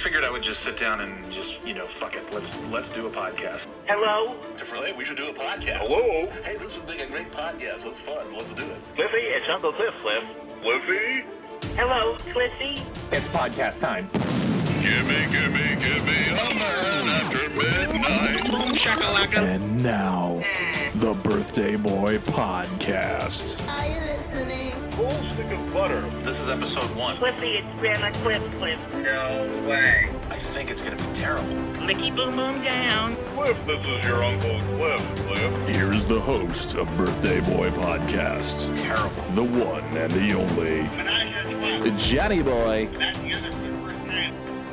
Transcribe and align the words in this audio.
figured 0.00 0.24
I 0.24 0.30
would 0.30 0.42
just 0.42 0.60
sit 0.60 0.78
down 0.78 1.02
and 1.02 1.30
just, 1.30 1.66
you 1.66 1.74
know, 1.74 1.86
fuck 1.86 2.16
it. 2.16 2.32
Let's 2.32 2.56
let's 2.72 2.90
do 2.90 3.06
a 3.06 3.10
podcast. 3.10 3.68
Hello, 3.86 4.34
Hey, 4.56 4.94
we 4.96 5.04
should 5.04 5.18
do 5.18 5.28
a 5.28 5.32
podcast. 5.32 5.90
Hello? 5.90 6.22
Hey, 6.42 6.56
this 6.56 6.78
would 6.78 6.88
make 6.88 7.06
a 7.06 7.10
great 7.10 7.30
podcast. 7.30 7.86
It's 7.86 8.00
fun. 8.00 8.34
Let's 8.34 8.54
do 8.54 8.62
it. 8.62 8.78
Cliffy. 8.94 9.18
It's 9.18 9.46
Uncle 9.52 9.74
Cliff. 9.74 9.92
Cliff. 10.00 10.24
Cliffy? 10.62 11.24
Hello, 11.76 12.16
Cliffy. 12.32 12.82
It's 13.12 13.26
podcast 13.28 13.80
time. 13.80 14.08
Gimme, 14.80 15.28
gimme, 15.30 15.76
gimme 15.76 16.28
a 16.30 16.54
man 16.54 17.08
after 17.20 17.50
midnight. 17.50 18.36
Shakalaka. 18.74 19.36
And 19.36 19.82
now, 19.82 20.42
the 20.94 21.12
Birthday 21.12 21.76
Boy 21.76 22.16
Podcast. 22.20 23.60
Are 25.00 25.04
you 25.04 25.08
listening? 25.08 25.28
Full 25.28 25.30
stick 25.30 25.50
of 25.58 25.72
butter. 25.72 26.00
This 26.22 26.40
is 26.40 26.50
episode 26.50 26.94
one. 26.96 27.16
Cliffy, 27.16 27.56
it's 27.56 27.66
Grandma 27.80 28.10
Cliff. 28.20 28.42
Cliff. 28.58 28.78
I 30.30 30.36
think 30.36 30.70
it's 30.70 30.82
gonna 30.82 30.96
be 30.96 31.04
terrible. 31.12 31.54
Licky 31.80 32.14
boom 32.14 32.36
boom 32.36 32.60
down. 32.60 33.16
Cliff, 33.34 33.56
this 33.66 33.84
is 33.86 34.04
your 34.04 34.22
Uncle 34.22 34.60
Cliff, 34.76 35.00
Cliff. 35.26 35.68
Here's 35.74 36.06
the 36.06 36.20
host 36.20 36.74
of 36.74 36.94
Birthday 36.96 37.40
Boy 37.40 37.70
Podcast, 37.70 38.74
Terrible. 38.74 39.22
the 39.34 39.44
one 39.44 39.84
and 39.96 40.10
the 40.12 40.34
only 40.34 40.82
Menage 40.96 41.34
a 41.34 41.50
trois. 41.50 41.96
Johnny 41.96 42.42
Boy. 42.42 42.86
Back 42.98 43.16
together 43.16 43.50
for 43.50 43.50
the 43.50 43.52
first 43.52 43.62
time. 43.64 43.69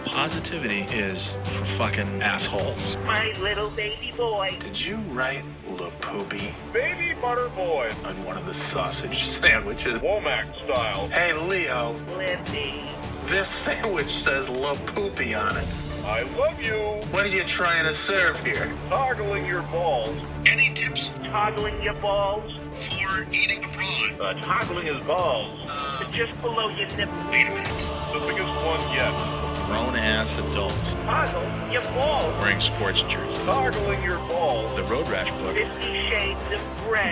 Positivity 0.07 0.81
is 0.95 1.33
for 1.43 1.65
fucking 1.65 2.21
assholes. 2.21 2.97
My 3.05 3.33
little 3.39 3.69
baby 3.71 4.13
boy. 4.17 4.55
Did 4.59 4.83
you 4.83 4.95
write 5.11 5.43
La 5.69 5.89
Poopy 6.01 6.53
Baby 6.73 7.13
Butter 7.21 7.49
Boy. 7.49 7.91
on 8.05 8.23
one 8.25 8.37
of 8.37 8.45
the 8.45 8.53
sausage 8.53 9.17
sandwiches? 9.23 10.01
Womack 10.01 10.47
style. 10.65 11.07
Hey, 11.09 11.33
Leo, 11.33 11.93
Cliffy. 12.13 12.83
this 13.25 13.49
sandwich 13.49 14.07
says 14.09 14.49
La 14.49 14.75
Poopy 14.87 15.33
on 15.35 15.55
it. 15.57 15.67
I 16.05 16.23
love 16.37 16.59
you. 16.61 16.75
What 17.11 17.25
are 17.25 17.29
you 17.29 17.43
trying 17.43 17.83
to 17.85 17.93
serve 17.93 18.39
here? 18.43 18.73
Toggling 18.89 19.45
your 19.45 19.61
balls. 19.63 20.17
Any 20.51 20.73
tips 20.73 21.09
Toggling 21.25 21.81
your 21.83 21.95
balls. 21.95 22.51
for 22.73 23.29
eating 23.31 23.63
abroad? 23.63 24.37
Uh, 24.37 24.41
toggling 24.41 24.87
his 24.87 25.01
balls. 25.05 26.05
Uh, 26.07 26.11
Just 26.11 26.41
below 26.41 26.69
your 26.69 26.87
nipple. 26.95 27.13
wait 27.29 27.47
a 27.47 27.51
minute. 27.51 27.91
The 28.13 28.19
biggest 28.25 28.65
one 28.65 28.93
yet. 28.93 29.56
Grown 29.67 29.97
ass 29.97 30.37
adults 30.37 30.93
Toggle 30.93 31.43
your 31.69 31.81
balls. 31.91 32.33
wearing 32.41 32.61
sports 32.61 33.01
jerseys. 33.01 33.43
Toggling 33.45 34.01
your 34.01 34.17
balls. 34.19 34.73
The 34.77 34.83
Road 34.83 35.09
Rash 35.09 35.29
book. 35.41 35.57
Fifty 35.57 36.07
shades 36.07 36.39
of 36.53 36.61
gray. 36.85 37.11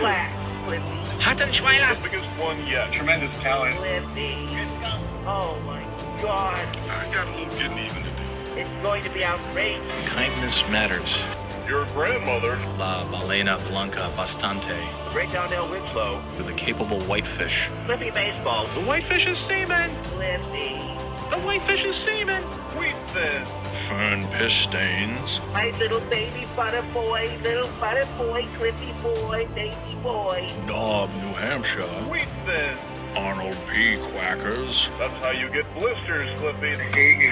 Black. 0.00 0.32
Cliffy. 0.64 0.82
Hattenschweiler. 1.20 1.94
The 2.02 2.08
biggest 2.08 2.40
one 2.40 2.66
yet. 2.66 2.90
Tremendous 2.90 3.42
talent. 3.42 3.76
Cliffy. 3.76 4.46
Good 4.46 4.60
stuff. 4.60 5.22
Oh 5.26 5.60
my 5.66 5.82
God. 6.22 6.58
I 6.88 7.06
got 7.12 7.28
a 7.28 7.30
little 7.32 7.54
getting 7.58 7.76
even 7.76 8.02
to 8.02 8.10
do. 8.16 8.60
It's 8.60 8.70
going 8.82 9.04
to 9.04 9.10
be 9.10 9.22
outrageous. 9.22 10.08
Kindness 10.08 10.66
matters. 10.70 11.26
Your 11.68 11.84
grandmother. 11.88 12.56
La 12.78 13.04
balena 13.10 13.58
blanca 13.68 14.10
bastante. 14.16 14.68
The 15.04 15.10
great 15.10 15.30
Donnell 15.32 15.68
Winslow. 15.68 16.22
With 16.38 16.48
a 16.48 16.54
capable 16.54 17.00
whitefish. 17.02 17.68
Flippy 17.84 18.10
Baseball. 18.10 18.68
The 18.68 18.80
whitefish 18.80 19.26
is 19.26 19.36
semen! 19.36 19.90
Cliffy. 20.14 20.97
The 21.30 21.38
whitefish 21.40 21.84
is 21.84 21.94
semen! 21.94 22.42
Wheat 22.78 22.94
thin. 23.08 23.44
Fern 23.70 24.26
piss 24.28 24.54
stains. 24.54 25.40
My 25.52 25.70
little 25.78 26.00
baby 26.08 26.46
butter 26.56 26.82
boy, 26.94 27.38
little 27.42 27.68
butter 27.80 28.06
boy, 28.16 28.42
clippy 28.56 29.02
boy, 29.02 29.46
baby 29.54 29.96
boy. 30.02 30.50
Knob, 30.66 31.10
New 31.16 31.32
Hampshire. 31.34 31.82
Wheat 32.10 32.28
thin. 32.46 32.78
Arnold 33.16 33.56
P. 33.66 33.96
Quackers. 33.96 34.90
That's 34.98 35.24
how 35.24 35.30
you 35.30 35.50
get 35.50 35.66
blisters, 35.74 36.38
Cliffy. 36.38 36.76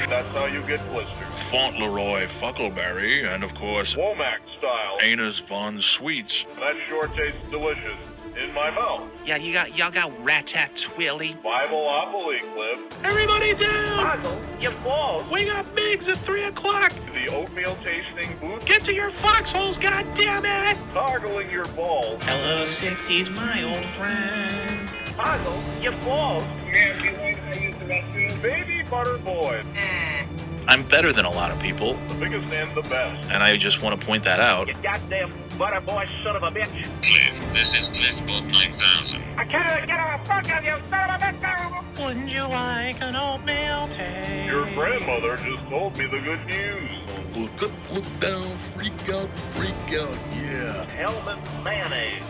That's 0.09 0.29
how 0.35 0.47
you 0.47 0.63
get 0.63 0.81
blisters. 0.91 1.51
Fauntleroy 1.51 2.25
Fuckleberry. 2.25 3.25
And 3.27 3.45
of 3.45 3.55
course, 3.55 3.95
Womack 3.95 4.39
style. 4.59 4.99
Anus 5.03 5.39
Von 5.39 5.81
Sweets. 5.81 6.45
That 6.59 6.77
sure 6.89 7.09
tastes 7.09 7.39
delicious. 7.51 7.97
In 8.37 8.53
my 8.53 8.71
mouth. 8.71 9.09
Yeah, 9.25 9.37
you 9.37 9.55
got 9.55 9.79
y'all 9.79 9.91
got 9.91 10.11
ratatouille. 10.19 11.41
Bibleopoly, 11.43 12.53
Cliff. 12.53 13.05
Everybody 13.05 13.55
down! 13.55 14.05
Toggle 14.05 14.41
your 14.61 14.73
balls. 14.83 15.25
We 15.33 15.47
got 15.47 15.75
Biggs 15.75 16.07
at 16.09 16.19
3 16.19 16.45
o'clock! 16.45 16.93
The 17.15 17.29
oatmeal 17.35 17.79
tasting 17.83 18.37
booth. 18.39 18.65
Get 18.67 18.85
to 18.85 18.95
your 18.95 19.09
foxholes, 19.09 19.79
goddammit! 19.79 20.77
Toggling 20.93 21.51
your 21.51 21.65
balls. 21.69 22.23
Hello, 22.25 22.65
60s, 22.65 23.35
my 23.35 23.63
old 23.75 23.87
friend. 23.87 24.91
Toggle 25.17 25.63
your 25.81 25.93
balls. 26.05 26.45
Yeah, 26.67 26.99
do 26.99 27.07
you 27.07 27.17
I 27.17 27.55
use 27.55 27.77
the 27.77 27.87
restroom? 27.87 28.43
Baby 28.43 28.83
butter 28.91 29.17
boy. 29.17 29.63
Eh. 29.77 30.27
I'm 30.69 30.83
better 30.89 31.13
than 31.13 31.25
a 31.25 31.31
lot 31.31 31.51
of 31.53 31.61
people, 31.61 31.95
The 32.09 32.15
biggest 32.15 32.53
and 32.53 32.75
the 32.77 32.83
best. 32.83 33.31
and 33.31 33.43
I 33.43 33.57
just 33.57 33.83
want 33.83 33.99
to 34.01 34.07
point 34.07 34.25
that 34.25 34.41
out. 34.41 34.67
You 34.69 34.75
goddamn 34.83 35.33
butter 35.57 35.81
boy 35.81 36.07
son 36.25 36.37
of 36.37 36.43
a 36.43 36.51
bitch. 36.51 36.69
Cliff, 37.03 37.53
this 37.55 37.73
is 37.75 37.89
Cliffbook 37.89 38.45
9000. 38.45 39.23
I 39.37 39.45
can't 39.45 39.87
get 39.87 39.99
a 39.99 40.21
fuck 40.25 40.59
of 40.59 40.65
you 40.65 40.77
son 40.91 41.11
of 41.11 41.23
a 41.23 41.25
bitch. 41.25 42.05
Wouldn't 42.05 42.33
you 42.33 42.43
like 42.43 43.01
an 43.01 43.15
oatmeal 43.17 43.89
taste? 43.89 44.47
Your 44.47 44.65
grandmother 44.75 45.37
just 45.39 45.63
told 45.69 45.97
me 45.97 46.07
the 46.07 46.19
good 46.19 46.45
news. 46.47 46.91
Look 47.37 47.63
up, 47.63 47.71
look 47.93 48.05
down, 48.21 48.57
freak 48.59 48.93
out, 49.11 49.29
freak 49.55 50.01
out, 50.01 50.19
yeah. 50.35 50.87
Hellman 50.97 51.39
mayonnaise. 51.65 52.23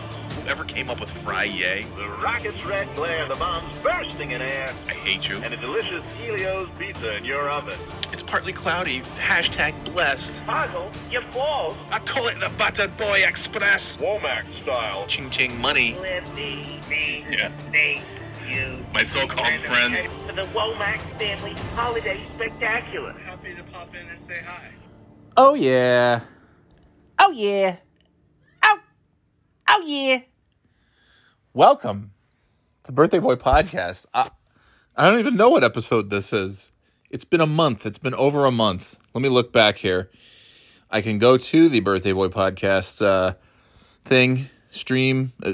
Whoever 0.47 0.63
came 0.63 0.89
up 0.89 1.01
with 1.01 1.11
fry 1.11 1.43
yay? 1.43 1.85
The 1.97 2.07
rocket's 2.07 2.63
red 2.63 2.87
glare, 2.95 3.27
the 3.27 3.35
bombs 3.35 3.77
bursting 3.79 4.31
in 4.31 4.41
air, 4.41 4.73
I 4.87 4.93
hate 4.93 5.27
you. 5.27 5.39
and 5.43 5.53
a 5.53 5.57
delicious 5.57 6.01
Ellio's 6.25 6.69
pizza 6.79 7.17
in 7.17 7.25
your 7.25 7.49
oven. 7.49 7.77
It's 8.13 8.23
partly 8.23 8.53
cloudy. 8.53 9.01
Hashtag 9.17 9.73
blessed. 9.91 10.45
Toggle 10.45 10.89
your 11.11 11.23
balls. 11.33 11.75
I 11.91 11.99
call 11.99 12.29
it 12.29 12.39
the 12.39 12.49
Buttered 12.57 12.95
Boy 12.95 13.25
Express. 13.27 13.97
Womack 13.97 14.45
style. 14.63 15.05
Ching 15.07 15.29
ching 15.29 15.59
money. 15.59 15.95
Cliffy. 15.95 16.79
Me, 16.89 17.23
Yeah. 17.29 17.51
me, 17.73 18.01
you. 18.39 18.85
My 18.93 19.03
so-called 19.03 19.47
friends. 19.49 20.07
For 20.27 20.31
the 20.31 20.43
Womack 20.53 21.01
family 21.19 21.55
holiday 21.75 22.21
spectacular. 22.35 23.11
Happy 23.19 23.53
to 23.53 23.63
pop 23.63 23.93
in 23.93 24.07
and 24.07 24.17
say 24.17 24.39
hi. 24.45 24.69
Oh 25.35 25.55
yeah. 25.55 26.21
Oh 27.19 27.31
yeah. 27.31 27.75
Oh. 28.63 28.79
Oh 29.67 29.83
yeah. 29.85 30.19
Welcome 31.57 32.11
to 32.83 32.89
the 32.89 32.91
Birthday 32.91 33.17
Boy 33.17 33.33
Podcast. 33.33 34.05
I, 34.13 34.29
I 34.95 35.09
don't 35.09 35.17
even 35.17 35.37
know 35.37 35.49
what 35.49 35.63
episode 35.63 36.11
this 36.11 36.31
is. 36.31 36.71
It's 37.09 37.23
been 37.23 37.41
a 37.41 37.47
month. 37.47 37.87
It's 37.87 37.97
been 37.97 38.13
over 38.13 38.45
a 38.45 38.51
month. 38.51 38.95
Let 39.15 39.23
me 39.23 39.29
look 39.29 39.51
back 39.51 39.77
here. 39.77 40.11
I 40.91 41.01
can 41.01 41.17
go 41.17 41.35
to 41.35 41.67
the 41.67 41.79
Birthday 41.79 42.13
Boy 42.13 42.27
Podcast 42.27 43.03
uh, 43.03 43.33
thing, 44.05 44.51
stream, 44.69 45.33
uh, 45.41 45.53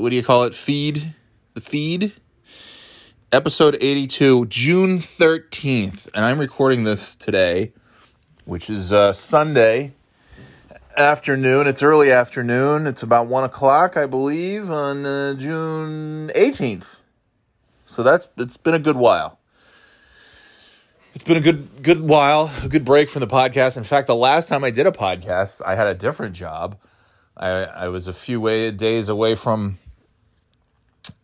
what 0.00 0.08
do 0.08 0.16
you 0.16 0.24
call 0.24 0.44
it? 0.44 0.54
Feed. 0.54 1.14
The 1.52 1.60
feed. 1.60 2.14
Episode 3.30 3.76
82, 3.78 4.46
June 4.46 5.00
13th. 5.00 6.08
And 6.14 6.24
I'm 6.24 6.38
recording 6.38 6.84
this 6.84 7.14
today 7.14 7.74
which 8.46 8.70
is 8.70 8.90
uh, 8.90 9.12
Sunday 9.12 9.92
afternoon. 11.00 11.66
It's 11.66 11.82
early 11.82 12.12
afternoon. 12.12 12.86
It's 12.86 13.02
about 13.02 13.26
one 13.26 13.42
o'clock, 13.42 13.96
I 13.96 14.06
believe, 14.06 14.70
on 14.70 15.04
uh, 15.04 15.34
June 15.34 16.30
eighteenth. 16.34 17.00
So 17.86 18.04
that's 18.04 18.28
it's 18.36 18.56
been 18.56 18.74
a 18.74 18.78
good 18.78 18.96
while. 18.96 19.38
It's 21.14 21.24
been 21.24 21.38
a 21.38 21.40
good 21.40 21.82
good 21.82 22.00
while, 22.00 22.52
a 22.62 22.68
good 22.68 22.84
break 22.84 23.08
from 23.08 23.20
the 23.20 23.26
podcast. 23.26 23.76
In 23.76 23.82
fact, 23.84 24.06
the 24.06 24.14
last 24.14 24.48
time 24.48 24.62
I 24.62 24.70
did 24.70 24.86
a 24.86 24.92
podcast, 24.92 25.60
I 25.66 25.74
had 25.74 25.88
a 25.88 25.94
different 25.94 26.36
job. 26.36 26.78
I, 27.36 27.48
I 27.48 27.88
was 27.88 28.06
a 28.06 28.12
few 28.12 28.40
way, 28.40 28.70
days 28.70 29.08
away 29.08 29.34
from 29.34 29.78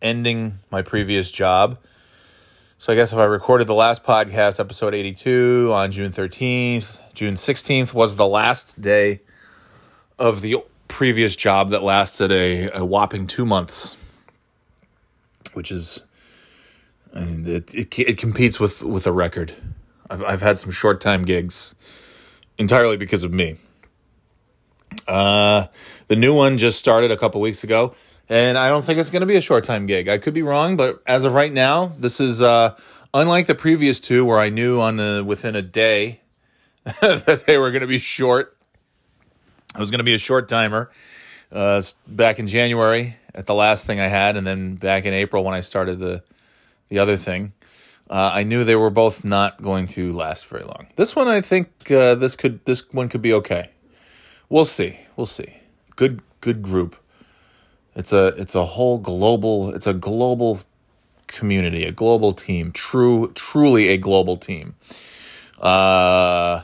ending 0.01 0.59
my 0.71 0.81
previous 0.81 1.31
job. 1.31 1.77
So 2.79 2.91
I 2.91 2.95
guess 2.95 3.13
if 3.13 3.17
I 3.17 3.25
recorded 3.25 3.67
the 3.67 3.75
last 3.75 4.03
podcast, 4.03 4.59
episode 4.59 4.93
82, 4.93 5.71
on 5.73 5.91
June 5.91 6.11
13th, 6.11 6.97
June 7.13 7.35
16th 7.35 7.93
was 7.93 8.15
the 8.15 8.27
last 8.27 8.79
day 8.81 9.21
of 10.19 10.41
the 10.41 10.57
previous 10.87 11.35
job 11.35 11.69
that 11.71 11.83
lasted 11.83 12.31
a, 12.31 12.69
a 12.71 12.85
whopping 12.85 13.27
two 13.27 13.45
months, 13.45 13.97
which 15.53 15.71
is, 15.71 16.03
I 17.13 17.21
mean, 17.21 17.47
it, 17.47 17.73
it, 17.73 17.99
it 17.99 18.17
competes 18.17 18.59
with, 18.59 18.83
with 18.83 19.07
a 19.07 19.11
record. 19.11 19.53
I've, 20.09 20.23
I've 20.23 20.41
had 20.41 20.59
some 20.59 20.71
short 20.71 21.01
time 21.01 21.23
gigs 21.23 21.75
entirely 22.57 22.97
because 22.97 23.23
of 23.23 23.33
me. 23.33 23.57
Uh, 25.07 25.67
the 26.07 26.15
new 26.15 26.33
one 26.33 26.57
just 26.57 26.79
started 26.79 27.11
a 27.11 27.17
couple 27.17 27.41
weeks 27.41 27.63
ago, 27.63 27.93
and 28.29 28.57
I 28.57 28.69
don't 28.69 28.83
think 28.83 28.99
it's 28.99 29.09
going 29.09 29.21
to 29.21 29.27
be 29.27 29.35
a 29.35 29.41
short 29.41 29.63
time 29.63 29.85
gig. 29.85 30.07
I 30.07 30.17
could 30.17 30.33
be 30.33 30.41
wrong, 30.41 30.77
but 30.77 31.01
as 31.05 31.25
of 31.25 31.33
right 31.33 31.51
now, 31.51 31.93
this 31.99 32.19
is 32.19 32.41
uh, 32.41 32.75
unlike 33.13 33.47
the 33.47 33.55
previous 33.55 33.99
two 33.99 34.25
where 34.25 34.39
I 34.39 34.49
knew 34.49 34.79
on 34.79 34.97
the 34.97 35.23
within 35.25 35.55
a 35.55 35.61
day 35.61 36.21
that 36.83 37.43
they 37.45 37.57
were 37.57 37.71
going 37.71 37.81
to 37.81 37.87
be 37.87 37.99
short. 37.99 38.56
It 39.77 39.79
was 39.79 39.91
going 39.91 39.99
to 39.99 40.03
be 40.03 40.15
a 40.15 40.17
short 40.19 40.49
timer. 40.49 40.89
Uh, 41.51 41.81
back 42.07 42.39
in 42.39 42.47
January 42.47 43.15
at 43.35 43.45
the 43.45 43.53
last 43.53 43.85
thing 43.85 43.99
I 43.99 44.07
had, 44.07 44.35
and 44.35 44.45
then 44.45 44.75
back 44.75 45.05
in 45.05 45.13
April 45.13 45.43
when 45.43 45.53
I 45.53 45.59
started 45.61 45.99
the 45.99 46.23
the 46.89 46.99
other 46.99 47.15
thing. 47.15 47.53
uh, 48.09 48.31
I 48.33 48.43
knew 48.43 48.63
they 48.63 48.75
were 48.75 48.89
both 48.89 49.23
not 49.25 49.61
going 49.61 49.87
to 49.87 50.13
last 50.13 50.47
very 50.47 50.63
long. 50.63 50.87
This 50.95 51.15
one, 51.15 51.27
I 51.27 51.41
think, 51.41 51.91
uh, 51.91 52.15
this 52.15 52.35
could 52.35 52.63
this 52.65 52.91
one 52.91 53.09
could 53.09 53.21
be 53.21 53.33
okay. 53.33 53.69
We'll 54.49 54.65
see. 54.65 54.99
We'll 55.15 55.25
see. 55.25 55.57
Good 55.95 56.21
good 56.41 56.61
group. 56.61 56.95
It's 57.95 58.13
a 58.13 58.27
it's 58.27 58.55
a 58.55 58.65
whole 58.65 58.97
global. 58.97 59.73
It's 59.75 59.87
a 59.87 59.93
global 59.93 60.61
community, 61.27 61.83
a 61.83 61.91
global 61.91 62.33
team. 62.33 62.71
True, 62.71 63.31
truly 63.33 63.89
a 63.89 63.97
global 63.97 64.37
team. 64.37 64.75
Uh, 65.59 66.63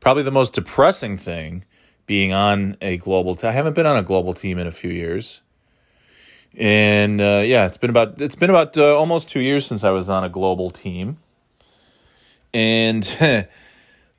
probably 0.00 0.22
the 0.22 0.32
most 0.32 0.52
depressing 0.54 1.16
thing 1.16 1.64
being 2.06 2.32
on 2.32 2.76
a 2.80 2.96
global 2.98 3.34
team. 3.34 3.50
I 3.50 3.52
haven't 3.52 3.74
been 3.74 3.86
on 3.86 3.96
a 3.96 4.02
global 4.02 4.34
team 4.34 4.58
in 4.58 4.66
a 4.66 4.72
few 4.72 4.90
years. 4.90 5.42
And 6.56 7.20
uh, 7.20 7.42
yeah, 7.44 7.66
it's 7.66 7.76
been 7.76 7.90
about 7.90 8.20
it's 8.20 8.34
been 8.34 8.50
about 8.50 8.78
uh, 8.78 8.96
almost 8.96 9.28
2 9.28 9.40
years 9.40 9.66
since 9.66 9.84
I 9.84 9.90
was 9.90 10.08
on 10.08 10.24
a 10.24 10.28
global 10.28 10.70
team. 10.70 11.18
And 12.54 13.02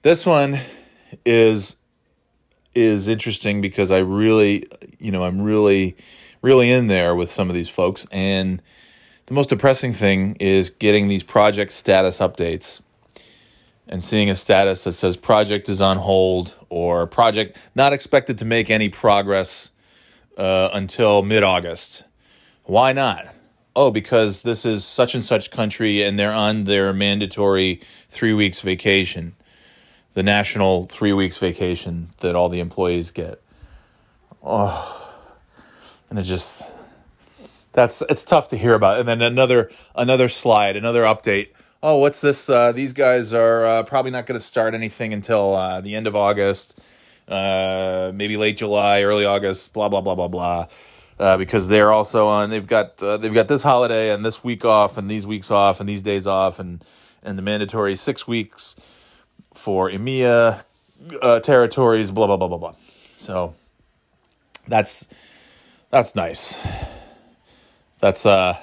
this 0.03 0.25
one 0.25 0.59
is 1.25 1.77
is 2.75 3.07
interesting 3.07 3.61
because 3.61 3.89
I 3.89 3.99
really, 3.99 4.67
you 4.99 5.11
know, 5.11 5.23
I'm 5.23 5.41
really 5.41 5.97
really 6.43 6.69
in 6.69 6.87
there 6.87 7.15
with 7.15 7.31
some 7.31 7.49
of 7.49 7.55
these 7.55 7.69
folks 7.69 8.05
and 8.11 8.61
the 9.25 9.33
most 9.33 9.49
depressing 9.49 9.91
thing 9.91 10.37
is 10.39 10.69
getting 10.69 11.07
these 11.09 11.23
project 11.23 11.71
status 11.73 12.19
updates 12.19 12.81
and 13.89 14.03
seeing 14.03 14.29
a 14.29 14.35
status 14.35 14.83
that 14.83 14.93
says 14.93 15.15
project 15.15 15.69
is 15.69 15.81
on 15.81 15.97
hold 15.97 16.55
or 16.69 17.07
project 17.07 17.57
not 17.75 17.93
expected 17.93 18.37
to 18.37 18.45
make 18.45 18.69
any 18.69 18.89
progress 18.89 19.71
uh, 20.37 20.69
until 20.73 21.23
mid 21.23 21.43
August. 21.43 22.03
Why 22.63 22.93
not? 22.93 23.33
Oh, 23.75 23.91
because 23.91 24.41
this 24.41 24.65
is 24.65 24.83
such 24.83 25.13
and 25.13 25.23
such 25.23 25.51
country 25.51 26.03
and 26.03 26.17
they're 26.17 26.33
on 26.33 26.65
their 26.65 26.91
mandatory 26.93 27.81
three 28.09 28.33
weeks 28.33 28.59
vacation, 28.59 29.35
the 30.13 30.23
national 30.23 30.85
three 30.85 31.13
weeks 31.13 31.37
vacation 31.37 32.09
that 32.19 32.35
all 32.35 32.49
the 32.49 32.59
employees 32.59 33.11
get. 33.11 33.41
Oh, 34.43 35.13
and 36.09 36.17
it 36.17 36.23
just 36.23 36.73
that's 37.73 38.01
it's 38.09 38.23
tough 38.23 38.47
to 38.49 38.57
hear 38.57 38.73
about. 38.73 38.99
And 38.99 39.07
then 39.07 39.21
another 39.21 39.69
another 39.95 40.27
slide, 40.27 40.75
another 40.75 41.03
update 41.03 41.49
oh, 41.81 41.97
what's 41.97 42.21
this? 42.21 42.49
Uh, 42.49 42.71
these 42.71 42.93
guys 42.93 43.33
are 43.33 43.65
uh, 43.65 43.83
probably 43.83 44.11
not 44.11 44.25
going 44.25 44.39
to 44.39 44.45
start 44.45 44.73
anything 44.73 45.13
until 45.13 45.55
uh, 45.55 45.81
the 45.81 45.95
end 45.95 46.07
of 46.07 46.15
August, 46.15 46.79
uh, 47.27 48.11
maybe 48.13 48.37
late 48.37 48.57
July, 48.57 49.03
early 49.03 49.25
August, 49.25 49.73
blah 49.73 49.89
blah 49.89 50.01
blah 50.01 50.15
blah 50.15 50.27
blah. 50.27 50.67
Uh, 51.19 51.35
because 51.35 51.67
they're 51.67 51.91
also 51.91 52.27
on, 52.27 52.51
they've 52.51 52.67
got 52.67 53.01
uh, 53.01 53.17
they've 53.17 53.33
got 53.33 53.47
this 53.47 53.63
holiday 53.63 54.13
and 54.13 54.23
this 54.23 54.43
week 54.43 54.63
off 54.63 54.97
and 54.97 55.09
these 55.09 55.25
weeks 55.25 55.49
off 55.49 55.79
and 55.79 55.89
these 55.89 56.03
days 56.03 56.27
off 56.27 56.59
and 56.59 56.83
and 57.23 57.37
the 57.37 57.41
mandatory 57.41 57.95
six 57.95 58.27
weeks 58.27 58.75
for 59.53 59.89
EMEA 59.89 60.63
territories, 61.41 62.11
blah 62.11 62.27
blah 62.27 62.37
blah 62.37 62.47
blah 62.47 62.57
blah. 62.57 62.75
So 63.17 63.55
that's 64.67 65.07
that's 65.89 66.15
nice. 66.15 66.57
That's 67.99 68.27
uh 68.27 68.57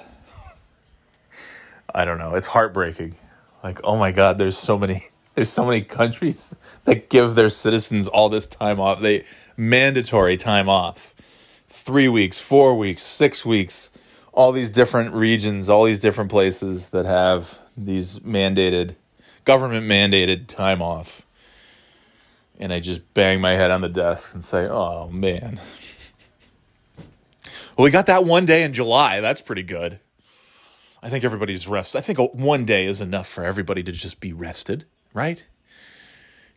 I 1.95 2.03
don't 2.03 2.17
know. 2.17 2.35
It's 2.35 2.45
heartbreaking. 2.45 3.15
Like, 3.63 3.79
oh 3.85 3.95
my 3.95 4.11
God, 4.11 4.37
there's 4.37 4.57
so 4.57 4.77
many 4.77 5.05
there's 5.33 5.49
so 5.49 5.65
many 5.65 5.81
countries 5.81 6.53
that 6.83 7.09
give 7.09 7.35
their 7.35 7.49
citizens 7.49 8.07
all 8.07 8.29
this 8.29 8.45
time 8.45 8.79
off. 8.79 8.99
They 9.01 9.23
mandatory 9.57 10.35
time 10.37 10.67
off. 10.69 11.15
Three 11.69 12.09
weeks, 12.09 12.39
four 12.39 12.77
weeks, 12.77 13.01
six 13.01 13.45
weeks, 13.45 13.91
all 14.33 14.51
these 14.51 14.69
different 14.69 15.13
regions, 15.13 15.69
all 15.69 15.85
these 15.85 15.99
different 15.99 16.29
places 16.29 16.89
that 16.89 17.05
have 17.05 17.59
these 17.77 18.19
mandated 18.19 18.95
government 19.45 19.87
mandated 19.87 20.47
time 20.47 20.81
off. 20.81 21.21
And 22.59 22.73
I 22.73 22.79
just 22.81 23.13
bang 23.13 23.39
my 23.39 23.53
head 23.53 23.71
on 23.71 23.81
the 23.81 23.89
desk 23.89 24.33
and 24.33 24.43
say, 24.43 24.67
Oh 24.67 25.09
man. 25.09 25.59
Well, 27.77 27.83
we 27.83 27.91
got 27.91 28.05
that 28.05 28.23
one 28.23 28.45
day 28.45 28.63
in 28.63 28.71
July. 28.71 29.19
That's 29.19 29.41
pretty 29.41 29.63
good. 29.63 29.99
I 31.05 31.09
think 31.09 31.23
everybody's 31.23 31.67
rest. 31.67 31.95
I 31.95 32.01
think 32.01 32.17
one 32.33 32.65
day 32.65 32.87
is 32.87 32.99
enough 32.99 33.27
for 33.27 33.43
everybody 33.43 33.83
to 33.83 33.91
just 33.91 34.19
be 34.19 34.33
rested, 34.33 34.85
right? 35.13 35.45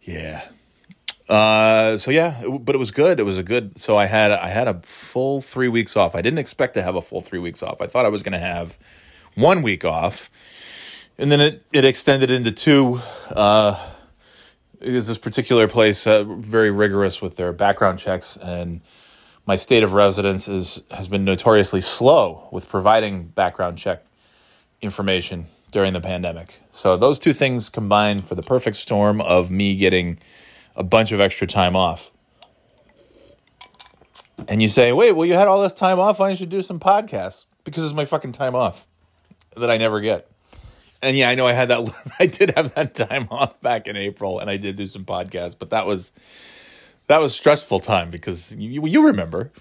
Yeah. 0.01 0.43
Uh, 1.29 1.99
so 1.99 2.11
yeah, 2.11 2.41
it, 2.43 2.65
but 2.65 2.75
it 2.75 2.79
was 2.79 2.91
good. 2.91 3.21
It 3.21 3.25
was 3.25 3.37
a 3.37 3.43
good. 3.43 3.79
So 3.79 3.99
I 3.99 4.07
had 4.07 4.33
I 4.33 4.49
had 4.49 4.67
a 4.67 4.81
full 4.81 5.43
three 5.43 5.69
weeks 5.69 5.99
off. 5.99 6.15
I 6.15 6.23
didn't 6.23 6.39
expect 6.39 6.73
to 6.75 6.83
have 6.83 6.95
a 6.95 7.03
full 7.03 7.21
three 7.21 7.39
weeks 7.39 7.63
off. 7.63 7.83
I 7.83 7.89
thought 7.89 8.07
I 8.07 8.09
was 8.09 8.23
going 8.23 8.33
to 8.33 8.39
have 8.39 8.79
one 9.35 9.61
week 9.61 9.85
off, 9.85 10.31
and 11.19 11.31
then 11.31 11.43
it 11.43 11.63
it 11.75 11.85
extended 11.85 12.31
into 12.31 12.51
two. 12.51 13.03
Uh, 13.31 13.79
because 14.79 15.09
this 15.09 15.19
particular 15.19 15.69
place 15.69 16.07
uh, 16.07 16.25
very 16.25 16.71
rigorous 16.71 17.21
with 17.21 17.37
their 17.37 17.53
background 17.53 17.99
checks 17.99 18.39
and 18.39 18.81
my 19.45 19.57
state 19.57 19.83
of 19.83 19.93
residence 19.93 20.47
is 20.47 20.83
has 20.93 21.09
been 21.09 21.25
notoriously 21.25 21.81
slow 21.81 22.49
with 22.53 22.69
providing 22.69 23.25
background 23.25 23.77
check 23.77 24.05
information 24.81 25.47
during 25.71 25.93
the 25.93 26.01
pandemic. 26.01 26.61
So 26.71 26.97
those 26.97 27.19
two 27.19 27.33
things 27.33 27.69
combined 27.69 28.27
for 28.27 28.35
the 28.35 28.43
perfect 28.43 28.77
storm 28.77 29.21
of 29.21 29.51
me 29.51 29.77
getting 29.77 30.19
a 30.77 30.85
bunch 30.85 31.13
of 31.13 31.21
extra 31.21 31.47
time 31.47 31.77
off. 31.77 32.11
And 34.47 34.63
you 34.63 34.69
say, 34.69 34.93
wait, 34.93 35.13
well, 35.13 35.27
you 35.27 35.35
had 35.35 35.49
all 35.49 35.63
this 35.63 35.73
time 35.73 35.99
off. 35.99 36.21
Why 36.21 36.29
don't 36.29 36.41
you 36.41 36.47
do 36.47 36.63
some 36.63 36.79
podcasts? 36.79 37.47
Because 37.65 37.85
it's 37.85 37.95
my 37.95 38.05
fucking 38.05 38.33
time 38.33 38.55
off 38.55 38.87
that 39.57 39.71
I 39.71 39.77
never 39.77 40.01
get. 40.01 40.31
And 41.03 41.17
yeah, 41.17 41.29
I 41.29 41.35
know 41.35 41.47
I 41.47 41.53
had 41.53 41.69
that. 41.69 42.15
I 42.19 42.27
did 42.27 42.53
have 42.57 42.75
that 42.75 42.95
time 42.95 43.29
off 43.31 43.61
back 43.61 43.87
in 43.87 43.97
April, 43.97 44.39
and 44.39 44.49
I 44.49 44.57
did 44.57 44.77
do 44.77 44.87
some 44.87 45.05
podcasts, 45.05 45.57
but 45.59 45.71
that 45.71 45.87
was 45.87 46.13
that 47.07 47.21
was 47.21 47.35
stressful 47.35 47.81
time 47.81 48.11
because 48.11 48.55
you 48.57 48.87
you 48.87 49.07
remember 49.07 49.53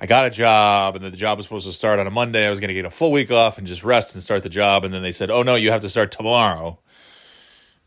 I 0.00 0.06
got 0.06 0.26
a 0.26 0.30
job, 0.30 0.96
and 0.96 1.04
the 1.04 1.10
job 1.12 1.38
was 1.38 1.46
supposed 1.46 1.66
to 1.66 1.72
start 1.72 1.98
on 2.00 2.06
a 2.06 2.10
Monday. 2.10 2.46
I 2.46 2.50
was 2.50 2.58
going 2.58 2.68
to 2.68 2.74
get 2.74 2.84
a 2.84 2.90
full 2.90 3.12
week 3.12 3.30
off 3.30 3.58
and 3.58 3.66
just 3.66 3.84
rest 3.84 4.14
and 4.14 4.24
start 4.24 4.42
the 4.42 4.48
job. 4.48 4.84
And 4.84 4.92
then 4.92 5.02
they 5.02 5.12
said, 5.12 5.30
"Oh 5.30 5.42
no, 5.42 5.54
you 5.54 5.70
have 5.70 5.82
to 5.82 5.88
start 5.88 6.10
tomorrow 6.10 6.78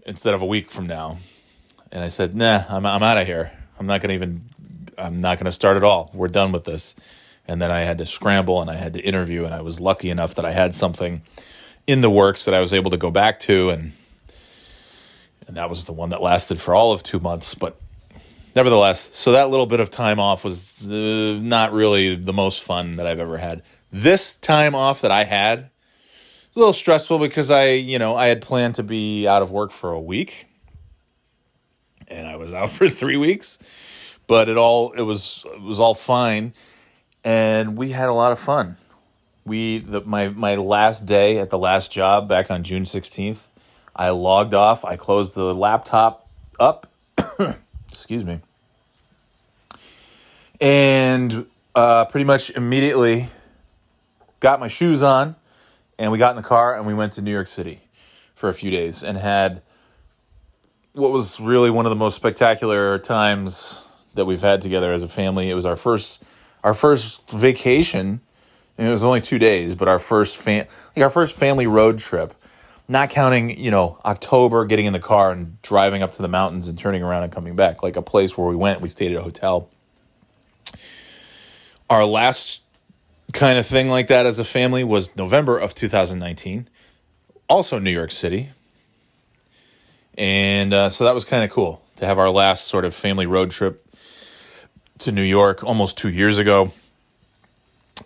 instead 0.05 0.33
of 0.33 0.41
a 0.41 0.45
week 0.45 0.71
from 0.71 0.87
now." 0.87 1.17
And 1.91 2.03
I 2.03 2.07
said, 2.07 2.33
"Nah, 2.33 2.63
I'm 2.69 2.85
I'm 2.85 3.03
out 3.03 3.17
of 3.17 3.27
here. 3.27 3.51
I'm 3.77 3.87
not 3.87 4.01
going 4.01 4.09
to 4.09 4.15
even. 4.15 4.43
I'm 4.97 5.17
not 5.17 5.37
going 5.37 5.45
to 5.45 5.51
start 5.51 5.77
at 5.77 5.83
all. 5.83 6.09
We're 6.13 6.29
done 6.29 6.51
with 6.53 6.63
this." 6.63 6.95
And 7.45 7.61
then 7.61 7.71
I 7.71 7.81
had 7.81 7.97
to 7.99 8.05
scramble 8.05 8.61
and 8.61 8.69
I 8.69 8.75
had 8.75 8.93
to 8.95 8.99
interview, 8.99 9.45
and 9.45 9.53
I 9.53 9.61
was 9.61 9.79
lucky 9.79 10.09
enough 10.09 10.35
that 10.35 10.45
I 10.45 10.51
had 10.51 10.75
something 10.75 11.21
in 11.87 12.01
the 12.01 12.09
works 12.09 12.45
that 12.45 12.53
I 12.53 12.59
was 12.59 12.73
able 12.73 12.91
to 12.91 12.97
go 12.97 13.11
back 13.11 13.39
to, 13.41 13.69
and 13.69 13.93
and 15.47 15.57
that 15.57 15.69
was 15.69 15.85
the 15.85 15.93
one 15.93 16.09
that 16.09 16.21
lasted 16.21 16.59
for 16.59 16.73
all 16.73 16.93
of 16.93 17.03
two 17.03 17.19
months, 17.19 17.53
but 17.53 17.79
nevertheless, 18.57 19.11
so 19.13 19.33
that 19.33 19.51
little 19.51 19.67
bit 19.67 19.79
of 19.79 19.91
time 19.91 20.19
off 20.19 20.43
was 20.43 20.87
uh, 20.87 21.37
not 21.39 21.73
really 21.73 22.15
the 22.15 22.33
most 22.33 22.63
fun 22.63 22.95
that 22.95 23.05
I've 23.05 23.19
ever 23.19 23.37
had. 23.37 23.61
This 23.91 24.35
time 24.35 24.73
off 24.73 25.01
that 25.01 25.11
I 25.11 25.25
had 25.25 25.59
was 25.59 26.55
a 26.55 26.59
little 26.59 26.73
stressful 26.73 27.19
because 27.19 27.51
I, 27.51 27.67
you 27.73 27.99
know, 27.99 28.15
I 28.15 28.27
had 28.27 28.41
planned 28.41 28.75
to 28.75 28.83
be 28.83 29.27
out 29.27 29.43
of 29.43 29.51
work 29.51 29.69
for 29.69 29.91
a 29.91 30.01
week, 30.01 30.47
and 32.07 32.25
I 32.25 32.37
was 32.37 32.51
out 32.59 32.71
for 32.71 32.89
three 32.89 33.15
weeks. 33.15 33.59
But 34.25 34.49
it 34.49 34.57
all 34.57 34.91
it 34.93 35.03
was 35.03 35.45
it 35.53 35.61
was 35.61 35.79
all 35.79 35.93
fine, 35.93 36.53
and 37.23 37.77
we 37.77 37.91
had 37.91 38.09
a 38.09 38.13
lot 38.13 38.31
of 38.31 38.39
fun. 38.39 38.75
We 39.45 39.77
the 39.77 40.01
my 40.01 40.29
my 40.29 40.55
last 40.55 41.05
day 41.05 41.37
at 41.37 41.51
the 41.51 41.59
last 41.59 41.91
job 41.91 42.27
back 42.27 42.49
on 42.49 42.63
June 42.63 42.85
sixteenth, 42.85 43.49
I 43.95 44.09
logged 44.09 44.55
off. 44.55 44.83
I 44.83 44.95
closed 44.95 45.35
the 45.35 45.53
laptop 45.53 46.27
up. 46.59 46.91
excuse 47.87 48.25
me 48.25 48.41
and 50.59 51.45
uh, 51.75 52.05
pretty 52.05 52.25
much 52.25 52.49
immediately 52.51 53.27
got 54.39 54.59
my 54.59 54.67
shoes 54.67 55.03
on 55.03 55.35
and 55.99 56.11
we 56.11 56.17
got 56.17 56.31
in 56.31 56.37
the 56.37 56.47
car 56.47 56.75
and 56.75 56.85
we 56.85 56.93
went 56.93 57.13
to 57.13 57.21
New 57.21 57.31
York 57.31 57.47
City 57.47 57.81
for 58.33 58.49
a 58.49 58.53
few 58.53 58.71
days 58.71 59.03
and 59.03 59.17
had 59.17 59.61
what 60.93 61.11
was 61.11 61.39
really 61.39 61.69
one 61.69 61.85
of 61.85 61.89
the 61.91 61.95
most 61.95 62.15
spectacular 62.15 62.97
times 62.99 63.83
that 64.15 64.25
we've 64.25 64.41
had 64.41 64.61
together 64.61 64.91
as 64.91 65.03
a 65.03 65.07
family. 65.07 65.49
It 65.49 65.53
was 65.53 65.65
our 65.65 65.75
first 65.75 66.23
our 66.63 66.73
first 66.73 67.29
vacation. 67.31 68.21
And 68.79 68.87
it 68.87 68.91
was 68.91 69.03
only 69.03 69.21
two 69.21 69.39
days, 69.39 69.73
but 69.73 69.87
our 69.87 69.97
first 69.97 70.37
fam- 70.37 70.67
like 70.95 71.03
our 71.03 71.09
first 71.09 71.35
family 71.35 71.65
road 71.65 71.97
trip, 71.97 72.33
not 72.87 73.09
counting 73.09 73.59
you 73.59 73.71
know 73.71 73.99
October, 74.05 74.65
getting 74.65 74.85
in 74.85 74.93
the 74.93 74.99
car 74.99 75.31
and 75.31 75.59
driving 75.63 76.03
up 76.03 76.13
to 76.13 76.21
the 76.21 76.27
mountains 76.27 76.67
and 76.67 76.77
turning 76.77 77.01
around 77.01 77.23
and 77.23 77.31
coming 77.31 77.55
back. 77.55 77.81
Like 77.81 77.95
a 77.95 78.03
place 78.03 78.37
where 78.37 78.47
we 78.47 78.55
went, 78.55 78.81
we 78.81 78.89
stayed 78.89 79.11
at 79.11 79.17
a 79.17 79.23
hotel 79.23 79.69
our 81.89 82.05
last 82.05 82.61
kind 83.33 83.59
of 83.59 83.65
thing 83.65 83.89
like 83.89 84.07
that 84.07 84.25
as 84.25 84.39
a 84.39 84.45
family 84.45 84.83
was 84.83 85.15
November 85.15 85.57
of 85.57 85.75
2019, 85.75 86.69
also 87.49 87.79
New 87.79 87.91
York 87.91 88.11
City. 88.11 88.49
And 90.17 90.73
uh, 90.73 90.89
so 90.89 91.03
that 91.05 91.13
was 91.13 91.25
kind 91.25 91.43
of 91.43 91.51
cool 91.51 91.81
to 91.97 92.05
have 92.05 92.17
our 92.17 92.29
last 92.29 92.67
sort 92.67 92.85
of 92.85 92.95
family 92.95 93.25
road 93.25 93.51
trip 93.51 93.85
to 94.99 95.11
New 95.11 95.23
York 95.23 95.63
almost 95.63 95.97
two 95.97 96.09
years 96.09 96.37
ago. 96.37 96.71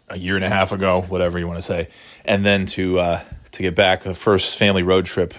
a 0.10 0.18
year 0.18 0.36
and 0.36 0.46
a 0.46 0.50
half 0.50 0.72
ago, 0.72 1.02
whatever 1.02 1.40
you 1.40 1.48
want 1.48 1.58
to 1.58 1.62
say, 1.62 1.88
and 2.26 2.46
then 2.46 2.66
to 2.66 3.00
uh, 3.00 3.22
to 3.52 3.62
get 3.62 3.76
back 3.76 4.04
the 4.04 4.14
first 4.14 4.58
family 4.58 4.84
road 4.84 5.06
trip. 5.06 5.34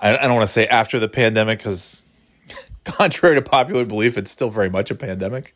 I, 0.00 0.16
I 0.16 0.22
don't 0.22 0.34
want 0.34 0.46
to 0.46 0.52
say 0.52 0.66
after 0.66 0.98
the 0.98 1.08
pandemic 1.08 1.58
because, 1.58 2.02
contrary 2.84 3.34
to 3.36 3.42
popular 3.42 3.84
belief, 3.84 4.16
it's 4.16 4.30
still 4.30 4.50
very 4.50 4.70
much 4.70 4.90
a 4.90 4.94
pandemic. 4.94 5.54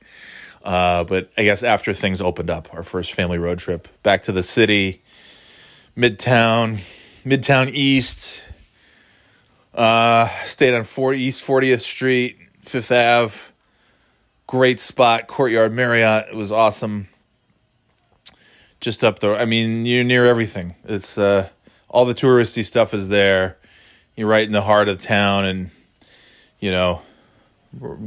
Uh, 0.64 1.04
but 1.04 1.30
I 1.36 1.44
guess 1.44 1.62
after 1.62 1.92
things 1.92 2.22
opened 2.22 2.48
up, 2.48 2.72
our 2.72 2.82
first 2.82 3.12
family 3.12 3.36
road 3.36 3.58
trip 3.58 3.86
back 4.02 4.22
to 4.22 4.32
the 4.32 4.42
city, 4.42 5.02
Midtown, 5.96 6.80
Midtown 7.24 7.70
East. 7.70 8.42
Uh, 9.74 10.28
stayed 10.46 10.74
on 10.74 10.84
four 10.84 11.12
East 11.12 11.44
40th 11.44 11.82
Street, 11.82 12.38
Fifth 12.62 12.90
Ave. 12.90 13.34
Great 14.46 14.80
spot, 14.80 15.26
Courtyard 15.26 15.72
Marriott. 15.72 16.28
It 16.30 16.34
was 16.34 16.50
awesome. 16.50 17.08
Just 18.80 19.04
up 19.04 19.18
there. 19.18 19.36
I 19.36 19.44
mean, 19.44 19.84
you're 19.84 20.04
near 20.04 20.26
everything. 20.26 20.76
It's 20.84 21.18
uh, 21.18 21.48
all 21.88 22.04
the 22.04 22.14
touristy 22.14 22.64
stuff 22.64 22.94
is 22.94 23.08
there. 23.08 23.58
You're 24.16 24.28
right 24.28 24.46
in 24.46 24.52
the 24.52 24.62
heart 24.62 24.88
of 24.88 25.00
town, 25.00 25.44
and 25.44 25.70
you 26.60 26.70
know, 26.70 27.02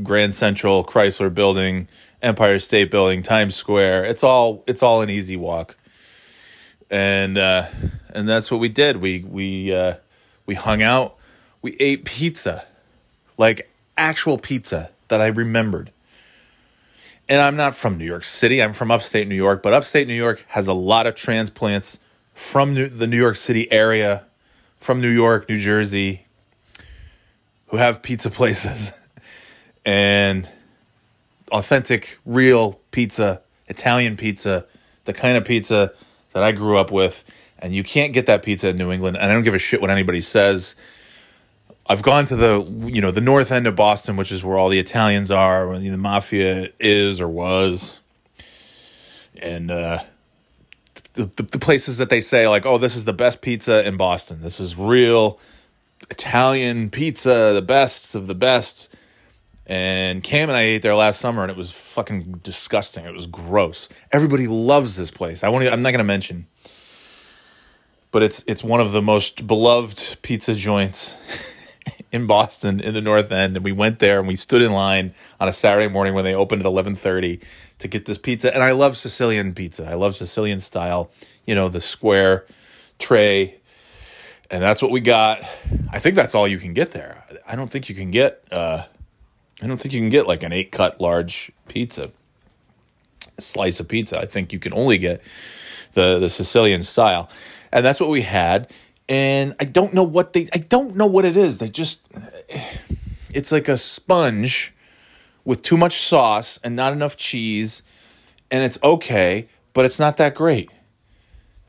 Grand 0.04 0.34
Central, 0.34 0.84
Chrysler 0.84 1.34
Building, 1.34 1.88
Empire 2.22 2.60
State 2.60 2.92
Building, 2.92 3.24
Times 3.24 3.56
Square. 3.56 4.06
It's 4.06 4.24
all 4.24 4.64
it's 4.68 4.84
all 4.84 5.02
an 5.02 5.10
easy 5.10 5.36
walk. 5.36 5.78
And 6.90 7.38
uh, 7.38 7.68
and 8.10 8.28
that's 8.28 8.50
what 8.50 8.60
we 8.60 8.70
did. 8.70 8.98
We 8.98 9.24
we 9.24 9.74
uh, 9.74 9.96
we 10.46 10.56
hung 10.56 10.82
out. 10.82 11.18
We 11.62 11.76
ate 11.80 12.06
pizza, 12.06 12.66
like 13.38 13.70
actual 13.98 14.38
pizza 14.38 14.92
that 15.10 15.22
I 15.22 15.28
remembered. 15.28 15.92
And 17.30 17.42
I'm 17.42 17.58
not 17.58 17.76
from 17.76 17.98
New 17.98 18.06
York 18.06 18.24
City. 18.24 18.64
I'm 18.64 18.72
from 18.72 18.90
upstate 18.90 19.28
New 19.28 19.36
York, 19.36 19.62
but 19.62 19.74
upstate 19.74 20.08
New 20.08 20.14
York 20.14 20.46
has 20.48 20.68
a 20.68 20.74
lot 20.74 21.08
of 21.08 21.16
transplants 21.16 22.00
from 22.34 22.74
New, 22.74 22.88
the 22.88 23.08
New 23.08 23.18
York 23.18 23.36
City 23.36 23.70
area, 23.70 24.26
from 24.80 25.02
New 25.02 25.10
York, 25.10 25.50
New 25.50 25.58
Jersey, 25.58 26.26
who 27.68 27.78
have 27.78 28.02
pizza 28.02 28.30
places. 28.30 28.94
And 29.88 30.48
authentic, 31.50 32.20
real 32.26 32.78
pizza, 32.92 33.42
Italian 33.70 34.18
pizza, 34.18 34.66
the 35.06 35.14
kind 35.14 35.38
of 35.38 35.46
pizza 35.46 35.94
that 36.34 36.44
I 36.44 36.52
grew 36.52 36.78
up 36.78 36.92
with. 36.92 37.24
And 37.60 37.74
you 37.74 37.84
can't 37.84 38.12
get 38.12 38.26
that 38.26 38.44
pizza 38.44 38.68
in 38.68 38.76
New 38.76 38.92
England. 38.92 39.16
And 39.16 39.32
I 39.32 39.34
don't 39.34 39.44
give 39.44 39.56
a 39.56 39.60
shit 39.60 39.80
what 39.80 39.90
anybody 39.90 40.20
says. 40.20 40.76
I've 41.90 42.04
gone 42.04 42.26
to 42.26 42.36
the 42.36 42.62
you 42.88 43.00
know 43.00 43.12
the 43.12 43.22
north 43.22 43.50
end 43.50 43.66
of 43.66 43.78
Boston, 43.78 44.18
which 44.18 44.30
is 44.34 44.44
where 44.44 44.58
all 44.58 44.68
the 44.68 44.78
Italians 44.78 45.32
are, 45.32 45.70
where 45.70 45.80
the 45.80 45.96
mafia 45.96 46.70
is 46.82 47.22
or 47.22 47.30
was, 47.30 48.02
and 49.42 49.72
uh, 49.72 50.04
the, 51.14 51.28
the 51.38 51.44
the 51.44 51.60
places 51.60 52.00
that 52.00 52.10
they 52.10 52.20
say 52.20 52.46
like, 52.50 52.66
oh, 52.66 52.78
this 52.78 52.98
is 52.98 53.06
the 53.06 53.14
best 53.14 53.42
pizza 53.42 53.88
in 53.88 53.96
Boston. 53.96 54.42
This 54.42 54.60
is 54.60 54.76
real 54.76 55.40
Italian 56.10 56.90
pizza, 56.90 57.52
the 57.54 57.62
best 57.62 58.16
of 58.16 58.28
the 58.28 58.36
best. 58.36 58.94
And 59.70 60.24
Cam 60.24 60.48
and 60.50 60.58
I 60.58 60.62
ate 60.62 60.82
there 60.82 60.96
last 60.96 61.20
summer, 61.20 61.44
and 61.44 61.52
it 61.52 61.58
was 61.58 61.72
fucking 61.72 62.40
disgusting. 62.42 63.06
It 63.06 63.14
was 63.14 63.28
gross. 63.28 63.90
Everybody 64.14 64.48
loves 64.48 64.96
this 64.96 65.12
place. 65.12 65.44
I 65.44 65.50
won't. 65.50 65.68
I'm 65.68 65.82
not 65.82 65.92
going 65.92 65.98
to 65.98 66.06
mention, 66.06 66.48
but 68.12 68.24
it's 68.24 68.46
it's 68.48 68.64
one 68.64 68.80
of 68.80 68.94
the 68.94 69.02
most 69.02 69.46
beloved 69.46 70.20
pizza 70.22 70.56
joints 70.56 71.18
in 72.14 72.28
Boston 72.28 72.80
in 72.80 72.94
the 72.94 73.02
North 73.02 73.30
End, 73.30 73.58
and 73.58 73.66
we 73.66 73.74
went 73.74 74.00
there 74.00 74.20
and 74.20 74.28
we 74.28 74.38
stood 74.38 74.62
in 74.62 74.72
line 74.72 75.14
on 75.38 75.50
a 75.50 75.54
Saturday 75.54 75.90
morning 75.90 76.14
when 76.14 76.24
they 76.24 76.34
opened 76.34 76.62
at 76.62 76.66
eleven 76.66 76.96
thirty 76.96 77.42
to 77.80 77.90
get 77.90 78.06
this 78.06 78.18
pizza. 78.18 78.54
And 78.54 78.64
I 78.64 78.72
love 78.72 78.96
Sicilian 78.96 79.54
pizza. 79.54 79.86
I 79.86 79.96
love 79.96 80.16
Sicilian 80.16 80.62
style. 80.62 81.12
You 81.46 81.56
know, 81.56 81.68
the 81.68 81.82
square 81.82 82.46
tray, 83.00 83.60
and 84.50 84.64
that's 84.64 84.82
what 84.82 84.92
we 84.92 85.02
got. 85.02 85.42
I 85.92 86.00
think 86.00 86.16
that's 86.16 86.36
all 86.36 86.48
you 86.48 86.58
can 86.58 86.74
get 86.74 86.92
there. 86.92 87.26
I 87.46 87.58
don't 87.58 87.70
think 87.70 87.90
you 87.90 87.96
can 87.96 88.12
get. 88.12 88.46
Uh, 88.50 88.84
I 89.62 89.68
don't 89.68 89.78
think 89.78 89.94
you 89.94 90.00
can 90.00 90.10
get 90.10 90.28
like 90.28 90.44
an 90.44 90.54
eight 90.54 90.72
cut 90.72 91.02
large 91.02 91.52
pizza, 91.68 92.12
slice 93.40 93.80
of 93.80 93.88
pizza. 93.88 94.20
I 94.20 94.26
think 94.26 94.54
you 94.54 94.60
can 94.60 94.74
only 94.74 94.98
get 94.98 95.22
the 95.94 96.20
the 96.20 96.30
Sicilian 96.30 96.84
style, 96.84 97.30
and 97.72 97.86
that's 97.86 98.00
what 98.00 98.10
we 98.10 98.22
had 98.22 98.72
and 99.10 99.56
I 99.60 99.66
don't 99.66 99.94
know 99.94 100.04
what 100.04 100.34
they 100.34 100.50
I 100.54 100.58
don't 100.58 100.96
know 100.96 101.06
what 101.06 101.26
it 101.26 101.38
is. 101.38 101.58
They 101.58 101.70
just 101.70 102.08
it's 103.34 103.52
like 103.52 103.68
a 103.68 103.78
sponge 103.78 104.74
with 105.46 105.62
too 105.62 105.78
much 105.78 106.02
sauce 106.02 106.60
and 106.64 106.76
not 106.76 106.94
enough 106.94 107.16
cheese 107.16 107.84
and 108.52 108.64
it's 108.64 108.80
okay, 108.84 109.48
but 109.74 109.86
it's 109.86 110.00
not 110.00 110.18
that 110.18 110.36
great. 110.36 110.70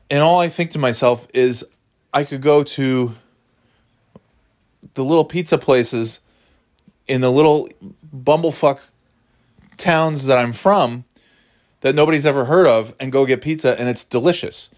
And 0.09 0.21
all 0.21 0.39
I 0.39 0.49
think 0.49 0.71
to 0.71 0.79
myself 0.79 1.27
is 1.33 1.65
I 2.13 2.23
could 2.23 2.41
go 2.41 2.63
to 2.63 3.15
the 4.95 5.03
little 5.03 5.25
pizza 5.25 5.57
places 5.57 6.19
in 7.09 7.21
the 7.21 7.31
little 7.31 7.67
bumblefuck 8.15 8.79
towns 9.75 10.27
that 10.27 10.37
I'm 10.37 10.53
from 10.53 11.03
that 11.81 11.95
nobody's 11.95 12.25
ever 12.25 12.45
heard 12.45 12.67
of 12.67 12.93
and 12.99 13.11
go 13.11 13.25
get 13.25 13.41
pizza 13.41 13.77
and 13.79 13.89
it's 13.89 14.05
delicious. 14.05 14.69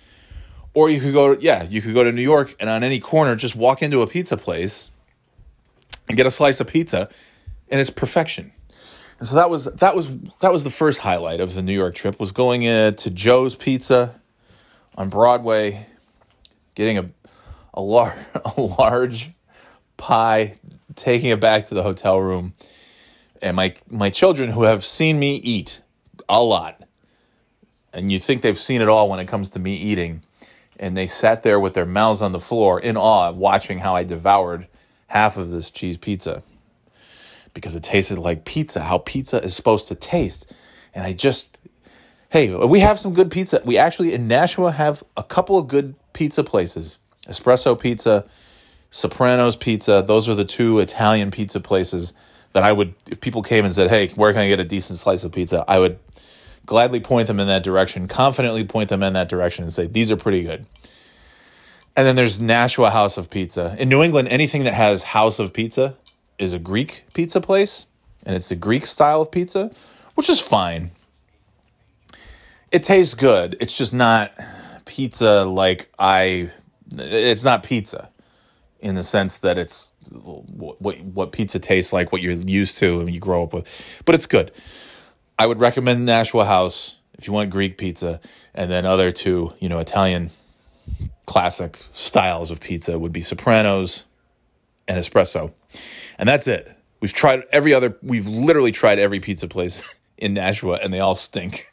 Or 0.73 0.89
you 0.89 1.01
could 1.01 1.13
go, 1.13 1.37
yeah, 1.39 1.63
you 1.63 1.81
could 1.81 1.93
go 1.93 2.03
to 2.03 2.11
New 2.11 2.21
York 2.21 2.55
and 2.59 2.69
on 2.69 2.83
any 2.83 2.99
corner 2.99 3.35
just 3.35 3.55
walk 3.55 3.83
into 3.83 4.01
a 4.01 4.07
pizza 4.07 4.37
place 4.37 4.89
and 6.07 6.15
get 6.15 6.25
a 6.25 6.31
slice 6.31 6.59
of 6.59 6.67
pizza, 6.67 7.09
and 7.69 7.79
it's 7.81 7.89
perfection. 7.89 8.51
And 9.19 9.27
so 9.27 9.35
that 9.35 9.49
was 9.49 9.65
that 9.65 9.95
was 9.95 10.15
that 10.39 10.51
was 10.51 10.63
the 10.63 10.69
first 10.69 10.99
highlight 10.99 11.41
of 11.41 11.53
the 11.53 11.61
New 11.61 11.73
York 11.73 11.95
trip 11.95 12.19
was 12.19 12.31
going 12.31 12.67
uh, 12.67 12.91
to 12.91 13.09
Joe's 13.09 13.55
Pizza 13.55 14.19
on 14.95 15.09
Broadway, 15.09 15.85
getting 16.75 16.97
a 16.97 17.09
a, 17.73 17.81
lar- 17.81 18.17
a 18.57 18.61
large 18.61 19.31
pie, 19.97 20.57
taking 20.95 21.29
it 21.29 21.39
back 21.39 21.67
to 21.67 21.73
the 21.73 21.83
hotel 21.83 22.19
room, 22.19 22.53
and 23.41 23.55
my 23.55 23.75
my 23.89 24.09
children 24.09 24.49
who 24.49 24.63
have 24.63 24.85
seen 24.85 25.19
me 25.19 25.35
eat 25.37 25.81
a 26.29 26.43
lot, 26.43 26.83
and 27.93 28.11
you 28.11 28.19
think 28.19 28.41
they've 28.41 28.57
seen 28.57 28.81
it 28.81 28.87
all 28.89 29.09
when 29.09 29.19
it 29.19 29.27
comes 29.27 29.51
to 29.51 29.59
me 29.59 29.75
eating 29.75 30.21
and 30.81 30.97
they 30.97 31.05
sat 31.05 31.43
there 31.43 31.59
with 31.59 31.75
their 31.75 31.85
mouths 31.85 32.23
on 32.23 32.31
the 32.31 32.39
floor 32.39 32.79
in 32.79 32.97
awe, 32.97 33.31
watching 33.31 33.77
how 33.77 33.95
I 33.95 34.03
devoured 34.03 34.67
half 35.07 35.37
of 35.37 35.51
this 35.51 35.69
cheese 35.69 35.95
pizza 35.95 36.41
because 37.53 37.75
it 37.75 37.83
tasted 37.83 38.17
like 38.17 38.45
pizza, 38.45 38.81
how 38.81 38.97
pizza 38.97 39.41
is 39.43 39.55
supposed 39.55 39.87
to 39.89 39.95
taste. 39.95 40.51
And 40.95 41.05
I 41.05 41.13
just, 41.13 41.59
hey, 42.29 42.53
we 42.55 42.79
have 42.79 42.99
some 42.99 43.13
good 43.13 43.29
pizza. 43.29 43.61
We 43.63 43.77
actually 43.77 44.13
in 44.13 44.27
Nashua 44.27 44.71
have 44.71 45.03
a 45.15 45.23
couple 45.23 45.57
of 45.57 45.67
good 45.67 45.93
pizza 46.13 46.43
places 46.43 46.97
Espresso 47.27 47.79
Pizza, 47.79 48.25
Soprano's 48.91 49.55
Pizza. 49.55 50.03
Those 50.05 50.29
are 50.29 50.35
the 50.35 50.45
two 50.45 50.79
Italian 50.79 51.31
pizza 51.31 51.59
places 51.59 52.13
that 52.53 52.63
I 52.63 52.71
would, 52.71 52.93
if 53.09 53.21
people 53.21 53.41
came 53.41 53.65
and 53.65 53.73
said, 53.73 53.89
hey, 53.89 54.09
where 54.09 54.33
can 54.33 54.41
I 54.41 54.49
get 54.49 54.59
a 54.59 54.65
decent 54.65 54.99
slice 54.99 55.23
of 55.23 55.31
pizza? 55.31 55.63
I 55.67 55.79
would 55.79 55.97
gladly 56.65 56.99
point 56.99 57.27
them 57.27 57.39
in 57.39 57.47
that 57.47 57.63
direction, 57.63 58.07
confidently 58.07 58.65
point 58.65 58.89
them 58.89 59.01
in 59.01 59.13
that 59.13 59.29
direction 59.29 59.63
and 59.63 59.73
say, 59.73 59.87
these 59.87 60.11
are 60.11 60.17
pretty 60.17 60.43
good. 60.43 60.65
And 61.95 62.05
then 62.05 62.15
there's 62.15 62.39
Nashua 62.39 62.89
House 62.89 63.17
of 63.17 63.29
Pizza. 63.29 63.75
In 63.79 63.89
New 63.89 64.03
England, 64.03 64.27
anything 64.27 64.65
that 64.65 64.73
has 64.73 65.03
House 65.03 65.39
of 65.39 65.53
Pizza 65.53 65.95
is 66.37 66.53
a 66.53 66.59
Greek 66.59 67.05
pizza 67.13 67.41
place, 67.41 67.87
and 68.25 68.35
it's 68.35 68.51
a 68.51 68.55
Greek 68.55 68.85
style 68.85 69.21
of 69.21 69.31
pizza, 69.31 69.71
which 70.15 70.29
is 70.29 70.39
fine. 70.39 70.91
It 72.71 72.83
tastes 72.83 73.13
good. 73.13 73.57
It's 73.59 73.77
just 73.77 73.93
not 73.93 74.31
pizza 74.85 75.43
like 75.43 75.89
I. 75.99 76.49
It's 76.93 77.43
not 77.43 77.63
pizza 77.63 78.09
in 78.81 78.95
the 78.95 79.03
sense 79.03 79.37
that 79.39 79.57
it's 79.57 79.93
what 80.11 80.81
what 80.81 81.31
pizza 81.31 81.59
tastes 81.59 81.93
like, 81.93 82.11
what 82.11 82.21
you're 82.21 82.33
used 82.33 82.77
to 82.79 82.99
and 82.99 83.13
you 83.13 83.19
grow 83.19 83.43
up 83.43 83.53
with. 83.53 83.67
But 84.05 84.15
it's 84.15 84.25
good. 84.25 84.51
I 85.39 85.45
would 85.45 85.59
recommend 85.59 86.05
Nashua 86.05 86.45
House 86.45 86.97
if 87.17 87.27
you 87.27 87.33
want 87.33 87.51
Greek 87.51 87.77
pizza, 87.77 88.19
and 88.53 88.71
then 88.71 88.85
other 88.85 89.11
two, 89.11 89.53
you 89.59 89.69
know, 89.69 89.79
Italian 89.79 90.31
classic 91.27 91.79
styles 91.93 92.51
of 92.51 92.59
pizza 92.59 92.97
would 92.97 93.13
be 93.13 93.21
Sopranos 93.21 94.05
and 94.87 94.97
Espresso, 94.97 95.53
and 96.17 96.27
that's 96.27 96.47
it. 96.47 96.75
We've 96.99 97.13
tried 97.13 97.43
every 97.51 97.73
other. 97.73 97.97
We've 98.01 98.27
literally 98.27 98.71
tried 98.71 98.99
every 98.99 99.19
pizza 99.19 99.47
place 99.47 99.83
in 100.17 100.33
Nashua, 100.33 100.79
and 100.81 100.93
they 100.93 100.99
all 100.99 101.15
stink. 101.15 101.67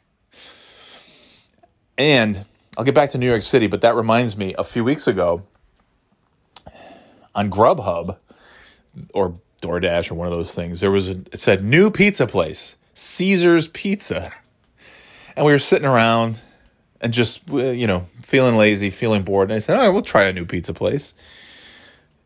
And 1.97 2.45
I'll 2.77 2.85
get 2.85 2.95
back 2.95 3.09
to 3.11 3.17
New 3.17 3.27
York 3.27 3.43
City, 3.43 3.67
but 3.67 3.81
that 3.81 3.95
reminds 3.95 4.37
me. 4.37 4.55
A 4.57 4.63
few 4.63 4.83
weeks 4.83 5.07
ago, 5.07 5.43
on 7.35 7.49
Grubhub 7.49 8.17
or 9.13 9.35
DoorDash 9.61 10.11
or 10.11 10.15
one 10.15 10.27
of 10.27 10.33
those 10.33 10.53
things, 10.53 10.81
there 10.81 10.91
was 10.91 11.09
a, 11.09 11.11
it 11.11 11.39
said 11.39 11.63
new 11.63 11.91
pizza 11.91 12.27
place 12.27 12.75
Caesar's 12.93 13.67
Pizza. 13.67 14.31
And 15.35 15.45
we 15.45 15.53
were 15.53 15.59
sitting 15.59 15.87
around 15.87 16.41
and 16.99 17.13
just, 17.13 17.49
uh, 17.49 17.69
you 17.69 17.87
know, 17.87 18.07
feeling 18.23 18.57
lazy, 18.57 18.89
feeling 18.89 19.23
bored. 19.23 19.49
And 19.49 19.55
I 19.55 19.59
said, 19.59 19.77
all 19.77 19.85
right, 19.85 19.89
we'll 19.89 20.01
try 20.01 20.23
a 20.23 20.33
new 20.33 20.43
pizza 20.43 20.73
place. 20.73 21.13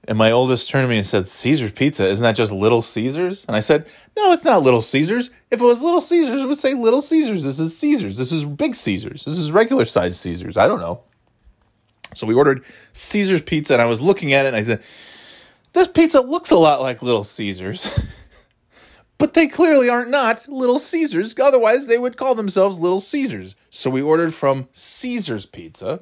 And 0.06 0.18
my 0.18 0.32
oldest 0.32 0.70
turned 0.70 0.86
to 0.86 0.90
me 0.90 0.98
and 0.98 1.06
said, 1.06 1.28
Caesar's 1.28 1.72
Pizza, 1.72 2.08
isn't 2.08 2.24
that 2.24 2.36
just 2.36 2.52
Little 2.52 2.82
Caesars? 2.82 3.46
And 3.46 3.56
I 3.56 3.62
said, 3.62 3.88
No, 4.18 4.34
it's 4.34 4.44
not 4.44 4.64
Little 4.64 4.82
Caesars. 4.82 5.32
If 5.50 5.62
it 5.62 5.66
was 5.66 5.82
Little 5.82 6.02
Caesars, 6.02 6.42
it 6.42 6.48
would 6.48 6.58
say 6.58 6.74
Little 6.74 7.02
Caesars. 7.02 7.44
This 7.44 7.60
is 7.60 7.78
Caesars. 7.78 8.18
This 8.18 8.32
is 8.32 8.44
Big 8.44 8.76
Caesars. 8.76 9.24
This 9.24 9.38
is 9.38 9.52
regular 9.52 9.86
sized 9.86 10.18
Caesars. 10.18 10.58
I 10.58 10.68
don't 10.68 10.80
know. 10.80 11.02
So 12.16 12.28
we 12.28 12.34
ordered 12.34 12.64
Caesar's 12.94 13.42
Pizza, 13.42 13.74
and 13.74 13.82
I 13.82 13.86
was 13.86 14.02
looking 14.02 14.34
at 14.34 14.46
it, 14.46 14.50
and 14.50 14.58
I 14.58 14.64
said, 14.64 14.84
This 15.74 15.88
pizza 15.88 16.22
looks 16.22 16.52
a 16.52 16.58
lot 16.58 16.82
like 16.82 17.02
Little 17.02 17.24
Caesars. 17.24 17.90
but 19.18 19.34
they 19.34 19.48
clearly 19.48 19.90
aren't 19.90 20.10
not 20.10 20.48
Little 20.48 20.80
Caesars. 20.80 21.36
Otherwise, 21.40 21.88
they 21.88 21.98
would 21.98 22.18
call 22.18 22.36
themselves 22.36 22.80
Little 22.80 23.00
Caesars. 23.00 23.56
So 23.70 23.90
we 23.90 24.02
ordered 24.02 24.34
from 24.34 24.68
Caesar's 24.74 25.46
Pizza 25.46 26.02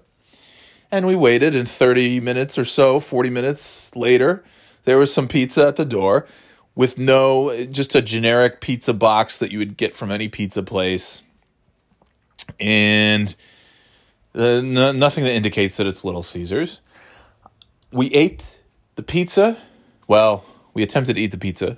and 0.91 1.07
we 1.07 1.15
waited 1.15 1.55
and 1.55 1.67
30 1.67 2.19
minutes 2.19 2.59
or 2.59 2.65
so 2.65 2.99
40 2.99 3.29
minutes 3.29 3.95
later 3.95 4.43
there 4.83 4.97
was 4.97 5.13
some 5.13 5.27
pizza 5.27 5.67
at 5.67 5.77
the 5.77 5.85
door 5.85 6.27
with 6.75 6.97
no 6.97 7.65
just 7.67 7.95
a 7.95 8.01
generic 8.01 8.61
pizza 8.61 8.93
box 8.93 9.39
that 9.39 9.51
you 9.51 9.59
would 9.59 9.77
get 9.77 9.95
from 9.95 10.11
any 10.11 10.27
pizza 10.27 10.61
place 10.61 11.23
and 12.59 13.35
no, 14.33 14.91
nothing 14.91 15.23
that 15.23 15.33
indicates 15.33 15.77
that 15.77 15.87
it's 15.87 16.05
little 16.05 16.23
caesars. 16.23 16.81
We 17.91 18.07
ate 18.13 18.61
the 18.95 19.03
pizza. 19.03 19.57
Well 20.07 20.45
we 20.73 20.83
attempted 20.83 21.15
to 21.15 21.21
eat 21.21 21.31
the 21.31 21.37
pizza. 21.37 21.77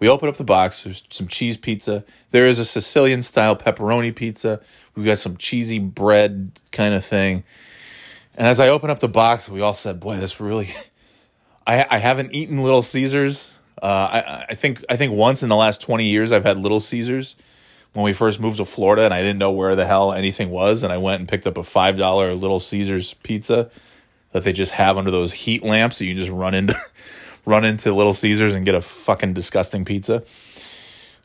We 0.00 0.08
opened 0.08 0.30
up 0.30 0.36
the 0.36 0.44
box. 0.44 0.82
There's 0.82 1.02
some 1.08 1.28
cheese 1.28 1.56
pizza. 1.56 2.04
There 2.30 2.46
is 2.46 2.58
a 2.58 2.64
sicilian 2.64 3.22
style 3.22 3.56
pepperoni 3.56 4.14
pizza. 4.14 4.60
We've 4.94 5.06
got 5.06 5.18
some 5.18 5.36
cheesy 5.36 5.78
bread 5.78 6.60
kind 6.72 6.94
of 6.94 7.04
thing. 7.04 7.44
And 8.34 8.46
as 8.46 8.60
I 8.60 8.68
opened 8.68 8.90
up 8.90 8.98
the 8.98 9.08
box, 9.08 9.48
we 9.48 9.60
all 9.60 9.74
said, 9.74 10.00
"Boy, 10.00 10.16
this 10.16 10.40
really." 10.40 10.68
I 11.66 11.86
I 11.88 11.98
haven't 11.98 12.34
eaten 12.34 12.62
Little 12.62 12.82
Caesars. 12.82 13.56
Uh, 13.80 13.86
I 13.86 14.46
I 14.50 14.54
think 14.54 14.84
I 14.88 14.96
think 14.96 15.12
once 15.14 15.42
in 15.42 15.48
the 15.48 15.56
last 15.56 15.80
twenty 15.80 16.06
years 16.06 16.32
I've 16.32 16.44
had 16.44 16.58
Little 16.58 16.80
Caesars 16.80 17.36
when 17.94 18.04
we 18.04 18.12
first 18.12 18.40
moved 18.40 18.58
to 18.58 18.64
Florida, 18.64 19.04
and 19.04 19.14
I 19.14 19.22
didn't 19.22 19.38
know 19.38 19.52
where 19.52 19.74
the 19.76 19.86
hell 19.86 20.12
anything 20.12 20.50
was, 20.50 20.82
and 20.82 20.92
I 20.92 20.98
went 20.98 21.20
and 21.20 21.28
picked 21.28 21.46
up 21.46 21.56
a 21.56 21.62
five 21.62 21.96
dollar 21.96 22.34
Little 22.34 22.60
Caesars 22.60 23.14
pizza 23.14 23.70
that 24.32 24.42
they 24.42 24.52
just 24.52 24.72
have 24.72 24.98
under 24.98 25.12
those 25.12 25.32
heat 25.32 25.62
lamps, 25.62 25.96
so 25.96 26.04
you 26.04 26.14
just 26.14 26.30
run 26.30 26.54
into 26.54 26.76
run 27.46 27.64
into 27.64 27.94
Little 27.94 28.12
Caesars 28.12 28.54
and 28.54 28.64
get 28.64 28.74
a 28.74 28.80
fucking 28.80 29.32
disgusting 29.32 29.84
pizza. 29.84 30.24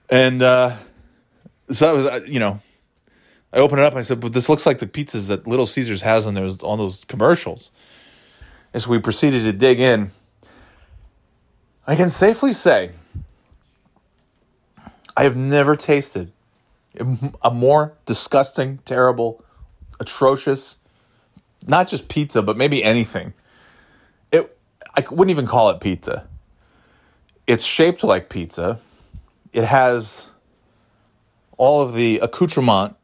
And 0.09 0.41
uh, 0.43 0.75
so 1.71 1.85
that 1.87 1.95
was 1.95 2.05
uh, 2.05 2.25
you 2.27 2.39
know 2.39 2.61
I 3.51 3.57
opened 3.57 3.79
it 3.79 3.85
up 3.85 3.93
and 3.93 3.99
I 3.99 4.03
said, 4.03 4.19
but 4.19 4.33
this 4.33 4.47
looks 4.47 4.65
like 4.65 4.77
the 4.77 4.87
pizzas 4.87 5.29
that 5.29 5.47
Little 5.47 5.65
Caesars 5.65 6.01
has 6.03 6.27
on 6.27 6.35
those 6.35 6.61
on 6.61 6.77
those 6.77 7.03
commercials. 7.05 7.71
And 8.73 8.83
so 8.83 8.91
we 8.91 8.99
proceeded 8.99 9.43
to 9.43 9.53
dig 9.53 9.79
in. 9.79 10.11
I 11.87 11.95
can 11.95 12.09
safely 12.09 12.53
say 12.53 12.91
I 15.17 15.23
have 15.23 15.35
never 15.35 15.75
tasted 15.75 16.31
a 17.41 17.51
more 17.51 17.93
disgusting, 18.05 18.79
terrible, 18.85 19.43
atrocious, 19.99 20.77
not 21.67 21.87
just 21.87 22.07
pizza, 22.07 22.41
but 22.41 22.57
maybe 22.57 22.83
anything. 22.83 23.33
It 24.31 24.57
I 24.95 25.01
wouldn't 25.09 25.31
even 25.31 25.47
call 25.47 25.69
it 25.69 25.79
pizza. 25.79 26.27
It's 27.47 27.65
shaped 27.65 28.03
like 28.03 28.29
pizza. 28.29 28.79
It 29.53 29.65
has 29.65 30.29
all 31.57 31.81
of 31.81 31.93
the 31.93 32.19
accoutrement 32.19 32.95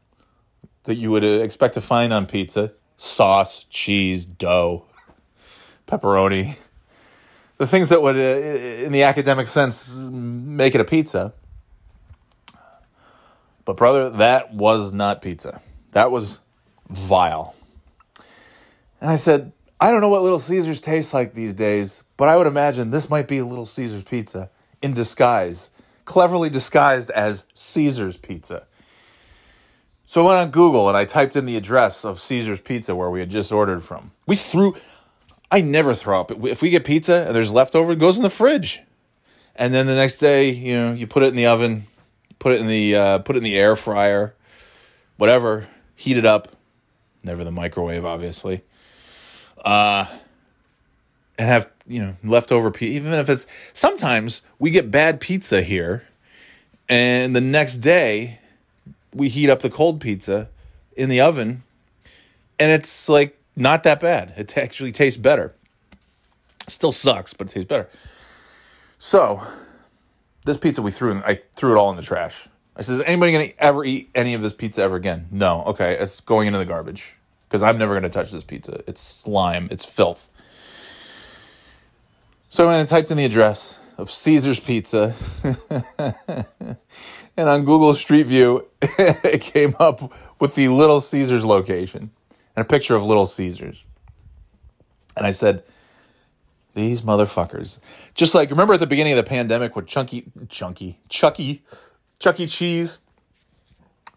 that 0.84 0.94
you 0.94 1.10
would 1.10 1.24
uh, 1.24 1.26
expect 1.26 1.74
to 1.74 1.80
find 1.80 2.12
on 2.12 2.26
pizza 2.26 2.72
sauce, 2.96 3.64
cheese, 3.64 4.24
dough, 4.24 4.84
pepperoni. 5.86 6.58
The 7.58 7.66
things 7.66 7.88
that 7.88 8.02
would, 8.02 8.16
uh, 8.16 8.84
in 8.84 8.92
the 8.92 9.04
academic 9.04 9.48
sense, 9.48 10.10
make 10.10 10.74
it 10.74 10.80
a 10.82 10.84
pizza. 10.84 11.32
But, 13.66 13.76
brother, 13.76 14.08
that 14.08 14.54
was 14.54 14.94
not 14.94 15.20
pizza. 15.20 15.60
That 15.92 16.10
was 16.10 16.40
vile. 16.88 17.54
And 19.00 19.10
I 19.10 19.16
said, 19.16 19.52
I 19.78 19.90
don't 19.90 20.00
know 20.00 20.08
what 20.08 20.22
Little 20.22 20.38
Caesars 20.38 20.80
tastes 20.80 21.12
like 21.12 21.34
these 21.34 21.52
days, 21.52 22.02
but 22.16 22.30
I 22.30 22.36
would 22.36 22.46
imagine 22.46 22.88
this 22.88 23.10
might 23.10 23.28
be 23.28 23.42
Little 23.42 23.66
Caesars 23.66 24.04
pizza 24.04 24.48
in 24.80 24.94
disguise, 24.94 25.70
cleverly 26.06 26.48
disguised 26.48 27.10
as 27.10 27.44
Caesars 27.52 28.16
pizza. 28.16 28.66
So 30.06 30.24
I 30.24 30.28
went 30.28 30.38
on 30.38 30.50
Google 30.52 30.88
and 30.88 30.96
I 30.96 31.04
typed 31.04 31.34
in 31.34 31.46
the 31.46 31.56
address 31.56 32.04
of 32.04 32.22
Caesar's 32.22 32.60
Pizza 32.60 32.94
where 32.94 33.10
we 33.10 33.18
had 33.18 33.28
just 33.28 33.50
ordered 33.50 33.82
from. 33.82 34.12
We 34.26 34.36
threw, 34.36 34.76
I 35.50 35.60
never 35.60 35.94
throw 35.94 36.20
up. 36.20 36.30
If 36.30 36.62
we 36.62 36.70
get 36.70 36.84
pizza 36.84 37.26
and 37.26 37.34
there's 37.34 37.52
leftover, 37.52 37.92
it 37.92 37.98
goes 37.98 38.16
in 38.16 38.22
the 38.22 38.30
fridge. 38.30 38.80
And 39.56 39.74
then 39.74 39.86
the 39.86 39.96
next 39.96 40.18
day, 40.18 40.50
you 40.50 40.74
know, 40.76 40.92
you 40.92 41.08
put 41.08 41.24
it 41.24 41.26
in 41.26 41.36
the 41.36 41.46
oven, 41.46 41.88
put 42.46 42.52
it 42.52 42.60
in 42.60 42.68
the 42.68 42.94
uh, 42.94 43.18
put 43.18 43.34
it 43.34 43.38
in 43.38 43.42
the 43.42 43.58
air 43.58 43.74
fryer, 43.74 44.32
whatever, 45.16 45.66
heat 45.96 46.16
it 46.16 46.24
up. 46.24 46.54
Never 47.24 47.42
the 47.42 47.50
microwave, 47.50 48.04
obviously. 48.04 48.62
Uh, 49.64 50.06
and 51.36 51.48
have 51.48 51.68
you 51.88 52.00
know 52.00 52.14
leftover 52.22 52.70
pizza. 52.70 52.94
Even 52.94 53.14
if 53.14 53.28
it's 53.28 53.48
sometimes 53.72 54.42
we 54.60 54.70
get 54.70 54.92
bad 54.92 55.20
pizza 55.20 55.60
here, 55.60 56.04
and 56.88 57.34
the 57.34 57.40
next 57.40 57.78
day 57.78 58.38
we 59.12 59.28
heat 59.28 59.50
up 59.50 59.58
the 59.58 59.68
cold 59.68 60.00
pizza 60.00 60.48
in 60.96 61.08
the 61.08 61.20
oven 61.20 61.64
and 62.60 62.70
it's 62.70 63.08
like 63.08 63.36
not 63.56 63.82
that 63.82 63.98
bad. 63.98 64.34
It 64.36 64.56
actually 64.56 64.92
tastes 64.92 65.16
better. 65.16 65.52
Still 66.68 66.92
sucks, 66.92 67.34
but 67.34 67.48
it 67.48 67.50
tastes 67.50 67.68
better. 67.68 67.88
So, 69.00 69.42
this 70.46 70.56
pizza 70.56 70.80
we 70.80 70.90
threw 70.90 71.10
in, 71.10 71.22
I 71.24 71.40
threw 71.54 71.72
it 71.72 71.76
all 71.76 71.90
in 71.90 71.96
the 71.96 72.02
trash. 72.02 72.48
I 72.76 72.82
says, 72.82 73.02
anybody 73.02 73.32
gonna 73.32 73.52
ever 73.58 73.84
eat 73.84 74.10
any 74.14 74.34
of 74.34 74.42
this 74.42 74.52
pizza 74.52 74.82
ever 74.82 74.96
again? 74.96 75.28
No. 75.30 75.64
Okay, 75.64 75.94
it's 75.98 76.20
going 76.20 76.46
into 76.46 76.58
the 76.58 76.64
garbage 76.64 77.16
because 77.48 77.62
I'm 77.62 77.78
never 77.78 77.94
gonna 77.94 78.08
touch 78.08 78.30
this 78.30 78.44
pizza. 78.44 78.82
It's 78.86 79.00
slime. 79.00 79.68
It's 79.70 79.84
filth. 79.84 80.28
So 82.48 82.64
I 82.64 82.68
went 82.68 82.80
and 82.80 82.88
typed 82.88 83.10
in 83.10 83.16
the 83.16 83.24
address 83.24 83.80
of 83.98 84.10
Caesar's 84.10 84.60
Pizza. 84.60 85.14
and 87.36 87.48
on 87.48 87.64
Google 87.64 87.94
Street 87.94 88.26
View, 88.26 88.66
it 88.80 89.40
came 89.40 89.74
up 89.80 90.12
with 90.40 90.54
the 90.54 90.68
Little 90.68 91.00
Caesars 91.00 91.44
location 91.44 92.10
and 92.54 92.64
a 92.64 92.68
picture 92.68 92.94
of 92.94 93.02
Little 93.04 93.26
Caesars. 93.26 93.84
And 95.16 95.26
I 95.26 95.32
said, 95.32 95.64
these 96.76 97.02
motherfuckers. 97.02 97.80
Just 98.14 98.34
like, 98.34 98.50
remember 98.50 98.74
at 98.74 98.80
the 98.80 98.86
beginning 98.86 99.14
of 99.14 99.16
the 99.16 99.28
pandemic 99.28 99.74
with 99.74 99.86
Chunky, 99.86 100.26
Chunky, 100.48 101.00
Chucky, 101.08 101.64
Chuck 102.20 102.38
E. 102.38 102.46
Cheese? 102.46 102.98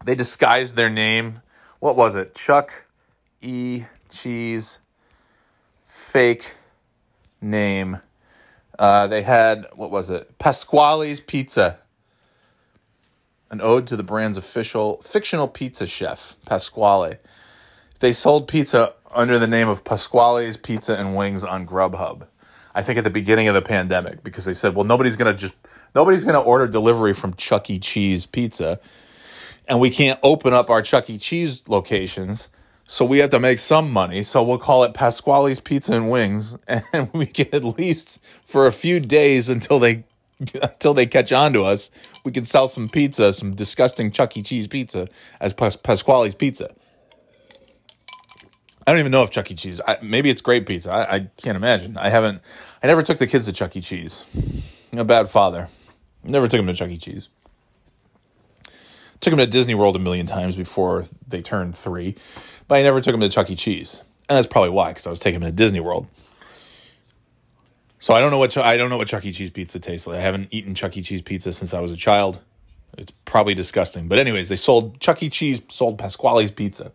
They 0.04 0.14
disguised 0.14 0.76
their 0.76 0.90
name. 0.90 1.40
What 1.80 1.96
was 1.96 2.14
it? 2.14 2.34
Chuck 2.36 2.84
E. 3.42 3.84
Cheese, 4.10 4.78
fake 5.82 6.54
name. 7.40 7.98
Uh, 8.78 9.08
they 9.08 9.22
had, 9.22 9.66
what 9.74 9.90
was 9.90 10.10
it? 10.10 10.38
Pasquale's 10.38 11.20
Pizza 11.20 11.78
an 13.50 13.60
ode 13.60 13.86
to 13.88 13.96
the 13.96 14.02
brand's 14.02 14.38
official 14.38 15.02
fictional 15.02 15.48
pizza 15.48 15.86
chef, 15.86 16.36
Pasquale. 16.46 17.18
They 17.98 18.12
sold 18.12 18.48
pizza 18.48 18.94
under 19.10 19.38
the 19.38 19.48
name 19.48 19.68
of 19.68 19.84
Pasquale's 19.84 20.56
Pizza 20.56 20.96
and 20.96 21.16
Wings 21.16 21.42
on 21.42 21.66
Grubhub. 21.66 22.26
I 22.74 22.82
think 22.82 22.98
at 22.98 23.04
the 23.04 23.10
beginning 23.10 23.48
of 23.48 23.54
the 23.54 23.62
pandemic 23.62 24.22
because 24.22 24.44
they 24.44 24.54
said, 24.54 24.74
well, 24.74 24.84
nobody's 24.84 25.16
gonna 25.16 25.34
just 25.34 25.54
nobody's 25.94 26.24
gonna 26.24 26.40
order 26.40 26.66
delivery 26.66 27.12
from 27.12 27.34
Chuck 27.34 27.70
E. 27.70 27.78
Cheese 27.78 28.26
Pizza, 28.26 28.80
and 29.68 29.80
we 29.80 29.90
can't 29.90 30.18
open 30.22 30.52
up 30.52 30.70
our 30.70 30.82
Chuck 30.82 31.10
E. 31.10 31.18
Cheese 31.18 31.68
locations, 31.68 32.50
so 32.86 33.04
we 33.04 33.18
have 33.18 33.30
to 33.30 33.40
make 33.40 33.58
some 33.58 33.90
money. 33.90 34.22
So 34.22 34.42
we'll 34.42 34.58
call 34.58 34.84
it 34.84 34.94
Pasquale's 34.94 35.60
Pizza 35.60 35.94
and 35.94 36.10
Wings, 36.10 36.56
and 36.92 37.10
we 37.12 37.26
can 37.26 37.48
at 37.52 37.64
least 37.64 38.22
for 38.44 38.66
a 38.66 38.72
few 38.72 39.00
days 39.00 39.48
until 39.48 39.78
they 39.78 40.04
until 40.62 40.94
they 40.94 41.06
catch 41.06 41.32
on 41.32 41.52
to 41.52 41.64
us, 41.64 41.90
we 42.24 42.32
can 42.32 42.44
sell 42.44 42.68
some 42.68 42.88
pizza, 42.88 43.32
some 43.32 43.54
disgusting 43.54 44.10
Chuck 44.10 44.36
E. 44.36 44.42
Cheese 44.42 44.66
pizza 44.66 45.08
as 45.40 45.52
Pas- 45.52 45.76
Pasquale's 45.76 46.34
pizza. 46.34 46.70
I 48.86 48.92
don't 48.92 49.00
even 49.00 49.12
know 49.12 49.22
if 49.22 49.30
Chuck 49.30 49.50
E. 49.50 49.54
Cheese. 49.54 49.80
I, 49.86 49.98
maybe 50.02 50.30
it's 50.30 50.40
great 50.40 50.66
pizza. 50.66 50.90
I, 50.90 51.14
I, 51.16 51.20
can't 51.36 51.56
imagine. 51.56 51.96
I 51.96 52.08
haven't. 52.08 52.40
I 52.82 52.86
never 52.86 53.02
took 53.02 53.18
the 53.18 53.26
kids 53.26 53.44
to 53.46 53.52
Chuck 53.52 53.76
E. 53.76 53.80
Cheese. 53.80 54.26
A 54.96 55.04
bad 55.04 55.28
father. 55.28 55.68
Never 56.24 56.48
took 56.48 56.58
them 56.58 56.66
to 56.66 56.74
Chuck 56.74 56.90
E. 56.90 56.96
Cheese. 56.96 57.28
Took 59.20 59.32
them 59.32 59.38
to 59.38 59.46
Disney 59.46 59.74
World 59.74 59.96
a 59.96 59.98
million 59.98 60.26
times 60.26 60.56
before 60.56 61.04
they 61.28 61.42
turned 61.42 61.76
three, 61.76 62.16
but 62.68 62.76
I 62.76 62.82
never 62.82 63.02
took 63.02 63.12
them 63.12 63.20
to 63.20 63.28
Chuck 63.28 63.50
E. 63.50 63.56
Cheese, 63.56 64.02
and 64.28 64.36
that's 64.36 64.46
probably 64.46 64.70
why, 64.70 64.88
because 64.88 65.06
I 65.06 65.10
was 65.10 65.20
taking 65.20 65.40
them 65.40 65.50
to 65.50 65.54
Disney 65.54 65.80
World. 65.80 66.06
So 67.98 68.14
I 68.14 68.20
don't 68.20 68.30
know 68.30 68.38
what 68.38 68.56
I 68.56 68.78
don't 68.78 68.88
know 68.88 68.96
what 68.96 69.08
Chuck 69.08 69.26
E. 69.26 69.32
Cheese 69.32 69.50
pizza 69.50 69.78
tastes 69.78 70.06
like. 70.06 70.16
I 70.16 70.22
haven't 70.22 70.48
eaten 70.52 70.74
Chuck 70.74 70.96
E. 70.96 71.02
Cheese 71.02 71.20
pizza 71.20 71.52
since 71.52 71.74
I 71.74 71.80
was 71.80 71.92
a 71.92 71.96
child. 71.96 72.40
It's 72.96 73.12
probably 73.26 73.54
disgusting. 73.54 74.08
But 74.08 74.18
anyways, 74.18 74.48
they 74.48 74.56
sold 74.56 74.98
Chuck 75.00 75.22
E. 75.22 75.28
Cheese 75.28 75.60
sold 75.68 75.98
Pasquale's 75.98 76.50
pizza. 76.50 76.90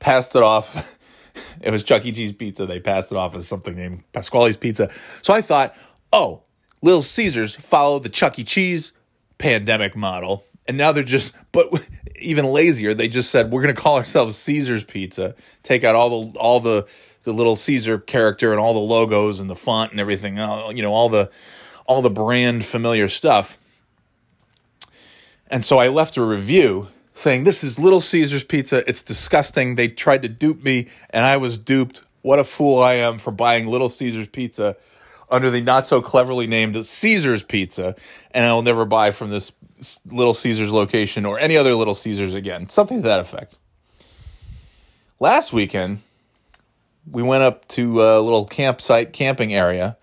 Passed 0.00 0.34
it 0.34 0.42
off 0.42 0.98
it 1.60 1.70
was 1.70 1.84
Chuck 1.84 2.04
E. 2.04 2.12
Cheese 2.12 2.32
pizza. 2.32 2.66
They 2.66 2.80
passed 2.80 3.12
it 3.12 3.16
off 3.16 3.34
as 3.34 3.46
something 3.46 3.76
named 3.76 4.02
Pasquale's 4.12 4.56
Pizza. 4.56 4.90
So 5.22 5.32
I 5.32 5.42
thought, 5.42 5.74
oh, 6.12 6.42
Little 6.82 7.02
Caesars 7.02 7.54
followed 7.54 8.02
the 8.02 8.08
Chuck 8.08 8.38
E. 8.38 8.44
Cheese 8.44 8.92
pandemic 9.38 9.96
model. 9.96 10.44
And 10.66 10.76
now 10.76 10.92
they're 10.92 11.02
just, 11.02 11.36
but 11.52 11.68
even 12.20 12.44
lazier. 12.46 12.94
They 12.94 13.08
just 13.08 13.30
said 13.30 13.50
we're 13.50 13.62
going 13.62 13.74
to 13.74 13.80
call 13.80 13.96
ourselves 13.96 14.36
Caesar's 14.38 14.84
Pizza. 14.84 15.34
Take 15.62 15.84
out 15.84 15.94
all 15.94 16.24
the 16.24 16.38
all 16.38 16.60
the 16.60 16.86
the 17.22 17.32
little 17.32 17.56
Caesar 17.56 17.98
character 17.98 18.50
and 18.50 18.60
all 18.60 18.72
the 18.72 18.80
logos 18.80 19.40
and 19.40 19.50
the 19.50 19.56
font 19.56 19.90
and 19.90 20.00
everything. 20.00 20.38
uh, 20.38 20.70
You 20.70 20.82
know 20.82 20.92
all 20.92 21.08
the 21.08 21.30
all 21.86 22.02
the 22.02 22.10
brand 22.10 22.64
familiar 22.64 23.08
stuff. 23.08 23.58
And 25.48 25.64
so 25.64 25.78
I 25.78 25.88
left 25.88 26.16
a 26.16 26.22
review 26.24 26.88
saying, 27.14 27.44
This 27.44 27.64
is 27.64 27.78
Little 27.78 28.00
Caesar's 28.00 28.44
Pizza. 28.44 28.88
It's 28.88 29.02
disgusting. 29.02 29.74
They 29.74 29.88
tried 29.88 30.22
to 30.22 30.28
dupe 30.28 30.62
me, 30.62 30.88
and 31.10 31.24
I 31.24 31.36
was 31.36 31.58
duped. 31.58 32.02
What 32.22 32.38
a 32.38 32.44
fool 32.44 32.82
I 32.82 32.94
am 32.94 33.18
for 33.18 33.30
buying 33.30 33.66
Little 33.66 33.88
Caesar's 33.88 34.28
Pizza 34.28 34.76
under 35.30 35.50
the 35.50 35.60
not 35.60 35.86
so 35.86 36.02
cleverly 36.02 36.46
named 36.46 36.84
Caesar's 36.84 37.42
Pizza. 37.42 37.94
And 38.32 38.44
I 38.44 38.52
will 38.52 38.62
never 38.62 38.84
buy 38.84 39.10
from 39.10 39.30
this 39.30 39.52
Little 40.06 40.34
Caesar's 40.34 40.72
location 40.72 41.24
or 41.24 41.38
any 41.38 41.56
other 41.56 41.74
Little 41.74 41.94
Caesar's 41.94 42.34
again. 42.34 42.68
Something 42.68 42.98
to 42.98 43.08
that 43.08 43.20
effect. 43.20 43.56
Last 45.18 45.52
weekend, 45.52 46.00
we 47.10 47.22
went 47.22 47.42
up 47.42 47.66
to 47.68 48.02
a 48.02 48.20
little 48.20 48.44
campsite 48.44 49.12
camping 49.12 49.54
area 49.54 49.96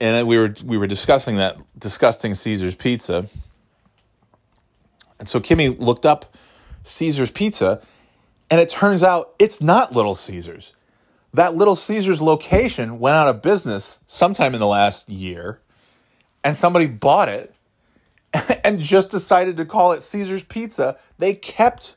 and 0.00 0.26
we 0.26 0.38
were 0.38 0.54
we 0.64 0.78
were 0.78 0.86
discussing 0.86 1.36
that 1.36 1.56
disgusting 1.78 2.34
Caesar's 2.34 2.74
pizza. 2.74 3.28
And 5.18 5.28
so 5.28 5.40
Kimmy 5.40 5.78
looked 5.78 6.06
up 6.06 6.36
Caesar's 6.82 7.30
pizza, 7.30 7.80
and 8.50 8.60
it 8.60 8.68
turns 8.68 9.02
out 9.02 9.34
it's 9.38 9.60
not 9.60 9.94
Little 9.94 10.14
Caesar's. 10.14 10.74
That 11.34 11.56
Little 11.56 11.76
Caesar's 11.76 12.22
location 12.22 12.98
went 12.98 13.16
out 13.16 13.28
of 13.28 13.42
business 13.42 13.98
sometime 14.06 14.54
in 14.54 14.60
the 14.60 14.66
last 14.66 15.08
year, 15.08 15.60
and 16.42 16.56
somebody 16.56 16.86
bought 16.86 17.28
it 17.28 17.54
and 18.64 18.80
just 18.80 19.10
decided 19.10 19.56
to 19.58 19.64
call 19.64 19.92
it 19.92 20.02
Caesar's 20.02 20.44
Pizza. 20.44 20.98
They 21.18 21.34
kept 21.34 21.96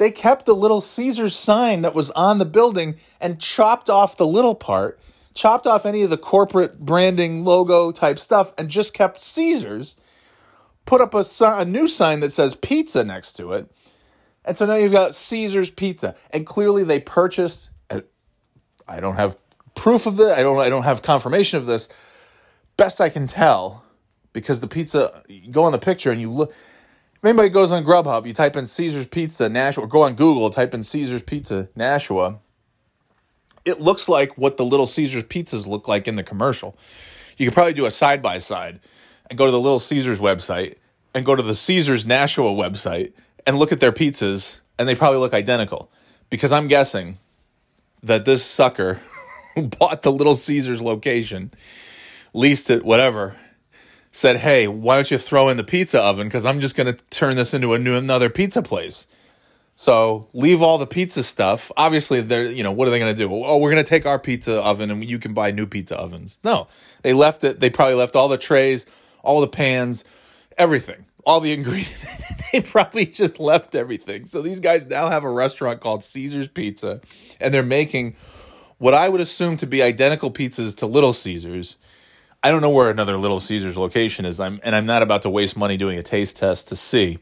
they 0.00 0.10
kept 0.10 0.46
the 0.46 0.54
Little 0.54 0.80
Caesar's 0.80 1.36
sign 1.36 1.82
that 1.82 1.94
was 1.94 2.10
on 2.12 2.38
the 2.38 2.46
building 2.46 2.96
and 3.20 3.38
chopped 3.38 3.90
off 3.90 4.16
the 4.16 4.26
little 4.26 4.54
part, 4.54 4.98
chopped 5.34 5.66
off 5.66 5.84
any 5.84 6.00
of 6.00 6.08
the 6.08 6.16
corporate 6.16 6.80
branding 6.80 7.44
logo 7.44 7.92
type 7.92 8.18
stuff, 8.18 8.54
and 8.56 8.70
just 8.70 8.94
kept 8.94 9.20
Caesar's. 9.20 9.96
Put 10.90 11.00
up 11.00 11.14
a, 11.14 11.24
a 11.40 11.64
new 11.64 11.86
sign 11.86 12.18
that 12.18 12.32
says 12.32 12.56
pizza 12.56 13.04
next 13.04 13.34
to 13.34 13.52
it. 13.52 13.70
And 14.44 14.56
so 14.56 14.66
now 14.66 14.74
you've 14.74 14.90
got 14.90 15.14
Caesar's 15.14 15.70
Pizza. 15.70 16.16
And 16.32 16.44
clearly 16.44 16.82
they 16.82 16.98
purchased, 16.98 17.70
uh, 17.90 18.00
I 18.88 18.98
don't 18.98 19.14
have 19.14 19.36
proof 19.76 20.06
of 20.06 20.16
this, 20.16 20.36
I 20.36 20.42
don't, 20.42 20.58
I 20.58 20.68
don't 20.68 20.82
have 20.82 21.00
confirmation 21.00 21.58
of 21.60 21.66
this. 21.66 21.88
Best 22.76 23.00
I 23.00 23.08
can 23.08 23.28
tell, 23.28 23.84
because 24.32 24.58
the 24.58 24.66
pizza, 24.66 25.22
you 25.28 25.52
go 25.52 25.62
on 25.62 25.70
the 25.70 25.78
picture 25.78 26.10
and 26.10 26.20
you 26.20 26.28
look, 26.28 26.50
if 26.50 27.24
anybody 27.24 27.50
goes 27.50 27.70
on 27.70 27.84
Grubhub, 27.84 28.26
you 28.26 28.32
type 28.32 28.56
in 28.56 28.66
Caesar's 28.66 29.06
Pizza 29.06 29.48
Nashua, 29.48 29.84
or 29.84 29.86
go 29.86 30.02
on 30.02 30.16
Google, 30.16 30.50
type 30.50 30.74
in 30.74 30.82
Caesar's 30.82 31.22
Pizza 31.22 31.68
Nashua. 31.76 32.40
It 33.64 33.80
looks 33.80 34.08
like 34.08 34.36
what 34.36 34.56
the 34.56 34.64
Little 34.64 34.88
Caesar's 34.88 35.22
pizzas 35.22 35.68
look 35.68 35.86
like 35.86 36.08
in 36.08 36.16
the 36.16 36.24
commercial. 36.24 36.76
You 37.36 37.46
could 37.46 37.54
probably 37.54 37.74
do 37.74 37.86
a 37.86 37.92
side 37.92 38.22
by 38.22 38.38
side 38.38 38.80
and 39.28 39.38
go 39.38 39.46
to 39.46 39.52
the 39.52 39.60
Little 39.60 39.78
Caesars 39.78 40.18
website 40.18 40.78
and 41.14 41.24
go 41.24 41.34
to 41.34 41.42
the 41.42 41.54
Caesars 41.54 42.06
Nashua 42.06 42.50
website 42.50 43.12
and 43.46 43.58
look 43.58 43.72
at 43.72 43.80
their 43.80 43.92
pizzas, 43.92 44.60
and 44.78 44.88
they 44.88 44.94
probably 44.94 45.18
look 45.18 45.34
identical. 45.34 45.90
Because 46.28 46.52
I'm 46.52 46.68
guessing 46.68 47.18
that 48.02 48.24
this 48.24 48.44
sucker 48.44 49.00
bought 49.56 50.02
the 50.02 50.12
Little 50.12 50.34
Caesars 50.34 50.80
location, 50.80 51.50
leased 52.32 52.70
it, 52.70 52.84
whatever, 52.84 53.36
said, 54.12 54.36
"Hey, 54.36 54.68
why 54.68 54.94
don't 54.94 55.10
you 55.10 55.18
throw 55.18 55.48
in 55.48 55.56
the 55.56 55.64
pizza 55.64 56.00
oven? 56.00 56.28
Because 56.28 56.46
I'm 56.46 56.60
just 56.60 56.76
going 56.76 56.94
to 56.94 57.02
turn 57.10 57.36
this 57.36 57.54
into 57.54 57.74
a 57.74 57.78
new 57.78 57.94
another 57.94 58.30
pizza 58.30 58.62
place." 58.62 59.06
So 59.80 60.28
leave 60.34 60.60
all 60.60 60.76
the 60.76 60.86
pizza 60.86 61.22
stuff. 61.22 61.72
Obviously, 61.74 62.20
they're 62.20 62.44
you 62.44 62.62
know 62.62 62.70
what 62.70 62.86
are 62.86 62.90
they 62.90 62.98
going 62.98 63.14
to 63.14 63.18
do? 63.18 63.32
Oh, 63.32 63.56
we're 63.56 63.70
going 63.70 63.82
to 63.82 63.88
take 63.88 64.04
our 64.04 64.18
pizza 64.18 64.60
oven 64.60 64.90
and 64.90 65.08
you 65.08 65.18
can 65.18 65.32
buy 65.32 65.52
new 65.52 65.64
pizza 65.66 65.96
ovens. 65.96 66.38
No, 66.44 66.68
they 67.00 67.14
left 67.14 67.44
it. 67.44 67.60
They 67.60 67.70
probably 67.70 67.94
left 67.94 68.14
all 68.14 68.28
the 68.28 68.36
trays, 68.36 68.84
all 69.22 69.40
the 69.40 69.48
pans, 69.48 70.04
everything, 70.56 71.06
all 71.24 71.40
the 71.40 71.52
ingredients. 71.52 72.22
they 72.52 72.60
probably 72.60 73.06
just 73.06 73.38
left 73.38 73.74
everything. 73.74 74.26
So 74.26 74.42
these 74.42 74.60
guys 74.60 74.86
now 74.86 75.08
have 75.08 75.24
a 75.24 75.30
restaurant 75.30 75.80
called 75.80 76.04
Caesar's 76.04 76.48
Pizza, 76.48 77.00
and 77.40 77.52
they're 77.52 77.62
making 77.62 78.16
what 78.78 78.94
I 78.94 79.08
would 79.08 79.20
assume 79.20 79.56
to 79.58 79.66
be 79.66 79.82
identical 79.82 80.30
pizzas 80.30 80.76
to 80.78 80.86
Little 80.86 81.12
Caesars. 81.12 81.76
I 82.42 82.50
don't 82.50 82.62
know 82.62 82.70
where 82.70 82.90
another 82.90 83.18
Little 83.18 83.40
Caesars 83.40 83.76
location 83.76 84.24
is. 84.24 84.40
I'm 84.40 84.60
and 84.62 84.74
I'm 84.74 84.86
not 84.86 85.02
about 85.02 85.22
to 85.22 85.30
waste 85.30 85.56
money 85.56 85.76
doing 85.76 85.98
a 85.98 86.02
taste 86.02 86.36
test 86.36 86.68
to 86.68 86.76
see. 86.76 87.18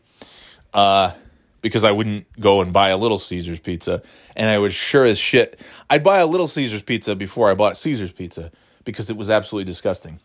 Uh 0.73 1.13
because 1.61 1.85
I 1.85 1.91
wouldn't 1.91 2.27
go 2.39 2.61
and 2.61 2.73
buy 2.73 2.91
a 2.91 2.97
Little 2.97 3.19
Caesars 3.19 3.59
pizza. 3.59 4.03
And 4.37 4.49
I 4.49 4.59
would 4.59 4.73
sure 4.73 5.05
as 5.05 5.19
shit, 5.19 5.61
I'd 5.91 6.05
buy 6.05 6.19
a 6.19 6.27
Little 6.27 6.49
Caesars 6.49 6.83
pizza 6.83 7.17
before 7.17 7.51
I 7.51 7.55
bought 7.55 7.77
Caesars 7.77 8.13
pizza 8.13 8.53
because 8.85 9.11
it 9.11 9.17
was 9.17 9.31
absolutely 9.31 9.71
disgusting. 9.71 10.21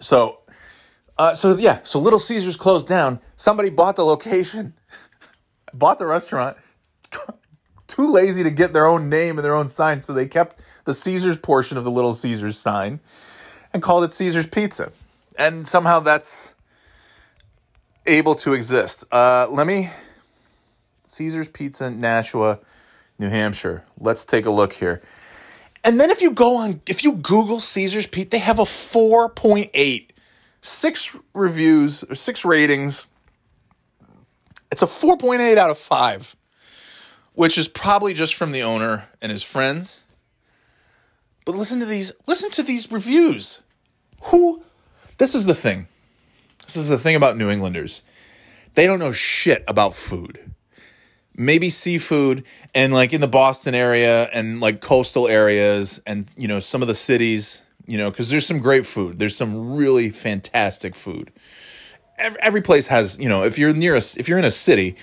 So, 0.00 0.40
uh, 1.18 1.34
so 1.34 1.56
yeah, 1.56 1.80
so 1.82 1.98
Little 1.98 2.18
Caesars 2.18 2.56
closed 2.56 2.86
down. 2.86 3.20
Somebody 3.36 3.70
bought 3.70 3.96
the 3.96 4.04
location, 4.04 4.74
bought 5.74 5.98
the 5.98 6.06
restaurant. 6.06 6.56
Too 7.86 8.10
lazy 8.10 8.42
to 8.42 8.50
get 8.50 8.72
their 8.72 8.86
own 8.86 9.08
name 9.08 9.38
and 9.38 9.44
their 9.44 9.54
own 9.54 9.68
sign, 9.68 10.00
so 10.02 10.12
they 10.12 10.26
kept 10.26 10.60
the 10.84 10.92
Caesars 10.92 11.36
portion 11.36 11.78
of 11.78 11.84
the 11.84 11.90
Little 11.90 12.12
Caesars 12.12 12.58
sign 12.58 13.00
and 13.72 13.82
called 13.82 14.04
it 14.04 14.12
Caesars 14.12 14.46
Pizza. 14.46 14.90
And 15.38 15.68
somehow 15.68 16.00
that's 16.00 16.54
able 18.06 18.34
to 18.36 18.54
exist. 18.54 19.04
Uh, 19.12 19.46
let 19.50 19.66
me 19.66 19.90
Caesar's 21.06 21.48
Pizza, 21.48 21.90
Nashua, 21.90 22.58
New 23.18 23.28
Hampshire. 23.28 23.84
Let's 23.98 24.24
take 24.24 24.46
a 24.46 24.50
look 24.50 24.72
here. 24.72 25.02
And 25.84 26.00
then 26.00 26.10
if 26.10 26.20
you 26.20 26.32
go 26.32 26.56
on, 26.56 26.80
if 26.86 27.04
you 27.04 27.12
Google 27.12 27.60
Caesar's 27.60 28.06
Pizza, 28.06 28.30
they 28.30 28.38
have 28.38 28.58
a 28.58 28.64
4.8, 28.64 30.08
six 30.66 31.16
reviews 31.32 32.02
or 32.04 32.14
six 32.14 32.44
ratings. 32.44 33.06
It's 34.72 34.82
a 34.82 34.86
4.8 34.86 35.56
out 35.56 35.70
of 35.70 35.78
five, 35.78 36.34
which 37.34 37.56
is 37.56 37.68
probably 37.68 38.14
just 38.14 38.34
from 38.34 38.50
the 38.50 38.62
owner 38.62 39.08
and 39.22 39.30
his 39.30 39.42
friends. 39.42 40.02
But 41.44 41.54
listen 41.54 41.78
to 41.80 41.86
these, 41.86 42.12
listen 42.26 42.50
to 42.50 42.62
these 42.62 42.90
reviews. 42.90 43.62
Who, 44.22 44.62
this 45.18 45.34
is 45.34 45.46
the 45.46 45.54
thing. 45.54 45.86
This 46.64 46.76
is 46.76 46.88
the 46.88 46.98
thing 46.98 47.14
about 47.14 47.36
New 47.36 47.48
Englanders. 47.48 48.02
They 48.74 48.86
don't 48.86 48.98
know 48.98 49.12
shit 49.12 49.64
about 49.68 49.94
food. 49.94 50.52
Maybe 51.36 51.70
seafood 51.70 52.44
and 52.74 52.92
like 52.92 53.12
in 53.12 53.20
the 53.20 53.28
Boston 53.28 53.74
area 53.74 54.24
and 54.32 54.60
like 54.60 54.80
coastal 54.80 55.28
areas 55.28 56.02
and 56.06 56.28
you 56.36 56.48
know 56.48 56.58
some 56.58 56.82
of 56.82 56.88
the 56.88 56.94
cities, 56.94 57.62
you 57.86 57.98
know, 57.98 58.10
cuz 58.10 58.30
there's 58.30 58.46
some 58.46 58.58
great 58.58 58.86
food. 58.86 59.18
There's 59.18 59.36
some 59.36 59.76
really 59.76 60.10
fantastic 60.10 60.94
food. 60.94 61.30
Every, 62.18 62.40
every 62.40 62.62
place 62.62 62.86
has, 62.86 63.18
you 63.18 63.28
know, 63.28 63.44
if 63.44 63.58
you're 63.58 63.74
near 63.74 63.94
a 63.94 64.02
if 64.16 64.28
you're 64.28 64.38
in 64.38 64.44
a 64.44 64.50
city, 64.50 64.96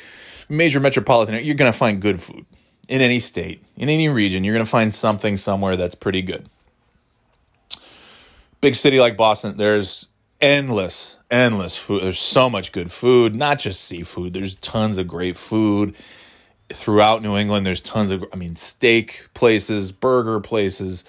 major 0.50 0.80
metropolitan, 0.80 1.44
you're 1.44 1.56
going 1.56 1.72
to 1.72 1.78
find 1.78 2.02
good 2.02 2.22
food. 2.22 2.46
In 2.90 3.02
any 3.02 3.20
state, 3.20 3.64
in 3.78 3.90
any 3.90 4.10
region, 4.10 4.44
you're 4.44 4.54
going 4.54 4.66
to 4.66 4.70
find 4.70 4.94
something 4.94 5.38
somewhere 5.38 5.78
that's 5.78 5.96
pretty 5.96 6.22
good. 6.22 6.50
Big 8.60 8.76
city 8.76 9.00
like 9.00 9.16
Boston, 9.16 9.58
there's 9.58 10.10
endless, 10.42 11.20
endless 11.32 11.78
food. 11.78 12.04
There's 12.04 12.20
so 12.20 12.50
much 12.50 12.74
good 12.74 12.92
food, 12.92 13.36
not 13.36 13.60
just 13.60 13.86
seafood. 13.86 14.34
There's 14.34 14.56
tons 14.56 14.98
of 14.98 15.08
great 15.08 15.38
food 15.38 15.96
throughout 16.70 17.22
New 17.22 17.38
England. 17.38 17.66
There's 17.66 17.82
tons 17.82 18.12
of, 18.12 18.26
I 18.34 18.36
mean, 18.36 18.58
steak 18.58 19.28
places, 19.34 19.94
burger 19.94 20.42
places, 20.42 21.06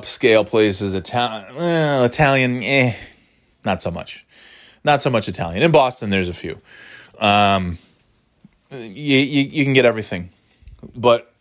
upscale 0.00 0.46
places, 0.46 0.94
Italian, 0.94 1.56
eh, 1.56 2.04
Italian, 2.04 2.62
eh, 2.62 2.94
not 3.64 3.80
so 3.80 3.90
much. 3.90 4.26
Not 4.84 5.00
so 5.00 5.10
much 5.10 5.28
Italian. 5.28 5.62
In 5.62 5.70
Boston, 5.70 6.10
there's 6.10 6.28
a 6.28 6.32
few. 6.32 6.60
Um, 7.18 7.78
you, 8.70 9.18
you, 9.18 9.42
you 9.42 9.64
can 9.64 9.74
get 9.74 9.84
everything, 9.84 10.30
but 10.96 11.32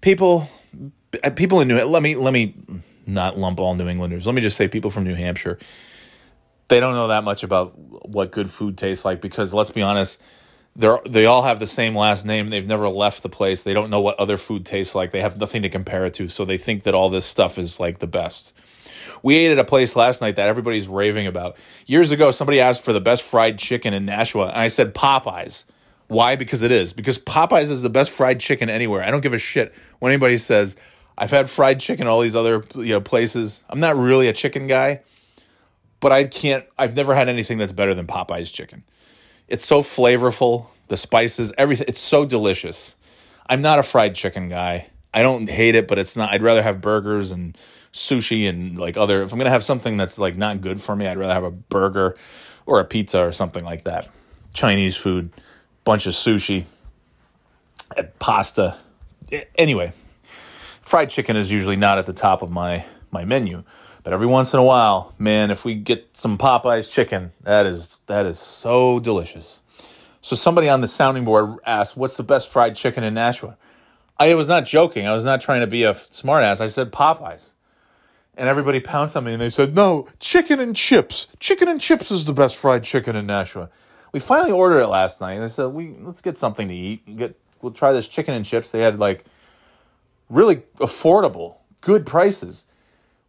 people, 0.00 0.48
people 1.36 1.60
in 1.60 1.68
New, 1.68 1.82
let 1.84 2.02
me, 2.02 2.16
let 2.16 2.32
me, 2.32 2.54
not 3.06 3.38
lump 3.38 3.60
all 3.60 3.74
New 3.74 3.88
Englanders. 3.88 4.26
Let 4.26 4.34
me 4.34 4.42
just 4.42 4.56
say 4.56 4.68
people 4.68 4.90
from 4.90 5.04
New 5.04 5.14
Hampshire. 5.14 5.58
They 6.68 6.80
don't 6.80 6.94
know 6.94 7.08
that 7.08 7.24
much 7.24 7.42
about 7.42 7.78
what 7.78 8.32
good 8.32 8.50
food 8.50 8.76
tastes 8.76 9.04
like 9.04 9.20
because 9.20 9.54
let's 9.54 9.70
be 9.70 9.82
honest, 9.82 10.20
they're 10.76 11.00
they 11.04 11.26
all 11.26 11.42
have 11.42 11.60
the 11.60 11.66
same 11.66 11.96
last 11.96 12.24
name. 12.24 12.48
They've 12.48 12.66
never 12.66 12.88
left 12.88 13.22
the 13.22 13.28
place. 13.28 13.62
They 13.62 13.74
don't 13.74 13.90
know 13.90 14.00
what 14.00 14.18
other 14.18 14.36
food 14.36 14.64
tastes 14.64 14.94
like. 14.94 15.10
They 15.10 15.20
have 15.20 15.38
nothing 15.38 15.62
to 15.62 15.68
compare 15.68 16.06
it 16.06 16.14
to, 16.14 16.28
so 16.28 16.44
they 16.44 16.58
think 16.58 16.84
that 16.84 16.94
all 16.94 17.10
this 17.10 17.26
stuff 17.26 17.58
is 17.58 17.78
like 17.78 17.98
the 17.98 18.06
best. 18.06 18.52
We 19.22 19.36
ate 19.36 19.52
at 19.52 19.58
a 19.58 19.64
place 19.64 19.94
last 19.94 20.20
night 20.20 20.36
that 20.36 20.48
everybody's 20.48 20.88
raving 20.88 21.26
about. 21.26 21.56
Years 21.86 22.10
ago, 22.10 22.30
somebody 22.30 22.60
asked 22.60 22.82
for 22.82 22.92
the 22.92 23.00
best 23.00 23.22
fried 23.22 23.58
chicken 23.58 23.94
in 23.94 24.04
Nashua, 24.04 24.48
and 24.48 24.58
I 24.58 24.68
said 24.68 24.94
Popeyes. 24.94 25.64
Why? 26.08 26.36
Because 26.36 26.62
it 26.62 26.70
is. 26.70 26.92
Because 26.92 27.18
Popeyes 27.18 27.70
is 27.70 27.82
the 27.82 27.90
best 27.90 28.10
fried 28.10 28.40
chicken 28.40 28.68
anywhere. 28.68 29.02
I 29.02 29.10
don't 29.10 29.22
give 29.22 29.34
a 29.34 29.38
shit 29.38 29.74
when 30.00 30.12
anybody 30.12 30.38
says 30.38 30.76
I've 31.16 31.30
had 31.30 31.48
fried 31.48 31.80
chicken 31.80 32.06
all 32.06 32.20
these 32.20 32.36
other 32.36 32.64
you 32.74 32.90
know 32.90 33.00
places. 33.00 33.62
I'm 33.68 33.80
not 33.80 33.96
really 33.96 34.28
a 34.28 34.32
chicken 34.32 34.66
guy, 34.66 35.02
but 36.00 36.12
I 36.12 36.24
can't. 36.24 36.64
I've 36.78 36.96
never 36.96 37.14
had 37.14 37.28
anything 37.28 37.58
that's 37.58 37.72
better 37.72 37.94
than 37.94 38.06
Popeyes 38.06 38.52
chicken. 38.52 38.84
It's 39.52 39.66
so 39.66 39.82
flavorful. 39.82 40.66
The 40.88 40.96
spices, 40.96 41.52
everything. 41.58 41.84
It's 41.86 42.00
so 42.00 42.24
delicious. 42.24 42.96
I'm 43.46 43.60
not 43.60 43.78
a 43.78 43.82
fried 43.82 44.14
chicken 44.14 44.48
guy. 44.48 44.86
I 45.12 45.20
don't 45.20 45.46
hate 45.46 45.74
it, 45.74 45.86
but 45.86 45.98
it's 45.98 46.16
not. 46.16 46.32
I'd 46.32 46.42
rather 46.42 46.62
have 46.62 46.80
burgers 46.80 47.32
and 47.32 47.56
sushi 47.92 48.48
and 48.48 48.78
like 48.78 48.96
other. 48.96 49.22
If 49.22 49.30
I'm 49.30 49.38
gonna 49.38 49.50
have 49.50 49.62
something 49.62 49.98
that's 49.98 50.18
like 50.18 50.36
not 50.36 50.62
good 50.62 50.80
for 50.80 50.96
me, 50.96 51.06
I'd 51.06 51.18
rather 51.18 51.34
have 51.34 51.44
a 51.44 51.50
burger 51.50 52.16
or 52.64 52.80
a 52.80 52.84
pizza 52.86 53.20
or 53.20 53.30
something 53.30 53.62
like 53.62 53.84
that. 53.84 54.08
Chinese 54.54 54.96
food, 54.96 55.30
bunch 55.84 56.06
of 56.06 56.14
sushi, 56.14 56.64
and 57.94 58.08
pasta. 58.18 58.78
Eh, 59.30 59.44
anyway, 59.56 59.92
fried 60.80 61.10
chicken 61.10 61.36
is 61.36 61.52
usually 61.52 61.76
not 61.76 61.98
at 61.98 62.06
the 62.06 62.14
top 62.14 62.40
of 62.40 62.50
my 62.50 62.86
my 63.10 63.26
menu, 63.26 63.64
but 64.02 64.12
every 64.12 64.26
once 64.26 64.52
in 64.52 64.58
a 64.58 64.64
while, 64.64 65.14
man, 65.18 65.50
if 65.50 65.64
we 65.64 65.74
get 65.74 66.16
some 66.16 66.38
Popeyes 66.38 66.90
chicken, 66.90 67.32
that 67.42 67.66
is 67.66 68.00
that 68.06 68.26
is 68.26 68.38
so 68.38 69.00
delicious. 69.00 69.60
So 70.20 70.36
somebody 70.36 70.68
on 70.68 70.80
the 70.80 70.88
sounding 70.88 71.24
board 71.24 71.58
asked, 71.66 71.96
"What's 71.96 72.16
the 72.16 72.22
best 72.22 72.48
fried 72.48 72.76
chicken 72.76 73.04
in 73.04 73.14
Nashua?" 73.14 73.56
I 74.18 74.34
was 74.34 74.46
not 74.46 74.64
joking. 74.64 75.06
I 75.06 75.12
was 75.12 75.24
not 75.24 75.40
trying 75.40 75.62
to 75.62 75.66
be 75.66 75.82
a 75.82 75.94
smartass. 75.94 76.60
I 76.60 76.68
said 76.68 76.92
Popeyes. 76.92 77.54
And 78.36 78.48
everybody 78.48 78.80
pounced 78.80 79.16
on 79.16 79.24
me 79.24 79.32
and 79.32 79.42
they 79.42 79.50
said, 79.50 79.74
no, 79.74 80.08
chicken 80.20 80.60
and 80.60 80.74
chips. 80.74 81.26
Chicken 81.40 81.68
and 81.68 81.80
chips 81.80 82.10
is 82.10 82.24
the 82.24 82.32
best 82.32 82.56
fried 82.56 82.84
chicken 82.84 83.16
in 83.16 83.26
Nashua. 83.26 83.68
We 84.12 84.20
finally 84.20 84.52
ordered 84.52 84.80
it 84.80 84.86
last 84.86 85.20
night 85.20 85.34
and 85.34 85.44
I 85.44 85.48
said, 85.48 85.66
we 85.66 85.94
let's 86.00 86.22
get 86.22 86.38
something 86.38 86.68
to 86.68 86.74
eat. 86.74 87.16
Get 87.16 87.36
we'll 87.60 87.72
try 87.72 87.92
this 87.92 88.08
chicken 88.08 88.34
and 88.34 88.44
chips. 88.44 88.70
They 88.70 88.80
had 88.80 88.98
like 88.98 89.24
really 90.30 90.56
affordable, 90.76 91.56
good 91.80 92.06
prices. 92.06 92.64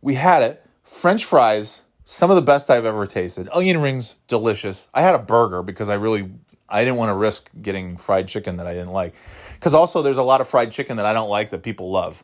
We 0.04 0.16
had 0.16 0.44
it. 0.44 0.62
French 0.84 1.24
fries, 1.24 1.84
some 2.04 2.30
of 2.30 2.36
the 2.36 2.42
best 2.42 2.70
I've 2.70 2.86
ever 2.86 3.08
tasted. 3.08 3.48
Onion 3.54 3.82
rings, 3.82 4.18
delicious. 4.28 4.90
I 4.94 5.02
had 5.02 5.16
a 5.16 5.20
burger 5.20 5.64
because 5.64 5.88
I 5.88 5.94
really 5.94 6.30
I 6.68 6.84
didn't 6.84 6.98
want 6.98 7.10
to 7.10 7.14
risk 7.14 7.50
getting 7.62 7.96
fried 7.96 8.28
chicken 8.28 8.58
that 8.58 8.68
I 8.68 8.74
didn't 8.74 8.92
like. 8.92 9.16
Because 9.54 9.74
also 9.74 10.02
there's 10.02 10.18
a 10.18 10.24
lot 10.24 10.42
of 10.42 10.48
fried 10.48 10.72
chicken 10.72 10.98
that 10.98 11.06
I 11.06 11.14
don't 11.14 11.30
like 11.30 11.52
that 11.52 11.64
people 11.64 11.90
love. 11.90 12.22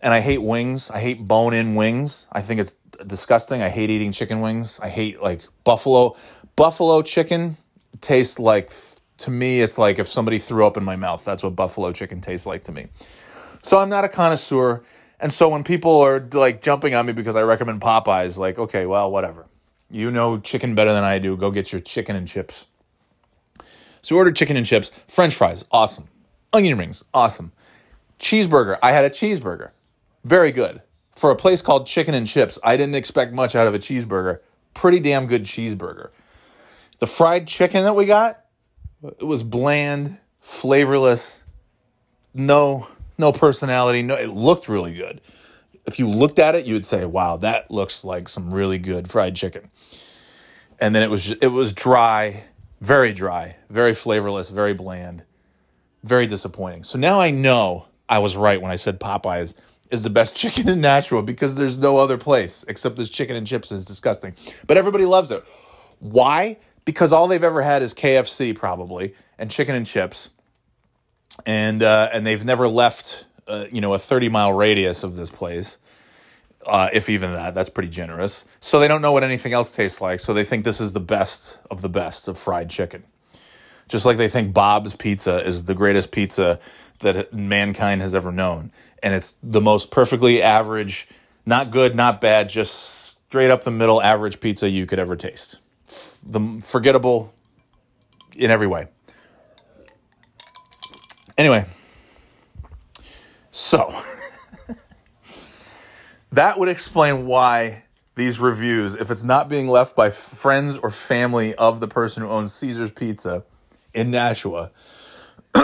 And 0.00 0.14
I 0.14 0.20
hate 0.20 0.38
wings. 0.38 0.90
I 0.90 1.00
hate 1.00 1.28
bone 1.28 1.52
in 1.52 1.74
wings. 1.74 2.28
I 2.32 2.40
think 2.40 2.60
it's 2.60 2.72
disgusting. 3.06 3.60
I 3.60 3.68
hate 3.68 3.90
eating 3.90 4.10
chicken 4.10 4.40
wings. 4.40 4.80
I 4.82 4.88
hate 4.88 5.20
like 5.20 5.42
buffalo 5.64 6.16
buffalo 6.56 7.02
chicken 7.02 7.58
tastes 8.00 8.38
like 8.38 8.72
to 9.18 9.30
me 9.30 9.60
it's 9.60 9.76
like 9.76 9.98
if 9.98 10.08
somebody 10.08 10.38
threw 10.38 10.66
up 10.66 10.78
in 10.78 10.84
my 10.84 10.96
mouth. 10.96 11.22
That's 11.26 11.42
what 11.42 11.54
buffalo 11.54 11.92
chicken 11.92 12.22
tastes 12.22 12.46
like 12.46 12.64
to 12.64 12.72
me. 12.72 12.86
So 13.62 13.76
I'm 13.76 13.90
not 13.90 14.06
a 14.06 14.08
connoisseur. 14.08 14.82
And 15.20 15.32
so 15.32 15.48
when 15.48 15.64
people 15.64 16.00
are 16.00 16.20
like 16.32 16.62
jumping 16.62 16.94
on 16.94 17.06
me 17.06 17.12
because 17.12 17.36
I 17.36 17.42
recommend 17.42 17.80
Popeyes, 17.80 18.38
like, 18.38 18.58
okay, 18.58 18.86
well, 18.86 19.10
whatever. 19.10 19.46
You 19.90 20.10
know 20.10 20.38
chicken 20.38 20.74
better 20.74 20.92
than 20.92 21.04
I 21.04 21.18
do. 21.18 21.36
Go 21.36 21.50
get 21.50 21.72
your 21.72 21.80
chicken 21.80 22.14
and 22.14 22.28
chips. 22.28 22.66
So 24.02 24.14
we 24.14 24.18
ordered 24.18 24.36
chicken 24.36 24.56
and 24.56 24.64
chips, 24.64 24.92
French 25.08 25.34
fries, 25.34 25.64
awesome. 25.70 26.08
Onion 26.52 26.78
rings, 26.78 27.04
awesome. 27.12 27.52
Cheeseburger, 28.18 28.78
I 28.82 28.92
had 28.92 29.04
a 29.04 29.10
cheeseburger, 29.10 29.70
very 30.24 30.52
good. 30.52 30.82
For 31.12 31.30
a 31.32 31.36
place 31.36 31.62
called 31.62 31.88
Chicken 31.88 32.14
and 32.14 32.26
Chips, 32.26 32.60
I 32.62 32.76
didn't 32.76 32.94
expect 32.94 33.32
much 33.32 33.56
out 33.56 33.66
of 33.66 33.74
a 33.74 33.78
cheeseburger. 33.78 34.38
Pretty 34.72 35.00
damn 35.00 35.26
good 35.26 35.42
cheeseburger. 35.42 36.10
The 37.00 37.08
fried 37.08 37.48
chicken 37.48 37.82
that 37.82 37.96
we 37.96 38.06
got, 38.06 38.44
it 39.02 39.24
was 39.24 39.42
bland, 39.42 40.18
flavorless, 40.40 41.42
no 42.32 42.86
no 43.18 43.32
personality. 43.32 44.02
No, 44.02 44.14
it 44.14 44.30
looked 44.30 44.68
really 44.68 44.94
good. 44.94 45.20
If 45.86 45.98
you 45.98 46.08
looked 46.08 46.38
at 46.38 46.54
it, 46.54 46.66
you 46.66 46.74
would 46.74 46.84
say, 46.84 47.04
"Wow, 47.04 47.38
that 47.38 47.70
looks 47.70 48.04
like 48.04 48.28
some 48.28 48.52
really 48.52 48.78
good 48.78 49.10
fried 49.10 49.34
chicken." 49.36 49.70
And 50.80 50.94
then 50.94 51.02
it 51.02 51.10
was 51.10 51.30
it 51.30 51.48
was 51.48 51.72
dry, 51.72 52.44
very 52.80 53.12
dry, 53.12 53.56
very 53.70 53.94
flavorless, 53.94 54.50
very 54.50 54.74
bland, 54.74 55.24
very 56.04 56.26
disappointing. 56.26 56.84
So 56.84 56.98
now 56.98 57.20
I 57.20 57.30
know 57.30 57.86
I 58.08 58.18
was 58.18 58.36
right 58.36 58.60
when 58.60 58.70
I 58.70 58.76
said 58.76 59.00
Popeyes 59.00 59.54
is 59.90 60.02
the 60.02 60.10
best 60.10 60.36
chicken 60.42 60.68
in 60.68 60.80
Nashua 60.80 61.22
because 61.22 61.56
there's 61.56 61.78
no 61.78 61.96
other 61.96 62.18
place 62.18 62.64
except 62.68 62.96
this 62.96 63.10
chicken 63.10 63.36
and 63.36 63.46
chips 63.46 63.72
is 63.72 63.84
disgusting. 63.84 64.34
But 64.66 64.76
everybody 64.76 65.04
loves 65.04 65.30
it. 65.30 65.44
Why? 65.98 66.58
Because 66.84 67.12
all 67.12 67.28
they've 67.28 67.42
ever 67.44 67.62
had 67.62 67.82
is 67.82 67.92
KFC 67.92 68.54
probably 68.54 69.14
and 69.38 69.50
chicken 69.50 69.74
and 69.74 69.84
chips, 69.84 70.30
and 71.46 71.82
uh, 71.82 72.10
and 72.12 72.26
they've 72.26 72.44
never 72.44 72.68
left 72.68 73.24
uh, 73.46 73.66
you 73.70 73.80
know 73.80 73.94
a 73.94 73.98
30 73.98 74.28
mile 74.28 74.52
radius 74.52 75.02
of 75.02 75.16
this 75.16 75.30
place. 75.30 75.78
Uh, 76.66 76.90
if 76.92 77.08
even 77.08 77.32
that, 77.32 77.54
that's 77.54 77.70
pretty 77.70 77.88
generous. 77.88 78.44
So 78.60 78.78
they 78.78 78.88
don't 78.88 79.00
know 79.00 79.12
what 79.12 79.24
anything 79.24 79.54
else 79.54 79.74
tastes 79.74 80.00
like. 80.00 80.20
So 80.20 80.34
they 80.34 80.44
think 80.44 80.64
this 80.64 80.80
is 80.80 80.92
the 80.92 81.00
best 81.00 81.58
of 81.70 81.80
the 81.80 81.88
best 81.88 82.28
of 82.28 82.36
fried 82.36 82.68
chicken. 82.68 83.04
Just 83.88 84.04
like 84.04 84.18
they 84.18 84.28
think 84.28 84.52
Bob's 84.52 84.94
Pizza 84.94 85.42
is 85.46 85.64
the 85.64 85.74
greatest 85.74 86.10
pizza 86.10 86.60
that 86.98 87.32
mankind 87.32 88.02
has 88.02 88.14
ever 88.14 88.30
known. 88.30 88.70
And 89.02 89.14
it's 89.14 89.36
the 89.42 89.60
most 89.60 89.90
perfectly 89.90 90.42
average, 90.42 91.08
not 91.46 91.70
good, 91.70 91.94
not 91.94 92.20
bad, 92.20 92.50
just 92.50 93.16
straight 93.28 93.50
up 93.50 93.64
the 93.64 93.70
middle 93.70 94.02
average 94.02 94.40
pizza 94.40 94.68
you 94.68 94.84
could 94.84 94.98
ever 94.98 95.16
taste. 95.16 95.58
The 96.26 96.60
forgettable 96.62 97.32
in 98.36 98.50
every 98.50 98.66
way. 98.66 98.88
Anyway, 101.38 101.64
so 103.52 103.94
that 106.32 106.58
would 106.58 106.68
explain 106.68 107.26
why 107.26 107.84
these 108.16 108.40
reviews, 108.40 108.96
if 108.96 109.12
it's 109.12 109.22
not 109.22 109.48
being 109.48 109.68
left 109.68 109.94
by 109.94 110.10
friends 110.10 110.78
or 110.78 110.90
family 110.90 111.54
of 111.54 111.78
the 111.78 111.86
person 111.86 112.24
who 112.24 112.28
owns 112.28 112.52
Caesar's 112.54 112.90
Pizza 112.90 113.44
in 113.94 114.10
Nashua, 114.10 114.72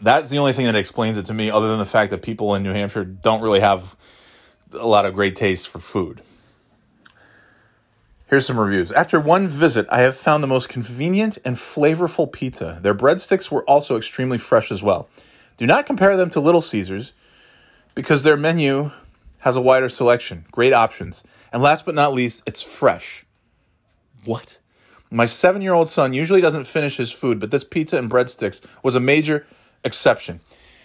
that's 0.00 0.30
the 0.30 0.38
only 0.38 0.54
thing 0.54 0.64
that 0.64 0.74
explains 0.74 1.18
it 1.18 1.26
to 1.26 1.34
me, 1.34 1.50
other 1.50 1.68
than 1.68 1.78
the 1.78 1.84
fact 1.84 2.10
that 2.10 2.22
people 2.22 2.54
in 2.54 2.62
New 2.62 2.72
Hampshire 2.72 3.04
don't 3.04 3.42
really 3.42 3.60
have 3.60 3.94
a 4.72 4.86
lot 4.86 5.04
of 5.04 5.12
great 5.12 5.36
taste 5.36 5.68
for 5.68 5.80
food. 5.80 6.22
Here's 8.30 8.46
some 8.46 8.60
reviews. 8.60 8.92
After 8.92 9.18
one 9.18 9.48
visit, 9.48 9.88
I 9.90 10.02
have 10.02 10.14
found 10.14 10.40
the 10.40 10.46
most 10.46 10.68
convenient 10.68 11.38
and 11.44 11.56
flavorful 11.56 12.30
pizza. 12.30 12.78
Their 12.80 12.94
breadsticks 12.94 13.50
were 13.50 13.64
also 13.64 13.96
extremely 13.96 14.38
fresh 14.38 14.70
as 14.70 14.84
well. 14.84 15.10
Do 15.56 15.66
not 15.66 15.84
compare 15.84 16.16
them 16.16 16.30
to 16.30 16.40
Little 16.40 16.62
Caesars 16.62 17.12
because 17.96 18.22
their 18.22 18.36
menu 18.36 18.92
has 19.40 19.56
a 19.56 19.60
wider 19.60 19.88
selection, 19.88 20.46
great 20.52 20.72
options, 20.72 21.24
and 21.52 21.60
last 21.60 21.84
but 21.84 21.96
not 21.96 22.14
least, 22.14 22.44
it's 22.46 22.62
fresh. 22.62 23.26
What? 24.24 24.60
My 25.10 25.24
seven 25.24 25.60
year 25.60 25.74
old 25.74 25.88
son 25.88 26.12
usually 26.12 26.40
doesn't 26.40 26.68
finish 26.68 26.98
his 26.98 27.10
food, 27.10 27.40
but 27.40 27.50
this 27.50 27.64
pizza 27.64 27.98
and 27.98 28.08
breadsticks 28.08 28.60
was 28.84 28.94
a 28.94 29.00
major 29.00 29.44
exception. 29.82 30.38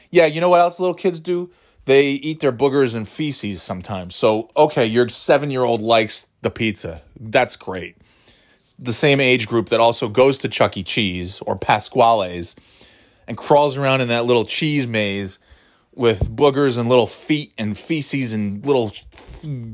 Yeah, 0.10 0.26
you 0.26 0.42
know 0.42 0.50
what 0.50 0.62
else 0.62 0.80
little 0.80 0.96
kids 0.96 1.20
do? 1.20 1.52
They 1.86 2.12
eat 2.12 2.40
their 2.40 2.52
boogers 2.52 2.96
and 2.96 3.08
feces 3.08 3.62
sometimes. 3.62 4.16
So, 4.16 4.50
okay, 4.58 4.86
your 4.86 5.08
seven 5.10 5.52
year 5.52 5.64
old 5.64 5.82
likes 5.82 6.28
the 6.42 6.50
pizza. 6.50 7.02
That's 7.20 7.56
great. 7.56 7.98
The 8.78 8.94
same 8.94 9.22
age 9.22 9.48
group 9.48 9.70
that 9.70 9.80
also 9.80 10.10
goes 10.10 10.40
to 10.40 10.50
Chuck 10.50 10.76
E. 10.78 10.84
Cheese 10.84 11.42
or 11.42 11.58
Pasquale's 11.58 12.56
and 13.28 13.38
crawls 13.38 13.78
around 13.78 14.02
in 14.02 14.10
that 14.10 14.26
little 14.26 14.46
cheese 14.46 14.88
maze 14.88 15.40
with 15.94 16.30
boogers 16.30 16.78
and 16.78 16.90
little 16.90 17.08
feet 17.08 17.54
and 17.58 17.78
feces 17.78 18.34
and 18.34 18.66
little 18.66 18.92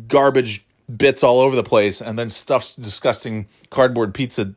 garbage 0.07 0.65
bits 0.95 1.23
all 1.23 1.39
over 1.39 1.55
the 1.55 1.63
place 1.63 2.01
and 2.01 2.19
then 2.19 2.29
stuffs 2.29 2.75
disgusting 2.75 3.47
cardboard 3.69 4.13
pizza 4.13 4.53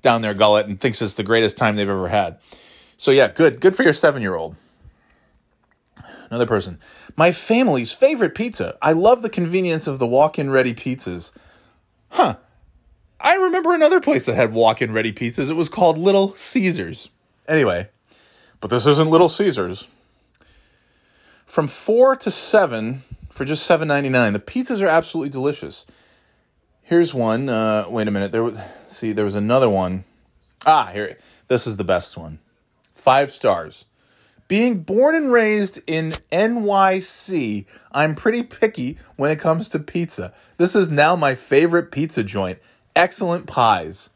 down 0.00 0.22
their 0.22 0.34
gullet 0.34 0.66
and 0.66 0.80
thinks 0.80 1.02
it's 1.02 1.14
the 1.14 1.22
greatest 1.22 1.56
time 1.58 1.76
they've 1.76 1.88
ever 1.88 2.08
had. 2.08 2.38
So 2.96 3.10
yeah, 3.10 3.28
good. 3.28 3.60
Good 3.60 3.74
for 3.74 3.82
your 3.82 3.92
7-year-old. 3.92 4.56
Another 6.32 6.46
person. 6.46 6.78
My 7.14 7.30
family's 7.30 7.92
favorite 7.92 8.34
pizza. 8.34 8.78
I 8.80 8.92
love 8.92 9.20
the 9.20 9.28
convenience 9.28 9.86
of 9.86 9.98
the 9.98 10.06
walk-in 10.06 10.48
ready 10.48 10.72
pizzas. 10.72 11.30
Huh. 12.08 12.36
I 13.20 13.34
remember 13.34 13.74
another 13.74 14.00
place 14.00 14.24
that 14.24 14.34
had 14.34 14.54
walk-in 14.54 14.94
ready 14.94 15.12
pizzas. 15.12 15.50
It 15.50 15.56
was 15.56 15.68
called 15.68 15.98
Little 15.98 16.34
Caesars. 16.34 17.10
Anyway, 17.46 17.90
but 18.62 18.70
this 18.70 18.86
isn't 18.86 19.10
Little 19.10 19.28
Caesars. 19.28 19.88
From 21.44 21.66
4 21.66 22.16
to 22.16 22.30
7 22.30 23.02
for 23.28 23.44
just 23.44 23.66
seven 23.66 23.88
ninety 23.88 24.08
nine. 24.08 24.32
The 24.32 24.38
pizzas 24.38 24.82
are 24.82 24.88
absolutely 24.88 25.28
delicious. 25.28 25.84
Here's 26.82 27.12
one. 27.12 27.50
Uh, 27.50 27.84
wait 27.88 28.08
a 28.08 28.10
minute. 28.10 28.32
There 28.32 28.42
was 28.42 28.58
see 28.86 29.12
there 29.12 29.26
was 29.26 29.34
another 29.34 29.68
one. 29.68 30.04
Ah, 30.64 30.90
here. 30.92 31.18
This 31.48 31.66
is 31.66 31.76
the 31.76 31.84
best 31.84 32.16
one. 32.16 32.38
Five 32.92 33.32
stars. 33.32 33.84
Being 34.52 34.82
born 34.82 35.14
and 35.14 35.32
raised 35.32 35.80
in 35.86 36.12
NYC, 36.30 37.64
I'm 37.90 38.14
pretty 38.14 38.42
picky 38.42 38.98
when 39.16 39.30
it 39.30 39.38
comes 39.38 39.70
to 39.70 39.78
pizza. 39.78 40.34
This 40.58 40.76
is 40.76 40.90
now 40.90 41.16
my 41.16 41.34
favorite 41.34 41.90
pizza 41.90 42.22
joint. 42.22 42.58
Excellent 42.94 43.46
pies. 43.46 44.10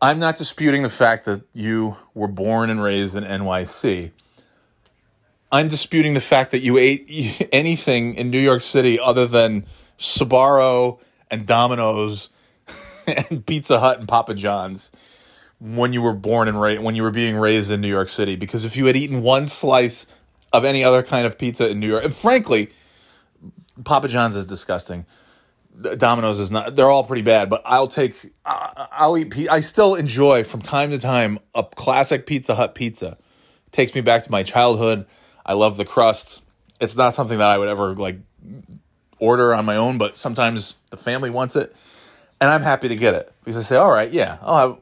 I'm 0.00 0.20
not 0.20 0.36
disputing 0.36 0.84
the 0.84 0.88
fact 0.88 1.24
that 1.24 1.42
you 1.54 1.96
were 2.14 2.28
born 2.28 2.70
and 2.70 2.80
raised 2.80 3.16
in 3.16 3.24
NYC. 3.24 4.12
I'm 5.50 5.66
disputing 5.66 6.14
the 6.14 6.20
fact 6.20 6.52
that 6.52 6.60
you 6.60 6.78
ate 6.78 7.48
anything 7.52 8.14
in 8.14 8.30
New 8.30 8.38
York 8.38 8.62
City 8.62 9.00
other 9.00 9.26
than 9.26 9.66
Sbarro 9.98 11.00
and 11.32 11.48
Domino's 11.48 12.28
and 13.08 13.44
Pizza 13.44 13.80
Hut 13.80 13.98
and 13.98 14.06
Papa 14.06 14.34
John's 14.34 14.92
when 15.60 15.92
you 15.92 16.02
were 16.02 16.14
born 16.14 16.48
and 16.48 16.60
raised 16.60 16.82
when 16.82 16.94
you 16.94 17.02
were 17.02 17.10
being 17.10 17.36
raised 17.36 17.70
in 17.70 17.80
New 17.80 17.88
York 17.88 18.08
City. 18.08 18.34
Because 18.34 18.64
if 18.64 18.76
you 18.76 18.86
had 18.86 18.96
eaten 18.96 19.22
one 19.22 19.46
slice 19.46 20.06
of 20.52 20.64
any 20.64 20.82
other 20.82 21.02
kind 21.02 21.26
of 21.26 21.38
pizza 21.38 21.68
in 21.68 21.78
New 21.78 21.88
York, 21.88 22.04
and 22.04 22.14
frankly, 22.14 22.70
Papa 23.84 24.08
John's 24.08 24.36
is 24.36 24.46
disgusting. 24.46 25.06
Domino's 25.96 26.40
is 26.40 26.50
not. 26.50 26.76
They're 26.76 26.90
all 26.90 27.04
pretty 27.04 27.22
bad, 27.22 27.48
but 27.48 27.62
I'll 27.64 27.88
take. 27.88 28.14
I'll 28.44 29.16
eat. 29.16 29.48
I 29.50 29.60
still 29.60 29.94
enjoy 29.94 30.44
from 30.44 30.60
time 30.60 30.90
to 30.90 30.98
time 30.98 31.38
a 31.54 31.62
classic 31.62 32.26
Pizza 32.26 32.54
Hut 32.54 32.74
pizza. 32.74 33.16
takes 33.70 33.94
me 33.94 34.00
back 34.00 34.24
to 34.24 34.30
my 34.30 34.42
childhood. 34.42 35.06
I 35.46 35.54
love 35.54 35.76
the 35.76 35.84
crust. 35.84 36.42
It's 36.80 36.96
not 36.96 37.14
something 37.14 37.38
that 37.38 37.48
I 37.48 37.56
would 37.56 37.68
ever 37.68 37.94
like 37.94 38.18
order 39.18 39.54
on 39.54 39.64
my 39.64 39.76
own, 39.76 39.98
but 39.98 40.16
sometimes 40.16 40.76
the 40.90 40.96
family 40.96 41.30
wants 41.30 41.56
it, 41.56 41.74
and 42.40 42.50
I'm 42.50 42.62
happy 42.62 42.88
to 42.88 42.96
get 42.96 43.14
it 43.14 43.32
because 43.44 43.56
I 43.56 43.62
say, 43.62 43.76
all 43.76 43.90
right, 43.90 44.10
yeah, 44.10 44.38
I'll 44.42 44.68
have 44.68 44.78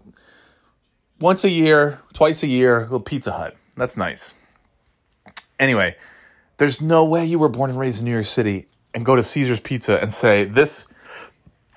once 1.21 1.45
a 1.45 1.51
year, 1.51 2.01
twice 2.13 2.43
a 2.43 2.47
year, 2.47 2.81
a 2.81 2.83
little 2.83 3.01
Pizza 3.01 3.33
Hut. 3.33 3.57
That's 3.77 3.97
nice. 3.97 4.35
Anyway, 5.59 5.97
there's 6.59 6.81
no 6.81 7.05
way 7.05 7.25
you 7.25 7.39
were 7.39 7.49
born 7.49 7.71
and 7.71 7.79
raised 7.79 8.01
in 8.01 8.05
New 8.05 8.13
York 8.13 8.27
City 8.27 8.67
and 8.95 9.05
go 9.05 9.17
to 9.17 9.23
Caesar's 9.23 9.61
Pizza 9.61 10.01
and 10.01 10.13
say 10.13 10.45
this 10.45 10.87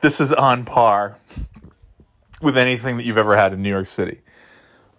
this 0.01 0.19
is 0.19 0.33
on 0.33 0.65
par 0.65 1.17
with 2.41 2.57
anything 2.57 2.97
that 2.97 3.05
you've 3.05 3.19
ever 3.19 3.35
had 3.35 3.53
in 3.53 3.61
New 3.61 3.69
York 3.69 3.85
City. 3.85 4.19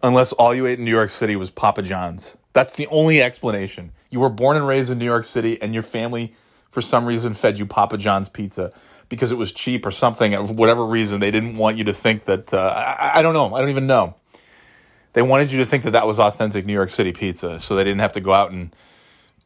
Unless 0.02 0.32
all 0.32 0.54
you 0.54 0.66
ate 0.66 0.78
in 0.78 0.84
New 0.84 0.90
York 0.92 1.10
City 1.10 1.36
was 1.36 1.50
Papa 1.50 1.82
John's. 1.82 2.36
That's 2.52 2.76
the 2.76 2.86
only 2.88 3.22
explanation. 3.22 3.92
You 4.10 4.20
were 4.20 4.28
born 4.28 4.56
and 4.56 4.66
raised 4.66 4.90
in 4.90 4.98
New 4.98 5.04
York 5.04 5.24
City 5.24 5.60
and 5.60 5.74
your 5.74 5.82
family 5.82 6.34
for 6.70 6.80
some 6.80 7.04
reason 7.04 7.34
fed 7.34 7.58
you 7.58 7.66
Papa 7.66 7.98
John's 7.98 8.28
pizza 8.28 8.72
because 9.08 9.30
it 9.30 9.36
was 9.36 9.52
cheap 9.52 9.84
or 9.84 9.90
something 9.90 10.32
for 10.32 10.52
whatever 10.52 10.86
reason 10.86 11.20
they 11.20 11.30
didn't 11.30 11.56
want 11.56 11.76
you 11.76 11.84
to 11.84 11.92
think 11.92 12.24
that 12.24 12.54
uh, 12.54 12.72
I, 12.98 13.18
I 13.18 13.22
don't 13.22 13.34
know. 13.34 13.54
I 13.54 13.60
don't 13.60 13.70
even 13.70 13.86
know. 13.86 14.14
They 15.12 15.22
wanted 15.22 15.52
you 15.52 15.58
to 15.58 15.66
think 15.66 15.84
that 15.84 15.92
that 15.92 16.06
was 16.06 16.18
authentic 16.18 16.64
New 16.64 16.72
York 16.72 16.90
City 16.90 17.12
pizza 17.12 17.60
so 17.60 17.76
they 17.76 17.84
didn't 17.84 18.00
have 18.00 18.14
to 18.14 18.20
go 18.20 18.32
out 18.32 18.50
and 18.50 18.74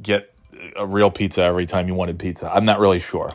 get 0.00 0.32
a 0.76 0.86
real 0.86 1.10
pizza 1.10 1.42
every 1.42 1.66
time 1.66 1.88
you 1.88 1.94
wanted 1.94 2.18
pizza. 2.18 2.50
I'm 2.52 2.64
not 2.64 2.78
really 2.78 3.00
sure. 3.00 3.32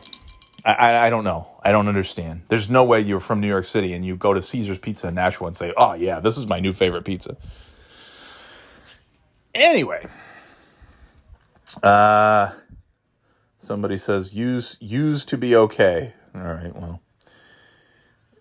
I, 0.64 0.72
I, 0.72 1.06
I 1.06 1.10
don't 1.10 1.24
know. 1.24 1.46
I 1.62 1.72
don't 1.72 1.88
understand. 1.88 2.42
There's 2.48 2.70
no 2.70 2.84
way 2.84 3.00
you're 3.00 3.20
from 3.20 3.40
New 3.40 3.48
York 3.48 3.64
City 3.64 3.92
and 3.92 4.04
you 4.04 4.16
go 4.16 4.32
to 4.32 4.40
Caesar's 4.40 4.78
Pizza 4.78 5.08
in 5.08 5.14
Nashville 5.14 5.48
and 5.48 5.56
say, 5.56 5.72
"Oh 5.76 5.94
yeah, 5.94 6.20
this 6.20 6.38
is 6.38 6.46
my 6.46 6.60
new 6.60 6.72
favorite 6.72 7.04
pizza." 7.04 7.36
Anyway, 9.54 10.06
uh, 11.82 12.50
somebody 13.58 13.96
says 13.96 14.34
use 14.34 14.78
use 14.80 15.24
to 15.26 15.38
be 15.38 15.56
okay. 15.56 16.14
All 16.34 16.40
right, 16.40 16.74
well. 16.74 17.00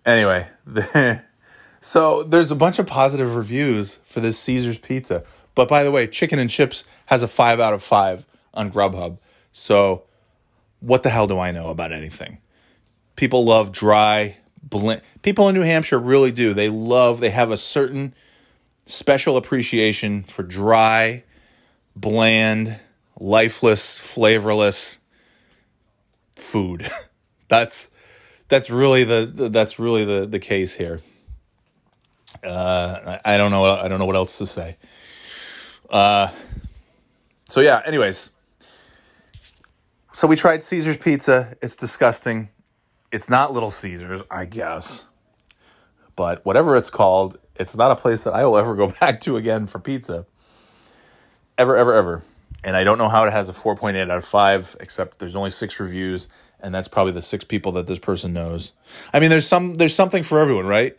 Anyway, 0.05 0.47
the, 0.65 1.21
so 1.81 2.21
there's 2.21 2.51
a 2.51 2.55
bunch 2.55 2.77
of 2.77 2.85
positive 2.85 3.35
reviews 3.35 3.95
for 4.05 4.19
this 4.19 4.39
Caesar's 4.39 4.77
pizza. 4.77 5.23
But 5.55 5.67
by 5.67 5.83
the 5.83 5.91
way, 5.91 6.07
Chicken 6.07 6.37
and 6.37 6.49
Chips 6.49 6.85
has 7.07 7.23
a 7.23 7.27
five 7.27 7.59
out 7.59 7.73
of 7.73 7.81
five 7.83 8.27
on 8.53 8.71
Grubhub. 8.71 9.17
So 9.51 10.03
what 10.79 11.01
the 11.01 11.09
hell 11.09 11.27
do 11.27 11.39
I 11.39 11.51
know 11.51 11.67
about 11.67 11.91
anything? 11.91 12.37
People 13.15 13.43
love 13.45 13.71
dry, 13.71 14.37
bland. 14.63 15.01
People 15.23 15.49
in 15.49 15.55
New 15.55 15.61
Hampshire 15.61 15.99
really 15.99 16.31
do. 16.31 16.53
They 16.53 16.69
love, 16.69 17.19
they 17.19 17.31
have 17.31 17.49
a 17.49 17.57
certain 17.57 18.13
special 18.85 19.35
appreciation 19.35 20.23
for 20.23 20.43
dry, 20.43 21.23
bland, 21.95 22.79
lifeless, 23.19 23.97
flavorless 23.97 24.99
food. 26.35 26.89
that's 27.47 27.89
that's 28.47 28.69
really 28.69 29.03
the, 29.03 29.31
the 29.33 29.49
that's 29.49 29.79
really 29.79 30.05
the 30.05 30.27
the 30.27 30.39
case 30.39 30.75
here. 30.75 31.01
Uh, 32.43 33.19
I, 33.23 33.37
don't 33.37 33.51
know. 33.51 33.65
I 33.65 33.87
don't 33.87 33.99
know 33.99 34.05
what 34.05 34.15
else 34.15 34.37
to 34.39 34.47
say. 34.47 34.75
Uh, 35.89 36.29
so 37.49 37.61
yeah. 37.61 37.81
Anyways, 37.85 38.31
so 40.13 40.27
we 40.27 40.35
tried 40.35 40.63
Caesar's 40.63 40.97
pizza. 40.97 41.55
It's 41.61 41.75
disgusting. 41.75 42.49
It's 43.11 43.29
not 43.29 43.53
Little 43.53 43.71
Caesars, 43.71 44.21
I 44.31 44.45
guess. 44.45 45.07
But 46.15 46.45
whatever 46.45 46.75
it's 46.75 46.89
called, 46.89 47.37
it's 47.55 47.75
not 47.75 47.91
a 47.91 47.95
place 47.95 48.23
that 48.23 48.33
I 48.33 48.45
will 48.45 48.57
ever 48.57 48.75
go 48.75 48.87
back 48.99 49.21
to 49.21 49.37
again 49.37 49.67
for 49.67 49.79
pizza. 49.79 50.25
Ever, 51.57 51.75
ever, 51.75 51.93
ever. 51.93 52.23
And 52.63 52.75
I 52.75 52.83
don't 52.83 52.97
know 52.97 53.09
how 53.09 53.25
it 53.25 53.31
has 53.31 53.49
a 53.49 53.53
4.8 53.53 53.99
out 53.99 54.17
of 54.17 54.25
5, 54.25 54.77
except 54.79 55.19
there's 55.19 55.35
only 55.35 55.49
six 55.49 55.79
reviews, 55.79 56.27
and 56.59 56.73
that's 56.73 56.87
probably 56.87 57.13
the 57.13 57.21
six 57.21 57.43
people 57.43 57.71
that 57.73 57.87
this 57.87 57.97
person 57.99 58.33
knows. 58.33 58.73
I 59.13 59.19
mean, 59.19 59.29
there's 59.29 59.47
some 59.47 59.73
there's 59.75 59.95
something 59.95 60.23
for 60.23 60.39
everyone, 60.39 60.67
right? 60.67 60.95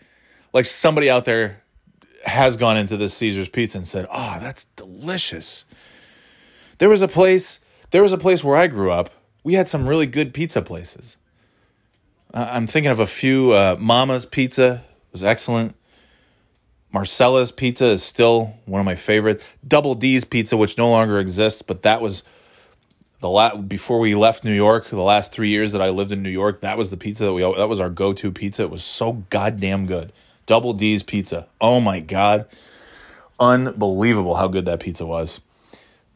Like 0.53 0.65
somebody 0.65 1.09
out 1.11 1.25
there 1.25 1.62
has 2.25 2.57
gone 2.57 2.77
into 2.77 2.97
this 2.97 3.15
Caesar's 3.15 3.49
pizza 3.49 3.79
and 3.79 3.87
said, 3.87 4.07
"Oh, 4.11 4.38
that's 4.41 4.65
delicious." 4.77 5.65
There 6.79 6.88
was 6.88 7.03
a 7.03 7.09
place, 7.09 7.61
there 7.91 8.03
was 8.03 8.12
a 8.12 8.19
place 8.19 8.43
where 8.43 8.57
I 8.57 8.67
grew 8.67 8.91
up. 8.91 9.11
We 9.45 9.55
had 9.55 9.69
some 9.69 9.88
really 9.88 10.07
good 10.07 10.35
pizza 10.35 10.62
places. 10.62 11.17
Uh, 12.35 12.49
I'm 12.51 12.67
thinking 12.67 12.91
of 12.91 13.01
a 13.01 13.07
few. 13.07 13.53
Uh, 13.53 13.77
Mama's 13.79 14.25
Pizza 14.25 14.85
was 15.11 15.23
excellent. 15.23 15.75
Marcella's 16.93 17.51
Pizza 17.51 17.87
is 17.87 18.03
still 18.03 18.55
one 18.67 18.81
of 18.81 18.85
my 18.85 18.95
favorite. 18.95 19.43
Double 19.67 19.95
D's 19.95 20.25
Pizza, 20.25 20.57
which 20.57 20.77
no 20.77 20.91
longer 20.91 21.19
exists, 21.19 21.62
but 21.62 21.83
that 21.83 22.01
was 22.01 22.23
the 23.21 23.29
la- 23.29 23.57
before 23.57 23.99
we 23.99 24.15
left 24.15 24.45
New 24.45 24.53
York. 24.53 24.88
The 24.88 25.01
last 25.01 25.33
three 25.33 25.49
years 25.49 25.73
that 25.73 25.81
I 25.81 25.91
lived 25.91 26.12
in 26.12 26.23
New 26.23 26.31
York, 26.31 26.61
that 26.61 26.77
was 26.77 26.91
the 26.91 26.97
pizza 26.97 27.25
that 27.25 27.33
we 27.33 27.43
that 27.43 27.69
was 27.69 27.81
our 27.81 27.91
go 27.91 28.12
to 28.12 28.31
pizza. 28.31 28.62
It 28.62 28.71
was 28.71 28.85
so 28.85 29.25
goddamn 29.31 29.87
good. 29.87 30.12
Double 30.46 30.72
D's 30.72 31.02
Pizza. 31.02 31.46
Oh 31.61 31.81
my 31.81 32.00
god, 32.00 32.46
unbelievable 33.38 34.35
how 34.35 34.48
good 34.48 34.64
that 34.66 34.81
pizza 34.81 35.07
was. 35.07 35.40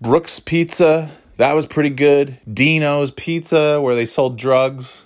Brooks 0.01 0.41
Pizza, 0.41 1.11
that 1.37 1.53
was 1.53 1.67
pretty 1.67 1.91
good. 1.91 2.39
Dino's 2.53 3.11
Pizza, 3.11 3.81
where 3.81 3.95
they 3.95 4.07
sold 4.07 4.37
drugs. 4.37 5.05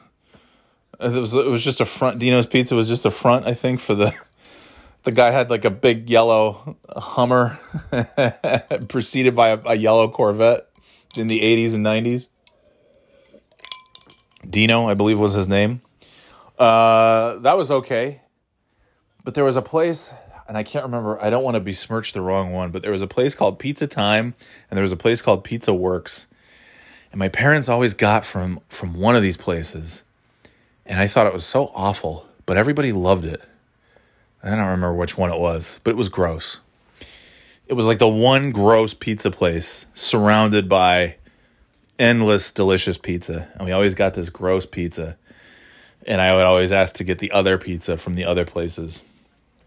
It 0.98 1.12
was 1.12 1.34
it 1.34 1.46
was 1.46 1.64
just 1.64 1.80
a 1.80 1.86
front. 1.86 2.18
Dino's 2.18 2.46
Pizza 2.46 2.74
was 2.74 2.88
just 2.88 3.06
a 3.06 3.10
front, 3.10 3.46
I 3.46 3.54
think, 3.54 3.80
for 3.80 3.94
the 3.94 4.12
the 5.04 5.12
guy 5.12 5.30
had 5.30 5.50
like 5.50 5.64
a 5.64 5.70
big 5.70 6.10
yellow 6.10 6.76
Hummer, 6.88 7.58
preceded 8.88 9.34
by 9.34 9.50
a, 9.50 9.60
a 9.66 9.74
yellow 9.74 10.08
Corvette 10.08 10.68
in 11.16 11.26
the 11.26 11.40
eighties 11.42 11.74
and 11.74 11.82
nineties. 11.82 12.28
Dino, 14.48 14.88
I 14.88 14.94
believe, 14.94 15.20
was 15.20 15.34
his 15.34 15.48
name. 15.48 15.82
Uh, 16.58 17.38
that 17.40 17.56
was 17.56 17.70
okay, 17.70 18.20
but 19.24 19.34
there 19.34 19.44
was 19.44 19.56
a 19.56 19.62
place, 19.62 20.12
and 20.48 20.56
I 20.56 20.62
can't 20.62 20.84
remember. 20.84 21.20
I 21.22 21.30
don't 21.30 21.44
want 21.44 21.54
to 21.54 21.60
besmirch 21.60 22.12
the 22.12 22.20
wrong 22.20 22.52
one, 22.52 22.70
but 22.70 22.82
there 22.82 22.92
was 22.92 23.02
a 23.02 23.06
place 23.06 23.34
called 23.34 23.58
Pizza 23.58 23.86
Time, 23.86 24.34
and 24.70 24.76
there 24.76 24.82
was 24.82 24.92
a 24.92 24.96
place 24.96 25.22
called 25.22 25.44
Pizza 25.44 25.74
Works, 25.74 26.26
and 27.12 27.18
my 27.18 27.28
parents 27.28 27.68
always 27.68 27.94
got 27.94 28.24
from 28.24 28.60
from 28.68 28.94
one 28.94 29.16
of 29.16 29.22
these 29.22 29.36
places, 29.36 30.04
and 30.86 31.00
I 31.00 31.06
thought 31.06 31.26
it 31.26 31.32
was 31.32 31.44
so 31.44 31.70
awful, 31.74 32.26
but 32.46 32.56
everybody 32.56 32.92
loved 32.92 33.24
it. 33.24 33.42
I 34.42 34.50
don't 34.50 34.58
remember 34.58 34.94
which 34.94 35.18
one 35.18 35.30
it 35.30 35.38
was, 35.38 35.80
but 35.84 35.90
it 35.90 35.96
was 35.96 36.08
gross. 36.08 36.60
It 37.66 37.74
was 37.74 37.86
like 37.86 37.98
the 37.98 38.08
one 38.08 38.50
gross 38.50 38.94
pizza 38.94 39.30
place 39.30 39.86
surrounded 39.94 40.68
by 40.68 41.16
endless 42.00 42.50
delicious 42.50 42.98
pizza. 42.98 43.48
And 43.54 43.66
we 43.66 43.72
always 43.72 43.94
got 43.94 44.14
this 44.14 44.30
gross 44.30 44.66
pizza. 44.66 45.16
And 46.06 46.20
I 46.20 46.34
would 46.34 46.44
always 46.44 46.72
ask 46.72 46.94
to 46.96 47.04
get 47.04 47.18
the 47.18 47.30
other 47.30 47.58
pizza 47.58 47.96
from 47.96 48.14
the 48.14 48.24
other 48.24 48.46
places. 48.46 49.04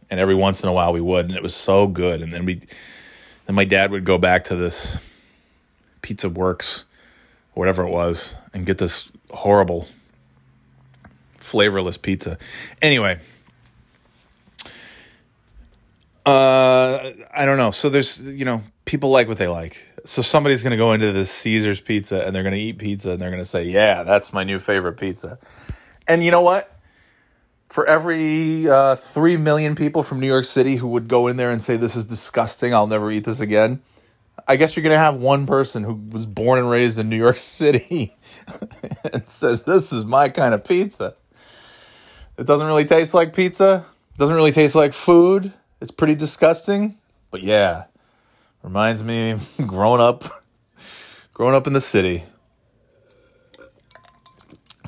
And 0.10 0.20
every 0.20 0.36
once 0.36 0.64
in 0.64 0.70
a 0.70 0.74
while 0.74 0.94
we 0.94 1.02
would, 1.02 1.26
and 1.26 1.36
it 1.36 1.44
was 1.44 1.56
so 1.56 1.88
good. 1.88 2.22
And 2.22 2.34
then 2.34 2.46
we 2.46 2.62
then 3.46 3.56
my 3.56 3.66
dad 3.66 3.92
would 3.92 4.06
go 4.06 4.18
back 4.18 4.46
to 4.46 4.56
this 4.56 4.98
Pizza 6.02 6.30
Works, 6.30 6.86
or 7.56 7.62
whatever 7.62 7.84
it 7.84 7.90
was, 7.90 8.36
and 8.54 8.66
get 8.66 8.78
this 8.78 9.12
horrible 9.32 9.88
flavorless 11.38 11.98
pizza. 11.98 12.38
Anyway, 12.82 13.20
uh, 16.26 17.12
I 17.34 17.46
don't 17.46 17.58
know. 17.58 17.72
So 17.72 17.90
there's, 17.90 18.22
you 18.22 18.46
know, 18.46 18.64
people 18.86 19.10
like 19.10 19.28
what 19.28 19.38
they 19.38 19.48
like. 19.48 19.86
So 20.06 20.22
somebody's 20.22 20.64
going 20.64 20.72
to 20.72 20.78
go 20.78 20.94
into 20.94 21.12
this 21.12 21.32
Caesar's 21.32 21.82
pizza 21.82 22.26
and 22.26 22.36
they're 22.36 22.44
going 22.44 22.56
to 22.56 22.60
eat 22.60 22.78
pizza 22.78 23.12
and 23.12 23.22
they're 23.22 23.30
going 23.30 23.42
to 23.42 23.50
say, 23.50 23.64
"Yeah, 23.64 24.04
that's 24.04 24.34
my 24.34 24.44
new 24.44 24.60
favorite 24.60 24.98
pizza." 24.98 25.40
And 26.08 26.24
you 26.24 26.32
know 26.32 26.42
what? 26.42 26.70
For 27.74 27.88
every 27.88 28.70
uh, 28.70 28.96
three 28.98 29.36
million 29.36 29.74
people 29.74 30.04
from 30.04 30.20
New 30.20 30.28
York 30.28 30.46
City 30.46 30.76
who 30.76 30.90
would 30.90 31.08
go 31.08 31.26
in 31.26 31.38
there 31.38 31.50
and 31.50 31.60
say, 31.60 31.76
"This 31.76 31.96
is 31.96 32.06
disgusting. 32.06 32.72
I'll 32.72 32.86
never 32.86 33.10
eat 33.10 33.24
this 33.24 33.42
again," 33.42 33.82
I 34.48 34.58
guess 34.58 34.76
you're 34.76 34.84
going 34.84 34.94
to 34.94 35.00
have 35.00 35.16
one 35.16 35.48
person 35.48 35.84
who 35.84 35.96
was 36.12 36.28
born 36.28 36.60
and 36.60 36.70
raised 36.70 37.00
in 37.00 37.10
New 37.10 37.18
York 37.18 37.36
City 37.58 38.16
and 39.12 39.28
says, 39.28 39.64
"This 39.64 39.92
is 39.92 40.06
my 40.06 40.30
kind 40.30 40.54
of 40.54 40.64
pizza." 40.64 41.16
It 42.38 42.46
doesn't 42.46 42.68
really 42.68 42.86
taste 42.86 43.16
like 43.16 43.34
pizza, 43.36 43.88
it 44.12 44.20
Doesn't 44.20 44.36
really 44.36 44.52
taste 44.52 44.76
like 44.76 44.94
food. 44.94 45.52
It's 45.82 45.90
pretty 45.90 46.14
disgusting. 46.14 47.00
But 47.32 47.42
yeah, 47.42 47.86
reminds 48.62 49.04
me 49.04 49.34
growing 49.66 50.00
up, 50.00 50.26
growing 51.34 51.56
up 51.56 51.66
in 51.66 51.74
the 51.74 51.82
city. 51.82 52.24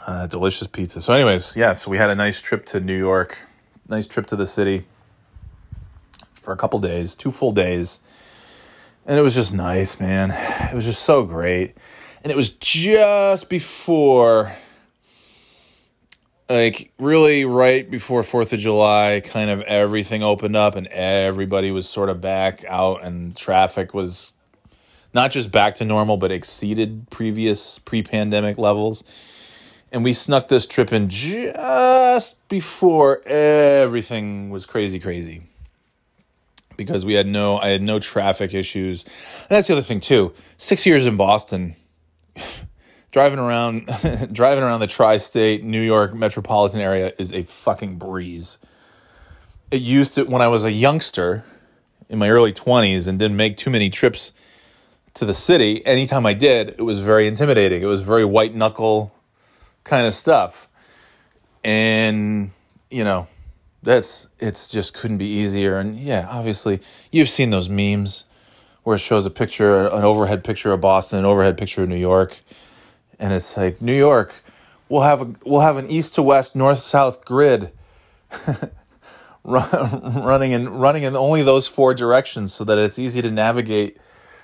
Uh, 0.05 0.27
delicious 0.27 0.67
pizza. 0.67 1.01
So, 1.01 1.13
anyways, 1.13 1.57
yeah. 1.57 1.73
So 1.73 1.89
we 1.89 1.97
had 1.97 2.11
a 2.11 2.15
nice 2.15 2.39
trip 2.39 2.67
to 2.67 2.79
New 2.79 2.97
York. 2.97 3.39
Nice 3.89 4.05
trip 4.05 4.27
to 4.27 4.35
the 4.35 4.45
city 4.45 4.85
for 6.33 6.53
a 6.53 6.57
couple 6.57 6.79
days, 6.79 7.15
two 7.15 7.31
full 7.31 7.51
days, 7.51 8.01
and 9.07 9.17
it 9.17 9.21
was 9.23 9.33
just 9.33 9.51
nice, 9.51 9.99
man. 9.99 10.31
It 10.71 10.75
was 10.75 10.85
just 10.85 11.01
so 11.01 11.23
great, 11.25 11.75
and 12.21 12.31
it 12.31 12.35
was 12.35 12.51
just 12.51 13.49
before 13.49 14.55
like 16.49 16.91
really 16.99 17.45
right 17.45 17.89
before 17.89 18.21
Fourth 18.21 18.53
of 18.53 18.59
July, 18.59 19.21
kind 19.25 19.49
of 19.49 19.61
everything 19.61 20.21
opened 20.21 20.55
up 20.55 20.75
and 20.75 20.87
everybody 20.87 21.71
was 21.71 21.89
sort 21.89 22.09
of 22.09 22.21
back 22.21 22.63
out, 22.67 23.03
and 23.03 23.35
traffic 23.35 23.93
was 23.93 24.33
not 25.13 25.31
just 25.31 25.51
back 25.51 25.75
to 25.75 25.85
normal, 25.85 26.17
but 26.17 26.31
exceeded 26.31 27.09
previous 27.09 27.79
pre-pandemic 27.79 28.57
levels. 28.57 29.03
And 29.95 30.03
we 30.03 30.11
snuck 30.11 30.49
this 30.49 30.67
trip 30.67 30.91
in 30.91 31.07
just 31.07 32.49
before 32.49 33.21
everything 33.25 34.49
was 34.49 34.65
crazy, 34.65 34.99
crazy. 34.99 35.43
Because 36.75 37.05
we 37.05 37.13
had 37.13 37.27
no, 37.27 37.59
I 37.59 37.69
had 37.69 37.81
no 37.81 37.99
traffic 37.99 38.53
issues. 38.53 39.05
And 39.05 39.51
that's 39.51 39.67
the 39.67 39.73
other 39.73 39.81
thing 39.81 40.01
too. 40.01 40.33
Six 40.57 40.85
years 40.85 41.05
in 41.05 41.15
Boston 41.15 41.77
driving 43.11 43.39
around 43.39 43.85
driving 44.33 44.65
around 44.65 44.81
the 44.81 44.87
tri-state 44.87 45.63
New 45.63 45.79
York 45.79 46.13
metropolitan 46.13 46.81
area 46.81 47.13
is 47.17 47.33
a 47.33 47.43
fucking 47.43 47.95
breeze. 47.95 48.59
It 49.71 49.81
used 49.81 50.15
to 50.15 50.25
when 50.25 50.41
I 50.41 50.49
was 50.49 50.65
a 50.65 50.73
youngster 50.73 51.45
in 52.09 52.19
my 52.19 52.29
early 52.29 52.51
20s 52.51 53.07
and 53.07 53.17
didn't 53.17 53.37
make 53.37 53.55
too 53.55 53.69
many 53.69 53.89
trips 53.89 54.33
to 55.13 55.23
the 55.23 55.33
city, 55.33 55.85
anytime 55.85 56.25
I 56.25 56.33
did, 56.33 56.75
it 56.77 56.81
was 56.81 56.99
very 56.99 57.27
intimidating. 57.27 57.81
It 57.81 57.85
was 57.85 58.01
very 58.01 58.25
white 58.25 58.53
knuckle 58.53 59.14
kind 59.85 60.05
of 60.05 60.13
stuff. 60.13 60.67
And 61.63 62.51
you 62.91 63.05
know, 63.05 63.27
that's 63.81 64.27
it's 64.39 64.69
just 64.69 64.93
couldn't 64.93 65.19
be 65.19 65.27
easier 65.27 65.77
and 65.77 65.95
yeah, 65.97 66.27
obviously 66.29 66.81
you've 67.11 67.29
seen 67.29 67.51
those 67.51 67.69
memes 67.69 68.25
where 68.83 68.97
it 68.97 68.99
shows 68.99 69.25
a 69.25 69.31
picture 69.31 69.87
an 69.87 70.03
overhead 70.03 70.43
picture 70.43 70.73
of 70.73 70.81
Boston, 70.81 71.19
an 71.19 71.25
overhead 71.25 71.57
picture 71.57 71.83
of 71.83 71.89
New 71.89 71.95
York 71.95 72.37
and 73.19 73.33
it's 73.33 73.55
like 73.57 73.81
New 73.81 73.95
York, 73.95 74.41
we'll 74.89 75.01
have 75.01 75.21
a 75.21 75.33
we'll 75.45 75.61
have 75.61 75.77
an 75.77 75.89
east 75.89 76.15
to 76.15 76.21
west, 76.21 76.55
north 76.55 76.81
south 76.81 77.25
grid, 77.25 77.71
running 79.43 80.51
in 80.51 80.69
running 80.69 81.03
in 81.03 81.15
only 81.15 81.43
those 81.43 81.67
four 81.67 81.93
directions, 81.93 82.53
so 82.53 82.63
that 82.63 82.77
it's 82.77 82.99
easy 82.99 83.21
to 83.21 83.31
navigate 83.31 83.97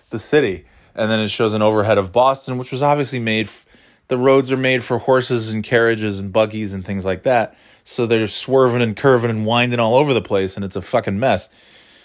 the 0.10 0.20
city. 0.20 0.66
And 0.94 1.10
then 1.10 1.22
it 1.22 1.30
shows 1.30 1.54
an 1.54 1.62
overhead 1.62 1.98
of 1.98 2.12
Boston, 2.12 2.58
which 2.58 2.72
was 2.72 2.82
obviously 2.82 3.20
made. 3.20 3.48
F- 3.48 3.66
the 4.12 4.18
roads 4.18 4.52
are 4.52 4.58
made 4.58 4.84
for 4.84 4.98
horses 4.98 5.54
and 5.54 5.64
carriages 5.64 6.20
and 6.20 6.34
buggies 6.34 6.74
and 6.74 6.86
things 6.86 7.06
like 7.06 7.24
that, 7.24 7.56
so 7.86 8.06
they're 8.06 8.28
swerving 8.28 8.82
and 8.82 8.98
curving 8.98 9.30
and 9.30 9.46
winding 9.46 9.80
all 9.80 9.96
over 9.96 10.14
the 10.14 10.22
place, 10.22 10.58
and 10.58 10.66
it's 10.66 10.76
a 10.76 10.82
fucking 10.82 11.18
mess. 11.18 11.48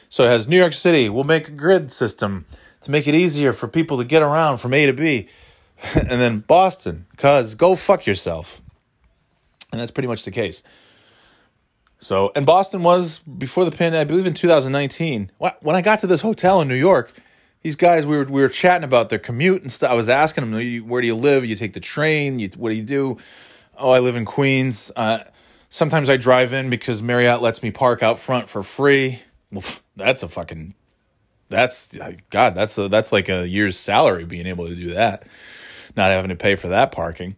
So 0.09 0.23
it 0.23 0.29
has 0.29 0.47
New 0.47 0.57
York 0.57 0.73
City. 0.73 1.09
We'll 1.09 1.25
make 1.25 1.49
a 1.49 1.51
grid 1.51 1.91
system 1.91 2.47
to 2.83 2.93
make 2.93 3.09
it 3.09 3.17
easier 3.17 3.53
for 3.53 3.67
people 3.67 3.99
to 3.99 4.05
get 4.05 4.23
around 4.23 4.59
from 4.59 4.73
A 4.73 4.87
to 4.87 4.93
B 4.93 5.27
and 5.95 6.09
then 6.09 6.45
Boston, 6.47 7.07
cuz 7.17 7.57
go 7.57 7.75
fuck 7.75 8.07
yourself. 8.07 8.63
And 9.73 9.81
that's 9.81 9.91
pretty 9.91 10.07
much 10.07 10.25
the 10.25 10.31
case. 10.31 10.63
So, 11.99 12.31
and 12.37 12.47
Boston 12.47 12.85
was 12.85 13.19
before 13.19 13.65
the 13.65 13.73
pandemic, 13.73 14.03
I 14.03 14.05
believe 14.05 14.27
in 14.27 14.35
2019. 14.35 15.33
When 15.39 15.75
I 15.75 15.83
got 15.83 15.99
to 16.01 16.07
this 16.07 16.21
hotel 16.21 16.61
in 16.61 16.69
New 16.69 16.77
York, 16.77 17.13
these 17.63 17.77
guys 17.77 18.07
we 18.07 18.17
were 18.17 18.25
we 18.25 18.41
were 18.41 18.49
chatting 18.49 18.85
about 18.85 19.11
their 19.11 19.19
commute 19.19 19.63
and 19.63 19.71
stuff. 19.71 19.91
I 19.91 19.95
was 19.95 20.09
asking 20.09 20.51
them, 20.51 20.89
"Where 20.89 21.01
do 21.01 21.07
you 21.07 21.17
live? 21.17 21.45
You 21.45 21.57
take 21.57 21.73
the 21.73 21.81
train? 21.81 22.39
You, 22.39 22.49
what 22.57 22.71
do 22.71 22.77
you 22.77 22.83
do?" 22.83 23.19
Oh, 23.79 23.91
I 23.91 23.99
live 23.99 24.17
in 24.17 24.25
Queens. 24.25 24.91
Uh, 24.97 25.21
sometimes 25.69 26.09
I 26.09 26.17
drive 26.17 26.53
in 26.53 26.71
because 26.71 27.03
Marriott 27.03 27.43
lets 27.43 27.63
me 27.63 27.71
park 27.71 28.03
out 28.03 28.19
front 28.19 28.49
for 28.49 28.63
free. 28.63 29.21
Well, 29.51 29.65
that's 29.97 30.23
a 30.23 30.29
fucking 30.29 30.75
that's 31.49 31.97
God. 32.31 32.55
That's 32.55 32.79
a, 32.79 32.89
that's 32.89 33.13
like 33.13 33.29
a 33.29 33.47
year's 33.47 33.79
salary 33.79 34.25
being 34.25 34.47
able 34.47 34.69
to 34.69 34.75
do 34.75 34.95
that 34.95 35.27
not 35.97 36.11
having 36.11 36.29
to 36.29 36.37
pay 36.37 36.55
for 36.55 36.69
that 36.69 36.93
parking. 36.93 37.37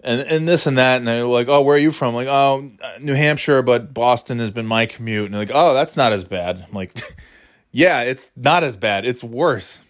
And, 0.00 0.20
and 0.20 0.46
this 0.48 0.66
and 0.66 0.78
that, 0.78 0.98
and 0.98 1.08
they're 1.08 1.24
like, 1.24 1.48
oh, 1.48 1.62
where 1.62 1.74
are 1.74 1.80
you 1.80 1.90
from? 1.90 2.14
Like, 2.14 2.28
oh, 2.28 2.70
New 3.00 3.14
Hampshire, 3.14 3.62
but 3.62 3.92
Boston 3.92 4.38
has 4.38 4.50
been 4.50 4.66
my 4.66 4.86
commute. 4.86 5.24
And 5.26 5.34
they're 5.34 5.40
like, 5.40 5.50
oh, 5.52 5.74
that's 5.74 5.96
not 5.96 6.12
as 6.12 6.22
bad. 6.22 6.64
I'm 6.68 6.74
like, 6.74 6.94
yeah, 7.76 8.04
it's 8.04 8.30
not 8.34 8.64
as 8.64 8.74
bad. 8.74 9.04
It's 9.04 9.22
worse. 9.22 9.82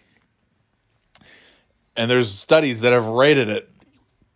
And 1.95 2.11
there's 2.11 2.29
studies 2.29 2.81
that 2.81 2.91
have 2.91 3.07
rated 3.07 3.47
it. 3.47 3.69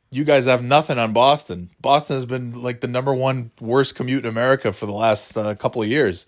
You 0.10 0.24
guys 0.24 0.46
have 0.46 0.64
nothing 0.64 0.98
on 0.98 1.12
Boston. 1.12 1.70
Boston 1.82 2.16
has 2.16 2.26
been 2.26 2.64
like 2.64 2.80
the 2.80 2.88
number 2.88 3.14
one 3.14 3.52
worst 3.60 3.96
commute 3.96 4.24
in 4.24 4.30
America 4.30 4.72
for 4.72 4.86
the 4.86 4.94
last 4.94 5.36
uh, 5.36 5.54
couple 5.56 5.82
of 5.82 5.90
years. 5.90 6.28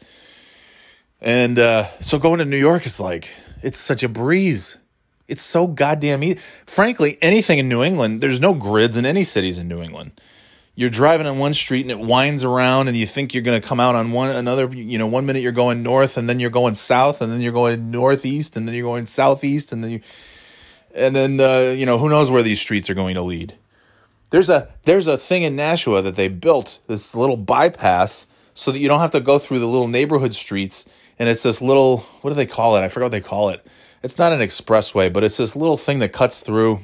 And 1.22 1.58
uh, 1.60 1.90
so 2.02 2.20
going 2.20 2.40
to 2.40 2.46
New 2.46 2.58
York 2.58 2.86
is 2.86 3.00
like, 3.00 3.30
it's 3.62 3.78
such 3.78 4.04
a 4.04 4.10
breeze. 4.10 4.78
It's 5.30 5.44
so 5.44 5.66
goddamn 5.66 6.26
easy. 6.26 6.40
Frankly, 6.66 7.18
anything 7.22 7.58
in 7.58 7.70
New 7.70 7.84
England, 7.84 8.20
there's 8.20 8.42
no 8.42 8.54
grids 8.54 8.98
in 8.98 9.06
any 9.06 9.24
cities 9.24 9.60
in 9.60 9.70
New 9.70 9.82
England. 9.82 10.20
You're 10.76 10.90
driving 10.90 11.28
on 11.28 11.38
one 11.38 11.54
street 11.54 11.82
and 11.82 11.92
it 11.92 12.00
winds 12.00 12.44
around, 12.44 12.88
and 12.88 12.98
you 12.98 13.06
think 13.06 13.34
you're 13.34 13.44
going 13.44 13.62
to 13.62 13.68
come 13.68 13.80
out 13.80 13.96
on 13.96 14.12
one 14.12 14.30
another. 14.30 14.68
You 14.76 14.98
know, 14.98 15.08
one 15.08 15.26
minute 15.26 15.42
you're 15.42 15.52
going 15.52 15.84
north, 15.84 16.18
and 16.18 16.28
then 16.28 16.40
you're 16.40 16.50
going 16.50 16.76
south, 16.76 17.22
and 17.22 17.32
then 17.32 17.42
you're 17.42 17.54
going 17.54 17.92
northeast, 17.92 18.56
and 18.56 18.68
then 18.68 18.76
you're 18.76 18.88
going 18.88 19.06
southeast, 19.06 19.72
and 19.72 19.84
then 19.84 19.92
you, 19.92 20.02
and 20.96 21.16
then 21.16 21.40
uh, 21.40 21.74
you 21.76 21.86
know 21.86 21.98
who 21.98 22.10
knows 22.10 22.32
where 22.32 22.44
these 22.44 22.60
streets 22.60 22.90
are 22.90 22.96
going 22.96 23.16
to 23.16 23.22
lead. 23.22 23.56
There's 24.32 24.50
a 24.50 24.70
there's 24.86 25.08
a 25.08 25.18
thing 25.18 25.44
in 25.44 25.56
Nashua 25.56 26.02
that 26.02 26.16
they 26.16 26.28
built 26.28 26.80
this 26.88 27.14
little 27.14 27.38
bypass 27.38 28.28
so 28.56 28.72
that 28.72 28.80
you 28.80 28.88
don't 28.88 29.00
have 29.00 29.12
to 29.12 29.20
go 29.20 29.38
through 29.38 29.60
the 29.60 29.68
little 29.68 29.88
neighborhood 29.88 30.34
streets, 30.34 30.88
and 31.20 31.30
it's 31.30 31.44
this 31.44 31.62
little 31.62 31.98
what 32.22 32.32
do 32.32 32.36
they 32.36 32.48
call 32.48 32.76
it? 32.76 32.82
I 32.82 32.88
forgot 32.88 33.06
what 33.06 33.12
they 33.12 33.22
call 33.22 33.50
it 33.50 33.64
it's 34.04 34.18
not 34.18 34.34
an 34.34 34.42
expressway, 34.42 35.12
but 35.12 35.24
it's 35.24 35.38
this 35.38 35.56
little 35.56 35.78
thing 35.78 36.00
that 36.00 36.12
cuts 36.12 36.42
through 36.42 36.82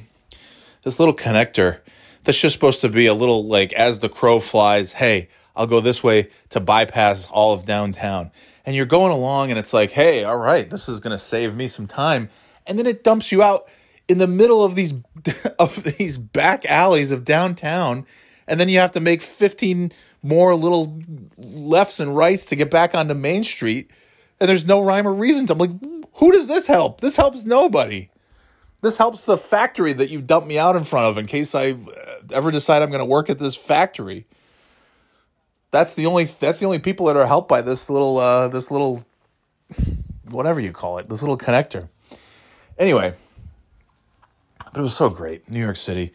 this 0.83 0.99
little 0.99 1.13
connector 1.13 1.79
that's 2.23 2.39
just 2.39 2.53
supposed 2.53 2.81
to 2.81 2.89
be 2.89 3.07
a 3.07 3.13
little 3.13 3.47
like 3.47 3.73
as 3.73 3.99
the 3.99 4.09
crow 4.09 4.39
flies, 4.39 4.91
hey, 4.93 5.29
I'll 5.55 5.67
go 5.67 5.79
this 5.81 6.03
way 6.03 6.29
to 6.49 6.59
bypass 6.59 7.27
all 7.27 7.53
of 7.53 7.65
downtown. 7.65 8.31
And 8.65 8.75
you're 8.75 8.85
going 8.85 9.11
along 9.11 9.49
and 9.49 9.59
it's 9.59 9.73
like, 9.73 9.91
hey, 9.91 10.23
all 10.23 10.37
right, 10.37 10.69
this 10.69 10.87
is 10.87 10.99
going 10.99 11.11
to 11.11 11.17
save 11.17 11.55
me 11.55 11.67
some 11.67 11.87
time. 11.87 12.29
And 12.67 12.77
then 12.77 12.85
it 12.85 13.03
dumps 13.03 13.31
you 13.31 13.41
out 13.41 13.67
in 14.07 14.17
the 14.17 14.27
middle 14.27 14.63
of 14.63 14.75
these 14.75 14.93
of 15.59 15.83
these 15.83 16.17
back 16.17 16.65
alleys 16.65 17.11
of 17.11 17.25
downtown 17.25 18.05
and 18.49 18.59
then 18.59 18.67
you 18.67 18.79
have 18.79 18.93
to 18.93 18.99
make 18.99 19.21
15 19.21 19.91
more 20.23 20.55
little 20.55 20.99
lefts 21.37 21.99
and 21.99 22.17
rights 22.17 22.45
to 22.45 22.55
get 22.55 22.71
back 22.71 22.95
onto 22.95 23.13
Main 23.13 23.43
Street 23.43 23.91
and 24.39 24.49
there's 24.49 24.65
no 24.65 24.81
rhyme 24.81 25.07
or 25.07 25.13
reason 25.13 25.45
to. 25.47 25.53
I'm 25.53 25.59
like, 25.59 26.07
who 26.13 26.31
does 26.31 26.47
this 26.47 26.65
help? 26.65 27.01
This 27.01 27.15
helps 27.15 27.45
nobody. 27.45 28.09
This 28.81 28.97
helps 28.97 29.25
the 29.25 29.37
factory 29.37 29.93
that 29.93 30.09
you 30.09 30.21
dump 30.21 30.47
me 30.47 30.57
out 30.57 30.75
in 30.75 30.83
front 30.83 31.07
of 31.07 31.17
in 31.17 31.25
case 31.25 31.53
I 31.53 31.71
uh, 31.71 31.75
ever 32.31 32.51
decide 32.51 32.81
I'm 32.81 32.89
going 32.89 32.99
to 32.99 33.05
work 33.05 33.29
at 33.29 33.37
this 33.37 33.55
factory. 33.55 34.25
That's 35.71 35.93
the 35.93 36.05
only 36.05 36.25
that's 36.25 36.59
the 36.59 36.65
only 36.65 36.79
people 36.79 37.07
that 37.07 37.15
are 37.15 37.27
helped 37.27 37.49
by 37.49 37.61
this 37.61 37.89
little 37.89 38.17
uh, 38.17 38.47
this 38.47 38.71
little 38.71 39.05
whatever 40.29 40.59
you 40.59 40.71
call 40.71 40.97
it, 40.97 41.09
this 41.09 41.21
little 41.21 41.37
connector. 41.37 41.89
Anyway, 42.77 43.13
but 44.71 44.79
it 44.79 44.81
was 44.81 44.95
so 44.95 45.09
great. 45.09 45.49
New 45.49 45.59
York 45.59 45.77
City. 45.77 46.13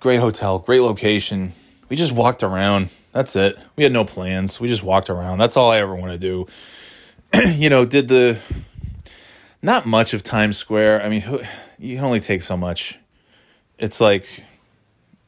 Great 0.00 0.20
hotel, 0.20 0.58
great 0.58 0.80
location. 0.80 1.52
We 1.88 1.96
just 1.96 2.12
walked 2.12 2.42
around. 2.42 2.88
That's 3.12 3.36
it. 3.36 3.56
We 3.76 3.84
had 3.84 3.92
no 3.92 4.04
plans. 4.04 4.60
We 4.60 4.68
just 4.68 4.82
walked 4.82 5.08
around. 5.08 5.38
That's 5.38 5.56
all 5.56 5.70
I 5.70 5.78
ever 5.78 5.94
want 5.94 6.12
to 6.12 6.18
do. 6.18 6.46
you 7.54 7.70
know, 7.70 7.84
did 7.84 8.08
the 8.08 8.38
not 9.64 9.86
much 9.86 10.12
of 10.12 10.22
Times 10.22 10.58
Square. 10.58 11.02
I 11.02 11.08
mean, 11.08 11.24
you 11.78 11.96
can 11.96 12.04
only 12.04 12.20
take 12.20 12.42
so 12.42 12.56
much. 12.56 12.98
It's 13.78 14.00
like, 14.00 14.44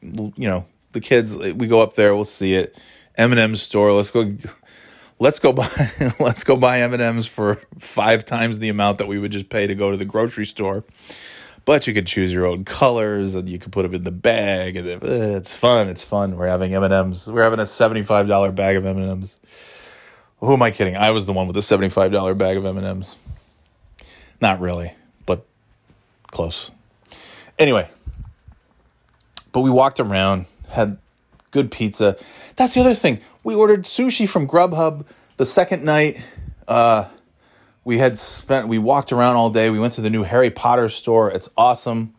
you 0.01 0.31
know, 0.37 0.65
the 0.91 1.01
kids. 1.01 1.37
We 1.37 1.67
go 1.67 1.81
up 1.81 1.95
there, 1.95 2.15
we'll 2.15 2.23
see 2.23 2.53
it. 2.53 2.77
M&M's 3.17 3.61
store. 3.63 3.91
Let's 3.93 4.11
go. 4.11 4.37
Let's 5.19 5.39
go 5.39 5.51
buy. 5.51 5.67
let's 6.19 6.43
go 6.43 6.55
buy 6.55 6.81
M 6.81 6.93
and 6.93 7.01
M's 7.01 7.25
for 7.25 7.55
five 7.79 8.23
times 8.23 8.59
the 8.59 8.69
amount 8.69 8.99
that 8.99 9.07
we 9.07 9.17
would 9.17 9.31
just 9.31 9.49
pay 9.49 9.65
to 9.65 9.73
go 9.73 9.89
to 9.89 9.97
the 9.97 10.05
grocery 10.05 10.45
store. 10.45 10.83
But 11.65 11.87
you 11.87 11.93
could 11.95 12.05
choose 12.05 12.31
your 12.31 12.45
own 12.45 12.63
colors, 12.63 13.33
and 13.33 13.49
you 13.49 13.57
could 13.57 13.71
put 13.71 13.81
them 13.81 13.95
in 13.95 14.03
the 14.03 14.11
bag, 14.11 14.77
and 14.77 14.87
uh, 14.87 15.37
it's 15.37 15.55
fun. 15.55 15.89
It's 15.89 16.05
fun. 16.05 16.37
We're 16.37 16.47
having 16.47 16.73
M 16.75 16.83
and 16.83 16.93
M's. 16.93 17.27
We're 17.27 17.41
having 17.41 17.59
a 17.59 17.65
seventy-five 17.65 18.27
dollar 18.27 18.51
bag 18.51 18.75
of 18.75 18.85
M 18.85 18.97
and 18.97 19.09
M's. 19.09 19.35
Who 20.39 20.53
am 20.53 20.61
I 20.61 20.69
kidding? 20.69 20.95
I 20.95 21.09
was 21.09 21.25
the 21.25 21.33
one 21.33 21.47
with 21.47 21.55
the 21.55 21.63
seventy-five 21.63 22.11
dollar 22.11 22.35
bag 22.35 22.55
of 22.55 22.65
M 22.67 22.77
and 22.77 22.85
M's. 22.85 23.17
Not 24.41 24.59
really, 24.59 24.93
but 25.25 25.45
close. 26.27 26.71
Anyway, 27.57 27.89
but 29.51 29.61
we 29.61 29.71
walked 29.71 29.99
around, 29.99 30.45
had 30.69 30.97
good 31.51 31.71
pizza. 31.71 32.17
That's 32.55 32.73
the 32.73 32.81
other 32.81 32.93
thing. 32.93 33.19
We 33.43 33.55
ordered 33.55 33.83
sushi 33.83 34.29
from 34.29 34.47
Grubhub 34.47 35.05
the 35.37 35.45
second 35.45 35.83
night. 35.83 36.23
Uh, 36.67 37.07
we 37.83 37.97
had 37.97 38.17
spent 38.17 38.67
we 38.67 38.77
walked 38.77 39.11
around 39.11 39.37
all 39.37 39.49
day. 39.49 39.69
We 39.69 39.79
went 39.79 39.93
to 39.93 40.01
the 40.01 40.09
new 40.09 40.23
Harry 40.23 40.49
Potter 40.49 40.89
store. 40.89 41.31
It's 41.31 41.49
awesome. 41.57 42.13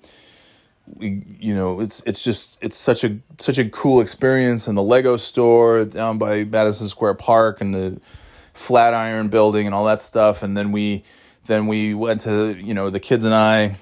We 0.97 1.23
you 1.39 1.55
know 1.55 1.81
it's 1.81 2.03
it's 2.07 2.25
just 2.25 2.59
it's 2.63 2.77
such 2.77 3.05
a 3.05 3.19
such 3.37 3.59
a 3.59 3.69
cool 3.69 4.01
experience. 4.01 4.67
And 4.67 4.79
the 4.79 4.83
Lego 4.83 5.19
store 5.19 5.85
down 5.85 6.17
by 6.17 6.45
Madison 6.45 6.89
Square 6.89 7.15
Park 7.15 7.61
and 7.61 7.75
the 7.75 8.01
Flatiron 8.55 9.29
Building 9.29 9.67
and 9.67 9.75
all 9.75 9.85
that 9.85 10.01
stuff. 10.01 10.43
And 10.43 10.57
then 10.57 10.73
we 10.73 11.05
then 11.49 11.67
we 11.67 11.95
went 11.95 12.21
to 12.21 12.57
you 12.57 12.75
know 12.75 12.91
the 12.91 13.01
kids 13.01 13.25
and 13.25 13.35
I 13.35 13.77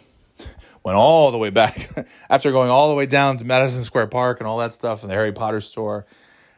went 0.82 0.96
all 0.96 1.32
the 1.32 1.38
way 1.38 1.50
back 1.50 1.90
after 2.30 2.52
going 2.52 2.70
all 2.70 2.88
the 2.88 2.94
way 2.94 3.06
down 3.06 3.36
to 3.38 3.44
Madison 3.44 3.82
Square 3.82 4.06
Park 4.06 4.40
and 4.40 4.46
all 4.46 4.58
that 4.58 4.72
stuff 4.72 5.02
and 5.02 5.10
the 5.10 5.14
Harry 5.14 5.32
Potter 5.32 5.60
store, 5.60 6.06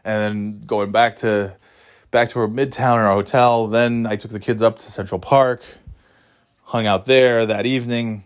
and 0.05 0.23
then 0.23 0.61
going 0.61 0.93
back 0.93 1.17
to 1.17 1.57
back 2.11 2.29
to 2.29 2.41
our 2.41 2.47
midtown 2.47 2.97
in 2.97 3.01
our 3.01 3.15
hotel. 3.15 3.67
Then 3.67 4.07
I 4.07 4.17
took 4.17 4.31
the 4.31 4.39
kids 4.39 4.63
up 4.63 4.79
to 4.79 4.85
Central 4.85 5.19
Park, 5.19 5.63
hung 6.63 6.87
out 6.87 7.07
there 7.07 7.47
that 7.47 7.67
evening, 7.67 8.25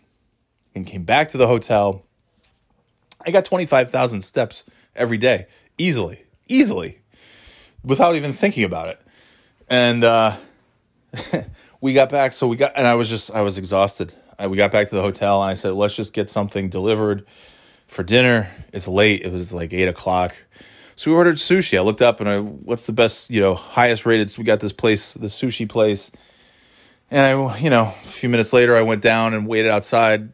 and 0.74 0.86
came 0.86 1.04
back 1.04 1.30
to 1.30 1.38
the 1.38 1.46
hotel. 1.46 2.04
I 3.24 3.30
got 3.30 3.44
twenty 3.44 3.66
five 3.66 3.90
thousand 3.92 4.22
steps 4.22 4.64
every 4.96 5.18
day, 5.18 5.46
easily, 5.78 6.24
easily, 6.48 6.98
without 7.84 8.16
even 8.16 8.34
thinking 8.34 8.64
about 8.64 8.88
it, 8.88 9.00
and. 9.70 10.04
uh 10.04 10.36
we 11.82 11.92
got 11.92 12.08
back 12.08 12.32
so 12.32 12.46
we 12.46 12.56
got 12.56 12.72
and 12.76 12.86
i 12.86 12.94
was 12.94 13.10
just 13.10 13.30
i 13.32 13.42
was 13.42 13.58
exhausted. 13.58 14.14
I, 14.38 14.46
we 14.46 14.56
got 14.56 14.70
back 14.70 14.88
to 14.88 14.94
the 14.94 15.02
hotel 15.02 15.42
and 15.42 15.50
i 15.50 15.54
said 15.54 15.74
let's 15.74 15.94
just 15.94 16.14
get 16.14 16.30
something 16.30 16.70
delivered 16.70 17.26
for 17.86 18.02
dinner. 18.02 18.48
It's 18.72 18.88
late. 18.88 19.20
It 19.20 19.30
was 19.30 19.52
like 19.52 19.74
eight 19.74 19.88
o'clock. 19.88 20.34
So 20.96 21.10
we 21.10 21.16
ordered 21.16 21.36
sushi. 21.36 21.76
I 21.76 21.82
looked 21.82 22.00
up 22.00 22.20
and 22.20 22.28
i 22.28 22.38
what's 22.38 22.86
the 22.86 22.92
best 22.92 23.28
you 23.28 23.42
know 23.42 23.54
highest 23.54 24.06
rated? 24.06 24.34
We 24.38 24.44
got 24.44 24.60
this 24.60 24.72
place 24.72 25.12
the 25.12 25.26
sushi 25.26 25.68
place. 25.68 26.10
And 27.10 27.26
i 27.26 27.58
you 27.58 27.68
know 27.68 27.92
a 28.02 28.06
few 28.06 28.30
minutes 28.30 28.54
later 28.54 28.74
i 28.74 28.82
went 28.82 29.02
down 29.02 29.34
and 29.34 29.46
waited 29.46 29.70
outside. 29.70 30.32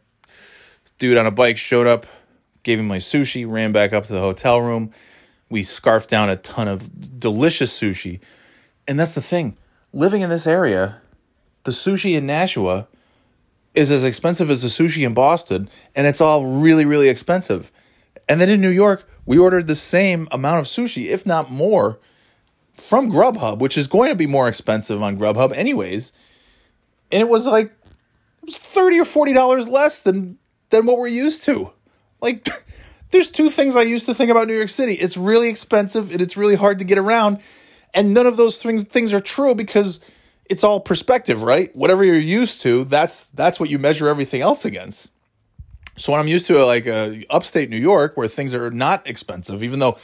Dude 0.99 1.17
on 1.17 1.25
a 1.25 1.31
bike 1.31 1.57
showed 1.57 1.87
up 1.87 2.05
gave 2.61 2.79
him 2.79 2.87
my 2.87 2.97
sushi 2.97 3.49
ran 3.49 3.71
back 3.71 3.91
up 3.91 4.05
to 4.05 4.13
the 4.13 4.19
hotel 4.19 4.61
room. 4.61 4.91
We 5.49 5.63
scarfed 5.63 6.09
down 6.09 6.29
a 6.29 6.35
ton 6.35 6.67
of 6.67 7.19
delicious 7.19 7.77
sushi. 7.77 8.19
And 8.87 8.99
that's 8.99 9.15
the 9.15 9.21
thing. 9.21 9.57
Living 9.91 10.21
in 10.21 10.29
this 10.29 10.45
area 10.45 11.01
the 11.69 11.73
sushi 11.73 12.17
in 12.17 12.25
Nashua 12.25 12.87
is 13.75 13.91
as 13.91 14.03
expensive 14.03 14.49
as 14.49 14.63
the 14.63 14.69
sushi 14.69 15.05
in 15.05 15.13
Boston, 15.13 15.69
and 15.95 16.07
it's 16.07 16.19
all 16.19 16.43
really, 16.47 16.83
really 16.83 17.09
expensive. 17.09 17.71
And 18.27 18.41
then 18.41 18.49
in 18.49 18.59
New 18.59 18.71
York, 18.71 19.07
we 19.27 19.37
ordered 19.37 19.67
the 19.67 19.75
same 19.75 20.27
amount 20.31 20.59
of 20.61 20.65
sushi, 20.65 21.05
if 21.05 21.27
not 21.27 21.51
more, 21.51 21.99
from 22.73 23.11
Grubhub, 23.11 23.59
which 23.59 23.77
is 23.77 23.85
going 23.85 24.09
to 24.09 24.15
be 24.15 24.25
more 24.25 24.47
expensive 24.47 25.03
on 25.03 25.19
Grubhub, 25.19 25.55
anyways. 25.55 26.11
And 27.11 27.21
it 27.21 27.29
was 27.29 27.47
like 27.47 27.67
it 27.67 28.45
was 28.45 28.57
thirty 28.57 28.99
or 28.99 29.05
forty 29.05 29.33
dollars 29.33 29.69
less 29.69 30.01
than 30.01 30.39
than 30.71 30.87
what 30.87 30.97
we're 30.97 31.07
used 31.07 31.43
to. 31.43 31.71
Like, 32.19 32.47
there's 33.11 33.29
two 33.29 33.51
things 33.51 33.75
I 33.75 33.83
used 33.83 34.07
to 34.07 34.15
think 34.15 34.31
about 34.31 34.47
New 34.47 34.57
York 34.57 34.69
City: 34.69 34.93
it's 34.93 35.17
really 35.17 35.49
expensive 35.49 36.11
and 36.11 36.19
it's 36.19 36.35
really 36.35 36.55
hard 36.55 36.79
to 36.79 36.85
get 36.85 36.97
around. 36.97 37.41
And 37.93 38.15
none 38.15 38.25
of 38.25 38.37
those 38.37 38.63
things 38.63 38.85
things 38.85 39.13
are 39.13 39.19
true 39.19 39.53
because 39.53 39.99
it's 40.49 40.63
all 40.63 40.79
perspective, 40.79 41.43
right? 41.43 41.73
Whatever 41.75 42.03
you're 42.03 42.17
used 42.17 42.61
to, 42.61 42.83
that's 42.85 43.25
that's 43.27 43.59
what 43.59 43.69
you 43.69 43.79
measure 43.79 44.09
everything 44.09 44.41
else 44.41 44.65
against. 44.65 45.11
So 45.95 46.11
when 46.11 46.19
I'm 46.19 46.27
used 46.27 46.47
to 46.47 46.65
like 46.65 46.87
uh, 46.87 47.11
upstate 47.29 47.69
New 47.69 47.77
York, 47.77 48.17
where 48.17 48.27
things 48.27 48.53
are 48.53 48.71
not 48.71 49.07
expensive, 49.07 49.63
even 49.63 49.79
though 49.79 49.97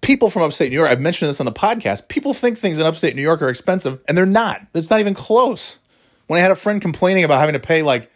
people 0.00 0.30
from 0.30 0.42
upstate 0.42 0.70
New 0.70 0.76
York, 0.76 0.90
I've 0.90 1.00
mentioned 1.00 1.28
this 1.28 1.40
on 1.40 1.46
the 1.46 1.52
podcast, 1.52 2.08
people 2.08 2.32
think 2.32 2.58
things 2.58 2.78
in 2.78 2.86
upstate 2.86 3.14
New 3.14 3.22
York 3.22 3.42
are 3.42 3.48
expensive, 3.48 4.00
and 4.08 4.16
they're 4.16 4.24
not. 4.24 4.62
It's 4.74 4.88
not 4.88 5.00
even 5.00 5.14
close. 5.14 5.78
When 6.26 6.38
I 6.38 6.42
had 6.42 6.50
a 6.50 6.56
friend 6.56 6.80
complaining 6.80 7.24
about 7.24 7.40
having 7.40 7.52
to 7.54 7.60
pay 7.60 7.82
like 7.82 8.10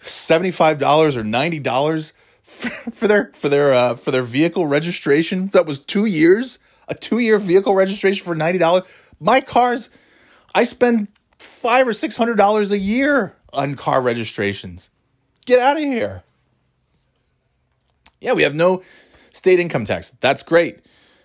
seventy 0.00 0.52
five 0.52 0.78
dollars 0.78 1.16
or 1.16 1.24
ninety 1.24 1.58
dollars 1.58 2.12
for 2.42 3.08
their 3.08 3.32
for 3.34 3.48
their 3.48 3.74
uh, 3.74 3.96
for 3.96 4.12
their 4.12 4.22
vehicle 4.22 4.66
registration, 4.66 5.46
that 5.48 5.66
was 5.66 5.80
two 5.80 6.04
years, 6.04 6.60
a 6.86 6.94
two 6.94 7.18
year 7.18 7.38
vehicle 7.38 7.74
registration 7.74 8.24
for 8.24 8.36
ninety 8.36 8.58
dollars. 8.58 8.84
My 9.18 9.40
car's 9.40 9.88
I 10.56 10.64
spend 10.64 11.08
five 11.38 11.86
or 11.86 11.92
six 11.92 12.16
hundred 12.16 12.36
dollars 12.36 12.72
a 12.72 12.78
year 12.78 13.36
on 13.52 13.74
car 13.74 14.00
registrations. 14.00 14.88
Get 15.44 15.58
out 15.60 15.76
of 15.76 15.82
here. 15.82 16.22
Yeah, 18.22 18.32
we 18.32 18.42
have 18.42 18.54
no 18.54 18.82
state 19.32 19.60
income 19.60 19.84
tax. 19.84 20.12
That's 20.20 20.42
great. 20.42 20.78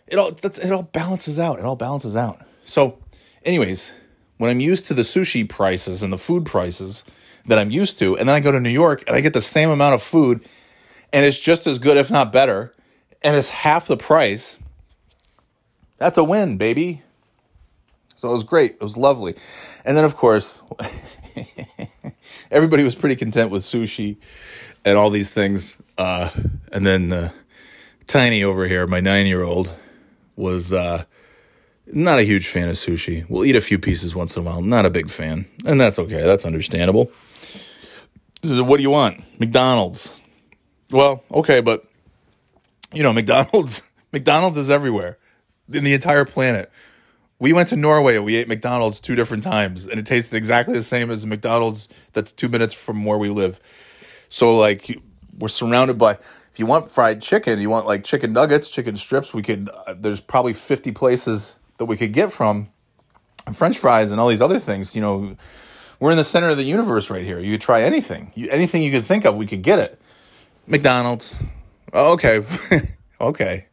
It 0.07 0.19
all 0.19 0.33
that's, 0.33 0.59
it 0.59 0.73
all 0.73 0.83
balances 0.83 1.39
out. 1.39 1.59
It 1.59 1.65
all 1.65 1.77
balances 1.77 2.17
out. 2.17 2.41
So, 2.65 2.99
anyways, 3.45 3.93
when 4.37 4.51
I'm 4.51 4.59
used 4.59 4.87
to 4.87 4.93
the 4.93 5.03
sushi 5.03 5.47
prices 5.47 6.03
and 6.03 6.11
the 6.11 6.17
food 6.17 6.45
prices 6.45 7.05
that 7.45 7.57
I'm 7.57 7.71
used 7.71 7.99
to, 7.99 8.17
and 8.17 8.27
then 8.27 8.35
I 8.35 8.41
go 8.41 8.51
to 8.51 8.59
New 8.59 8.69
York 8.69 9.05
and 9.07 9.15
I 9.15 9.21
get 9.21 9.31
the 9.31 9.41
same 9.41 9.69
amount 9.69 9.95
of 9.95 10.03
food, 10.03 10.45
and 11.13 11.25
it's 11.25 11.39
just 11.39 11.67
as 11.67 11.79
good, 11.79 11.95
if 11.95 12.11
not 12.11 12.33
better, 12.33 12.73
and 13.21 13.37
it's 13.37 13.49
half 13.49 13.87
the 13.87 13.95
price. 13.95 14.59
That's 15.99 16.17
a 16.17 16.23
win, 16.25 16.57
baby. 16.57 17.03
So 18.21 18.29
it 18.29 18.33
was 18.33 18.43
great. 18.43 18.73
It 18.73 18.81
was 18.81 18.97
lovely. 18.97 19.35
And 19.83 19.97
then, 19.97 20.05
of 20.05 20.15
course, 20.15 20.61
everybody 22.51 22.83
was 22.83 22.93
pretty 22.93 23.15
content 23.15 23.49
with 23.49 23.63
sushi 23.63 24.17
and 24.85 24.95
all 24.95 25.09
these 25.09 25.31
things. 25.31 25.75
Uh, 25.97 26.29
and 26.71 26.85
then 26.85 27.11
uh, 27.11 27.31
Tiny 28.05 28.43
over 28.43 28.67
here, 28.67 28.85
my 28.85 28.99
nine 28.99 29.25
year 29.25 29.41
old, 29.41 29.71
was 30.35 30.71
uh, 30.71 31.03
not 31.87 32.19
a 32.19 32.21
huge 32.21 32.47
fan 32.47 32.69
of 32.69 32.75
sushi. 32.75 33.27
We'll 33.27 33.43
eat 33.43 33.55
a 33.55 33.61
few 33.61 33.79
pieces 33.79 34.13
once 34.13 34.35
in 34.35 34.43
a 34.43 34.45
while. 34.45 34.61
Not 34.61 34.85
a 34.85 34.91
big 34.91 35.09
fan. 35.09 35.47
And 35.65 35.81
that's 35.81 35.97
okay. 35.97 36.21
That's 36.21 36.45
understandable. 36.45 37.09
What 38.43 38.77
do 38.77 38.83
you 38.83 38.91
want? 38.91 39.23
McDonald's. 39.39 40.21
Well, 40.91 41.23
okay, 41.33 41.59
but 41.59 41.87
you 42.93 43.01
know, 43.01 43.13
McDonald's 43.13 43.81
McDonald's 44.13 44.59
is 44.59 44.69
everywhere 44.69 45.17
in 45.73 45.83
the 45.83 45.95
entire 45.95 46.25
planet. 46.25 46.71
We 47.41 47.53
went 47.53 47.69
to 47.69 47.75
Norway. 47.75 48.19
We 48.19 48.35
ate 48.35 48.47
McDonald's 48.47 48.99
two 48.99 49.15
different 49.15 49.41
times, 49.41 49.87
and 49.87 49.99
it 49.99 50.05
tasted 50.05 50.37
exactly 50.37 50.75
the 50.75 50.83
same 50.83 51.09
as 51.09 51.25
McDonald's 51.25 51.89
that's 52.13 52.31
two 52.31 52.47
minutes 52.47 52.71
from 52.71 53.03
where 53.03 53.17
we 53.17 53.29
live. 53.29 53.59
So 54.29 54.55
like 54.55 55.01
we're 55.39 55.47
surrounded 55.47 55.97
by. 55.97 56.19
If 56.51 56.59
you 56.59 56.67
want 56.67 56.87
fried 56.87 57.19
chicken, 57.19 57.59
you 57.59 57.67
want 57.67 57.87
like 57.87 58.03
chicken 58.03 58.31
nuggets, 58.31 58.69
chicken 58.69 58.95
strips. 58.95 59.33
We 59.33 59.41
could. 59.41 59.71
Uh, 59.87 59.95
there's 59.97 60.21
probably 60.21 60.53
fifty 60.53 60.91
places 60.91 61.55
that 61.79 61.85
we 61.85 61.97
could 61.97 62.13
get 62.13 62.31
from. 62.31 62.69
French 63.51 63.79
fries 63.79 64.11
and 64.11 64.21
all 64.21 64.27
these 64.27 64.43
other 64.43 64.59
things. 64.59 64.95
You 64.95 65.01
know, 65.01 65.35
we're 65.99 66.11
in 66.11 66.17
the 66.17 66.23
center 66.23 66.49
of 66.49 66.57
the 66.57 66.63
universe 66.63 67.09
right 67.09 67.25
here. 67.25 67.39
You 67.39 67.55
could 67.55 67.61
try 67.61 67.81
anything. 67.81 68.31
You, 68.35 68.49
anything 68.51 68.83
you 68.83 68.91
could 68.91 69.05
think 69.05 69.25
of, 69.25 69.35
we 69.35 69.47
could 69.47 69.63
get 69.63 69.79
it. 69.79 69.99
McDonald's. 70.67 71.41
Oh, 71.91 72.13
okay, 72.13 72.41
okay 73.19 73.65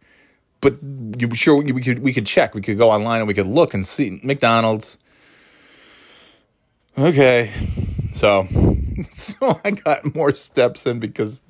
but 0.61 0.77
you 1.19 1.35
sure 1.35 1.57
we 1.57 1.81
could 1.81 2.01
we 2.01 2.13
could 2.13 2.27
check. 2.27 2.55
We 2.55 2.63
could 2.63 2.79
go 2.79 2.91
online 2.91 3.21
and 3.21 3.29
we 3.29 3.35
could 3.35 3.47
look 3.47 3.75
and 3.75 3.87
see 3.87 4.21
McDonald's. 4.23 4.99
Okay, 6.97 7.53
so 8.13 8.49
so 9.11 9.61
I 9.65 9.71
got 9.71 10.15
more 10.15 10.35
steps 10.35 10.87
in 10.87 10.99
because 10.99 11.43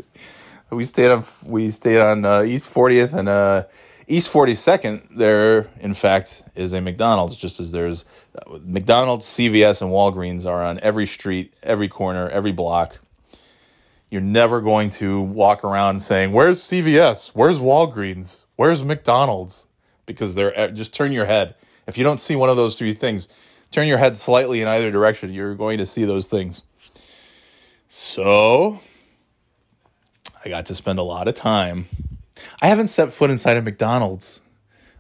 we 0.71 0.85
stayed 0.85 1.11
on 1.11 1.25
we 1.45 1.71
stayed 1.71 2.01
on 2.01 2.25
uh, 2.25 2.43
East 2.43 2.73
40th 2.73 3.15
and 3.15 3.29
uh, 3.29 3.65
East 4.07 4.33
42nd. 4.33 5.17
There, 5.17 5.69
in 5.81 5.95
fact, 5.95 6.43
is 6.55 6.75
a 6.75 6.81
McDonald's. 6.81 7.37
Just 7.37 7.61
as 7.61 7.73
there's 7.73 8.05
uh, 8.37 8.59
McDonald's, 8.63 9.27
CVS, 9.27 9.81
and 9.81 9.91
Walgreens 9.91 10.47
are 10.47 10.63
on 10.63 10.79
every 10.81 11.07
street, 11.07 11.55
every 11.63 11.89
corner, 11.89 12.29
every 12.29 12.53
block. 12.53 12.99
You're 14.11 14.23
never 14.23 14.63
going 14.63 14.89
to 14.91 15.21
walk 15.21 15.65
around 15.65 16.01
saying, 16.01 16.33
"Where's 16.33 16.63
CVS? 16.63 17.31
Where's 17.35 17.59
Walgreens? 17.59 18.45
Where's 18.59 18.83
McDonald's? 18.83 19.69
Because 20.05 20.35
they're 20.35 20.53
eh, 20.59 20.67
just 20.73 20.93
turn 20.93 21.13
your 21.13 21.27
head. 21.27 21.55
If 21.87 21.97
you 21.97 22.03
don't 22.03 22.19
see 22.19 22.35
one 22.35 22.49
of 22.49 22.57
those 22.57 22.77
three 22.77 22.93
things, 22.93 23.29
turn 23.71 23.87
your 23.87 23.99
head 23.99 24.17
slightly 24.17 24.61
in 24.61 24.67
either 24.67 24.91
direction. 24.91 25.33
You're 25.33 25.55
going 25.55 25.79
to 25.79 25.87
see 25.87 26.05
those 26.05 26.27
things. 26.27 26.65
So 27.87 28.81
I 30.45 30.49
got 30.49 30.67
to 30.67 30.75
spend 30.75 30.99
a 30.99 31.05
lot 31.05 31.29
of 31.29 31.37
time. 31.37 31.87
I 32.61 32.67
haven't 32.67 32.89
set 32.89 33.13
foot 33.13 33.31
inside 33.31 33.57
a 33.57 33.63
McDonald's. 33.63 34.43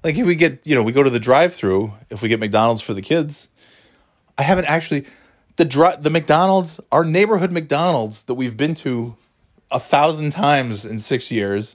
Like 0.04 0.16
if 0.16 0.24
we 0.24 0.36
get, 0.36 0.64
you 0.64 0.76
know, 0.76 0.84
we 0.84 0.92
go 0.92 1.02
to 1.02 1.11
the 1.11 1.18
drive-through 1.18 1.92
if 2.11 2.22
we 2.22 2.28
get 2.28 2.38
McDonald's 2.38 2.80
for 2.80 2.94
the 2.94 3.02
kids. 3.02 3.48
I 4.38 4.42
haven't 4.42 4.66
actually 4.66 5.04
the 5.56 5.64
dri- 5.64 5.96
the 5.98 6.11
McDonald's, 6.11 6.78
our 6.92 7.04
neighborhood 7.04 7.50
McDonald's 7.50 8.22
that 8.22 8.34
we've 8.34 8.56
been 8.56 8.76
to 8.76 9.16
a 9.68 9.80
thousand 9.80 10.30
times 10.30 10.86
in 10.86 11.00
six 11.00 11.32
years 11.32 11.74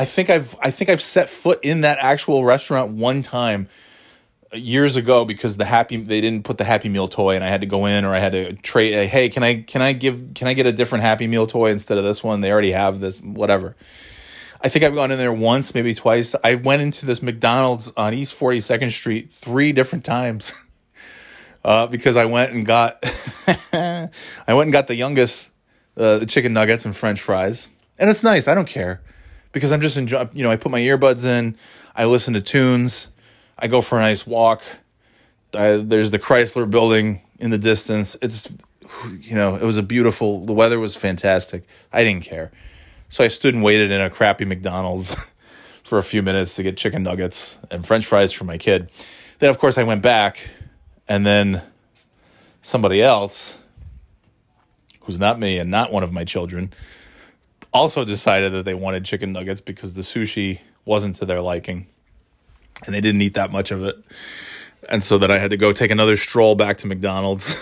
I 0.00 0.06
think 0.06 0.30
I've 0.30 0.56
I 0.62 0.70
think 0.70 0.88
I've 0.88 1.02
set 1.02 1.28
foot 1.28 1.60
in 1.62 1.82
that 1.82 1.98
actual 2.00 2.42
restaurant 2.42 2.92
one 2.92 3.20
time 3.20 3.68
years 4.50 4.96
ago 4.96 5.26
because 5.26 5.58
the 5.58 5.66
happy 5.66 5.98
they 5.98 6.22
didn't 6.22 6.44
put 6.44 6.56
the 6.56 6.64
happy 6.64 6.88
meal 6.88 7.06
toy 7.06 7.34
and 7.34 7.44
I 7.44 7.50
had 7.50 7.60
to 7.60 7.66
go 7.66 7.84
in 7.84 8.06
or 8.06 8.14
I 8.14 8.18
had 8.18 8.32
to 8.32 8.54
trade 8.54 8.94
uh, 8.94 9.06
hey 9.06 9.28
can 9.28 9.42
I 9.42 9.60
can 9.60 9.82
I 9.82 9.92
give 9.92 10.30
can 10.34 10.48
I 10.48 10.54
get 10.54 10.64
a 10.64 10.72
different 10.72 11.04
happy 11.04 11.26
meal 11.26 11.46
toy 11.46 11.70
instead 11.70 11.98
of 11.98 12.04
this 12.04 12.24
one 12.24 12.40
they 12.40 12.50
already 12.50 12.72
have 12.72 12.98
this 12.98 13.20
whatever 13.20 13.76
I 14.62 14.70
think 14.70 14.86
I've 14.86 14.94
gone 14.94 15.10
in 15.10 15.16
there 15.16 15.32
once, 15.32 15.74
maybe 15.74 15.94
twice. 15.94 16.34
I 16.44 16.56
went 16.56 16.82
into 16.82 17.06
this 17.06 17.22
McDonald's 17.22 17.92
on 17.96 18.12
East 18.12 18.38
42nd 18.38 18.90
Street 18.90 19.30
three 19.30 19.72
different 19.72 20.04
times 20.04 20.52
uh, 21.64 21.86
because 21.88 22.16
I 22.16 22.24
went 22.24 22.52
and 22.52 22.64
got 22.64 23.02
I 23.72 24.08
went 24.48 24.62
and 24.62 24.72
got 24.72 24.86
the 24.86 24.94
youngest 24.94 25.50
uh, 25.98 26.18
the 26.18 26.26
chicken 26.26 26.54
nuggets 26.54 26.86
and 26.86 26.96
French 26.96 27.20
fries, 27.20 27.68
and 27.98 28.08
it's 28.08 28.22
nice. 28.22 28.48
I 28.48 28.54
don't 28.54 28.68
care 28.68 29.02
because 29.52 29.72
I'm 29.72 29.80
just 29.80 29.96
enjoying. 29.96 30.30
You 30.32 30.42
know, 30.42 30.50
I 30.50 30.56
put 30.56 30.70
my 30.70 30.80
earbuds 30.80 31.26
in, 31.26 31.56
I 31.94 32.04
listen 32.06 32.34
to 32.34 32.40
tunes, 32.40 33.10
I 33.58 33.68
go 33.68 33.80
for 33.80 33.98
a 33.98 34.00
nice 34.00 34.26
walk. 34.26 34.62
I, 35.54 35.76
there's 35.78 36.10
the 36.10 36.18
Chrysler 36.18 36.70
Building 36.70 37.22
in 37.38 37.50
the 37.50 37.58
distance. 37.58 38.16
It's 38.22 38.52
you 39.20 39.34
know, 39.34 39.56
it 39.56 39.62
was 39.62 39.78
a 39.78 39.82
beautiful. 39.82 40.44
The 40.44 40.52
weather 40.52 40.78
was 40.78 40.96
fantastic. 40.96 41.64
I 41.92 42.04
didn't 42.04 42.24
care. 42.24 42.50
So 43.08 43.24
I 43.24 43.28
stood 43.28 43.54
and 43.54 43.62
waited 43.62 43.90
in 43.90 44.00
a 44.00 44.08
crappy 44.08 44.44
McDonald's 44.44 45.14
for 45.84 45.98
a 45.98 46.02
few 46.02 46.22
minutes 46.22 46.56
to 46.56 46.62
get 46.62 46.76
chicken 46.76 47.02
nuggets 47.02 47.58
and 47.70 47.86
french 47.86 48.06
fries 48.06 48.32
for 48.32 48.44
my 48.44 48.58
kid. 48.58 48.90
Then, 49.40 49.50
of 49.50 49.58
course, 49.58 49.78
I 49.78 49.82
went 49.82 50.02
back, 50.02 50.38
and 51.08 51.26
then 51.26 51.62
somebody 52.62 53.02
else, 53.02 53.58
who's 55.00 55.18
not 55.18 55.40
me 55.40 55.58
and 55.58 55.70
not 55.70 55.90
one 55.90 56.02
of 56.02 56.12
my 56.12 56.24
children, 56.24 56.72
also 57.72 58.04
decided 58.04 58.52
that 58.52 58.64
they 58.64 58.74
wanted 58.74 59.04
chicken 59.04 59.32
nuggets 59.32 59.60
because 59.60 59.94
the 59.94 60.02
sushi 60.02 60.60
wasn't 60.84 61.16
to 61.16 61.24
their 61.24 61.40
liking. 61.40 61.86
And 62.86 62.94
they 62.94 63.00
didn't 63.00 63.20
eat 63.22 63.34
that 63.34 63.52
much 63.52 63.70
of 63.70 63.84
it. 63.84 63.96
And 64.88 65.04
so 65.04 65.18
then 65.18 65.30
I 65.30 65.38
had 65.38 65.50
to 65.50 65.56
go 65.56 65.72
take 65.72 65.90
another 65.90 66.16
stroll 66.16 66.54
back 66.54 66.78
to 66.78 66.86
McDonald's 66.86 67.54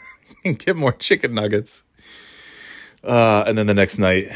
and 0.44 0.58
get 0.58 0.76
more 0.76 0.92
chicken 0.92 1.34
nuggets. 1.34 1.84
Uh, 3.04 3.44
and 3.46 3.58
then 3.58 3.66
the 3.66 3.74
next 3.74 3.98
night, 3.98 4.32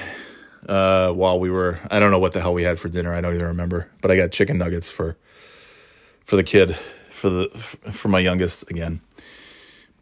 uh, 0.69 1.13
while 1.13 1.39
we 1.39 1.51
were 1.51 1.79
I 1.91 2.01
don't 2.01 2.11
know 2.11 2.19
what 2.19 2.33
the 2.33 2.41
hell 2.41 2.53
we 2.53 2.65
had 2.65 2.79
for 2.79 2.89
dinner. 2.89 3.15
I 3.15 3.21
don't 3.21 3.35
even 3.35 3.47
remember. 3.47 3.89
But 4.01 4.11
I 4.11 4.17
got 4.17 4.33
chicken 4.33 4.59
nuggets 4.59 4.91
for 4.91 5.17
for 6.25 6.37
the 6.37 6.43
kid 6.43 6.77
for 7.13 7.31
the 7.31 7.49
for 7.93 8.09
my 8.09 8.19
youngest 8.19 8.71
again. 8.71 9.01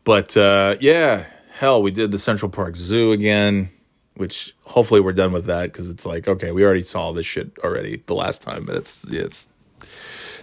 But 0.05 0.37
uh, 0.37 0.77
yeah, 0.81 1.25
hell, 1.53 1.83
we 1.83 1.91
did 1.91 2.11
the 2.11 2.19
Central 2.19 2.51
Park 2.51 2.77
Zoo 2.77 3.13
again, 3.13 3.71
which 4.15 4.55
hopefully 4.63 5.01
we're 5.01 5.13
done 5.13 5.33
with 5.33 5.47
that 5.47 5.65
because 5.65 5.91
it's 5.91 6.07
like 6.07 6.29
okay, 6.29 6.51
we 6.53 6.65
already 6.65 6.83
saw 6.83 7.13
this 7.13 7.27
shit 7.27 7.59
already 7.61 8.03
the 8.07 8.15
last 8.15 8.43
time, 8.43 8.65
but 8.65 8.77
it's 8.77 9.05
it's 9.05 9.47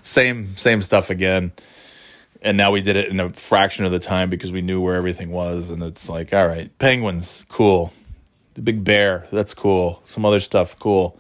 same 0.02 0.48
same 0.58 0.82
stuff 0.82 1.10
again. 1.10 1.52
And 2.44 2.58
now 2.58 2.72
we 2.72 2.82
did 2.82 2.96
it 2.96 3.10
in 3.10 3.20
a 3.20 3.32
fraction 3.34 3.86
of 3.86 3.92
the 3.92 4.00
time 4.00 4.32
because 4.32 4.52
we 4.52 4.62
knew 4.62 4.82
where 4.82 4.96
everything 4.96 5.30
was, 5.30 5.70
and 5.70 5.84
it's 5.84 6.10
like, 6.10 6.34
all 6.34 6.48
right, 6.48 6.76
penguins, 6.80 7.46
cool. 7.50 7.94
The 8.56 8.62
big 8.62 8.84
bear 8.84 9.28
that's 9.32 9.54
cool. 9.54 10.02
Some 10.04 10.26
other 10.26 10.40
stuff 10.40 10.78
cool. 10.78 11.18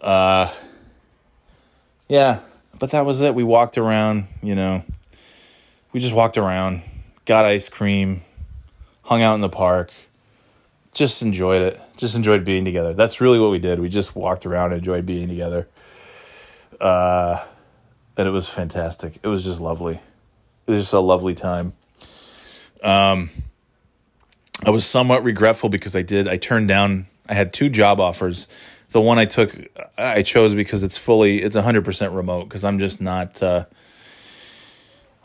Uh 0.00 0.50
yeah 2.08 2.40
but 2.78 2.92
that 2.92 3.04
was 3.04 3.20
it. 3.20 3.34
We 3.34 3.44
walked 3.44 3.76
around 3.76 4.26
you 4.42 4.54
know. 4.54 4.82
We 5.92 6.00
just 6.00 6.14
walked 6.14 6.38
around 6.38 6.82
got 7.26 7.44
ice 7.44 7.68
cream 7.68 8.22
hung 9.02 9.22
out 9.22 9.34
in 9.34 9.40
the 9.40 9.48
park 9.50 9.92
just 10.92 11.22
enjoyed 11.22 11.62
it. 11.62 11.80
Just 11.96 12.16
enjoyed 12.16 12.44
being 12.44 12.64
together. 12.64 12.94
That's 12.94 13.20
really 13.20 13.38
what 13.38 13.50
we 13.50 13.58
did. 13.58 13.78
We 13.78 13.88
just 13.88 14.16
walked 14.16 14.46
around 14.46 14.72
and 14.72 14.78
enjoyed 14.78 15.06
being 15.06 15.28
together. 15.28 15.68
Uh 16.80 17.44
and 18.16 18.28
it 18.28 18.32
was 18.32 18.48
fantastic. 18.48 19.18
It 19.22 19.28
was 19.28 19.44
just 19.44 19.60
lovely. 19.60 20.00
It 20.66 20.70
was 20.70 20.82
just 20.82 20.92
a 20.92 21.00
lovely 21.00 21.34
time. 21.34 21.72
Um 22.82 23.30
I 24.64 24.70
was 24.70 24.84
somewhat 24.84 25.24
regretful 25.24 25.68
because 25.68 25.94
I 25.94 26.02
did 26.02 26.28
I 26.28 26.36
turned 26.36 26.68
down 26.68 27.06
I 27.28 27.34
had 27.34 27.52
two 27.52 27.68
job 27.68 28.00
offers. 28.00 28.48
The 28.92 29.00
one 29.00 29.18
I 29.18 29.24
took 29.24 29.56
I 29.96 30.22
chose 30.22 30.54
because 30.54 30.82
it's 30.82 30.96
fully 30.98 31.42
it's 31.42 31.56
100% 31.56 32.14
remote 32.14 32.44
because 32.44 32.64
I'm 32.64 32.78
just 32.78 33.00
not 33.00 33.40
uh, 33.42 33.66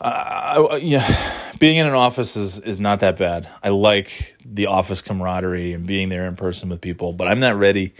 Yeah 0.00 1.32
being 1.58 1.76
in 1.76 1.86
an 1.86 1.94
office 1.94 2.36
is 2.36 2.58
is 2.60 2.78
not 2.78 3.00
that 3.00 3.16
bad. 3.16 3.48
I 3.62 3.70
like 3.70 4.36
the 4.44 4.66
office 4.66 5.00
camaraderie 5.00 5.72
and 5.72 5.86
being 5.86 6.10
there 6.10 6.26
in 6.26 6.36
person 6.36 6.68
with 6.68 6.82
people, 6.82 7.14
but 7.14 7.28
I'm 7.28 7.38
not 7.38 7.58
ready 7.58 7.94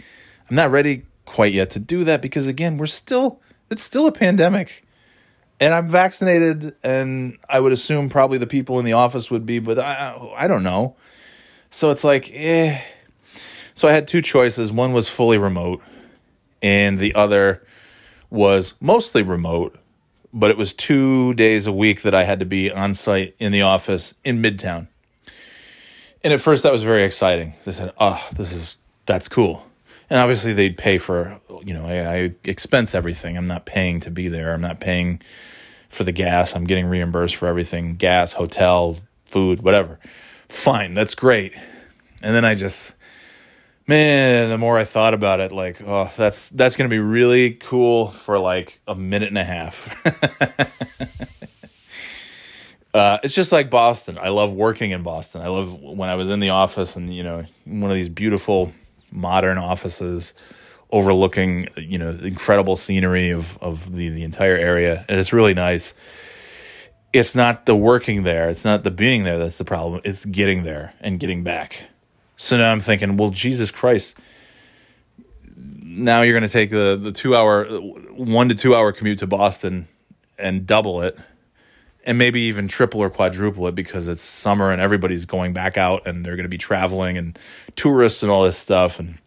I'm 0.49 0.55
not 0.55 0.69
ready 0.69 1.03
quite 1.25 1.53
yet 1.53 1.71
to 1.71 1.79
do 1.79 2.03
that 2.03 2.21
because 2.21 2.47
again, 2.47 2.77
we're 2.77 2.85
still 2.85 3.41
it's 3.69 3.81
still 3.81 4.05
a 4.05 4.11
pandemic. 4.11 4.83
And 5.59 5.73
I'm 5.73 5.89
vaccinated 5.89 6.75
and 6.83 7.39
I 7.49 7.59
would 7.59 7.71
assume 7.71 8.09
probably 8.09 8.37
the 8.37 8.45
people 8.45 8.77
in 8.77 8.85
the 8.85 8.93
office 8.93 9.31
would 9.31 9.45
be, 9.45 9.57
but 9.57 9.79
I 9.79 10.15
I 10.35 10.47
don't 10.47 10.63
know 10.63 10.95
so 11.69 11.91
it's 11.91 12.03
like, 12.03 12.31
eh. 12.33 12.79
So 13.73 13.87
I 13.87 13.91
had 13.91 14.07
two 14.07 14.21
choices. 14.21 14.71
One 14.71 14.93
was 14.93 15.09
fully 15.09 15.37
remote, 15.37 15.81
and 16.61 16.97
the 16.97 17.13
other 17.13 17.63
was 18.29 18.73
mostly 18.79 19.21
remote, 19.21 19.77
but 20.33 20.51
it 20.51 20.57
was 20.57 20.73
two 20.73 21.33
days 21.35 21.67
a 21.67 21.71
week 21.71 22.01
that 22.03 22.13
I 22.13 22.23
had 22.23 22.39
to 22.39 22.45
be 22.45 22.71
on 22.71 22.93
site 22.93 23.35
in 23.39 23.51
the 23.51 23.61
office 23.61 24.13
in 24.23 24.41
Midtown. 24.41 24.87
And 26.23 26.33
at 26.33 26.41
first, 26.41 26.63
that 26.63 26.71
was 26.71 26.83
very 26.83 27.03
exciting. 27.03 27.53
They 27.65 27.71
said, 27.71 27.93
"Oh, 27.99 28.25
this 28.35 28.51
is 28.51 28.77
that's 29.05 29.29
cool." 29.29 29.65
And 30.09 30.19
obviously, 30.19 30.53
they'd 30.53 30.77
pay 30.77 30.97
for 30.97 31.39
you 31.63 31.73
know 31.73 31.85
I, 31.85 32.13
I 32.13 32.31
expense 32.43 32.95
everything. 32.95 33.37
I'm 33.37 33.47
not 33.47 33.65
paying 33.65 33.99
to 34.01 34.11
be 34.11 34.27
there. 34.27 34.53
I'm 34.53 34.61
not 34.61 34.79
paying 34.79 35.21
for 35.89 36.03
the 36.03 36.11
gas. 36.11 36.55
I'm 36.55 36.65
getting 36.65 36.87
reimbursed 36.87 37.35
for 37.35 37.47
everything: 37.47 37.95
gas, 37.95 38.33
hotel, 38.33 38.97
food, 39.25 39.61
whatever 39.61 39.99
fine, 40.49 40.93
that's 40.93 41.15
great. 41.15 41.53
And 42.21 42.33
then 42.35 42.45
I 42.45 42.55
just, 42.55 42.93
man, 43.87 44.49
the 44.49 44.57
more 44.57 44.77
I 44.77 44.83
thought 44.83 45.13
about 45.13 45.39
it, 45.39 45.51
like, 45.51 45.81
oh, 45.81 46.11
that's 46.17 46.49
that's 46.49 46.75
gonna 46.75 46.89
be 46.89 46.99
really 46.99 47.53
cool 47.53 48.07
for 48.07 48.37
like 48.37 48.79
a 48.87 48.95
minute 48.95 49.29
and 49.29 49.37
a 49.37 49.43
half. 49.43 50.05
uh, 52.93 53.19
it's 53.23 53.35
just 53.35 53.51
like 53.51 53.69
Boston. 53.69 54.17
I 54.17 54.29
love 54.29 54.53
working 54.53 54.91
in 54.91 55.03
Boston. 55.03 55.41
I 55.41 55.47
love 55.47 55.81
when 55.81 56.09
I 56.09 56.15
was 56.15 56.29
in 56.29 56.39
the 56.39 56.49
office 56.49 56.95
and 56.95 57.13
you 57.13 57.23
know 57.23 57.45
one 57.65 57.89
of 57.89 57.95
these 57.95 58.09
beautiful 58.09 58.73
modern 59.11 59.57
offices 59.57 60.33
overlooking 60.91 61.67
you 61.77 61.97
know 61.97 62.09
incredible 62.09 62.75
scenery 62.75 63.31
of 63.31 63.57
of 63.59 63.93
the 63.93 64.09
the 64.09 64.23
entire 64.23 64.55
area, 64.55 65.05
and 65.07 65.19
it's 65.19 65.33
really 65.33 65.53
nice 65.53 65.93
it's 67.13 67.33
not 67.33 67.65
the 67.65 67.75
working 67.75 68.23
there, 68.23 68.49
it's 68.49 68.65
not 68.65 68.83
the 68.83 68.91
being 68.91 69.23
there 69.23 69.37
that's 69.37 69.57
the 69.57 69.65
problem. 69.65 70.01
It's 70.03 70.25
getting 70.25 70.63
there 70.63 70.93
and 70.99 71.19
getting 71.19 71.43
back. 71.43 71.83
So 72.37 72.57
now 72.57 72.71
I'm 72.71 72.79
thinking, 72.79 73.17
well, 73.17 73.31
Jesus 73.31 73.71
Christ. 73.71 74.17
Now 75.55 76.21
you're 76.21 76.39
going 76.39 76.49
to 76.49 76.53
take 76.53 76.69
the 76.69 76.97
the 77.01 77.11
2 77.11 77.35
hour 77.35 77.65
1 77.65 78.49
to 78.49 78.55
2 78.55 78.75
hour 78.75 78.91
commute 78.93 79.19
to 79.19 79.27
Boston 79.27 79.87
and 80.37 80.65
double 80.65 81.01
it 81.01 81.17
and 82.05 82.17
maybe 82.17 82.41
even 82.41 82.67
triple 82.67 83.01
or 83.01 83.09
quadruple 83.09 83.67
it 83.67 83.75
because 83.75 84.07
it's 84.07 84.21
summer 84.21 84.71
and 84.71 84.79
everybody's 84.79 85.25
going 85.25 85.53
back 85.53 85.77
out 85.77 86.07
and 86.07 86.23
they're 86.23 86.35
going 86.35 86.45
to 86.45 86.49
be 86.49 86.57
traveling 86.57 87.17
and 87.17 87.37
tourists 87.75 88.21
and 88.21 88.31
all 88.31 88.43
this 88.43 88.57
stuff 88.57 88.99
and 88.99 89.17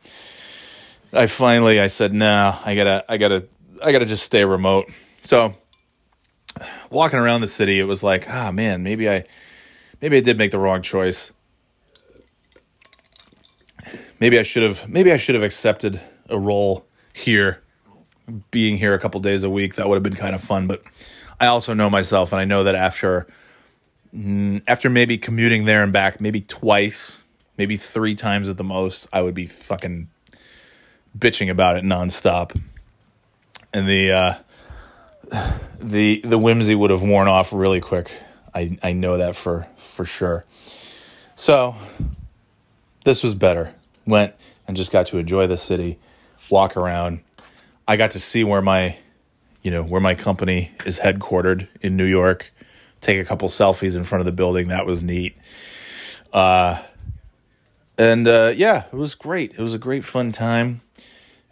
I 1.13 1.27
finally 1.27 1.81
I 1.81 1.89
said, 1.89 2.15
"Nah, 2.15 2.57
I 2.65 2.77
got 2.77 2.85
to 2.85 3.05
I 3.09 3.17
got 3.17 3.29
to 3.29 3.45
I 3.83 3.91
got 3.91 3.99
to 3.99 4.07
just 4.07 4.25
stay 4.25 4.45
remote." 4.45 4.89
So 5.25 5.55
walking 6.91 7.19
around 7.19 7.41
the 7.41 7.49
city, 7.49 7.79
it 7.79 7.85
was 7.85 8.03
like, 8.03 8.29
ah, 8.29 8.51
man, 8.53 8.83
maybe 8.83 9.09
I, 9.09 9.25
maybe 10.01 10.17
I 10.17 10.21
did 10.21 10.39
make 10.39 10.51
the 10.51 10.59
wrong 10.59 10.83
choice. 10.83 11.33
Maybe 14.21 14.39
I 14.39 14.43
should 14.43 14.63
have, 14.63 14.89
maybe 14.89 15.13
I 15.13 15.17
should 15.17 15.35
have 15.35 15.45
accepted 15.45 16.01
a 16.29 16.39
role 16.39 16.87
here, 17.13 17.63
being 18.51 18.77
here 18.77 18.95
a 18.95 18.99
couple 18.99 19.19
days 19.21 19.43
a 19.43 19.51
week. 19.51 19.75
That 19.77 19.89
would 19.89 19.97
have 19.97 20.03
been 20.03 20.15
kind 20.15 20.35
of 20.35 20.43
fun. 20.43 20.67
But 20.67 20.83
I 21.41 21.47
also 21.47 21.75
know 21.75 21.91
myself, 21.91 22.33
and 22.33 22.41
I 22.41 22.45
know 22.45 22.65
that 22.65 22.75
after, 22.75 23.27
mm, 24.15 24.63
after 24.69 24.91
maybe 24.91 25.19
commuting 25.19 25.65
there 25.65 25.83
and 25.83 25.93
back, 25.93 26.21
maybe 26.21 26.41
twice, 26.41 27.19
maybe 27.57 27.77
three 27.77 28.15
times 28.15 28.49
at 28.49 28.57
the 28.59 28.65
most, 28.65 29.09
I 29.13 29.23
would 29.23 29.35
be 29.35 29.47
fucking 29.47 30.09
bitching 31.19 31.51
about 31.51 31.77
it 31.77 31.85
nonstop. 31.85 32.61
And 33.73 33.89
the, 33.89 34.13
uh, 34.13 34.35
the 35.81 36.21
the 36.25 36.39
whimsy 36.39 36.75
would 36.75 36.91
have 36.91 37.03
worn 37.03 37.29
off 37.29 37.53
really 37.53 37.81
quick. 37.81 38.13
I 38.55 38.79
I 38.83 38.93
know 38.93 39.19
that 39.19 39.37
for 39.37 39.67
for 39.77 40.05
sure. 40.05 40.45
So 41.35 41.77
this 43.05 43.23
was 43.23 43.35
better. 43.35 43.75
Went 44.11 44.35
and 44.67 44.77
just 44.77 44.93
got 44.93 45.07
to 45.07 45.19
enjoy 45.19 45.47
the 45.47 45.57
city, 45.57 45.99
walk 46.51 46.77
around. 46.77 47.21
I 47.89 47.97
got 47.97 48.13
to 48.13 48.21
see 48.21 48.45
where 48.45 48.63
my 48.63 48.97
you 49.63 49.71
know 49.71 49.83
where 49.83 50.01
my 50.01 50.15
company 50.15 50.73
is 50.85 51.01
headquartered 51.01 51.69
in 51.81 51.97
New 51.97 52.05
York. 52.05 52.53
Take 53.01 53.19
a 53.19 53.25
couple 53.25 53.49
selfies 53.49 53.97
in 53.97 54.05
front 54.05 54.21
of 54.21 54.27
the 54.27 54.33
building. 54.33 54.69
That 54.69 54.85
was 54.85 55.03
neat. 55.03 55.37
Uh, 56.33 56.83
and 57.97 58.29
uh, 58.29 58.53
yeah, 58.55 58.85
it 58.93 58.97
was 58.97 59.15
great. 59.15 59.53
It 59.53 59.61
was 59.61 59.75
a 59.75 59.79
great 59.79 60.05
fun 60.05 60.33
time. 60.33 60.83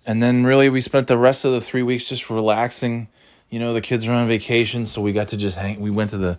And 0.04 0.22
then 0.22 0.44
really, 0.44 0.68
we 0.68 0.80
spent 0.80 1.06
the 1.06 1.18
rest 1.18 1.44
of 1.44 1.52
the 1.52 1.60
three 1.60 1.82
weeks 1.82 2.08
just 2.08 2.28
relaxing 2.30 3.08
you 3.50 3.58
know, 3.58 3.72
the 3.72 3.80
kids 3.80 4.06
are 4.06 4.12
on 4.12 4.28
vacation, 4.28 4.86
so 4.86 5.00
we 5.00 5.12
got 5.12 5.28
to 5.28 5.36
just 5.36 5.56
hang. 5.56 5.80
We 5.80 5.90
went 5.90 6.10
to 6.10 6.18
the 6.18 6.38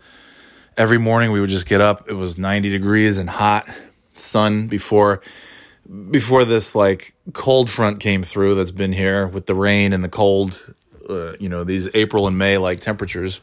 every 0.78 1.00
morning. 1.00 1.32
We 1.32 1.42
would 1.42 1.50
just 1.50 1.66
get 1.66 1.82
up. 1.82 2.08
It 2.08 2.14
was 2.14 2.38
ninety 2.38 2.70
degrees 2.70 3.18
and 3.18 3.30
hot 3.30 3.68
sun 4.16 4.68
before 4.68 5.22
before 5.90 6.46
this 6.46 6.76
like 6.76 7.14
cold 7.34 7.70
front 7.70 8.00
came 8.00 8.24
through 8.24 8.56
that's 8.56 8.72
been 8.72 8.94
here 8.94 9.28
with 9.28 9.48
the 9.48 9.56
rain 9.56 9.92
and 9.92 10.04
the 10.04 10.10
cold, 10.10 10.74
uh, 11.10 11.34
you 11.40 11.50
know, 11.50 11.64
these 11.64 11.88
April 11.94 12.28
and 12.28 12.38
May 12.38 12.58
like 12.58 12.80
temperatures. 12.80 13.42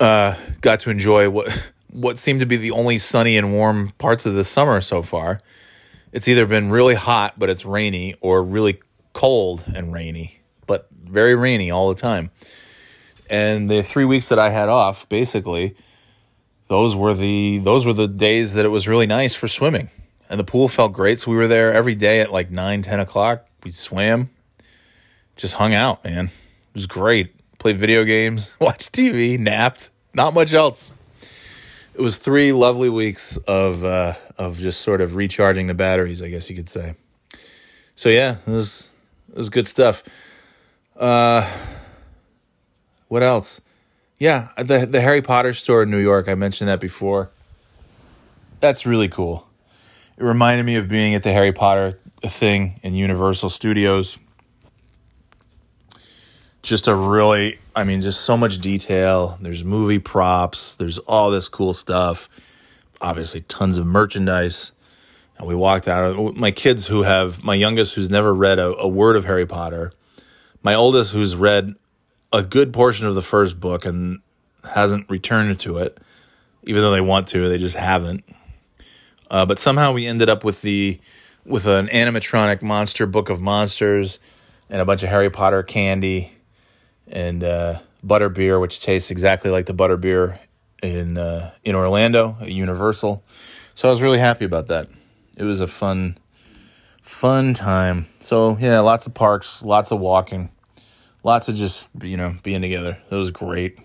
Uh, 0.00 0.34
got 0.60 0.80
to 0.80 0.90
enjoy 0.90 1.28
what 1.28 1.72
what 1.90 2.18
seemed 2.18 2.40
to 2.40 2.46
be 2.46 2.56
the 2.56 2.72
only 2.72 2.98
sunny 2.98 3.36
and 3.36 3.52
warm 3.52 3.90
parts 3.98 4.26
of 4.26 4.34
the 4.34 4.44
summer 4.44 4.80
so 4.80 5.02
far. 5.02 5.40
It's 6.12 6.26
either 6.28 6.46
been 6.46 6.70
really 6.70 6.94
hot 6.94 7.38
but 7.38 7.50
it's 7.50 7.64
rainy 7.64 8.16
or 8.20 8.42
really 8.42 8.80
cold 9.12 9.64
and 9.74 9.92
rainy, 9.92 10.40
but 10.66 10.88
very 10.92 11.34
rainy 11.34 11.70
all 11.70 11.88
the 11.88 12.00
time. 12.00 12.30
And 13.30 13.70
the 13.70 13.82
3 13.82 14.04
weeks 14.04 14.28
that 14.28 14.38
I 14.38 14.50
had 14.50 14.68
off, 14.68 15.08
basically, 15.08 15.76
those 16.68 16.96
were 16.96 17.14
the 17.14 17.58
those 17.58 17.84
were 17.84 17.92
the 17.92 18.08
days 18.08 18.54
that 18.54 18.64
it 18.64 18.70
was 18.70 18.88
really 18.88 19.06
nice 19.06 19.34
for 19.34 19.48
swimming 19.48 19.90
and 20.28 20.38
the 20.38 20.44
pool 20.44 20.68
felt 20.68 20.92
great. 20.92 21.20
So 21.20 21.30
we 21.30 21.36
were 21.36 21.48
there 21.48 21.72
every 21.72 21.94
day 21.94 22.20
at 22.20 22.32
like 22.32 22.50
9 22.50 22.82
10 22.82 23.00
o'clock. 23.00 23.46
We 23.62 23.70
swam 23.70 24.30
just 25.36 25.54
hung 25.54 25.74
out 25.74 26.04
man. 26.04 26.26
It 26.26 26.74
was 26.74 26.86
great. 26.86 27.34
Played 27.58 27.78
video 27.78 28.04
games 28.04 28.54
watched 28.60 28.92
tv 28.92 29.38
napped. 29.38 29.90
Not 30.12 30.34
much 30.34 30.52
else. 30.52 30.92
It 31.94 32.00
was 32.00 32.16
three 32.16 32.52
lovely 32.52 32.88
weeks 32.88 33.36
of 33.36 33.84
uh, 33.84 34.14
of 34.38 34.58
just 34.58 34.80
sort 34.80 35.00
of 35.00 35.14
recharging 35.14 35.66
the 35.66 35.74
batteries 35.74 36.20
i 36.22 36.28
guess 36.28 36.50
you 36.50 36.56
could 36.56 36.68
say. 36.68 36.94
So 37.96 38.08
yeah 38.08 38.36
it 38.46 38.50
was 38.50 38.90
it 39.30 39.36
was 39.36 39.48
good 39.48 39.66
stuff. 39.66 40.02
Uh 40.96 41.48
what 43.08 43.22
else? 43.22 43.60
Yeah, 44.18 44.48
the 44.56 44.86
the 44.86 45.00
Harry 45.00 45.22
Potter 45.22 45.54
store 45.54 45.82
in 45.82 45.90
New 45.90 45.98
York. 45.98 46.28
I 46.28 46.34
mentioned 46.34 46.68
that 46.68 46.80
before. 46.80 47.30
That's 48.60 48.86
really 48.86 49.08
cool. 49.08 49.46
It 50.16 50.22
reminded 50.22 50.64
me 50.64 50.76
of 50.76 50.88
being 50.88 51.14
at 51.14 51.24
the 51.24 51.32
Harry 51.32 51.52
Potter 51.52 51.98
thing 52.22 52.78
in 52.84 52.94
Universal 52.94 53.50
Studios. 53.50 54.16
Just 56.62 56.86
a 56.86 56.94
really, 56.94 57.58
I 57.74 57.82
mean, 57.82 58.00
just 58.00 58.20
so 58.20 58.36
much 58.36 58.58
detail. 58.58 59.36
There's 59.40 59.64
movie 59.64 59.98
props. 59.98 60.76
There's 60.76 60.98
all 60.98 61.32
this 61.32 61.48
cool 61.48 61.74
stuff. 61.74 62.28
Obviously, 63.00 63.40
tons 63.42 63.76
of 63.76 63.86
merchandise. 63.86 64.70
And 65.36 65.48
we 65.48 65.56
walked 65.56 65.88
out. 65.88 66.16
Of 66.16 66.36
my 66.36 66.52
kids, 66.52 66.86
who 66.86 67.02
have 67.02 67.42
my 67.42 67.54
youngest, 67.54 67.94
who's 67.94 68.08
never 68.08 68.32
read 68.32 68.60
a, 68.60 68.68
a 68.76 68.86
word 68.86 69.16
of 69.16 69.24
Harry 69.24 69.46
Potter, 69.46 69.92
my 70.62 70.74
oldest, 70.74 71.12
who's 71.12 71.34
read 71.34 71.74
a 72.32 72.42
good 72.42 72.72
portion 72.72 73.08
of 73.08 73.16
the 73.16 73.22
first 73.22 73.58
book 73.58 73.84
and 73.84 74.20
hasn't 74.62 75.10
returned 75.10 75.58
to 75.60 75.78
it, 75.78 75.98
even 76.62 76.82
though 76.82 76.92
they 76.92 77.00
want 77.00 77.26
to, 77.28 77.48
they 77.48 77.58
just 77.58 77.76
haven't. 77.76 78.24
Uh, 79.34 79.44
but 79.44 79.58
somehow 79.58 79.92
we 79.92 80.06
ended 80.06 80.28
up 80.28 80.44
with 80.44 80.62
the 80.62 81.00
with 81.44 81.66
an 81.66 81.88
animatronic 81.88 82.62
monster 82.62 83.04
book 83.04 83.28
of 83.28 83.40
monsters 83.40 84.20
and 84.70 84.80
a 84.80 84.84
bunch 84.84 85.02
of 85.02 85.08
Harry 85.08 85.28
Potter 85.28 85.64
candy 85.64 86.32
and 87.08 87.42
uh, 87.42 87.80
butter 88.04 88.28
beer, 88.28 88.60
which 88.60 88.80
tastes 88.80 89.10
exactly 89.10 89.50
like 89.50 89.66
the 89.66 89.74
butter 89.74 89.96
beer 89.96 90.38
in 90.84 91.18
uh, 91.18 91.50
in 91.64 91.74
Orlando 91.74 92.36
at 92.40 92.52
Universal. 92.52 93.24
So 93.74 93.88
I 93.88 93.90
was 93.90 94.00
really 94.00 94.18
happy 94.18 94.44
about 94.44 94.68
that. 94.68 94.88
It 95.36 95.42
was 95.42 95.60
a 95.60 95.66
fun 95.66 96.16
fun 97.02 97.54
time. 97.54 98.06
So 98.20 98.56
yeah, 98.60 98.78
lots 98.78 99.06
of 99.06 99.14
parks, 99.14 99.64
lots 99.64 99.90
of 99.90 99.98
walking 99.98 100.50
lots 101.24 101.48
of 101.48 101.56
just 101.56 101.90
you 102.02 102.16
know 102.16 102.36
being 102.44 102.62
together. 102.62 102.96
It 103.10 103.14
was 103.16 103.32
great. 103.32 103.78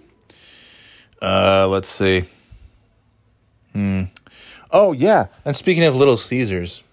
Uh, 1.20 1.68
let's 1.68 1.90
see. 1.90 2.26
Hmm. 3.74 4.04
Oh 4.72 4.92
yeah, 4.92 5.28
and 5.46 5.56
speaking 5.56 5.84
of 5.84 5.96
Little 5.96 6.18
Caesars, 6.18 6.84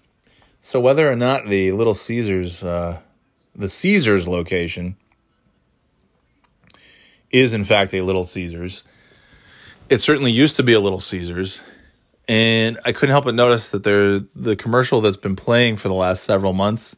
so 0.61 0.79
whether 0.79 1.11
or 1.11 1.15
not 1.15 1.47
the 1.47 1.71
Little 1.73 1.93
Caesars, 1.93 2.63
uh, 2.63 2.99
the 3.55 3.69
Caesars 3.69 4.27
location, 4.27 4.95
is 7.29 7.53
in 7.53 7.63
fact 7.63 7.93
a 7.93 8.01
Little 8.01 8.23
Caesars, 8.23 8.83
it 9.89 10.01
certainly 10.01 10.31
used 10.31 10.55
to 10.55 10.63
be 10.63 10.73
a 10.73 10.79
Little 10.79 10.99
Caesars, 10.99 11.61
and 12.27 12.79
I 12.83 12.93
couldn't 12.93 13.11
help 13.11 13.25
but 13.25 13.35
notice 13.35 13.69
that 13.69 13.83
there 13.83 14.19
the 14.19 14.55
commercial 14.55 15.01
that's 15.01 15.17
been 15.17 15.35
playing 15.35 15.75
for 15.75 15.87
the 15.87 15.93
last 15.93 16.23
several 16.23 16.53
months. 16.53 16.95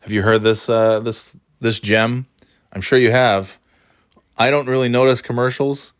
Have 0.00 0.12
you 0.12 0.22
heard 0.22 0.42
this 0.42 0.68
uh, 0.68 1.00
this 1.00 1.36
this 1.60 1.80
gem? 1.80 2.26
I'm 2.72 2.82
sure 2.82 3.00
you 3.00 3.10
have. 3.10 3.58
I 4.38 4.50
don't 4.50 4.68
really 4.68 4.88
notice 4.88 5.22
commercials. 5.22 5.92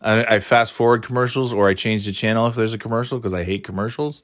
I, 0.00 0.36
I 0.36 0.40
fast 0.40 0.72
forward 0.72 1.02
commercials 1.02 1.52
or 1.52 1.68
I 1.68 1.74
change 1.74 2.06
the 2.06 2.12
channel 2.12 2.46
if 2.46 2.54
there's 2.54 2.74
a 2.74 2.78
commercial 2.78 3.18
because 3.18 3.34
I 3.34 3.44
hate 3.44 3.64
commercials. 3.64 4.22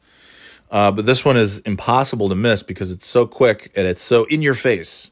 Uh, 0.70 0.90
but 0.90 1.06
this 1.06 1.24
one 1.24 1.36
is 1.36 1.58
impossible 1.60 2.28
to 2.28 2.34
miss 2.34 2.62
because 2.62 2.90
it's 2.90 3.06
so 3.06 3.26
quick 3.26 3.72
and 3.76 3.86
it's 3.86 4.02
so 4.02 4.24
in 4.24 4.42
your 4.42 4.54
face. 4.54 5.10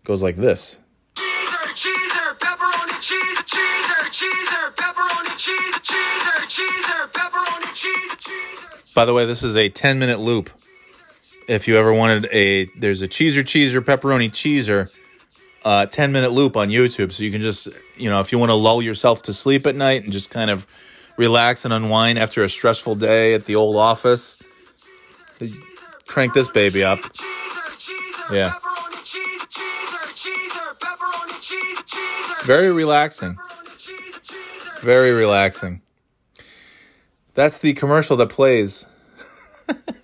It 0.00 0.04
goes 0.04 0.22
like 0.22 0.36
this. 0.36 0.78
Cheeser, 1.14 1.74
cheeser, 1.74 2.38
pepperoni, 2.38 3.00
cheese, 3.00 3.38
cheeser, 3.42 4.10
cheeser, 4.10 4.74
pepperoni, 4.74 5.38
cheese, 5.38 5.78
cheeser, 5.80 6.46
cheeser, 6.48 7.12
pepperoni, 7.12 7.74
cheese, 7.74 8.14
cheeser. 8.16 8.94
By 8.94 9.04
the 9.04 9.14
way, 9.14 9.26
this 9.26 9.42
is 9.42 9.56
a 9.56 9.68
10 9.68 9.98
minute 9.98 10.20
loop. 10.20 10.50
If 11.48 11.66
you 11.66 11.76
ever 11.76 11.92
wanted 11.92 12.26
a, 12.32 12.66
there's 12.78 13.02
a 13.02 13.08
cheeser, 13.08 13.42
cheeser, 13.42 13.80
pepperoni, 13.80 14.30
cheeser 14.30 14.90
uh, 15.68 15.84
10 15.84 16.12
minute 16.12 16.32
loop 16.32 16.56
on 16.56 16.70
YouTube. 16.70 17.12
So 17.12 17.22
you 17.22 17.30
can 17.30 17.42
just, 17.42 17.68
you 17.98 18.08
know, 18.08 18.20
if 18.20 18.32
you 18.32 18.38
want 18.38 18.48
to 18.48 18.54
lull 18.54 18.80
yourself 18.80 19.20
to 19.22 19.34
sleep 19.34 19.66
at 19.66 19.76
night 19.76 20.02
and 20.02 20.10
just 20.10 20.30
kind 20.30 20.50
of 20.50 20.66
relax 21.18 21.66
and 21.66 21.74
unwind 21.74 22.18
after 22.18 22.42
a 22.42 22.48
stressful 22.48 22.94
day 22.94 23.34
at 23.34 23.44
the 23.44 23.54
old 23.54 23.76
office, 23.76 24.42
crank 26.06 26.32
this 26.32 26.48
baby 26.48 26.82
up. 26.82 27.00
Yeah. 28.32 28.54
Very 32.46 32.72
relaxing. 32.72 33.36
Very 34.80 35.12
relaxing. 35.12 35.82
That's 37.34 37.58
the 37.58 37.74
commercial 37.74 38.16
that 38.16 38.30
plays 38.30 38.86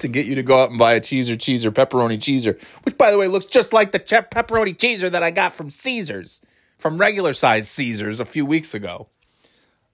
to 0.00 0.08
get 0.08 0.26
you 0.26 0.34
to 0.34 0.42
go 0.42 0.60
out 0.62 0.70
and 0.70 0.78
buy 0.78 0.94
a 0.94 1.00
cheeser, 1.00 1.36
cheeser, 1.36 1.70
pepperoni 1.70 2.18
cheeser, 2.18 2.60
which 2.84 2.96
by 2.98 3.10
the 3.10 3.18
way 3.18 3.28
looks 3.28 3.46
just 3.46 3.72
like 3.72 3.92
the 3.92 3.98
che- 3.98 4.26
pepperoni 4.32 4.76
cheeser 4.76 5.10
that 5.10 5.22
I 5.22 5.30
got 5.30 5.52
from 5.52 5.70
Caesars, 5.70 6.40
from 6.78 6.98
regular 6.98 7.34
size 7.34 7.68
Caesars 7.68 8.20
a 8.20 8.24
few 8.24 8.44
weeks 8.44 8.74
ago. 8.74 9.08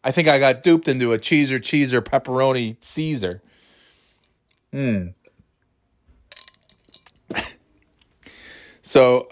I 0.05 0.13
think 0.13 0.29
I 0.29 0.39
got 0.39 0.63
duped 0.63 0.87
into 0.89 1.13
a 1.13 1.19
cheeser, 1.19 1.59
cheeser, 1.59 2.01
pepperoni 2.01 2.77
Caesar. 2.81 3.43
Hmm. 4.73 5.09
so 8.83 9.29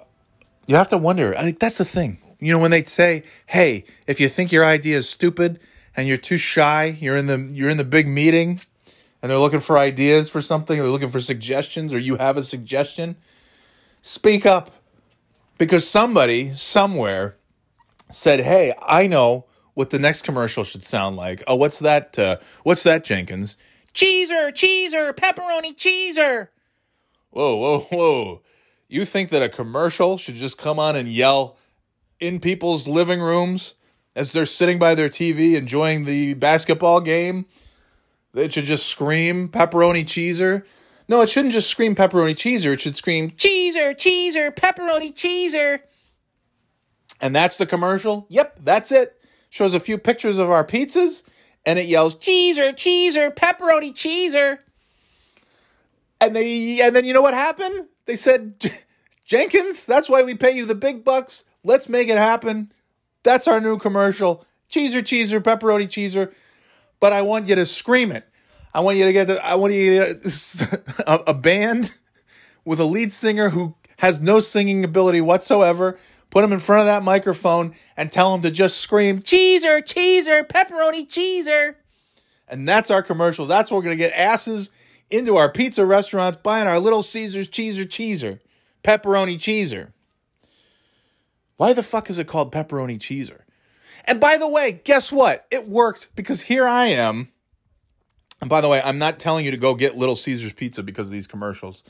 you 0.66 0.74
have 0.76 0.88
to 0.88 0.98
wonder. 0.98 1.36
I 1.36 1.42
think 1.42 1.60
that's 1.60 1.78
the 1.78 1.84
thing. 1.84 2.18
You 2.40 2.52
know, 2.52 2.58
when 2.58 2.70
they 2.70 2.84
say, 2.84 3.22
"Hey, 3.46 3.84
if 4.06 4.20
you 4.20 4.28
think 4.28 4.52
your 4.52 4.64
idea 4.64 4.96
is 4.96 5.08
stupid 5.08 5.60
and 5.96 6.08
you're 6.08 6.16
too 6.16 6.36
shy, 6.36 6.96
you're 7.00 7.16
in 7.16 7.26
the 7.26 7.38
you're 7.52 7.70
in 7.70 7.76
the 7.76 7.84
big 7.84 8.08
meeting." 8.08 8.60
And 9.24 9.30
they're 9.30 9.38
looking 9.38 9.60
for 9.60 9.78
ideas 9.78 10.28
for 10.28 10.42
something, 10.42 10.76
they're 10.76 10.86
looking 10.86 11.08
for 11.08 11.18
suggestions, 11.18 11.94
or 11.94 11.98
you 11.98 12.16
have 12.16 12.36
a 12.36 12.42
suggestion, 12.42 13.16
speak 14.02 14.44
up. 14.44 14.70
Because 15.56 15.88
somebody 15.88 16.54
somewhere 16.56 17.36
said, 18.10 18.40
Hey, 18.40 18.74
I 18.86 19.06
know 19.06 19.46
what 19.72 19.88
the 19.88 19.98
next 19.98 20.22
commercial 20.22 20.62
should 20.62 20.84
sound 20.84 21.16
like. 21.16 21.42
Oh, 21.46 21.56
what's 21.56 21.78
that? 21.78 22.18
Uh, 22.18 22.36
what's 22.64 22.82
that, 22.82 23.02
Jenkins? 23.02 23.56
Cheeser, 23.94 24.52
cheeser, 24.52 25.14
pepperoni 25.14 25.74
cheeser. 25.74 26.48
Whoa, 27.30 27.56
whoa, 27.56 27.80
whoa. 27.90 28.42
You 28.88 29.06
think 29.06 29.30
that 29.30 29.40
a 29.40 29.48
commercial 29.48 30.18
should 30.18 30.34
just 30.34 30.58
come 30.58 30.78
on 30.78 30.96
and 30.96 31.08
yell 31.08 31.56
in 32.20 32.40
people's 32.40 32.86
living 32.86 33.22
rooms 33.22 33.72
as 34.14 34.32
they're 34.32 34.44
sitting 34.44 34.78
by 34.78 34.94
their 34.94 35.08
TV 35.08 35.54
enjoying 35.54 36.04
the 36.04 36.34
basketball 36.34 37.00
game? 37.00 37.46
It 38.34 38.52
should 38.52 38.64
just 38.64 38.86
scream 38.86 39.48
pepperoni 39.48 40.04
cheeser. 40.04 40.64
No, 41.08 41.20
it 41.20 41.30
shouldn't 41.30 41.52
just 41.52 41.70
scream 41.70 41.94
pepperoni 41.94 42.34
cheeser. 42.34 42.72
It 42.72 42.80
should 42.80 42.96
scream 42.96 43.30
cheeser, 43.32 43.94
cheeser, 43.94 44.54
pepperoni 44.54 45.14
cheeser. 45.14 45.80
And 47.20 47.34
that's 47.34 47.58
the 47.58 47.66
commercial. 47.66 48.26
Yep, 48.28 48.60
that's 48.64 48.90
it. 48.90 49.20
Shows 49.50 49.74
a 49.74 49.80
few 49.80 49.98
pictures 49.98 50.38
of 50.38 50.50
our 50.50 50.66
pizzas 50.66 51.22
and 51.64 51.78
it 51.78 51.86
yells 51.86 52.16
cheeser, 52.16 52.72
cheeser, 52.72 53.34
pepperoni 53.34 53.94
cheeser. 53.94 54.58
And 56.20 56.34
they 56.34 56.80
and 56.80 56.96
then 56.96 57.04
you 57.04 57.12
know 57.12 57.22
what 57.22 57.34
happened? 57.34 57.88
They 58.06 58.16
said 58.16 58.72
Jenkins, 59.24 59.86
that's 59.86 60.08
why 60.08 60.22
we 60.22 60.34
pay 60.34 60.52
you 60.56 60.66
the 60.66 60.74
big 60.74 61.04
bucks. 61.04 61.44
Let's 61.62 61.88
make 61.88 62.08
it 62.08 62.18
happen. 62.18 62.72
That's 63.22 63.46
our 63.46 63.60
new 63.60 63.78
commercial. 63.78 64.44
Cheeser, 64.70 65.02
cheeser, 65.02 65.40
pepperoni 65.40 65.86
cheeser 65.86 66.32
but 67.04 67.12
I 67.12 67.20
want 67.20 67.48
you 67.48 67.54
to 67.56 67.66
scream 67.66 68.12
it. 68.12 68.26
I 68.72 68.80
want 68.80 68.96
you 68.96 69.04
to 69.04 69.12
get 69.12 69.26
the, 69.26 69.44
I 69.44 69.56
want 69.56 69.74
you 69.74 70.14
to 70.14 70.82
a, 71.06 71.16
a 71.26 71.34
band 71.34 71.92
with 72.64 72.80
a 72.80 72.86
lead 72.86 73.12
singer 73.12 73.50
who 73.50 73.74
has 73.98 74.22
no 74.22 74.40
singing 74.40 74.84
ability 74.84 75.20
whatsoever. 75.20 75.98
Put 76.30 76.44
him 76.44 76.52
in 76.54 76.60
front 76.60 76.80
of 76.80 76.86
that 76.86 77.02
microphone 77.02 77.74
and 77.94 78.10
tell 78.10 78.34
him 78.34 78.40
to 78.40 78.50
just 78.50 78.78
scream 78.78 79.18
cheeser, 79.18 79.82
cheeser, 79.82 80.48
pepperoni 80.48 81.06
cheeser. 81.06 81.74
And 82.48 82.66
that's 82.66 82.90
our 82.90 83.02
commercial. 83.02 83.44
That's 83.44 83.70
where 83.70 83.76
we're 83.76 83.84
going 83.84 83.98
to 83.98 84.02
get 84.02 84.14
asses 84.14 84.70
into 85.10 85.36
our 85.36 85.52
pizza 85.52 85.84
restaurants 85.84 86.38
buying 86.42 86.66
our 86.66 86.78
little 86.78 87.02
Caesars 87.02 87.48
cheeser 87.48 87.84
cheeser, 87.84 88.40
pepperoni 88.82 89.36
cheeser. 89.36 89.92
Why 91.58 91.74
the 91.74 91.82
fuck 91.82 92.08
is 92.08 92.18
it 92.18 92.28
called 92.28 92.50
pepperoni 92.50 92.98
cheeser? 92.98 93.43
And 94.04 94.20
by 94.20 94.36
the 94.36 94.48
way, 94.48 94.80
guess 94.84 95.10
what? 95.10 95.46
It 95.50 95.68
worked 95.68 96.08
because 96.14 96.42
here 96.42 96.66
I 96.66 96.86
am. 96.86 97.28
And 98.40 98.50
by 98.50 98.60
the 98.60 98.68
way, 98.68 98.82
I'm 98.82 98.98
not 98.98 99.18
telling 99.18 99.44
you 99.44 99.50
to 99.52 99.56
go 99.56 99.74
get 99.74 99.96
Little 99.96 100.16
Caesars 100.16 100.52
pizza 100.52 100.82
because 100.82 101.06
of 101.06 101.12
these 101.12 101.26
commercials. 101.26 101.82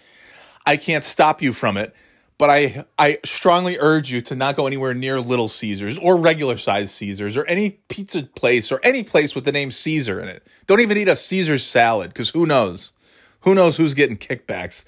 I 0.64 0.76
can't 0.76 1.04
stop 1.04 1.42
you 1.42 1.52
from 1.52 1.76
it, 1.76 1.94
but 2.38 2.48
I 2.48 2.84
I 2.98 3.18
strongly 3.24 3.76
urge 3.78 4.10
you 4.10 4.22
to 4.22 4.36
not 4.36 4.56
go 4.56 4.66
anywhere 4.66 4.94
near 4.94 5.20
Little 5.20 5.48
Caesars 5.48 5.98
or 5.98 6.16
regular 6.16 6.56
size 6.56 6.92
Caesars 6.94 7.36
or 7.36 7.44
any 7.46 7.70
pizza 7.88 8.22
place 8.22 8.70
or 8.70 8.80
any 8.82 9.02
place 9.02 9.34
with 9.34 9.44
the 9.44 9.52
name 9.52 9.70
Caesar 9.70 10.20
in 10.20 10.28
it. 10.28 10.46
Don't 10.66 10.80
even 10.80 10.96
eat 10.96 11.08
a 11.08 11.16
Caesar 11.16 11.58
salad 11.58 12.10
because 12.10 12.30
who 12.30 12.46
knows? 12.46 12.92
Who 13.40 13.54
knows 13.54 13.76
who's 13.76 13.94
getting 13.94 14.16
kickbacks? 14.16 14.84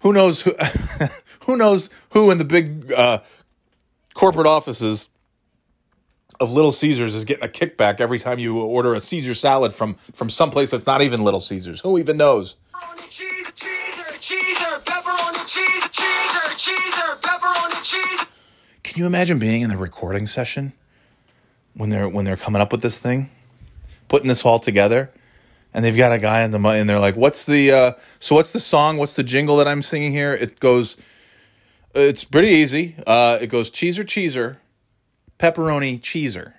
Who 0.00 0.12
knows 0.12 0.40
who 0.40 0.52
who 1.40 1.56
knows 1.56 1.90
who 2.10 2.30
in 2.30 2.38
the 2.38 2.44
big 2.44 2.92
uh, 2.92 3.20
corporate 4.14 4.46
offices 4.46 5.10
of 6.40 6.52
Little 6.52 6.72
Caesars 6.72 7.14
is 7.14 7.24
getting 7.24 7.44
a 7.44 7.48
kickback 7.48 8.00
every 8.00 8.18
time 8.18 8.38
you 8.38 8.58
order 8.60 8.94
a 8.94 9.00
Caesar 9.00 9.34
salad 9.34 9.72
from 9.72 9.94
from 10.12 10.30
someplace 10.30 10.70
that's 10.70 10.86
not 10.86 11.02
even 11.02 11.22
Little 11.22 11.40
Caesars. 11.40 11.80
Who 11.80 11.98
even 11.98 12.16
knows? 12.16 12.56
Cheeser, 12.74 14.12
cheeser, 14.20 14.80
pepperoni 14.84 15.46
cheese, 15.46 15.84
cheeser, 15.84 16.48
cheeser, 16.56 17.20
pepperoni 17.20 17.82
cheese. 17.82 18.26
Can 18.82 19.00
you 19.00 19.06
imagine 19.06 19.38
being 19.38 19.62
in 19.62 19.70
the 19.70 19.76
recording 19.76 20.26
session 20.26 20.72
when 21.74 21.90
they're 21.90 22.08
when 22.08 22.24
they're 22.24 22.36
coming 22.36 22.60
up 22.62 22.70
with 22.70 22.82
this 22.82 23.00
thing, 23.00 23.30
putting 24.08 24.28
this 24.28 24.44
all 24.44 24.58
together, 24.58 25.10
and 25.74 25.84
they've 25.84 25.96
got 25.96 26.12
a 26.12 26.18
guy 26.18 26.42
in 26.42 26.50
the 26.52 26.58
mi- 26.58 26.78
and 26.78 26.88
they're 26.88 27.00
like, 27.00 27.16
"What's 27.16 27.46
the 27.46 27.72
uh, 27.72 27.92
so 28.20 28.34
what's 28.34 28.52
the 28.52 28.60
song? 28.60 28.96
What's 28.98 29.16
the 29.16 29.24
jingle 29.24 29.56
that 29.56 29.66
I'm 29.66 29.82
singing 29.82 30.12
here?" 30.12 30.34
It 30.34 30.60
goes, 30.60 30.96
it's 31.94 32.24
pretty 32.24 32.48
easy. 32.48 32.94
Uh, 33.06 33.38
it 33.40 33.48
goes 33.48 33.70
cheeser, 33.70 34.04
cheeser, 34.04 34.56
pepperoni, 35.38 36.00
cheeser. 36.00 36.54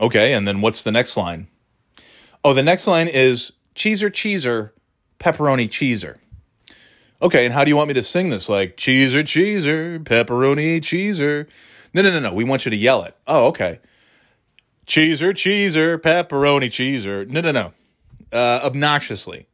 Okay, 0.00 0.32
and 0.32 0.46
then 0.46 0.60
what's 0.60 0.84
the 0.84 0.92
next 0.92 1.16
line? 1.16 1.48
Oh, 2.44 2.54
the 2.54 2.62
next 2.62 2.86
line 2.86 3.08
is 3.08 3.52
cheeser, 3.74 4.10
cheeser, 4.10 4.70
pepperoni, 5.18 5.68
cheeser. 5.68 6.16
Okay, 7.20 7.44
and 7.44 7.52
how 7.52 7.64
do 7.64 7.70
you 7.70 7.76
want 7.76 7.88
me 7.88 7.94
to 7.94 8.02
sing 8.02 8.28
this? 8.28 8.48
Like 8.48 8.76
cheeser, 8.76 9.22
cheeser, 9.24 9.98
pepperoni, 9.98 10.78
cheeser. 10.80 11.48
No, 11.92 12.02
no, 12.02 12.10
no, 12.10 12.20
no. 12.20 12.32
We 12.32 12.44
want 12.44 12.64
you 12.64 12.70
to 12.70 12.76
yell 12.76 13.02
it. 13.02 13.16
Oh, 13.26 13.48
okay. 13.48 13.80
Cheeser, 14.86 15.32
cheeser, 15.32 15.98
pepperoni, 15.98 16.68
cheeser. 16.68 17.28
No, 17.28 17.40
no, 17.40 17.50
no. 17.50 17.72
Uh, 18.32 18.60
obnoxiously. 18.62 19.46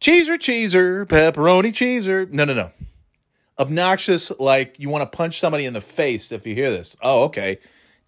Cheeser, 0.00 0.36
cheeser, 0.36 1.06
pepperoni, 1.06 1.72
cheeser. 1.72 2.30
No, 2.30 2.44
no, 2.44 2.52
no. 2.52 2.70
Obnoxious, 3.58 4.30
like 4.38 4.78
you 4.78 4.88
want 4.90 5.10
to 5.10 5.16
punch 5.16 5.40
somebody 5.40 5.64
in 5.64 5.72
the 5.72 5.80
face 5.80 6.30
if 6.30 6.46
you 6.46 6.54
hear 6.54 6.70
this. 6.70 6.96
Oh, 7.00 7.24
okay. 7.24 7.58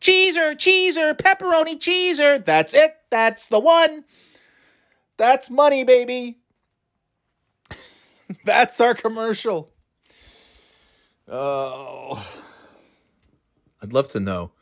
Cheeser, 0.00 0.54
cheeser, 0.54 1.16
pepperoni, 1.16 1.76
cheeser. 1.76 2.44
That's 2.44 2.74
it. 2.74 2.96
That's 3.10 3.48
the 3.48 3.58
one. 3.58 4.04
That's 5.16 5.50
money, 5.50 5.84
baby. 5.84 6.38
That's 8.44 8.80
our 8.80 8.94
commercial. 8.94 9.70
Oh, 11.26 12.26
I'd 13.82 13.92
love 13.92 14.08
to 14.10 14.20
know. 14.20 14.52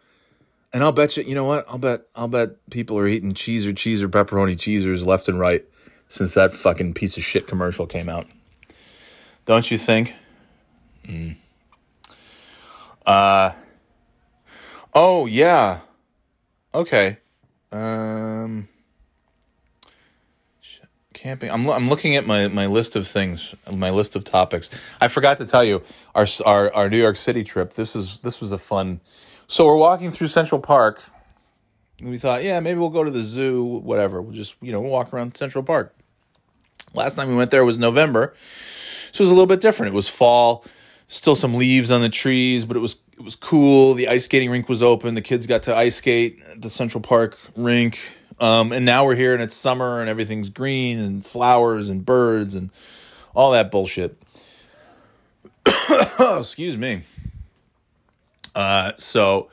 And 0.72 0.82
I'll 0.82 0.92
bet 0.92 1.16
you, 1.16 1.22
you 1.22 1.34
know 1.34 1.44
what? 1.44 1.64
I'll 1.68 1.78
bet, 1.78 2.02
I'll 2.14 2.28
bet 2.28 2.50
people 2.70 2.98
are 2.98 3.06
eating 3.06 3.32
cheese 3.32 3.66
or 3.66 3.72
cheese 3.72 4.02
or 4.02 4.08
pepperoni 4.08 4.58
cheesers 4.58 5.06
left 5.06 5.28
and 5.28 5.38
right 5.38 5.64
since 6.08 6.34
that 6.34 6.52
fucking 6.52 6.94
piece 6.94 7.16
of 7.16 7.22
shit 7.22 7.46
commercial 7.46 7.86
came 7.86 8.08
out. 8.08 8.26
Don't 9.44 9.70
you 9.70 9.78
think? 9.78 10.14
Uh. 13.04 13.52
Oh 14.94 15.26
yeah. 15.26 15.80
Okay. 16.74 17.18
Um. 17.72 18.68
Camping. 21.14 21.50
I'm, 21.50 21.68
I'm 21.70 21.88
looking 21.88 22.14
at 22.14 22.26
my, 22.26 22.46
my 22.48 22.66
list 22.66 22.94
of 22.94 23.08
things, 23.08 23.54
my 23.72 23.88
list 23.90 24.16
of 24.16 24.24
topics. 24.24 24.68
I 25.00 25.08
forgot 25.08 25.38
to 25.38 25.46
tell 25.46 25.64
you 25.64 25.82
our, 26.14 26.26
our 26.44 26.72
our 26.74 26.90
New 26.90 26.98
York 26.98 27.16
City 27.16 27.42
trip. 27.42 27.72
This 27.72 27.96
is 27.96 28.18
this 28.18 28.40
was 28.40 28.52
a 28.52 28.58
fun. 28.58 29.00
So 29.46 29.64
we're 29.64 29.76
walking 29.76 30.10
through 30.10 30.26
Central 30.26 30.60
Park. 30.60 31.02
And 32.00 32.10
we 32.10 32.18
thought, 32.18 32.44
yeah, 32.44 32.60
maybe 32.60 32.78
we'll 32.78 32.90
go 32.90 33.04
to 33.04 33.10
the 33.10 33.22
zoo, 33.22 33.64
whatever. 33.64 34.20
We'll 34.20 34.34
just, 34.34 34.56
you 34.60 34.72
know, 34.72 34.80
walk 34.80 35.14
around 35.14 35.36
Central 35.36 35.64
Park. 35.64 35.94
Last 36.92 37.14
time 37.14 37.28
we 37.28 37.34
went 37.34 37.50
there 37.50 37.64
was 37.64 37.78
November. 37.78 38.34
So 39.12 39.22
it 39.22 39.24
was 39.24 39.30
a 39.30 39.34
little 39.34 39.46
bit 39.46 39.60
different. 39.60 39.94
It 39.94 39.96
was 39.96 40.08
fall, 40.08 40.64
still 41.08 41.36
some 41.36 41.54
leaves 41.54 41.90
on 41.90 42.00
the 42.00 42.08
trees, 42.08 42.64
but 42.64 42.76
it 42.76 42.80
was 42.80 43.00
it 43.12 43.24
was 43.24 43.36
cool. 43.36 43.94
The 43.94 44.08
ice 44.08 44.24
skating 44.24 44.50
rink 44.50 44.68
was 44.68 44.82
open. 44.82 45.14
The 45.14 45.22
kids 45.22 45.46
got 45.46 45.64
to 45.64 45.74
ice 45.74 45.96
skate 45.96 46.40
at 46.50 46.60
the 46.60 46.68
Central 46.68 47.00
Park 47.00 47.38
rink. 47.56 47.98
Um, 48.38 48.72
and 48.72 48.84
now 48.84 49.06
we're 49.06 49.14
here 49.14 49.32
and 49.32 49.42
it's 49.42 49.54
summer 49.54 50.00
and 50.00 50.10
everything's 50.10 50.50
green 50.50 50.98
and 50.98 51.24
flowers 51.24 51.88
and 51.88 52.04
birds 52.04 52.54
and 52.54 52.70
all 53.34 53.52
that 53.52 53.70
bullshit. 53.70 54.20
Excuse 56.20 56.76
me. 56.76 57.02
Uh, 58.54 58.92
so 58.98 59.48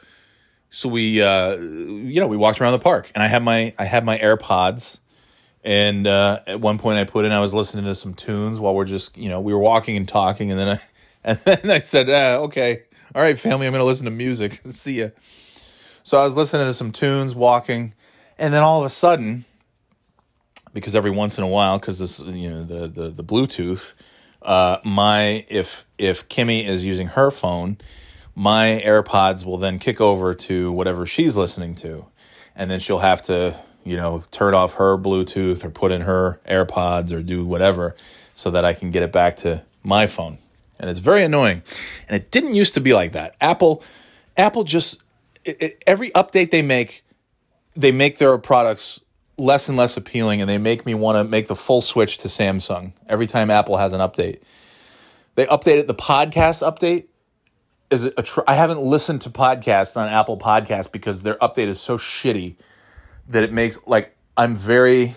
so 0.69 0.89
we 0.89 1.21
uh, 1.21 1.55
you 1.55 2.19
know 2.19 2.27
we 2.27 2.37
walked 2.37 2.59
around 2.59 2.73
the 2.73 2.79
park 2.79 3.11
and 3.15 3.23
I 3.23 3.27
had 3.27 3.43
my 3.43 3.73
I 3.77 3.85
had 3.85 4.03
my 4.03 4.17
AirPods 4.17 4.99
and 5.63 6.05
uh, 6.05 6.41
at 6.47 6.59
one 6.59 6.77
point 6.77 6.99
I 6.99 7.05
put 7.05 7.23
in 7.23 7.31
I 7.31 7.39
was 7.39 7.53
listening 7.53 7.85
to 7.85 7.95
some 7.95 8.13
tunes 8.13 8.59
while 8.59 8.75
we're 8.75 8.85
just 8.85 9.17
you 9.17 9.29
know 9.29 9.39
we 9.39 9.53
were 9.53 9.59
walking 9.59 9.95
and 9.95 10.07
talking 10.07 10.51
and 10.51 10.59
then 10.59 10.67
I 10.69 10.79
and 11.23 11.39
then 11.45 11.71
I 11.71 11.79
said 11.79 12.09
ah, 12.09 12.43
okay 12.43 12.83
all 13.15 13.21
right 13.21 13.37
family 13.37 13.67
I'm 13.67 13.73
gonna 13.73 13.83
listen 13.83 14.05
to 14.05 14.11
music 14.11 14.61
see 14.69 14.99
ya. 14.99 15.09
So 16.03 16.17
I 16.17 16.25
was 16.25 16.35
listening 16.35 16.67
to 16.67 16.73
some 16.73 16.91
tunes 16.91 17.35
walking 17.35 17.93
and 18.37 18.53
then 18.53 18.63
all 18.63 18.79
of 18.79 18.85
a 18.85 18.89
sudden 18.89 19.45
because 20.73 20.95
every 20.95 21.11
once 21.11 21.37
in 21.37 21.43
a 21.43 21.47
while 21.47 21.79
because 21.79 21.99
this 21.99 22.19
you 22.19 22.49
know 22.49 22.63
the 22.63 22.87
the 22.87 23.09
the 23.09 23.23
Bluetooth 23.23 23.93
uh, 24.41 24.77
my 24.83 25.45
if 25.47 25.85
if 25.97 26.27
Kimmy 26.27 26.67
is 26.67 26.83
using 26.83 27.07
her 27.07 27.31
phone 27.31 27.77
my 28.35 28.81
AirPods 28.83 29.45
will 29.45 29.57
then 29.57 29.79
kick 29.79 30.01
over 30.01 30.33
to 30.33 30.71
whatever 30.71 31.05
she's 31.05 31.37
listening 31.37 31.75
to. 31.75 32.05
And 32.55 32.69
then 32.69 32.79
she'll 32.79 32.99
have 32.99 33.21
to, 33.23 33.59
you 33.83 33.97
know, 33.97 34.23
turn 34.31 34.53
off 34.53 34.75
her 34.75 34.97
Bluetooth 34.97 35.63
or 35.63 35.69
put 35.69 35.91
in 35.91 36.01
her 36.01 36.39
AirPods 36.47 37.11
or 37.11 37.21
do 37.21 37.45
whatever 37.45 37.95
so 38.33 38.51
that 38.51 38.65
I 38.65 38.73
can 38.73 38.91
get 38.91 39.03
it 39.03 39.11
back 39.11 39.37
to 39.37 39.63
my 39.83 40.07
phone. 40.07 40.37
And 40.83 40.89
it's 40.89 40.99
very 40.99 41.23
annoying. 41.23 41.63
And 42.09 42.21
it 42.21 42.29
didn't 42.29 42.55
used 42.55 42.73
to 42.73 42.81
be 42.81 42.93
like 42.93 43.13
that. 43.13 43.37
Apple 43.39 43.81
Apple 44.35 44.65
just 44.65 45.01
it, 45.45 45.61
it, 45.61 45.83
every 45.87 46.11
update 46.11 46.51
they 46.51 46.61
make 46.61 47.05
they 47.73 47.93
make 47.93 48.17
their 48.17 48.37
products 48.37 48.99
less 49.37 49.69
and 49.69 49.77
less 49.77 49.95
appealing 49.95 50.41
and 50.41 50.49
they 50.49 50.57
make 50.57 50.85
me 50.85 50.93
want 50.93 51.15
to 51.15 51.23
make 51.23 51.47
the 51.47 51.55
full 51.55 51.79
switch 51.79 52.17
to 52.17 52.27
Samsung 52.27 52.91
every 53.07 53.27
time 53.27 53.49
Apple 53.49 53.77
has 53.77 53.93
an 53.93 54.01
update. 54.01 54.41
They 55.35 55.45
updated 55.45 55.87
the 55.87 55.95
podcast 55.95 56.69
update 56.69 57.05
is 57.89 58.03
a 58.03 58.21
tr- 58.21 58.41
I 58.45 58.55
haven't 58.55 58.81
listened 58.81 59.21
to 59.21 59.29
podcasts 59.29 59.95
on 59.95 60.09
Apple 60.09 60.37
Podcasts 60.37 60.91
because 60.91 61.23
their 61.23 61.35
update 61.35 61.67
is 61.67 61.79
so 61.79 61.97
shitty 61.97 62.57
that 63.29 63.43
it 63.43 63.53
makes 63.53 63.79
like 63.87 64.13
I'm 64.35 64.57
very 64.57 65.15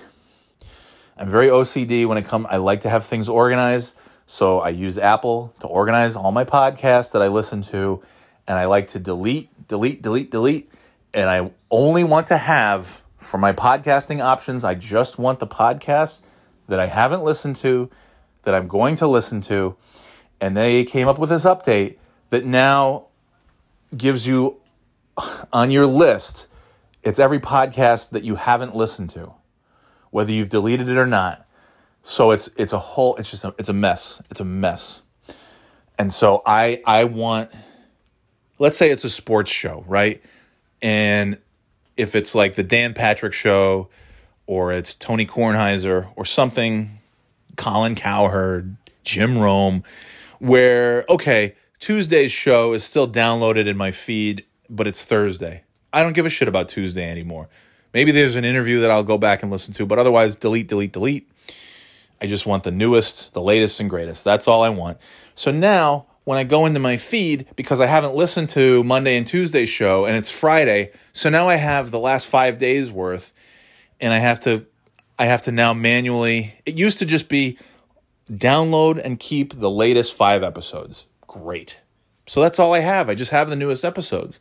I'm 1.16 1.28
very 1.28 1.48
OCD 1.48 2.06
when 2.06 2.18
it 2.18 2.24
comes 2.24 2.46
I 2.50 2.58
like 2.58 2.82
to 2.82 2.88
have 2.88 3.04
things 3.04 3.28
organized 3.28 3.98
so 4.26 4.60
I 4.60 4.70
use 4.70 4.98
Apple 4.98 5.54
to 5.60 5.68
organize 5.68 6.16
all 6.16 6.32
my 6.32 6.44
podcasts 6.44 7.12
that 7.12 7.22
I 7.22 7.28
listen 7.28 7.62
to 7.62 8.02
and 8.48 8.58
I 8.58 8.66
like 8.66 8.88
to 8.88 8.98
delete 8.98 9.48
delete 9.68 10.02
delete 10.02 10.30
delete. 10.30 10.72
And 11.14 11.30
I 11.30 11.50
only 11.70 12.04
want 12.04 12.26
to 12.28 12.36
have 12.36 13.02
for 13.16 13.38
my 13.38 13.52
podcasting 13.52 14.22
options 14.22 14.64
I 14.64 14.74
just 14.74 15.18
want 15.18 15.38
the 15.38 15.46
podcasts 15.46 16.22
that 16.68 16.78
I 16.80 16.86
haven't 16.86 17.22
listened 17.22 17.56
to 17.56 17.90
that 18.42 18.54
I'm 18.54 18.68
going 18.68 18.96
to 18.96 19.06
listen 19.06 19.40
to. 19.42 19.76
And 20.40 20.56
they 20.56 20.84
came 20.84 21.08
up 21.08 21.18
with 21.18 21.30
this 21.30 21.44
update 21.44 21.96
that 22.30 22.44
now 22.44 23.06
gives 23.96 24.26
you 24.26 24.60
on 25.52 25.70
your 25.70 25.86
list 25.86 26.48
it's 27.02 27.20
every 27.20 27.38
podcast 27.38 28.10
that 28.10 28.24
you 28.24 28.34
haven't 28.34 28.74
listened 28.74 29.08
to 29.08 29.32
whether 30.10 30.32
you've 30.32 30.48
deleted 30.48 30.88
it 30.88 30.98
or 30.98 31.06
not 31.06 31.45
so 32.06 32.30
it's 32.30 32.48
it's 32.56 32.72
a 32.72 32.78
whole 32.78 33.16
it's 33.16 33.32
just 33.32 33.44
a, 33.44 33.52
it's 33.58 33.68
a 33.68 33.72
mess 33.72 34.22
it's 34.30 34.38
a 34.38 34.44
mess 34.44 35.02
and 35.98 36.12
so 36.12 36.40
i 36.46 36.80
i 36.86 37.02
want 37.02 37.50
let's 38.60 38.76
say 38.76 38.90
it's 38.90 39.02
a 39.02 39.10
sports 39.10 39.50
show 39.50 39.84
right 39.88 40.22
and 40.80 41.36
if 41.96 42.14
it's 42.14 42.32
like 42.32 42.54
the 42.54 42.62
dan 42.62 42.94
patrick 42.94 43.32
show 43.32 43.88
or 44.46 44.72
it's 44.72 44.94
tony 44.94 45.26
kornheiser 45.26 46.08
or 46.14 46.24
something 46.24 46.96
colin 47.56 47.96
cowherd 47.96 48.76
jim 49.02 49.36
rome 49.36 49.82
where 50.38 51.04
okay 51.08 51.56
Tuesday's 51.80 52.32
show 52.32 52.72
is 52.72 52.84
still 52.84 53.06
downloaded 53.06 53.66
in 53.66 53.76
my 53.76 53.90
feed, 53.90 54.46
but 54.70 54.86
it's 54.86 55.04
Thursday. 55.04 55.62
I 55.92 56.02
don't 56.02 56.14
give 56.14 56.24
a 56.24 56.30
shit 56.30 56.48
about 56.48 56.70
Tuesday 56.70 57.08
anymore. 57.08 57.48
Maybe 57.92 58.12
there's 58.12 58.34
an 58.34 58.44
interview 58.44 58.80
that 58.80 58.90
I'll 58.90 59.02
go 59.02 59.18
back 59.18 59.42
and 59.42 59.52
listen 59.52 59.74
to, 59.74 59.84
but 59.86 59.98
otherwise, 59.98 60.36
delete, 60.36 60.68
delete, 60.68 60.92
delete. 60.92 61.30
I 62.20 62.26
just 62.26 62.46
want 62.46 62.64
the 62.64 62.70
newest, 62.70 63.34
the 63.34 63.42
latest, 63.42 63.80
and 63.80 63.90
greatest. 63.90 64.24
That's 64.24 64.48
all 64.48 64.62
I 64.62 64.70
want. 64.70 64.98
So 65.34 65.50
now, 65.50 66.06
when 66.24 66.38
I 66.38 66.44
go 66.44 66.66
into 66.66 66.80
my 66.80 66.96
feed, 66.96 67.46
because 67.56 67.80
I 67.80 67.86
haven't 67.86 68.14
listened 68.14 68.48
to 68.50 68.82
Monday 68.84 69.16
and 69.16 69.26
Tuesday's 69.26 69.68
show 69.68 70.06
and 70.06 70.16
it's 70.16 70.30
Friday, 70.30 70.90
so 71.12 71.30
now 71.30 71.48
I 71.48 71.54
have 71.54 71.90
the 71.90 72.00
last 72.00 72.26
five 72.26 72.58
days 72.58 72.90
worth, 72.90 73.32
and 74.00 74.12
I 74.12 74.18
have 74.18 74.40
to, 74.40 74.66
I 75.18 75.26
have 75.26 75.42
to 75.42 75.52
now 75.52 75.72
manually. 75.72 76.54
It 76.66 76.76
used 76.76 76.98
to 76.98 77.06
just 77.06 77.28
be 77.28 77.58
download 78.30 79.00
and 79.02 79.20
keep 79.20 79.58
the 79.58 79.70
latest 79.70 80.14
five 80.14 80.42
episodes. 80.42 81.06
Great. 81.26 81.80
So 82.26 82.40
that's 82.40 82.58
all 82.58 82.74
I 82.74 82.80
have. 82.80 83.08
I 83.08 83.14
just 83.14 83.30
have 83.30 83.48
the 83.48 83.56
newest 83.56 83.84
episodes. 83.84 84.40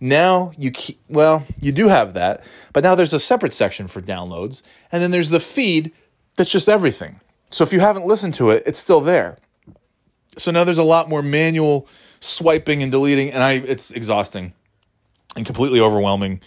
Now 0.00 0.52
you 0.58 0.70
keep, 0.70 1.00
well, 1.08 1.46
you 1.60 1.72
do 1.72 1.88
have 1.88 2.14
that, 2.14 2.44
but 2.72 2.84
now 2.84 2.94
there's 2.94 3.14
a 3.14 3.20
separate 3.20 3.54
section 3.54 3.86
for 3.86 4.02
downloads, 4.02 4.60
and 4.92 5.02
then 5.02 5.10
there's 5.10 5.30
the 5.30 5.40
feed 5.40 5.92
that's 6.36 6.50
just 6.50 6.68
everything. 6.68 7.20
So 7.50 7.62
if 7.64 7.72
you 7.72 7.80
haven't 7.80 8.06
listened 8.06 8.34
to 8.34 8.50
it, 8.50 8.64
it's 8.66 8.78
still 8.78 9.00
there. 9.00 9.38
So 10.36 10.50
now 10.50 10.64
there's 10.64 10.78
a 10.78 10.82
lot 10.82 11.08
more 11.08 11.22
manual 11.22 11.88
swiping 12.20 12.82
and 12.82 12.90
deleting, 12.90 13.30
and 13.30 13.42
I 13.42 13.52
it's 13.52 13.90
exhausting 13.90 14.52
and 15.36 15.46
completely 15.46 15.80
overwhelming. 15.80 16.40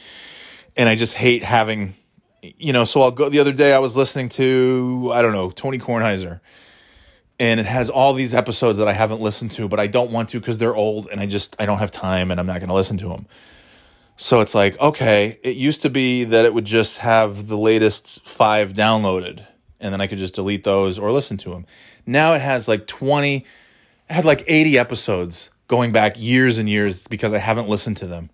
And 0.76 0.90
I 0.90 0.96
just 0.96 1.14
hate 1.14 1.44
having, 1.44 1.96
you 2.42 2.74
know. 2.74 2.84
So 2.84 3.02
I'll 3.02 3.12
go. 3.12 3.30
The 3.30 3.40
other 3.40 3.54
day 3.54 3.74
I 3.74 3.80
was 3.80 3.96
listening 3.96 4.30
to 4.30 5.12
I 5.14 5.22
don't 5.22 5.32
know 5.32 5.50
Tony 5.52 5.78
Kornheiser, 5.78 6.42
and 7.40 7.60
it 7.60 7.66
has 7.66 7.90
all 7.90 8.14
these 8.14 8.34
episodes 8.34 8.78
that 8.80 8.88
I 8.88 8.94
haven't 8.94 9.22
listened 9.22 9.52
to, 9.52 9.68
but 9.68 9.80
I 9.80 9.88
don't 9.88 10.12
want 10.12 10.30
to 10.30 10.40
because 10.40 10.58
they're 10.58 10.76
old, 10.76 11.08
and 11.12 11.22
I 11.22 11.26
just 11.26 11.56
I 11.60 11.66
don't 11.66 11.80
have 11.80 11.92
time, 11.92 12.32
and 12.32 12.40
I'm 12.40 12.48
not 12.48 12.60
going 12.60 12.70
to 12.70 12.76
listen 12.76 12.98
to 12.98 13.10
them. 13.10 13.28
So 14.18 14.42
it's 14.42 14.56
like 14.56 14.80
okay, 14.80 15.40
it 15.44 15.56
used 15.56 15.84
to 15.84 15.90
be 15.90 16.26
that 16.26 16.46
it 16.46 16.54
would 16.54 16.66
just 16.66 16.98
have 17.00 17.48
the 17.48 17.58
latest 17.58 18.28
five 18.28 18.74
downloaded, 18.74 19.46
and 19.80 19.94
then 19.94 20.02
I 20.02 20.08
could 20.08 20.18
just 20.18 20.36
delete 20.36 20.64
those 20.64 20.98
or 21.00 21.12
listen 21.12 21.38
to 21.38 21.50
them. 21.50 21.66
Now 22.06 22.34
it 22.34 22.42
has 22.42 22.68
like 22.68 22.88
twenty 22.88 23.46
I 24.10 24.14
had 24.14 24.26
like 24.26 24.44
80 24.48 24.78
episodes 24.78 25.52
going 25.68 25.92
back 25.92 26.16
years 26.18 26.58
and 26.58 26.70
years 26.70 27.06
because 27.08 27.34
I 27.34 27.40
haven't 27.40 27.68
listened 27.68 27.98
to 27.98 28.08
them. 28.08 28.30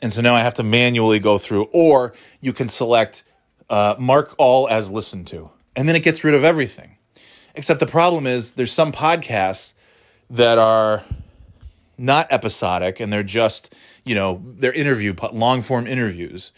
And 0.00 0.12
so 0.12 0.20
now 0.20 0.34
I 0.34 0.42
have 0.42 0.54
to 0.54 0.62
manually 0.62 1.18
go 1.18 1.38
through, 1.38 1.64
or 1.72 2.12
you 2.40 2.52
can 2.52 2.68
select 2.68 3.24
uh, 3.68 3.96
mark 3.98 4.34
all 4.38 4.68
as 4.68 4.90
listened 4.90 5.26
to, 5.28 5.50
and 5.74 5.88
then 5.88 5.96
it 5.96 6.02
gets 6.02 6.22
rid 6.22 6.34
of 6.34 6.44
everything. 6.44 6.96
Except 7.54 7.80
the 7.80 7.86
problem 7.86 8.26
is 8.26 8.52
there's 8.52 8.72
some 8.72 8.92
podcasts 8.92 9.72
that 10.30 10.58
are 10.58 11.02
not 11.98 12.28
episodic 12.30 13.00
and 13.00 13.12
they're 13.12 13.22
just, 13.22 13.74
you 14.04 14.14
know, 14.14 14.42
they're 14.58 14.72
interview, 14.72 15.14
long 15.32 15.62
form 15.62 15.86
interviews. 15.86 16.52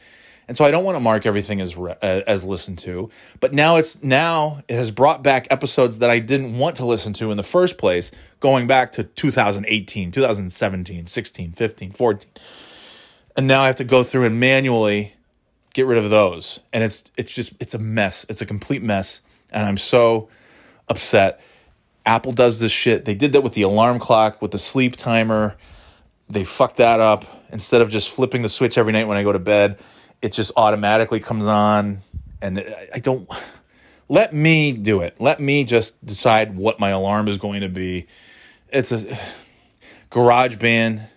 And 0.49 0.57
so 0.57 0.65
I 0.65 0.71
don't 0.71 0.85
want 0.85 0.97
to 0.97 1.01
mark 1.01 1.27
everything 1.27 1.61
as 1.61 1.77
re- 1.77 1.97
as 2.03 2.43
listened 2.43 2.79
to, 2.81 3.11
but 3.39 3.53
now 3.53 3.77
it's 3.77 4.03
now 4.03 4.61
it 4.67 4.77
has 4.77 4.91
brought 4.91 5.23
back 5.23 5.47
episodes 5.51 5.99
that 5.99 6.09
I 6.09 6.19
didn't 6.19 6.57
want 6.57 6.77
to 6.77 6.87
listen 6.87 7.13
to 7.15 7.31
in 7.31 7.37
the 7.37 7.43
first 7.43 7.77
place, 7.77 8.11
going 8.41 8.67
back 8.67 8.93
to 8.93 9.05
2018, 9.05 10.11
2017, 10.11 11.07
16, 11.07 11.53
15, 11.53 11.93
14. 11.93 12.31
And 13.37 13.47
now 13.47 13.61
I 13.61 13.67
have 13.67 13.77
to 13.77 13.85
go 13.85 14.03
through 14.03 14.25
and 14.25 14.41
manually 14.41 15.15
get 15.75 15.87
rid 15.87 15.99
of 15.99 16.09
those. 16.09 16.61
And 16.73 16.83
it's 16.83 17.05
it's 17.19 17.33
just 17.33 17.53
it's 17.61 17.75
a 17.75 17.79
mess. 17.79 18.25
It's 18.31 18.41
a 18.41 18.47
complete 18.47 18.83
mess, 18.83 19.21
and 19.51 19.67
I'm 19.67 19.77
so 19.77 20.31
upset. 20.89 21.41
Apple 22.07 22.33
does 22.33 22.59
this 22.59 22.73
shit. 22.73 23.05
They 23.05 23.15
did 23.15 23.35
that 23.35 23.43
with 23.43 23.53
the 23.53 23.63
alarm 23.63 23.99
clock, 23.99 24.41
with 24.41 24.53
the 24.53 24.59
sleep 24.59 24.97
timer. 24.97 25.57
They 26.31 26.45
fucked 26.45 26.79
that 26.79 27.01
up. 27.01 27.27
Instead 27.53 27.83
of 27.83 27.91
just 27.91 28.11
flipping 28.11 28.43
the 28.43 28.49
switch 28.49 28.79
every 28.79 28.93
night 28.93 29.07
when 29.07 29.17
I 29.17 29.23
go 29.23 29.33
to 29.33 29.39
bed, 29.39 29.79
it 30.23 30.33
just 30.33 30.53
automatically 30.57 31.21
comes 31.21 31.47
on 31.47 32.01
and 32.41 32.65
I 32.95 32.99
don't 32.99 33.29
let 34.09 34.35
me 34.35 34.73
do 34.73 35.01
it. 35.01 35.17
Let 35.19 35.41
me 35.41 35.65
just 35.65 36.05
decide 36.05 36.57
what 36.57 36.81
my 36.81 36.91
alarm 36.91 37.29
is 37.29 37.39
going 37.39 37.61
to 37.61 37.69
be. 37.69 38.07
It's 38.71 38.93
a 38.93 39.19
GarageBand. 40.11 41.09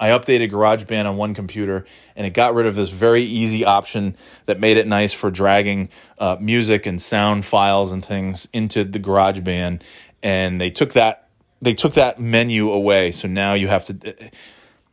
I 0.00 0.10
updated 0.10 0.52
GarageBand 0.52 1.06
on 1.06 1.16
one 1.16 1.34
computer 1.34 1.84
and 2.14 2.26
it 2.26 2.34
got 2.34 2.54
rid 2.54 2.66
of 2.66 2.76
this 2.76 2.90
very 2.90 3.22
easy 3.22 3.64
option 3.64 4.16
that 4.46 4.60
made 4.60 4.76
it 4.76 4.86
nice 4.86 5.12
for 5.12 5.30
dragging 5.30 5.88
uh, 6.18 6.36
music 6.38 6.86
and 6.86 7.00
sound 7.02 7.44
files 7.44 7.90
and 7.90 8.04
things 8.04 8.48
into 8.52 8.84
the 8.84 9.00
GarageBand. 9.00 9.82
And 10.22 10.60
they 10.60 10.70
took 10.70 10.92
that 10.92 11.28
they 11.60 11.74
took 11.74 11.94
that 11.94 12.20
menu 12.20 12.70
away. 12.70 13.10
So 13.10 13.26
now 13.26 13.54
you 13.54 13.66
have 13.66 13.84
to. 13.86 14.30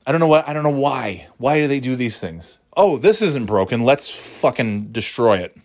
I 0.08 0.12
don't 0.12 0.20
know 0.20 0.28
what 0.28 0.48
I 0.48 0.54
don't 0.54 0.64
know 0.64 0.70
why. 0.70 1.28
Why 1.38 1.60
do 1.60 1.68
they 1.68 1.80
do 1.80 1.96
these 1.96 2.20
things? 2.20 2.58
Oh, 2.76 2.98
this 2.98 3.22
isn't 3.22 3.46
broken. 3.46 3.84
Let's 3.84 4.10
fucking 4.10 4.92
destroy 4.92 5.38
it. 5.38 5.58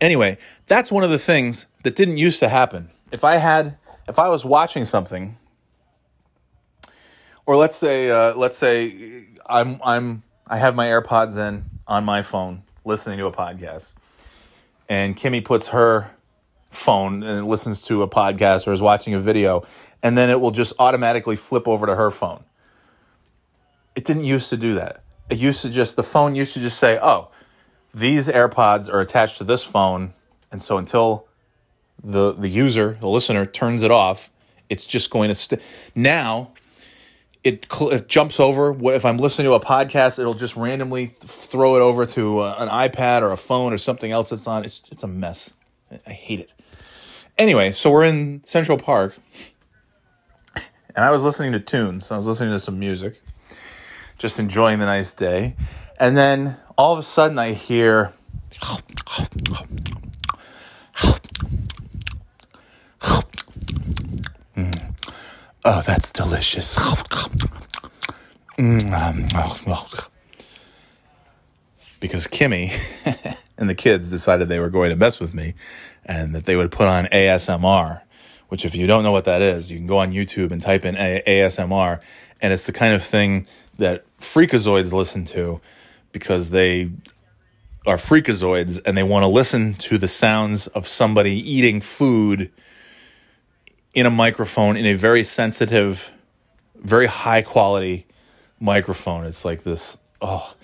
Anyway, 0.00 0.38
that's 0.66 0.92
one 0.92 1.02
of 1.02 1.10
the 1.10 1.18
things 1.18 1.66
that 1.82 1.96
didn't 1.96 2.18
used 2.18 2.38
to 2.40 2.48
happen. 2.48 2.90
If 3.10 3.24
I 3.24 3.36
had, 3.36 3.78
if 4.06 4.18
I 4.18 4.28
was 4.28 4.44
watching 4.44 4.84
something, 4.84 5.36
or 7.46 7.56
let's 7.56 7.74
say, 7.74 8.10
uh, 8.10 8.34
let's 8.36 8.56
say 8.56 9.24
I'm, 9.46 9.80
I'm, 9.84 10.22
I 10.46 10.58
have 10.58 10.74
my 10.74 10.86
AirPods 10.86 11.36
in 11.36 11.64
on 11.86 12.04
my 12.04 12.22
phone 12.22 12.62
listening 12.84 13.18
to 13.18 13.26
a 13.26 13.32
podcast, 13.32 13.94
and 14.88 15.16
Kimmy 15.16 15.44
puts 15.44 15.68
her 15.68 16.10
phone 16.70 17.22
and 17.22 17.46
listens 17.48 17.82
to 17.86 18.02
a 18.02 18.08
podcast 18.08 18.68
or 18.68 18.72
is 18.72 18.80
watching 18.80 19.14
a 19.14 19.18
video, 19.18 19.64
and 20.02 20.16
then 20.16 20.30
it 20.30 20.40
will 20.40 20.52
just 20.52 20.74
automatically 20.78 21.34
flip 21.34 21.66
over 21.66 21.86
to 21.86 21.96
her 21.96 22.10
phone 22.10 22.44
it 23.98 24.04
didn't 24.04 24.22
used 24.22 24.48
to 24.50 24.56
do 24.56 24.74
that. 24.74 25.02
It 25.28 25.38
used 25.38 25.60
to 25.62 25.70
just, 25.70 25.96
the 25.96 26.04
phone 26.04 26.36
used 26.36 26.54
to 26.54 26.60
just 26.60 26.78
say, 26.78 27.00
oh, 27.02 27.32
these 27.92 28.28
AirPods 28.28 28.88
are 28.88 29.00
attached 29.00 29.38
to 29.38 29.44
this 29.44 29.64
phone. 29.64 30.14
And 30.52 30.62
so 30.62 30.78
until 30.78 31.26
the, 32.04 32.30
the 32.30 32.48
user, 32.48 32.96
the 33.00 33.08
listener, 33.08 33.44
turns 33.44 33.82
it 33.82 33.90
off, 33.90 34.30
it's 34.68 34.86
just 34.86 35.10
going 35.10 35.30
to 35.30 35.34
stay. 35.34 35.58
Now, 35.96 36.52
it, 37.42 37.66
cl- 37.68 37.90
it 37.90 38.06
jumps 38.08 38.38
over. 38.38 38.72
If 38.94 39.04
I'm 39.04 39.18
listening 39.18 39.46
to 39.46 39.54
a 39.54 39.60
podcast, 39.60 40.20
it'll 40.20 40.32
just 40.32 40.54
randomly 40.54 41.06
throw 41.18 41.74
it 41.74 41.80
over 41.80 42.06
to 42.06 42.38
uh, 42.38 42.54
an 42.58 42.68
iPad 42.68 43.22
or 43.22 43.32
a 43.32 43.36
phone 43.36 43.72
or 43.72 43.78
something 43.78 44.12
else 44.12 44.28
that's 44.28 44.46
on. 44.46 44.64
It's, 44.64 44.80
it's 44.92 45.02
a 45.02 45.08
mess. 45.08 45.52
I 46.06 46.12
hate 46.12 46.38
it. 46.38 46.54
Anyway, 47.36 47.72
so 47.72 47.90
we're 47.90 48.04
in 48.04 48.44
Central 48.44 48.78
Park, 48.78 49.18
and 50.54 51.04
I 51.04 51.10
was 51.10 51.24
listening 51.24 51.50
to 51.50 51.58
tunes. 51.58 52.12
I 52.12 52.16
was 52.16 52.28
listening 52.28 52.52
to 52.52 52.60
some 52.60 52.78
music 52.78 53.20
just 54.18 54.38
enjoying 54.38 54.78
the 54.80 54.86
nice 54.86 55.12
day. 55.12 55.56
And 55.98 56.16
then 56.16 56.56
all 56.76 56.92
of 56.92 56.98
a 56.98 57.02
sudden 57.02 57.38
I 57.38 57.52
hear 57.52 58.12
mm. 64.56 64.94
Oh, 65.64 65.82
that's 65.86 66.12
delicious. 66.12 66.76
Mm. 68.58 68.90
Because 72.00 72.26
Kimmy 72.26 72.72
and 73.58 73.68
the 73.68 73.74
kids 73.74 74.08
decided 74.08 74.48
they 74.48 74.60
were 74.60 74.70
going 74.70 74.90
to 74.90 74.96
mess 74.96 75.20
with 75.20 75.34
me 75.34 75.54
and 76.04 76.34
that 76.34 76.44
they 76.44 76.56
would 76.56 76.72
put 76.72 76.86
on 76.86 77.06
ASMR, 77.06 78.00
which, 78.48 78.64
if 78.64 78.74
you 78.74 78.86
don't 78.86 79.02
know 79.02 79.12
what 79.12 79.24
that 79.24 79.42
is, 79.42 79.70
you 79.70 79.76
can 79.76 79.86
go 79.86 79.98
on 79.98 80.12
YouTube 80.12 80.52
and 80.52 80.62
type 80.62 80.84
in 80.84 80.94
ASMR, 80.94 82.00
and 82.40 82.52
it's 82.52 82.66
the 82.66 82.72
kind 82.72 82.94
of 82.94 83.04
thing 83.04 83.46
that 83.78 84.04
freakazoids 84.20 84.92
listen 84.92 85.24
to 85.24 85.60
because 86.12 86.50
they 86.50 86.90
are 87.86 87.96
freakazoids 87.96 88.80
and 88.84 88.98
they 88.98 89.02
want 89.02 89.22
to 89.22 89.28
listen 89.28 89.74
to 89.74 89.98
the 89.98 90.08
sounds 90.08 90.66
of 90.68 90.86
somebody 90.86 91.32
eating 91.50 91.80
food 91.80 92.50
in 93.94 94.04
a 94.04 94.10
microphone 94.10 94.76
in 94.76 94.84
a 94.86 94.94
very 94.94 95.24
sensitive, 95.24 96.12
very 96.76 97.06
high 97.06 97.42
quality 97.42 98.06
microphone. 98.60 99.24
It's 99.24 99.44
like 99.44 99.62
this, 99.62 99.96
oh, 100.20 100.54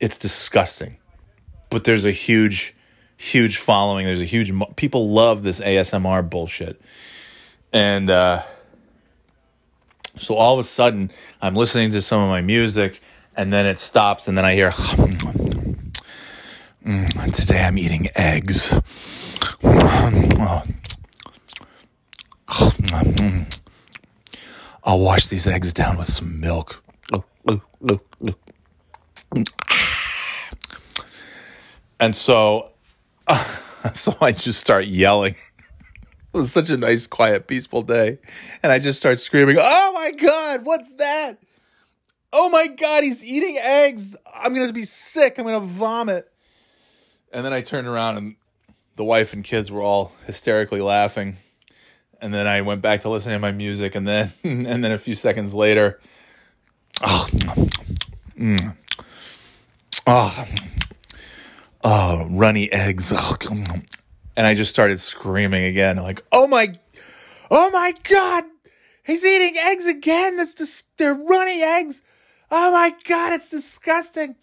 it's 0.00 0.18
disgusting. 0.18 0.96
But 1.70 1.84
there's 1.84 2.04
a 2.04 2.10
huge, 2.10 2.74
huge 3.16 3.58
following. 3.58 4.06
There's 4.06 4.20
a 4.20 4.26
huge, 4.26 4.52
people 4.76 5.10
love 5.10 5.42
this 5.42 5.60
ASMR 5.60 6.28
bullshit. 6.28 6.80
And, 7.72 8.10
uh, 8.10 8.42
so 10.16 10.34
all 10.34 10.54
of 10.54 10.60
a 10.60 10.64
sudden, 10.64 11.10
I'm 11.42 11.54
listening 11.54 11.90
to 11.92 12.02
some 12.02 12.22
of 12.22 12.28
my 12.28 12.40
music, 12.40 13.00
and 13.36 13.52
then 13.52 13.66
it 13.66 13.80
stops, 13.80 14.28
and 14.28 14.38
then 14.38 14.44
I 14.44 14.54
hear, 14.54 14.70
mm, 14.70 15.92
today 17.32 17.64
I'm 17.64 17.78
eating 17.78 18.08
eggs. 18.14 18.72
I'll 24.86 25.00
wash 25.00 25.28
these 25.28 25.46
eggs 25.46 25.72
down 25.72 25.96
with 25.96 26.08
some 26.08 26.40
milk. 26.40 26.82
And 31.98 32.14
so, 32.14 32.72
so 33.94 34.14
I 34.20 34.32
just 34.32 34.60
start 34.60 34.86
yelling. 34.86 35.34
It 36.34 36.38
was 36.38 36.52
such 36.52 36.70
a 36.70 36.76
nice, 36.76 37.06
quiet, 37.06 37.46
peaceful 37.46 37.82
day. 37.82 38.18
And 38.62 38.72
I 38.72 38.80
just 38.80 38.98
start 38.98 39.20
screaming, 39.20 39.56
Oh 39.58 39.92
my 39.94 40.10
God, 40.10 40.64
what's 40.64 40.92
that? 40.94 41.38
oh 42.34 42.48
my 42.50 42.66
God, 42.66 43.04
he's 43.04 43.24
eating 43.24 43.56
eggs. 43.58 44.16
I'm 44.34 44.54
going 44.54 44.66
to 44.66 44.72
be 44.72 44.82
sick. 44.82 45.38
I'm 45.38 45.44
going 45.44 45.58
to 45.58 45.66
vomit. 45.66 46.30
And 47.32 47.44
then 47.44 47.52
I 47.52 47.62
turned 47.62 47.86
around 47.86 48.16
and 48.16 48.36
the 48.96 49.04
wife 49.04 49.32
and 49.32 49.42
kids 49.42 49.70
were 49.70 49.80
all 49.80 50.12
hysterically 50.26 50.80
laughing. 50.80 51.36
And 52.20 52.34
then 52.34 52.46
I 52.46 52.60
went 52.62 52.82
back 52.82 53.02
to 53.02 53.08
listening 53.08 53.36
to 53.36 53.38
my 53.38 53.52
music. 53.52 53.94
And 53.94 54.06
then, 54.06 54.32
and 54.44 54.84
then 54.84 54.92
a 54.92 54.98
few 54.98 55.14
seconds 55.14 55.54
later, 55.54 56.00
oh, 57.02 57.28
mm, 58.36 58.76
oh, 60.06 60.44
oh, 61.84 62.26
runny 62.30 62.70
eggs. 62.72 63.12
Oh, 63.14 63.36
and 64.36 64.46
I 64.46 64.54
just 64.54 64.72
started 64.72 65.00
screaming 65.00 65.64
again, 65.64 65.96
like, 65.96 66.22
oh 66.32 66.46
my, 66.46 66.72
oh 67.50 67.70
my 67.70 67.94
God, 68.04 68.44
he's 69.04 69.24
eating 69.24 69.56
eggs 69.58 69.86
again. 69.86 70.36
That's 70.36 70.54
just, 70.54 70.96
they're 70.96 71.14
runny 71.14 71.62
eggs. 71.62 72.02
Oh 72.50 72.72
my 72.72 72.94
God, 73.04 73.32
it's 73.32 73.50
disgusting. 73.50 74.36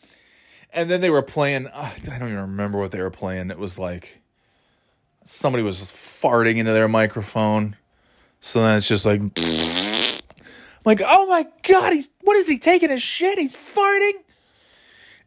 And 0.73 0.89
then 0.89 1.01
they 1.01 1.09
were 1.09 1.21
playing, 1.21 1.67
uh, 1.67 1.91
I 2.11 2.17
don't 2.17 2.29
even 2.29 2.41
remember 2.41 2.77
what 2.77 2.91
they 2.91 3.01
were 3.01 3.09
playing. 3.09 3.51
It 3.51 3.57
was 3.57 3.77
like 3.77 4.21
somebody 5.23 5.63
was 5.63 5.79
farting 5.81 6.57
into 6.57 6.71
their 6.71 6.87
microphone. 6.87 7.75
So 8.39 8.61
then 8.61 8.77
it's 8.77 8.87
just 8.87 9.05
like, 9.05 9.21
like, 10.85 11.01
oh 11.05 11.27
my 11.27 11.45
God, 11.63 11.93
he's, 11.93 12.09
what 12.21 12.37
is 12.37 12.47
he 12.47 12.57
taking 12.57 12.91
a 12.91 12.97
shit? 12.97 13.37
He's 13.37 13.55
farting. 13.55 14.13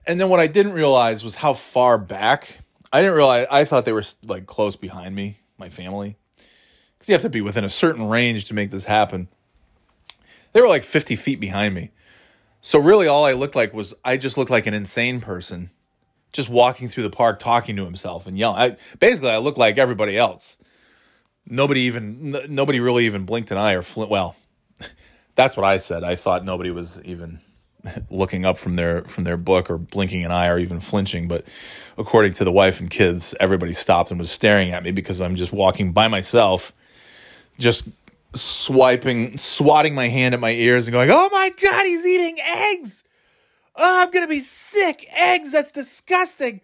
And 0.07 0.21
then 0.21 0.29
what 0.29 0.41
I 0.41 0.47
didn't 0.47 0.73
realize 0.73 1.23
was 1.23 1.35
how 1.37 1.53
far 1.53 1.97
back. 1.97 2.59
I 2.95 3.01
didn't 3.01 3.17
realize, 3.17 3.49
I 3.51 3.65
thought 3.65 3.85
they 3.85 3.93
were 3.93 4.05
like 4.25 4.47
close 4.47 4.77
behind 4.77 5.17
me, 5.17 5.41
my 5.59 5.69
family. 5.69 6.17
Because 6.37 7.09
you 7.09 7.15
have 7.15 7.23
to 7.23 7.29
be 7.29 7.41
within 7.41 7.65
a 7.65 7.69
certain 7.69 8.09
range 8.09 8.45
to 8.45 8.55
make 8.55 8.71
this 8.71 8.85
happen. 8.85 9.27
They 10.53 10.61
were 10.61 10.69
like 10.69 10.85
50 10.85 11.17
feet 11.17 11.41
behind 11.41 11.75
me. 11.75 11.91
So 12.61 12.79
really, 12.79 13.09
all 13.09 13.25
I 13.25 13.33
looked 13.33 13.57
like 13.57 13.75
was 13.75 13.95
I 14.05 14.17
just 14.17 14.39
looked 14.39 14.53
like 14.53 14.69
an 14.69 14.75
insane 14.75 15.21
person, 15.21 15.71
just 16.33 16.49
walking 16.49 16.87
through 16.87 17.03
the 17.03 17.11
park, 17.11 17.41
talking 17.41 17.75
to 17.75 17.85
himself 17.85 18.29
and 18.29 18.39
yelling. 18.39 18.61
I, 18.61 18.77
basically, 19.01 19.31
I 19.31 19.39
looked 19.39 19.59
like 19.59 19.77
everybody 19.77 20.17
else. 20.17 20.57
Nobody 21.49 21.81
even, 21.81 22.37
n- 22.37 22.55
nobody 22.55 22.79
really 22.79 23.07
even 23.07 23.25
blinked 23.25 23.51
an 23.51 23.59
eye 23.59 23.73
or 23.73 23.83
flint. 23.83 24.09
well. 24.09 24.37
That's 25.35 25.57
what 25.57 25.65
I 25.65 25.79
said. 25.79 26.05
I 26.05 26.15
thought 26.15 26.45
nobody 26.45 26.71
was 26.71 27.03
even 27.03 27.41
looking 28.11 28.45
up 28.45 28.59
from 28.59 28.75
their 28.75 29.05
from 29.05 29.25
their 29.25 29.37
book 29.37 29.71
or 29.71 29.79
blinking 29.79 30.25
an 30.25 30.31
eye 30.31 30.49
or 30.49 30.59
even 30.59 30.81
flinching. 30.81 31.29
But 31.29 31.47
according 31.99 32.33
to 32.35 32.45
the 32.45 32.53
wife 32.53 32.81
and 32.81 32.91
kids, 32.91 33.35
everybody 33.41 33.73
stopped 33.73 34.11
and 34.11 34.21
was 34.21 34.31
staring 34.31 34.71
at 34.71 34.83
me 34.83 34.91
because 34.91 35.21
I'm 35.21 35.37
just 35.37 35.53
walking 35.53 35.93
by 35.93 36.09
myself, 36.09 36.73
just 37.59 37.89
swiping, 38.35 39.39
swatting 39.39 39.95
my 39.95 40.09
hand 40.09 40.35
at 40.35 40.41
my 40.41 40.53
ears 40.53 40.87
and 40.87 40.93
going, 40.93 41.11
"Oh 41.11 41.29
my 41.33 41.51
god, 41.51 41.87
he's 41.87 42.07
eating 42.07 42.39
eggs! 42.41 43.05
Oh, 43.77 44.03
I'm 44.03 44.11
gonna 44.11 44.29
be 44.29 44.41
sick. 44.41 45.07
Eggs, 45.13 45.53
that's 45.53 45.71
disgusting. 45.71 46.61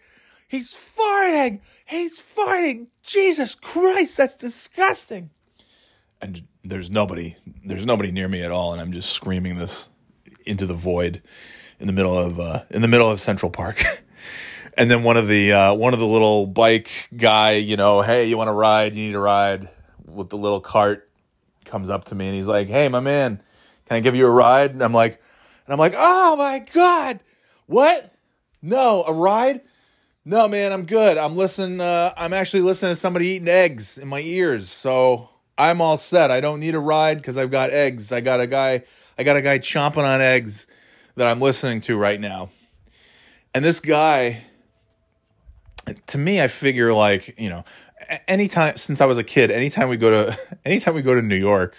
He's 0.48 0.74
farting. 0.74 1.60
He's 1.86 2.18
farting. 2.20 2.86
Jesus 3.02 3.54
Christ, 3.54 4.16
that's 4.16 4.36
disgusting." 4.36 5.30
And 6.22 6.42
there's 6.62 6.90
nobody, 6.90 7.36
there's 7.64 7.86
nobody 7.86 8.12
near 8.12 8.28
me 8.28 8.42
at 8.42 8.52
all, 8.52 8.72
and 8.72 8.80
I'm 8.80 8.92
just 8.92 9.10
screaming 9.12 9.56
this 9.56 9.88
into 10.50 10.66
the 10.66 10.74
void 10.74 11.22
in 11.78 11.86
the 11.86 11.92
middle 11.92 12.18
of 12.18 12.38
uh, 12.38 12.64
in 12.70 12.82
the 12.82 12.88
middle 12.88 13.10
of 13.10 13.20
Central 13.20 13.50
Park. 13.50 13.82
and 14.76 14.90
then 14.90 15.02
one 15.02 15.16
of 15.16 15.28
the 15.28 15.52
uh, 15.52 15.74
one 15.74 15.94
of 15.94 16.00
the 16.00 16.06
little 16.06 16.46
bike 16.46 17.08
guy, 17.16 17.52
you 17.52 17.76
know, 17.76 18.02
hey, 18.02 18.26
you 18.26 18.36
want 18.36 18.48
to 18.48 18.52
ride? 18.52 18.94
You 18.94 19.06
need 19.06 19.14
a 19.14 19.20
ride 19.20 19.68
with 20.06 20.28
the 20.28 20.36
little 20.36 20.60
cart 20.60 21.08
comes 21.64 21.88
up 21.88 22.06
to 22.06 22.14
me 22.14 22.26
and 22.26 22.34
he's 22.34 22.48
like, 22.48 22.68
"Hey, 22.68 22.88
my 22.88 23.00
man, 23.00 23.40
can 23.86 23.96
I 23.96 24.00
give 24.00 24.14
you 24.14 24.26
a 24.26 24.30
ride?" 24.30 24.72
And 24.72 24.82
I'm 24.82 24.92
like, 24.92 25.22
and 25.66 25.72
I'm 25.72 25.78
like, 25.78 25.94
"Oh 25.96 26.36
my 26.36 26.58
god, 26.58 27.20
what? 27.66 28.12
No, 28.62 29.04
a 29.06 29.12
ride? 29.12 29.62
No, 30.24 30.48
man, 30.48 30.72
I'm 30.72 30.84
good. 30.84 31.16
I'm 31.16 31.34
listening. 31.36 31.80
Uh, 31.80 32.12
I'm 32.16 32.32
actually 32.34 32.62
listening 32.62 32.92
to 32.92 32.96
somebody 32.96 33.28
eating 33.28 33.48
eggs 33.48 33.96
in 33.96 34.08
my 34.08 34.20
ears, 34.20 34.68
so 34.68 35.30
I'm 35.56 35.80
all 35.80 35.96
set. 35.96 36.30
I 36.30 36.40
don't 36.40 36.60
need 36.60 36.74
a 36.74 36.78
ride 36.78 37.18
because 37.18 37.38
I've 37.38 37.50
got 37.50 37.70
eggs. 37.70 38.12
I 38.12 38.20
got 38.20 38.40
a 38.40 38.46
guy. 38.46 38.82
I 39.20 39.22
got 39.22 39.36
a 39.36 39.42
guy 39.42 39.58
chomping 39.58 40.04
on 40.04 40.22
eggs 40.22 40.66
that 41.16 41.26
I'm 41.26 41.40
listening 41.40 41.82
to 41.82 41.98
right 41.98 42.18
now, 42.18 42.48
and 43.54 43.62
this 43.62 43.80
guy." 43.80 44.44
To 46.06 46.18
me, 46.18 46.40
I 46.40 46.46
figure 46.48 46.92
like 46.94 47.38
you 47.38 47.50
know, 47.50 47.64
anytime 48.26 48.76
since 48.76 49.02
I 49.02 49.06
was 49.06 49.18
a 49.18 49.24
kid, 49.24 49.50
anytime 49.50 49.90
we 49.90 49.98
go 49.98 50.10
to 50.10 50.38
anytime 50.64 50.94
we 50.94 51.02
go 51.02 51.14
to 51.14 51.20
New 51.20 51.36
York, 51.36 51.76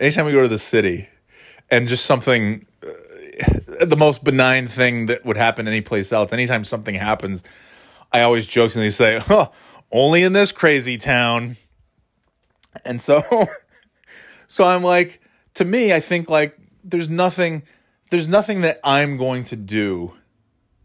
anytime 0.00 0.24
we 0.24 0.32
go 0.32 0.40
to 0.40 0.48
the 0.48 0.58
city, 0.58 1.08
and 1.70 1.88
just 1.88 2.06
something 2.06 2.66
uh, 2.82 3.84
the 3.84 3.96
most 3.96 4.24
benign 4.24 4.66
thing 4.66 5.06
that 5.06 5.26
would 5.26 5.36
happen 5.36 5.68
anyplace 5.68 6.10
else. 6.10 6.32
Anytime 6.32 6.64
something 6.64 6.94
happens, 6.94 7.44
I 8.12 8.22
always 8.22 8.46
jokingly 8.46 8.90
say, 8.90 9.18
huh, 9.18 9.50
"Only 9.90 10.22
in 10.22 10.32
this 10.32 10.52
crazy 10.52 10.96
town." 10.96 11.58
And 12.86 12.98
so, 12.98 13.22
so 14.46 14.64
I'm 14.64 14.82
like, 14.82 15.20
to 15.54 15.66
me, 15.66 15.92
I 15.92 16.00
think 16.00 16.30
like 16.30 16.56
there's 16.84 17.08
nothing, 17.08 17.62
there's 18.10 18.28
nothing 18.28 18.62
that 18.62 18.80
I'm 18.84 19.16
going 19.16 19.44
to 19.44 19.56
do 19.56 20.14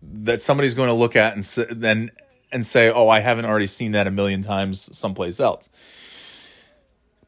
that 0.02 0.42
somebody's 0.42 0.74
going 0.74 0.90
to 0.90 0.94
look 0.94 1.16
at 1.16 1.36
and 1.36 1.44
then 1.72 2.12
and 2.52 2.66
say, 2.66 2.90
oh, 2.90 3.10
I 3.10 3.20
haven't 3.20 3.46
already 3.46 3.68
seen 3.68 3.92
that 3.92 4.08
a 4.08 4.12
million 4.12 4.42
times 4.42 4.96
someplace 4.98 5.40
else. 5.40 5.70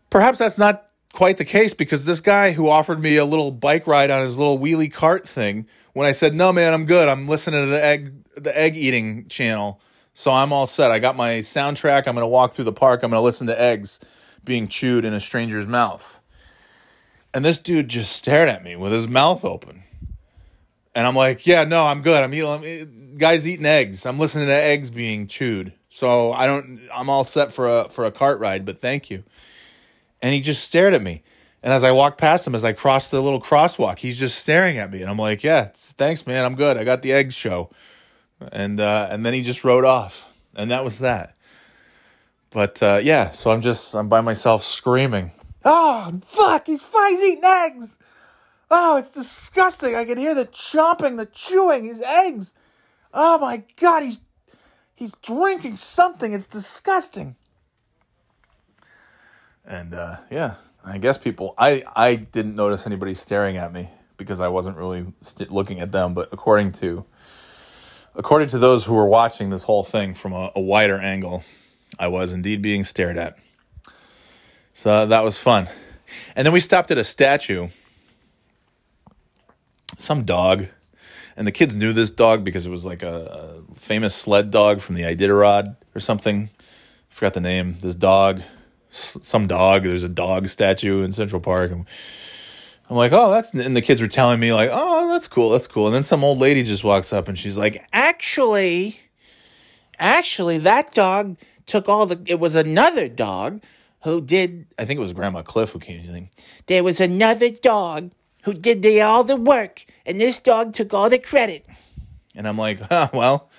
Perhaps 0.10 0.40
that's 0.40 0.58
not 0.58 0.90
quite 1.14 1.38
the 1.38 1.46
case 1.46 1.74
because 1.74 2.06
this 2.06 2.22
guy 2.22 2.52
who 2.52 2.70
offered 2.70 3.02
me 3.02 3.18
a 3.18 3.26
little 3.26 3.52
bike 3.52 3.86
ride 3.88 4.12
on 4.12 4.24
his 4.24 4.38
little 4.38 4.58
wheelie 4.58 4.92
cart 4.92 5.28
thing, 5.28 5.68
when 5.94 6.08
I 6.08 6.12
said, 6.12 6.34
no, 6.34 6.54
man, 6.54 6.74
I'm 6.74 6.86
good. 6.86 7.10
I'm 7.10 7.28
listening 7.28 7.62
to 7.62 7.68
the 7.68 7.84
egg, 7.84 8.14
the 8.36 8.58
egg 8.58 8.78
eating 8.78 9.28
channel. 9.28 9.82
So 10.14 10.32
I'm 10.32 10.54
all 10.54 10.68
set. 10.68 10.92
I 10.92 11.00
got 11.00 11.16
my 11.16 11.40
soundtrack. 11.40 12.08
I'm 12.08 12.16
going 12.16 12.18
to 12.18 12.28
walk 12.28 12.54
through 12.54 12.66
the 12.66 12.74
park. 12.74 13.04
I'm 13.04 13.12
going 13.12 13.20
to 13.20 13.24
listen 13.24 13.48
to 13.48 13.62
eggs 13.62 14.00
being 14.44 14.68
chewed 14.68 15.06
in 15.06 15.14
a 15.14 15.20
stranger's 15.20 15.68
mouth. 15.68 16.22
And 17.34 17.46
this 17.46 17.58
dude 17.58 17.88
just 17.88 18.16
stared 18.16 18.50
at 18.50 18.64
me 18.64 18.76
with 18.76 18.92
his 18.92 19.08
mouth 19.08 19.46
open. 19.46 19.84
And 20.96 21.06
I'm 21.06 21.16
like, 21.16 21.46
yeah, 21.46 21.64
no, 21.64 21.86
I'm 21.86 22.02
good. 22.02 22.24
I'm 22.24 22.34
eating, 22.34 23.16
guys 23.18 23.48
eating 23.48 23.66
eggs. 23.66 24.06
I'm 24.06 24.18
listening 24.18 24.48
to 24.48 24.54
eggs 24.54 24.90
being 24.90 25.28
chewed. 25.28 25.74
So 25.90 26.32
I 26.32 26.48
don't, 26.48 26.82
I'm 26.94 27.10
all 27.10 27.24
set 27.24 27.52
for 27.52 27.68
a, 27.68 27.90
for 27.90 28.06
a 28.06 28.12
cart 28.12 28.40
ride, 28.40 28.66
but 28.66 28.80
thank 28.80 29.10
you. 29.10 29.24
And 30.22 30.34
he 30.34 30.42
just 30.42 30.64
stared 30.64 30.94
at 30.94 31.02
me. 31.02 31.24
And 31.62 31.74
as 31.74 31.84
I 31.84 31.92
walked 31.92 32.18
past 32.18 32.48
him, 32.48 32.56
as 32.56 32.64
I 32.64 32.74
crossed 32.74 33.12
the 33.12 33.22
little 33.22 33.42
crosswalk, 33.42 34.00
he's 34.00 34.18
just 34.18 34.40
staring 34.40 34.78
at 34.78 34.92
me. 34.92 35.02
And 35.02 35.10
I'm 35.10 35.18
like, 35.18 35.44
yeah, 35.44 35.70
thanks, 35.74 36.26
man. 36.26 36.46
I'm 36.46 36.56
good. 36.56 36.78
I 36.78 36.84
got 36.84 37.02
the 37.02 37.12
egg 37.12 37.34
show. 37.34 37.70
And, 38.52 38.80
uh, 38.80 39.08
and 39.12 39.26
then 39.26 39.34
he 39.34 39.42
just 39.42 39.64
rode 39.64 39.86
off. 39.86 40.28
And 40.56 40.72
that 40.72 40.84
was 40.84 41.00
that. 41.00 41.36
But, 42.52 42.82
uh, 42.82 43.00
yeah, 43.04 43.32
so 43.32 43.52
I'm 43.52 43.62
just, 43.62 43.94
I'm 43.94 44.10
by 44.10 44.22
myself 44.22 44.64
screaming. 44.64 45.32
Oh, 45.66 46.20
fuck, 46.26 46.68
he's, 46.68 46.82
he's 46.82 47.22
eating 47.22 47.44
eggs. 47.44 47.98
Oh, 48.72 48.98
it's 48.98 49.10
disgusting. 49.12 49.96
I 49.96 50.06
can 50.06 50.18
hear 50.18 50.36
the 50.36 50.46
chomping, 50.46 51.18
the 51.18 51.26
chewing, 51.26 51.86
his 51.86 52.02
eggs. 52.02 52.54
Oh 53.14 53.40
my 53.40 53.64
god, 53.78 54.04
he's 54.04 54.20
he's 54.94 55.12
drinking 55.24 55.78
something. 55.78 56.34
It's 56.34 56.46
disgusting. 56.46 57.36
And 59.66 59.94
uh, 59.94 60.18
yeah, 60.30 60.56
I 60.86 61.00
guess 61.00 61.18
people 61.18 61.56
I 61.58 61.84
I 61.96 62.16
didn't 62.16 62.56
notice 62.56 62.86
anybody 62.86 63.16
staring 63.16 63.58
at 63.58 63.74
me 63.74 63.90
because 64.18 64.40
I 64.40 64.50
wasn't 64.50 64.78
really 64.78 65.06
st- 65.22 65.52
looking 65.52 65.80
at 65.80 65.92
them, 65.92 66.14
but 66.14 66.30
according 66.32 66.74
to 66.74 67.06
according 68.16 68.50
to 68.50 68.60
those 68.60 68.86
who 68.86 68.94
were 68.94 69.08
watching 69.08 69.50
this 69.50 69.64
whole 69.64 69.84
thing 69.84 70.14
from 70.14 70.34
a, 70.34 70.52
a 70.56 70.62
wider 70.62 71.00
angle, 71.00 71.44
I 71.98 72.10
was 72.10 72.34
indeed 72.34 72.62
being 72.62 72.84
stared 72.84 73.18
at. 73.18 73.40
So 74.80 74.90
uh, 74.92 75.06
that 75.08 75.26
was 75.26 75.38
fun. 75.38 75.68
And 76.38 76.46
then 76.46 76.54
we 76.54 76.62
stopped 76.62 76.90
at 76.90 76.98
a 76.98 77.04
statue 77.04 77.68
some 79.98 80.24
dog, 80.24 80.68
and 81.36 81.46
the 81.46 81.52
kids 81.52 81.76
knew 81.76 81.92
this 81.92 82.10
dog 82.10 82.46
because 82.46 82.66
it 82.66 82.70
was 82.70 82.86
like 82.86 83.04
a, 83.04 83.62
a 83.70 83.76
famous 83.76 84.16
sled 84.16 84.52
dog 84.52 84.80
from 84.80 84.96
the 84.96 85.02
Iditarod 85.02 85.76
or 85.94 86.00
something. 86.00 86.50
I 86.58 86.64
forgot 87.10 87.34
the 87.34 87.42
name. 87.42 87.76
This 87.82 87.94
dog, 87.94 88.42
some 88.90 89.48
dog. 89.48 89.84
There's 89.84 90.06
a 90.06 90.08
dog 90.08 90.48
statue 90.48 91.04
in 91.04 91.12
Central 91.12 91.42
Park. 91.42 91.72
And 91.72 91.86
I'm 92.90 92.96
like, 92.96 93.12
oh, 93.12 93.32
that's. 93.32 93.54
And 93.54 93.76
the 93.76 93.82
kids 93.82 94.00
were 94.00 94.08
telling 94.08 94.40
me 94.40 94.54
like, 94.54 94.70
oh, 94.72 95.10
that's 95.10 95.28
cool, 95.28 95.50
that's 95.50 95.68
cool. 95.68 95.88
And 95.88 95.96
then 95.96 96.04
some 96.04 96.24
old 96.24 96.40
lady 96.40 96.64
just 96.64 96.86
walks 96.86 97.12
up 97.12 97.28
and 97.28 97.38
she's 97.38 97.58
like, 97.58 97.86
actually, 97.92 98.98
actually, 99.98 100.58
that 100.60 100.94
dog 100.94 101.36
took 101.66 101.90
all 101.90 102.06
the. 102.06 102.22
It 102.28 102.40
was 102.40 102.56
another 102.56 103.10
dog 103.10 103.60
who 104.04 104.22
did. 104.22 104.68
I 104.78 104.86
think 104.86 104.98
it 104.98 105.02
was 105.02 105.14
Grandma 105.14 105.42
Cliff 105.42 105.72
who 105.72 105.80
came. 105.80 106.02
in. 106.02 106.30
There 106.68 106.84
was 106.84 107.00
another 107.00 107.50
dog 107.50 108.12
who 108.44 108.54
did 108.54 108.82
the, 108.82 109.02
all 109.02 109.24
the 109.24 109.36
work, 109.36 109.86
and 110.06 110.20
this 110.20 110.40
dog 110.40 110.74
took 110.74 110.94
all 110.94 111.10
the 111.10 111.20
credit. 111.20 111.66
And 112.36 112.48
I'm 112.48 112.58
like, 112.58 112.80
huh, 112.80 113.10
well, 113.14 113.50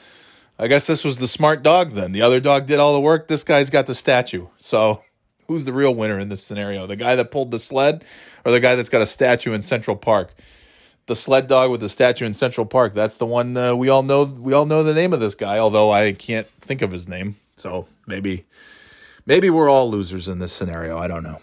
I 0.58 0.68
guess 0.68 0.86
this 0.86 1.04
was 1.04 1.18
the 1.18 1.28
smart 1.28 1.62
dog 1.62 1.92
then. 1.92 2.12
The 2.12 2.22
other 2.22 2.40
dog 2.40 2.66
did 2.66 2.78
all 2.78 2.94
the 2.94 3.00
work. 3.00 3.28
This 3.28 3.44
guy's 3.44 3.70
got 3.70 3.86
the 3.86 3.94
statue. 3.94 4.46
So 4.58 5.02
who's 5.48 5.64
the 5.64 5.72
real 5.72 5.94
winner 5.94 6.18
in 6.18 6.28
this 6.28 6.42
scenario? 6.42 6.86
The 6.86 6.96
guy 6.96 7.16
that 7.16 7.30
pulled 7.30 7.50
the 7.50 7.58
sled 7.58 8.04
or 8.44 8.52
the 8.52 8.60
guy 8.60 8.74
that's 8.74 8.88
got 8.88 9.02
a 9.02 9.06
statue 9.06 9.52
in 9.52 9.62
Central 9.62 9.96
Park? 9.96 10.34
the 11.10 11.16
sled 11.16 11.48
dog 11.48 11.72
with 11.72 11.80
the 11.80 11.88
statue 11.88 12.24
in 12.24 12.32
Central 12.32 12.64
Park. 12.64 12.94
That's 12.94 13.16
the 13.16 13.26
one 13.26 13.56
uh, 13.56 13.74
we 13.74 13.88
all 13.88 14.04
know. 14.04 14.24
We 14.24 14.52
all 14.52 14.64
know 14.64 14.84
the 14.84 14.94
name 14.94 15.12
of 15.12 15.18
this 15.18 15.34
guy, 15.34 15.58
although 15.58 15.90
I 15.90 16.12
can't 16.12 16.46
think 16.60 16.82
of 16.82 16.92
his 16.92 17.08
name. 17.08 17.34
So 17.56 17.88
maybe, 18.06 18.46
maybe 19.26 19.50
we're 19.50 19.68
all 19.68 19.90
losers 19.90 20.28
in 20.28 20.38
this 20.38 20.52
scenario. 20.52 20.98
I 20.98 21.08
don't 21.08 21.22
know. 21.22 21.40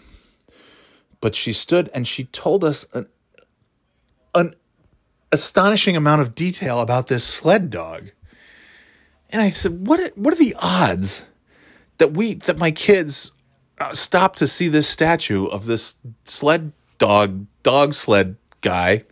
But 1.20 1.34
she 1.34 1.52
stood 1.52 1.90
and 1.94 2.06
she 2.06 2.24
told 2.24 2.64
us 2.64 2.86
an 2.92 3.08
an 4.34 4.54
astonishing 5.32 5.96
amount 5.96 6.22
of 6.22 6.34
detail 6.34 6.80
about 6.80 7.08
this 7.08 7.24
sled 7.24 7.70
dog. 7.70 8.10
And 9.30 9.42
I 9.42 9.50
said, 9.50 9.86
"What? 9.86 10.16
What 10.16 10.32
are 10.32 10.38
the 10.38 10.56
odds 10.58 11.24
that 11.98 12.12
we 12.12 12.34
that 12.34 12.58
my 12.58 12.70
kids 12.70 13.32
uh, 13.78 13.94
stop 13.94 14.36
to 14.36 14.46
see 14.46 14.68
this 14.68 14.88
statue 14.88 15.46
of 15.46 15.66
this 15.66 15.96
sled 16.24 16.72
dog, 16.98 17.46
dog 17.62 17.94
sled 17.94 18.36
guy?" 18.60 19.04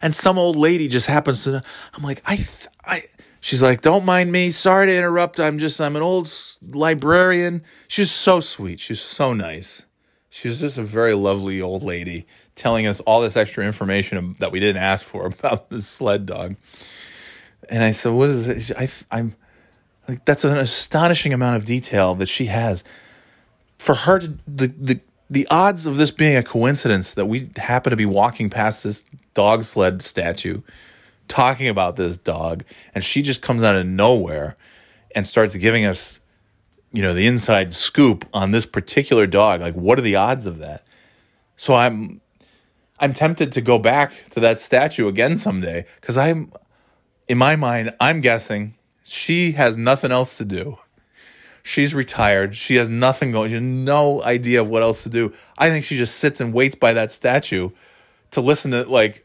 And 0.00 0.14
some 0.14 0.38
old 0.38 0.56
lady 0.56 0.86
just 0.88 1.06
happens 1.06 1.44
to. 1.44 1.62
I'm 1.94 2.02
like, 2.02 2.22
I, 2.26 2.34
I. 2.34 2.46
She's 3.44 3.62
like, 3.62 3.82
"Don't 3.82 4.06
mind 4.06 4.32
me. 4.32 4.50
Sorry 4.50 4.86
to 4.86 4.96
interrupt. 4.96 5.38
I'm 5.38 5.58
just. 5.58 5.78
I'm 5.78 5.96
an 5.96 6.02
old 6.02 6.32
librarian." 6.62 7.62
She's 7.88 8.10
so 8.10 8.40
sweet. 8.40 8.80
She's 8.80 9.02
so 9.02 9.34
nice. 9.34 9.84
She 10.30 10.48
was 10.48 10.60
just 10.60 10.78
a 10.78 10.82
very 10.82 11.12
lovely 11.12 11.60
old 11.60 11.82
lady 11.82 12.26
telling 12.54 12.86
us 12.86 13.00
all 13.00 13.20
this 13.20 13.36
extra 13.36 13.66
information 13.66 14.34
that 14.38 14.50
we 14.50 14.60
didn't 14.60 14.82
ask 14.82 15.04
for 15.04 15.26
about 15.38 15.68
the 15.68 15.82
sled 15.82 16.24
dog. 16.24 16.56
And 17.68 17.84
I 17.84 17.90
said, 17.90 18.12
"What 18.12 18.30
is 18.30 18.48
it?" 18.48 18.78
I, 18.78 18.88
I'm 19.10 19.36
like, 20.08 20.24
that's 20.24 20.44
an 20.44 20.56
astonishing 20.56 21.34
amount 21.34 21.56
of 21.56 21.64
detail 21.66 22.14
that 22.14 22.30
she 22.30 22.46
has. 22.46 22.82
For 23.78 23.94
her 23.94 24.20
to 24.20 24.38
the 24.48 24.68
the 24.68 25.00
the 25.28 25.46
odds 25.50 25.84
of 25.84 25.98
this 25.98 26.10
being 26.10 26.34
a 26.34 26.42
coincidence 26.42 27.12
that 27.12 27.26
we 27.26 27.50
happen 27.58 27.90
to 27.90 27.96
be 27.96 28.06
walking 28.06 28.48
past 28.48 28.84
this 28.84 29.06
dog 29.34 29.64
sled 29.64 30.00
statue, 30.00 30.62
talking 31.28 31.68
about 31.68 31.96
this 31.96 32.16
dog, 32.16 32.64
and 32.94 33.02
she 33.02 33.22
just 33.22 33.42
comes 33.42 33.62
out 33.62 33.76
of 33.76 33.86
nowhere 33.86 34.56
and 35.14 35.26
starts 35.26 35.56
giving 35.56 35.84
us, 35.84 36.20
you 36.92 37.02
know, 37.02 37.14
the 37.14 37.26
inside 37.26 37.72
scoop 37.72 38.26
on 38.32 38.50
this 38.50 38.66
particular 38.66 39.26
dog. 39.26 39.60
Like, 39.60 39.74
what 39.74 39.98
are 39.98 40.02
the 40.02 40.16
odds 40.16 40.46
of 40.46 40.58
that? 40.58 40.86
So 41.56 41.74
I'm 41.74 42.20
I'm 43.00 43.12
tempted 43.12 43.52
to 43.52 43.60
go 43.60 43.78
back 43.78 44.12
to 44.30 44.40
that 44.40 44.60
statue 44.60 45.08
again 45.08 45.36
someday 45.36 45.84
because 46.00 46.16
I'm 46.16 46.52
in 47.28 47.38
my 47.38 47.56
mind, 47.56 47.94
I'm 48.00 48.20
guessing 48.20 48.74
she 49.02 49.52
has 49.52 49.76
nothing 49.76 50.12
else 50.12 50.38
to 50.38 50.44
do. 50.44 50.78
She's 51.62 51.94
retired. 51.94 52.54
She 52.54 52.76
has 52.76 52.88
nothing 52.88 53.32
going. 53.32 53.48
She 53.48 53.54
has 53.54 53.62
no 53.62 54.22
idea 54.22 54.60
of 54.60 54.68
what 54.68 54.82
else 54.82 55.02
to 55.04 55.08
do. 55.08 55.32
I 55.56 55.70
think 55.70 55.84
she 55.84 55.96
just 55.96 56.16
sits 56.16 56.40
and 56.40 56.52
waits 56.52 56.74
by 56.74 56.92
that 56.92 57.10
statue 57.10 57.70
to 58.32 58.40
listen 58.40 58.72
to 58.72 58.84
like 58.84 59.23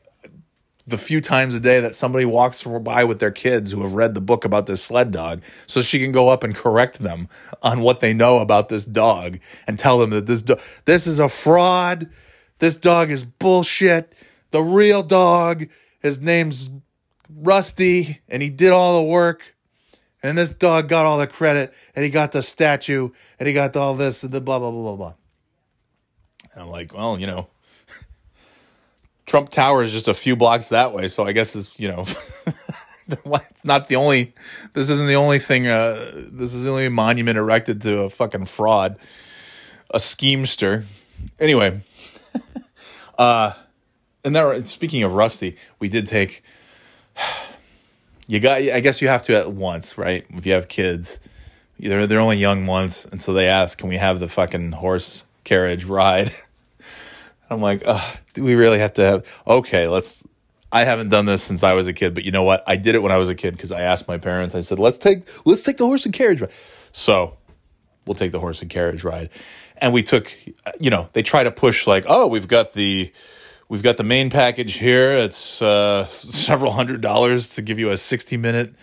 the 0.90 0.98
few 0.98 1.22
times 1.22 1.56
a 1.56 1.60
day 1.60 1.80
that 1.80 1.96
somebody 1.96 2.26
walks 2.26 2.64
by 2.64 3.04
with 3.04 3.20
their 3.20 3.32
kids 3.32 3.72
who 3.72 3.82
have 3.82 3.94
read 3.94 4.14
the 4.14 4.22
book 4.22 4.46
about 4.46 4.66
this 4.66 4.84
sled 4.84 5.12
dog 5.12 5.42
so 5.68 5.82
she 5.82 6.00
can 6.00 6.12
go 6.12 6.30
up 6.30 6.44
and 6.44 6.56
correct 6.56 7.00
them 7.00 7.30
on 7.62 7.82
what 7.82 8.00
they 8.00 8.14
know 8.14 8.40
about 8.40 8.70
this 8.70 8.86
dog 8.86 9.40
and 9.68 9.80
tell 9.80 10.00
them 10.00 10.10
that 10.10 10.26
this 10.26 10.42
do- 10.42 10.58
this 10.86 11.08
is 11.08 11.20
a 11.20 11.30
fraud. 11.30 12.10
This 12.60 12.76
dog 12.76 13.12
is 13.12 13.24
bullshit. 13.24 14.14
The 14.52 14.62
real 14.62 15.04
dog, 15.04 15.68
his 16.02 16.20
name's 16.20 16.70
Rusty, 17.34 18.20
and 18.28 18.42
he 18.42 18.50
did 18.50 18.72
all 18.72 18.98
the 18.98 19.10
work. 19.10 19.56
And 20.22 20.38
this 20.38 20.52
dog 20.52 20.90
got 20.90 21.06
all 21.06 21.18
the 21.18 21.28
credit, 21.28 21.74
and 21.96 22.04
he 22.04 22.12
got 22.12 22.34
the 22.34 22.42
statue, 22.44 23.10
and 23.40 23.48
he 23.48 23.54
got 23.54 23.78
all 23.78 23.96
this, 23.96 24.24
and 24.24 24.34
the 24.34 24.42
blah, 24.42 24.60
blah, 24.60 24.72
blah, 24.72 24.82
blah, 24.82 24.96
blah. 24.96 25.14
And 26.54 26.64
I'm 26.64 26.70
like, 26.70 26.94
well, 26.94 27.18
you 27.18 27.28
know, 27.28 27.48
Trump 29.30 29.50
Tower 29.50 29.84
is 29.84 29.92
just 29.92 30.08
a 30.08 30.14
few 30.16 30.36
blocks 30.36 30.70
that 30.70 30.92
way, 30.92 31.08
so 31.08 31.24
I 31.24 31.34
guess 31.34 31.56
it's, 31.56 31.80
you 31.80 31.88
know, 31.88 32.02
it's 33.08 33.64
not 33.64 33.88
the 33.88 33.96
only, 33.96 34.34
this 34.74 34.90
isn't 34.90 35.06
the 35.06 35.18
only 35.18 35.38
thing, 35.38 35.68
uh, 35.68 36.12
this 36.32 36.56
is 36.56 36.64
the 36.64 36.72
only 36.72 36.90
monument 36.90 37.38
erected 37.38 37.84
to 37.84 38.02
a 38.02 38.10
fucking 38.10 38.46
fraud, 38.46 38.98
a 39.92 40.00
schemester. 40.00 40.84
Anyway, 41.40 41.80
uh, 43.20 43.54
and 44.26 44.36
there, 44.36 44.66
speaking 44.66 45.04
of 45.04 45.14
Rusty, 45.14 45.58
we 45.78 45.90
did 45.90 46.08
take, 46.08 46.44
you 48.28 48.40
got 48.40 48.62
i 48.62 48.80
guess 48.80 49.02
you 49.02 49.08
have 49.08 49.24
to 49.24 49.36
at 49.36 49.52
once 49.52 49.98
right 49.98 50.24
if 50.30 50.46
you 50.46 50.54
have 50.54 50.68
kids 50.68 51.20
they're, 51.80 52.06
they're 52.06 52.20
only 52.20 52.38
young 52.38 52.68
once 52.68 53.06
and 53.06 53.20
so 53.20 53.34
they 53.34 53.48
ask 53.48 53.80
can 53.80 53.90
we 53.90 53.98
have 53.98 54.20
the 54.20 54.28
fucking 54.28 54.72
horse 54.72 55.26
carriage 55.44 55.84
ride 55.86 56.32
i'm 57.50 57.62
like 57.62 57.84
do 58.34 58.44
we 58.44 58.56
really 58.56 58.80
have 58.80 58.94
to 58.94 59.02
have 59.02 59.26
okay 59.48 59.88
let's 59.88 60.24
i 60.72 60.84
haven't 60.84 61.10
done 61.10 61.26
this 61.26 61.44
since 61.44 61.64
i 61.64 61.74
was 61.74 61.88
a 61.88 61.94
kid 61.94 62.14
but 62.14 62.24
you 62.24 62.32
know 62.32 62.44
what? 62.44 62.64
I 62.68 62.76
did 62.76 62.96
it 62.96 63.02
when 63.02 63.12
i 63.12 63.18
was 63.18 63.30
a 63.30 63.36
kid 63.36 63.52
because 63.52 63.72
i 63.72 63.82
asked 63.82 64.08
my 64.08 64.18
parents 64.18 64.56
i 64.56 64.62
said 64.62 64.80
let's 64.80 64.98
take 64.98 65.28
let's 65.46 65.62
take 65.62 65.78
the 65.78 65.86
horse 65.86 66.06
and 66.06 66.14
carriage 66.14 66.42
ride. 66.42 66.52
So 66.92 67.38
we'll 68.06 68.16
take 68.16 68.32
the 68.32 68.40
horse 68.40 68.62
and 68.62 68.70
carriage 68.70 69.04
ride. 69.04 69.30
And 69.78 69.94
we 69.94 70.04
took 70.04 70.36
you 70.80 70.90
know 70.90 71.10
they 71.14 71.22
try 71.22 71.44
to 71.44 71.52
push 71.52 71.88
like 71.88 72.06
oh 72.08 72.28
we've 72.28 72.48
got 72.48 72.74
the 72.74 73.12
we've 73.70 73.84
got 73.84 73.98
the 73.98 74.04
main 74.04 74.30
package 74.30 74.74
here. 74.74 75.14
It's 75.14 75.62
uh, 75.62 76.06
several 76.08 76.72
hundred 76.72 77.02
dollars 77.02 77.56
to 77.56 77.62
give 77.62 77.80
you 77.80 77.92
a 77.92 77.98
60 77.98 78.38
minute 78.38 78.74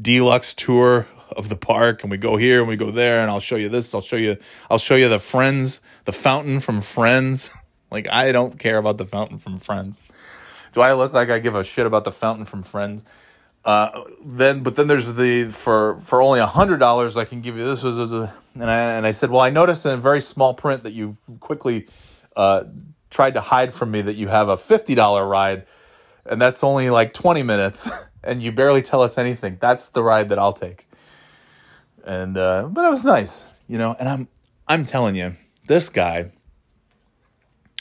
deluxe 0.00 0.54
tour 0.54 1.06
of 1.36 1.48
the 1.48 1.56
park 1.56 2.02
and 2.02 2.10
we 2.10 2.18
go 2.18 2.36
here 2.36 2.60
and 2.60 2.68
we 2.68 2.76
go 2.76 2.90
there 2.90 3.20
and 3.20 3.30
i'll 3.30 3.40
show 3.40 3.56
you 3.56 3.68
this 3.68 3.94
i'll 3.94 4.00
show 4.00 4.16
you 4.16 4.36
i'll 4.70 4.78
show 4.78 4.94
you 4.94 5.08
the 5.08 5.18
friends 5.18 5.80
the 6.04 6.12
fountain 6.12 6.60
from 6.60 6.80
friends 6.80 7.50
like 7.94 8.08
i 8.10 8.32
don't 8.32 8.58
care 8.58 8.76
about 8.76 8.98
the 8.98 9.06
fountain 9.06 9.38
from 9.38 9.58
friends. 9.58 10.02
Do 10.72 10.80
i 10.80 10.92
look 10.92 11.12
like 11.14 11.30
i 11.30 11.38
give 11.38 11.54
a 11.54 11.64
shit 11.64 11.86
about 11.86 12.04
the 12.04 12.12
fountain 12.12 12.44
from 12.44 12.62
friends? 12.62 13.04
Uh, 13.64 14.04
then 14.22 14.62
but 14.62 14.74
then 14.74 14.88
there's 14.88 15.14
the 15.14 15.44
for 15.44 15.98
for 16.00 16.20
only 16.20 16.40
a 16.40 16.46
hundred 16.46 16.78
dollars 16.78 17.16
I 17.16 17.24
can 17.24 17.40
give 17.40 17.56
you 17.56 17.64
this 17.64 17.82
was 17.82 18.12
and 18.12 18.70
I 18.70 18.96
and 18.96 19.06
I 19.06 19.12
said 19.12 19.30
well 19.30 19.40
I 19.40 19.48
noticed 19.48 19.86
in 19.86 19.92
a 19.92 19.96
very 19.96 20.20
small 20.20 20.52
print 20.52 20.82
that 20.82 20.92
you 20.92 21.16
quickly 21.40 21.86
uh, 22.36 22.64
tried 23.08 23.34
to 23.34 23.40
hide 23.40 23.72
from 23.72 23.90
me 23.90 24.02
that 24.02 24.16
you 24.16 24.28
have 24.28 24.50
a 24.50 24.58
fifty 24.58 24.94
dollar 24.94 25.26
ride 25.26 25.64
and 26.26 26.42
that's 26.42 26.62
only 26.62 26.90
like 26.90 27.14
twenty 27.14 27.42
minutes 27.42 27.90
and 28.22 28.42
you 28.42 28.52
barely 28.52 28.82
tell 28.82 29.00
us 29.00 29.16
anything. 29.16 29.56
That's 29.60 29.88
the 29.88 30.02
ride 30.02 30.28
that 30.28 30.38
I'll 30.38 30.52
take. 30.52 30.86
And 32.04 32.36
uh, 32.36 32.68
but 32.70 32.84
it 32.84 32.90
was 32.90 33.04
nice 33.04 33.46
you 33.66 33.78
know 33.78 33.96
and 33.98 34.08
I'm 34.08 34.28
I'm 34.68 34.84
telling 34.84 35.14
you 35.14 35.36
this 35.66 35.88
guy 35.88 36.32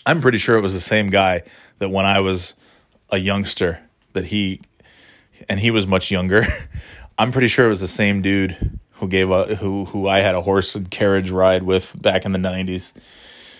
I'm 0.05 0.21
pretty 0.21 0.37
sure 0.37 0.57
it 0.57 0.61
was 0.61 0.73
the 0.73 0.81
same 0.81 1.09
guy 1.09 1.43
that 1.79 1.89
when 1.89 2.05
I 2.05 2.19
was 2.19 2.55
a 3.09 3.17
youngster 3.17 3.79
that 4.13 4.25
he 4.25 4.61
and 5.49 5.59
he 5.59 5.71
was 5.71 5.87
much 5.87 6.11
younger. 6.11 6.45
I'm 7.17 7.31
pretty 7.31 7.47
sure 7.47 7.65
it 7.65 7.69
was 7.69 7.79
the 7.79 7.87
same 7.87 8.21
dude 8.21 8.79
who 8.93 9.07
gave 9.07 9.29
a 9.29 9.55
who 9.55 9.85
who 9.85 10.07
I 10.07 10.19
had 10.19 10.35
a 10.35 10.41
horse 10.41 10.75
and 10.75 10.89
carriage 10.89 11.29
ride 11.29 11.63
with 11.63 11.95
back 12.01 12.25
in 12.25 12.31
the 12.31 12.39
90s. 12.39 12.93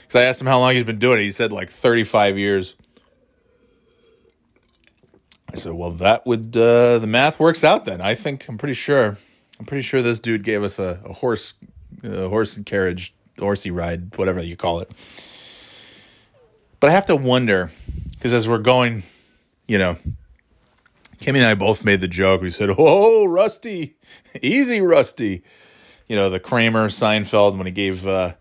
Cuz 0.07 0.15
I 0.15 0.23
asked 0.23 0.41
him 0.41 0.47
how 0.47 0.59
long 0.59 0.73
he's 0.73 0.83
been 0.83 0.99
doing 0.99 1.19
it. 1.19 1.23
He 1.23 1.31
said 1.31 1.51
like 1.51 1.69
35 1.69 2.37
years. 2.37 2.75
I 5.51 5.57
said, 5.57 5.73
"Well, 5.73 5.91
that 5.91 6.25
would 6.25 6.57
uh 6.57 6.99
the 6.99 7.07
math 7.07 7.39
works 7.39 7.63
out 7.63 7.85
then. 7.85 8.01
I 8.01 8.15
think 8.15 8.47
I'm 8.49 8.57
pretty 8.57 8.73
sure. 8.73 9.17
I'm 9.59 9.65
pretty 9.65 9.83
sure 9.83 10.01
this 10.01 10.19
dude 10.19 10.43
gave 10.43 10.63
us 10.63 10.79
a, 10.79 10.99
a 11.05 11.13
horse 11.13 11.53
a 12.03 12.27
horse 12.27 12.57
and 12.57 12.65
carriage, 12.65 13.13
horsey 13.39 13.69
ride, 13.71 14.17
whatever 14.17 14.41
you 14.41 14.57
call 14.57 14.79
it." 14.79 14.91
But 16.83 16.89
I 16.89 16.95
have 16.95 17.05
to 17.05 17.15
wonder 17.15 17.71
because 18.11 18.33
as 18.33 18.45
we're 18.45 18.57
going, 18.57 19.03
you 19.69 19.77
know, 19.77 19.95
Kimmy 21.21 21.37
and 21.37 21.45
I 21.45 21.55
both 21.55 21.85
made 21.85 22.01
the 22.01 22.09
joke. 22.09 22.41
We 22.41 22.49
said, 22.49 22.69
"Oh, 22.77 23.23
Rusty, 23.23 23.95
easy, 24.41 24.81
Rusty." 24.81 25.43
You 26.09 26.17
know, 26.17 26.29
the 26.29 26.41
Kramer 26.41 26.89
Seinfeld 26.89 27.55
when 27.55 27.67
he 27.67 27.71
gave 27.71 28.05
uh, 28.05 28.33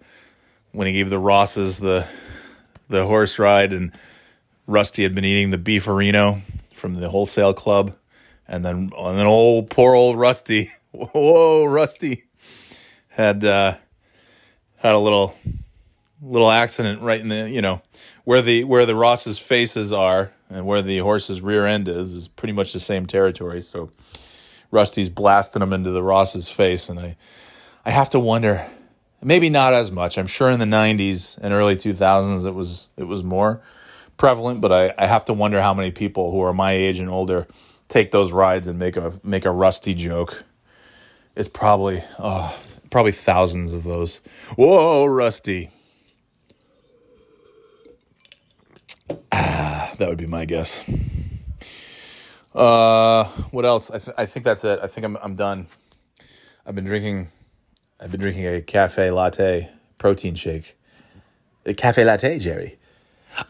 when 0.72 0.88
he 0.88 0.92
gave 0.92 1.08
the 1.08 1.20
Rosses 1.20 1.78
the 1.78 2.04
the 2.88 3.06
horse 3.06 3.38
ride, 3.38 3.72
and 3.72 3.92
Rusty 4.66 5.04
had 5.04 5.14
been 5.14 5.24
eating 5.24 5.50
the 5.50 5.56
Beef-a-reeno 5.56 6.42
from 6.74 6.96
the 6.96 7.10
wholesale 7.10 7.54
club, 7.54 7.94
and 8.48 8.64
then 8.64 8.90
and 8.98 9.18
then 9.20 9.26
old 9.26 9.70
poor 9.70 9.94
old 9.94 10.18
Rusty, 10.18 10.72
whoa, 10.90 11.64
Rusty 11.64 12.24
had 13.06 13.44
uh, 13.44 13.76
had 14.78 14.96
a 14.96 14.98
little 14.98 15.36
little 16.20 16.50
accident 16.50 17.02
right 17.02 17.20
in 17.20 17.28
the 17.28 17.48
you 17.48 17.62
know 17.62 17.80
where 18.24 18.42
the 18.42 18.64
where 18.64 18.86
the 18.86 18.94
Ross's 18.94 19.38
faces 19.38 19.92
are 19.92 20.32
and 20.50 20.66
where 20.66 20.82
the 20.82 20.98
horse's 20.98 21.40
rear 21.40 21.66
end 21.66 21.88
is 21.88 22.14
is 22.14 22.28
pretty 22.28 22.52
much 22.52 22.72
the 22.72 22.80
same 22.80 23.06
territory. 23.06 23.62
So 23.62 23.90
Rusty's 24.70 25.08
blasting 25.08 25.62
him 25.62 25.72
into 25.72 25.90
the 25.90 26.02
Ross's 26.02 26.48
face, 26.48 26.88
and 26.88 26.98
I 26.98 27.16
I 27.84 27.90
have 27.90 28.10
to 28.10 28.20
wonder. 28.20 28.66
Maybe 29.24 29.50
not 29.50 29.72
as 29.72 29.92
much. 29.92 30.18
I'm 30.18 30.26
sure 30.26 30.50
in 30.50 30.58
the 30.58 30.64
'90s 30.64 31.38
and 31.40 31.54
early 31.54 31.76
2000s 31.76 32.44
it 32.44 32.54
was 32.54 32.88
it 32.96 33.04
was 33.04 33.22
more 33.22 33.62
prevalent, 34.16 34.60
but 34.60 34.72
I, 34.72 34.94
I 34.98 35.06
have 35.06 35.24
to 35.26 35.32
wonder 35.32 35.62
how 35.62 35.74
many 35.74 35.92
people 35.92 36.32
who 36.32 36.40
are 36.42 36.52
my 36.52 36.72
age 36.72 36.98
and 36.98 37.08
older 37.08 37.46
take 37.88 38.10
those 38.10 38.32
rides 38.32 38.66
and 38.66 38.78
make 38.78 38.96
a 38.96 39.12
make 39.22 39.44
a 39.44 39.50
rusty 39.50 39.94
joke. 39.94 40.44
It's 41.36 41.48
probably 41.48 42.02
oh, 42.18 42.56
probably 42.90 43.12
thousands 43.12 43.74
of 43.74 43.84
those. 43.84 44.20
Whoa, 44.56 45.06
Rusty. 45.06 45.70
That 50.02 50.08
would 50.08 50.18
be 50.18 50.26
my 50.26 50.44
guess. 50.46 50.84
Uh, 52.54 53.24
what 53.50 53.64
else? 53.64 53.90
I, 53.90 53.98
th- 53.98 54.16
I 54.18 54.26
think 54.26 54.44
that's 54.44 54.64
it. 54.64 54.80
I 54.82 54.86
think 54.86 55.04
I'm 55.04 55.16
I'm 55.18 55.36
done. 55.36 55.66
I've 56.66 56.74
been 56.74 56.84
drinking. 56.84 57.28
I've 58.00 58.10
been 58.10 58.20
drinking 58.20 58.46
a 58.46 58.60
cafe 58.60 59.10
latte 59.10 59.70
protein 59.98 60.34
shake. 60.34 60.76
A 61.66 61.72
cafe 61.72 62.04
latte, 62.04 62.38
Jerry. 62.38 62.78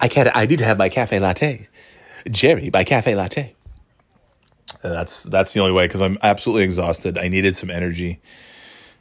I 0.00 0.08
can't. 0.08 0.28
I 0.34 0.46
need 0.46 0.58
to 0.58 0.64
have 0.64 0.78
my 0.78 0.88
cafe 0.88 1.18
latte, 1.18 1.68
Jerry. 2.30 2.70
My 2.72 2.84
cafe 2.84 3.14
latte. 3.14 3.54
That's 4.82 5.22
that's 5.24 5.52
the 5.52 5.60
only 5.60 5.72
way 5.72 5.86
because 5.86 6.02
I'm 6.02 6.18
absolutely 6.22 6.64
exhausted. 6.64 7.18
I 7.18 7.28
needed 7.28 7.56
some 7.56 7.70
energy. 7.70 8.20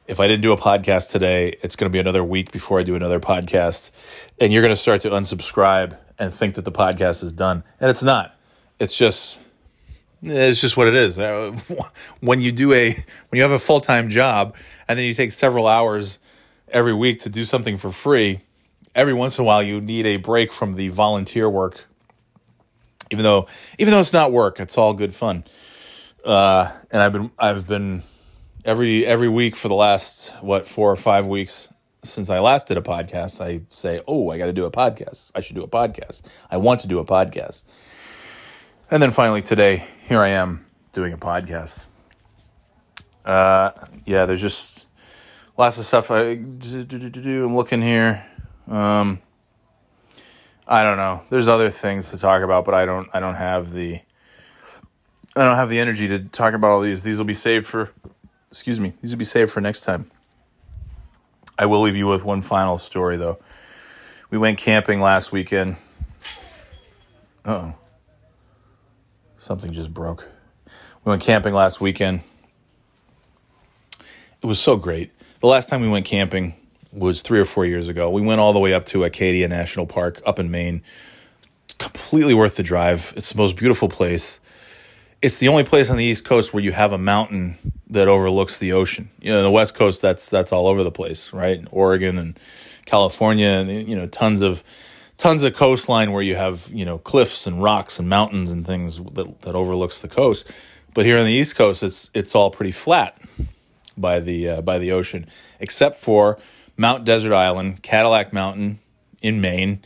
If 0.08 0.20
I 0.20 0.28
didn't 0.28 0.42
do 0.42 0.52
a 0.52 0.58
podcast 0.58 1.12
today, 1.12 1.58
it's 1.62 1.76
going 1.76 1.90
to 1.90 1.94
be 1.94 2.00
another 2.00 2.24
week 2.24 2.52
before 2.52 2.80
I 2.80 2.84
do 2.84 2.96
another 2.96 3.20
podcast, 3.20 3.92
and 4.40 4.52
you're 4.52 4.62
going 4.62 4.74
to 4.74 4.82
start 4.82 5.02
to 5.02 5.10
unsubscribe 5.10 5.98
and 6.22 6.32
think 6.32 6.54
that 6.56 6.66
the 6.66 6.72
podcast 6.72 7.24
is 7.24 7.34
done, 7.34 7.64
and 7.80 7.90
it's 7.90 8.04
not. 8.04 8.36
It's 8.80 8.96
just 8.96 9.40
it's 10.22 10.62
just 10.62 10.78
what 10.78 10.88
it 10.88 10.94
is. 10.94 11.18
Uh, 11.18 11.58
When 12.20 12.40
you 12.40 12.52
do 12.52 12.72
a 12.74 12.92
when 12.92 13.38
you 13.38 13.42
have 13.42 13.52
a 13.52 13.60
full 13.60 13.82
time 13.82 14.10
job 14.10 14.56
and 14.88 14.98
then 14.98 15.06
you 15.06 15.16
take 15.16 15.32
several 15.32 15.66
hours 15.66 16.20
every 16.70 16.94
week 16.94 17.22
to 17.22 17.30
do 17.30 17.44
something 17.44 17.76
for 17.76 17.92
free, 17.92 18.42
every 18.94 19.16
once 19.16 19.40
in 19.40 19.42
a 19.42 19.46
while 19.46 19.64
you 19.64 19.82
need 19.82 20.06
a 20.06 20.18
break 20.18 20.54
from 20.54 20.76
the 20.76 20.90
volunteer 20.90 21.50
work. 21.50 21.86
Even 23.10 23.24
though 23.24 23.48
even 23.80 23.92
though 23.92 24.00
it's 24.00 24.14
not 24.14 24.32
work, 24.32 24.60
it's 24.60 24.78
all 24.78 24.94
good 24.94 25.16
fun. 25.16 25.44
Uh, 26.24 26.72
and 26.92 27.02
I've 27.02 27.14
been 27.14 27.32
I've 27.40 27.68
been 27.68 28.04
every 28.64 29.08
every 29.08 29.28
week 29.28 29.56
for 29.56 29.70
the 29.70 29.76
last 29.76 30.30
what 30.42 30.68
four 30.68 30.92
or 30.92 30.96
five 30.96 31.26
weeks 31.26 31.71
since 32.04 32.30
I 32.30 32.40
last 32.40 32.68
did 32.68 32.78
a 32.78 32.82
podcast. 32.82 33.42
I 33.42 33.62
say, 33.70 34.02
oh, 34.08 34.30
I 34.30 34.38
got 34.38 34.46
to 34.48 34.54
do 34.54 34.66
a 34.66 34.72
podcast. 34.72 35.32
I 35.36 35.42
should 35.42 35.56
do 35.56 35.64
a 35.64 35.68
podcast. 35.68 36.22
I 36.50 36.58
want 36.58 36.82
to 36.82 36.88
do 36.88 37.00
a 37.00 37.06
podcast. 37.06 37.64
And 38.90 39.02
then 39.02 39.12
finally 39.12 39.42
today, 39.42 39.86
here 40.08 40.20
I 40.20 40.30
am 40.30 40.66
doing 40.92 41.14
a 41.14 41.18
podcast. 41.18 41.86
Uh, 43.24 43.72
yeah, 44.06 44.26
there's 44.26 44.42
just 44.42 44.88
lots 45.58 45.78
of 45.78 45.86
stuff 45.86 46.12
I 46.12 46.36
do. 46.36 46.84
do, 46.84 46.98
do, 46.98 47.10
do. 47.10 47.46
I'm 47.46 47.56
looking 47.56 47.82
here. 47.82 48.26
Um, 48.68 49.22
I 50.68 50.84
don't 50.84 50.98
know. 50.98 51.22
There's 51.30 51.48
other 51.48 51.70
things 51.70 52.12
to 52.12 52.18
talk 52.18 52.44
about, 52.44 52.66
but 52.66 52.74
I 52.74 52.86
don't. 52.86 53.10
I 53.14 53.20
don't 53.20 53.36
have 53.36 53.72
the. 53.74 54.00
I 55.36 55.46
don't 55.46 55.56
have 55.56 55.70
the 55.70 55.80
energy 55.80 56.08
to 56.10 56.20
talk 56.20 56.54
about 56.54 56.72
all 56.72 56.82
these. 56.82 57.04
These 57.04 57.18
will 57.18 57.26
be 57.26 57.34
saved 57.34 57.68
for. 57.68 57.92
Excuse 58.50 58.80
me. 58.80 58.94
These 59.02 59.12
will 59.12 59.20
be 59.20 59.26
saved 59.26 59.52
for 59.52 59.62
next 59.62 59.82
time. 59.82 60.12
I 61.62 61.68
will 61.68 61.82
leave 61.82 61.96
you 61.96 62.08
with 62.08 62.24
one 62.24 62.42
final 62.42 62.80
story, 62.80 63.18
though. 63.18 63.38
We 64.32 64.40
went 64.40 64.58
camping 64.58 65.00
last 65.00 65.32
weekend. 65.32 65.76
Oh. 67.46 67.76
Something 69.38 69.72
just 69.72 69.94
broke. 69.94 70.28
We 71.06 71.12
went 71.12 71.22
camping 71.22 71.54
last 71.54 71.80
weekend. 71.80 72.22
It 74.00 74.48
was 74.48 74.60
so 74.60 74.76
great. 74.76 75.12
The 75.42 75.46
last 75.46 75.70
time 75.70 75.82
we 75.82 75.88
went 75.88 76.08
camping 76.08 76.56
was 76.92 77.22
three 77.22 77.40
or 77.40 77.46
four 77.46 77.64
years 77.64 77.88
ago. 77.88 78.10
We 78.10 78.24
went 78.24 78.42
all 78.42 78.54
the 78.54 78.60
way 78.60 78.74
up 78.74 78.86
to 78.86 79.04
Acadia 79.04 79.48
National 79.48 79.86
Park 79.86 80.20
up 80.26 80.40
in 80.40 80.50
Maine. 80.50 80.82
It's 81.66 81.76
completely 81.76 82.34
worth 82.34 82.56
the 82.56 82.64
drive. 82.64 83.14
It's 83.16 83.32
the 83.32 83.38
most 83.38 83.56
beautiful 83.56 83.88
place. 83.88 84.40
It's 85.22 85.38
the 85.38 85.50
only 85.50 85.64
place 85.64 85.90
on 85.90 85.98
the 85.98 86.04
East 86.04 86.26
Coast 86.26 86.54
where 86.54 86.64
you 86.64 86.72
have 86.72 86.94
a 86.94 86.98
mountain 86.98 87.58
that 87.92 88.08
overlooks 88.08 88.58
the 88.58 88.74
ocean. 88.74 89.10
You 89.22 89.32
know, 89.32 89.44
the 89.44 89.52
West 89.52 89.76
Coast, 89.76 90.02
that's 90.02 90.30
that's 90.30 90.52
all 90.52 90.68
over 90.68 90.84
the 90.84 90.92
place, 90.92 91.32
right? 91.32 91.64
Oregon 91.72 92.18
and 92.18 92.40
California, 92.86 93.48
and 93.48 93.88
you 93.88 93.96
know, 93.96 94.08
tons 94.08 94.42
of 94.42 94.64
tons 95.18 95.44
of 95.44 95.54
coastline 95.54 96.12
where 96.12 96.24
you 96.24 96.36
have 96.36 96.72
you 96.74 96.86
know 96.86 96.98
cliffs 96.98 97.46
and 97.46 97.62
rocks 97.62 98.00
and 98.00 98.10
mountains 98.10 98.52
and 98.52 98.66
things 98.66 98.98
that 99.14 99.42
that 99.42 99.56
overlooks 99.56 100.02
the 100.02 100.08
coast. 100.08 100.52
But 100.94 101.06
here 101.06 101.18
on 101.18 101.26
the 101.26 101.32
East 101.32 101.56
Coast, 101.56 101.84
it's 101.84 102.10
it's 102.14 102.34
all 102.34 102.50
pretty 102.50 102.72
flat 102.72 103.22
by 103.98 104.20
the 104.20 104.50
uh, 104.50 104.62
by 104.62 104.80
the 104.80 104.92
ocean, 104.92 105.28
except 105.60 105.98
for 105.98 106.40
Mount 106.78 107.06
Desert 107.06 107.34
Island, 107.34 107.84
Cadillac 107.84 108.34
Mountain 108.34 108.80
in 109.22 109.40
Maine, 109.40 109.82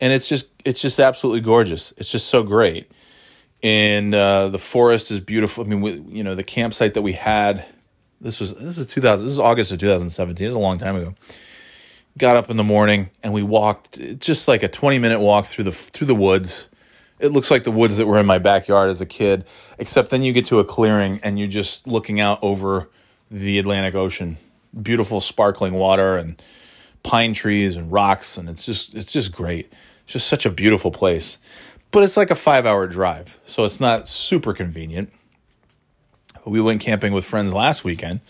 and 0.00 0.12
it's 0.12 0.28
just 0.28 0.48
it's 0.64 0.80
just 0.80 0.98
absolutely 0.98 1.40
gorgeous. 1.40 1.92
It's 1.98 2.10
just 2.10 2.28
so 2.28 2.42
great, 2.42 2.90
and 3.62 4.14
uh, 4.14 4.48
the 4.48 4.58
forest 4.58 5.10
is 5.10 5.20
beautiful. 5.20 5.64
I 5.64 5.68
mean, 5.68 5.80
we, 5.80 5.92
you 6.08 6.24
know, 6.24 6.34
the 6.34 6.44
campsite 6.44 6.94
that 6.94 7.02
we 7.02 7.12
had. 7.12 7.64
This 8.20 8.38
was 8.38 8.54
this 8.54 8.76
two 8.86 9.00
thousand. 9.00 9.26
This 9.26 9.32
is 9.32 9.40
August 9.40 9.72
of 9.72 9.78
two 9.78 9.88
thousand 9.88 10.10
seventeen. 10.10 10.46
It 10.46 10.48
was 10.48 10.56
a 10.56 10.60
long 10.60 10.78
time 10.78 10.96
ago. 10.96 11.14
Got 12.18 12.36
up 12.36 12.50
in 12.50 12.56
the 12.56 12.64
morning 12.64 13.10
and 13.22 13.32
we 13.32 13.42
walked 13.42 13.98
just 14.18 14.46
like 14.46 14.62
a 14.62 14.68
twenty 14.68 14.98
minute 14.98 15.20
walk 15.20 15.46
through 15.46 15.64
the 15.64 15.72
through 15.72 16.06
the 16.06 16.14
woods. 16.14 16.68
It 17.18 17.32
looks 17.32 17.50
like 17.50 17.64
the 17.64 17.70
woods 17.70 17.96
that 17.98 18.06
were 18.06 18.18
in 18.18 18.26
my 18.26 18.38
backyard 18.38 18.90
as 18.90 19.00
a 19.00 19.06
kid, 19.06 19.44
except 19.78 20.10
then 20.10 20.22
you 20.22 20.32
get 20.32 20.46
to 20.46 20.58
a 20.58 20.64
clearing 20.64 21.20
and 21.22 21.38
you're 21.38 21.48
just 21.48 21.86
looking 21.86 22.20
out 22.20 22.38
over 22.42 22.90
the 23.30 23.58
Atlantic 23.58 23.94
Ocean. 23.94 24.38
Beautiful 24.80 25.20
sparkling 25.20 25.74
water 25.74 26.16
and 26.16 26.40
pine 27.02 27.32
trees 27.32 27.76
and 27.76 27.90
rocks 27.90 28.36
and 28.36 28.48
it's 28.48 28.64
just 28.64 28.94
it's 28.94 29.10
just 29.10 29.32
great. 29.32 29.72
It's 30.04 30.12
just 30.12 30.28
such 30.28 30.46
a 30.46 30.50
beautiful 30.50 30.90
place. 30.90 31.38
But 31.92 32.02
it's 32.02 32.16
like 32.16 32.30
a 32.30 32.34
5-hour 32.34 32.88
drive, 32.88 33.38
so 33.46 33.64
it's 33.64 33.78
not 33.78 34.08
super 34.08 34.52
convenient. 34.52 35.12
We 36.44 36.60
went 36.60 36.80
camping 36.80 37.12
with 37.12 37.24
friends 37.24 37.54
last 37.54 37.84
weekend. 37.84 38.20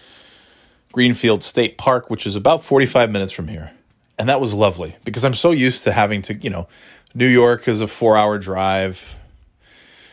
Greenfield 0.93 1.43
State 1.43 1.78
Park, 1.78 2.10
which 2.10 2.26
is 2.26 2.36
about 2.36 2.62
45 2.62 3.10
minutes 3.10 3.32
from 3.32 3.48
here. 3.48 3.72
And 4.18 4.28
that 4.28 4.40
was 4.40 4.52
lovely 4.52 4.97
because 5.05 5.24
I'm 5.24 5.32
so 5.32 5.52
used 5.52 5.84
to 5.84 5.93
having 5.93 6.20
to, 6.22 6.34
you 6.34 6.51
know, 6.51 6.68
New 7.14 7.26
York 7.26 7.66
is 7.66 7.80
a 7.80 7.86
4-hour 7.86 8.39
drive. 8.39 9.16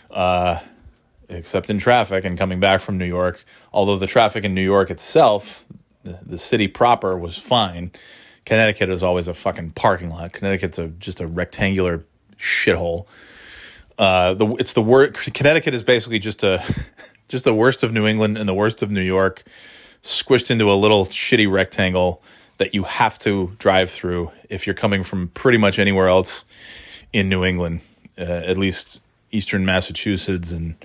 Uh 0.10 0.60
except 1.30 1.70
in 1.70 1.78
traffic 1.78 2.26
and 2.26 2.38
coming 2.38 2.60
back 2.60 2.82
from 2.82 2.98
New 2.98 3.06
York. 3.06 3.44
Although 3.72 3.98
the 3.98 4.08
traffic 4.08 4.44
in 4.44 4.54
New 4.54 4.64
York 4.64 4.90
itself, 4.90 5.64
the, 6.04 6.20
the 6.26 6.38
city 6.38 6.68
proper 6.68 7.18
was 7.18 7.38
fine. 7.38 7.92
Connecticut 8.46 8.90
is 8.90 9.04
always 9.04 9.28
a 9.28 9.34
fucking 9.34 9.72
parking 9.72 10.10
lot. 10.10 10.34
Connecticut's 10.34 10.80
a 10.80 10.88
just 10.88 11.20
a 11.20 11.28
rectangular 11.28 12.04
shithole. 12.40 13.06
Uh, 14.00 14.34
the 14.34 14.48
it's 14.56 14.74
the 14.74 14.82
worst. 14.82 15.34
Connecticut 15.34 15.74
is 15.74 15.84
basically 15.84 16.20
just 16.20 16.42
a 16.42 16.64
just 17.28 17.44
the 17.44 17.54
worst 17.54 17.84
of 17.84 17.92
New 17.92 18.08
England 18.08 18.38
and 18.38 18.48
the 18.48 18.54
worst 18.54 18.82
of 18.82 18.90
New 18.90 19.02
York, 19.02 19.44
squished 20.02 20.50
into 20.50 20.72
a 20.72 20.74
little 20.74 21.06
shitty 21.06 21.52
rectangle 21.52 22.24
that 22.58 22.74
you 22.74 22.84
have 22.84 23.20
to 23.20 23.56
drive 23.60 23.92
through 23.92 24.32
if 24.50 24.66
you're 24.66 24.74
coming 24.74 25.04
from 25.04 25.28
pretty 25.30 25.58
much 25.58 25.80
anywhere 25.80 26.08
else 26.08 26.46
in 27.12 27.28
New 27.28 27.44
England, 27.44 27.82
uh, 28.18 28.22
at 28.22 28.58
least 28.58 29.02
eastern 29.32 29.66
Massachusetts 29.66 30.52
and 30.52 30.76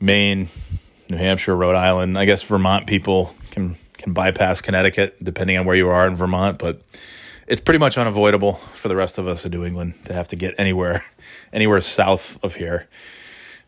Maine, 0.00 0.48
New 1.10 1.16
Hampshire, 1.18 1.54
Rhode 1.54 1.76
Island. 1.76 2.18
I 2.18 2.24
guess 2.24 2.42
Vermont 2.42 2.86
people 2.86 3.34
can 3.50 3.76
can 3.98 4.14
bypass 4.14 4.62
Connecticut 4.62 5.22
depending 5.22 5.58
on 5.58 5.66
where 5.66 5.76
you 5.76 5.90
are 5.90 6.06
in 6.06 6.16
Vermont, 6.16 6.58
but 6.58 6.80
it's 7.48 7.60
pretty 7.62 7.78
much 7.78 7.96
unavoidable 7.96 8.54
for 8.74 8.88
the 8.88 8.96
rest 8.96 9.18
of 9.18 9.26
us 9.26 9.44
in 9.44 9.50
New 9.50 9.64
England 9.64 9.94
to 10.04 10.12
have 10.12 10.28
to 10.28 10.36
get 10.36 10.54
anywhere 10.58 11.04
anywhere 11.52 11.80
south 11.80 12.38
of 12.44 12.54
here. 12.54 12.86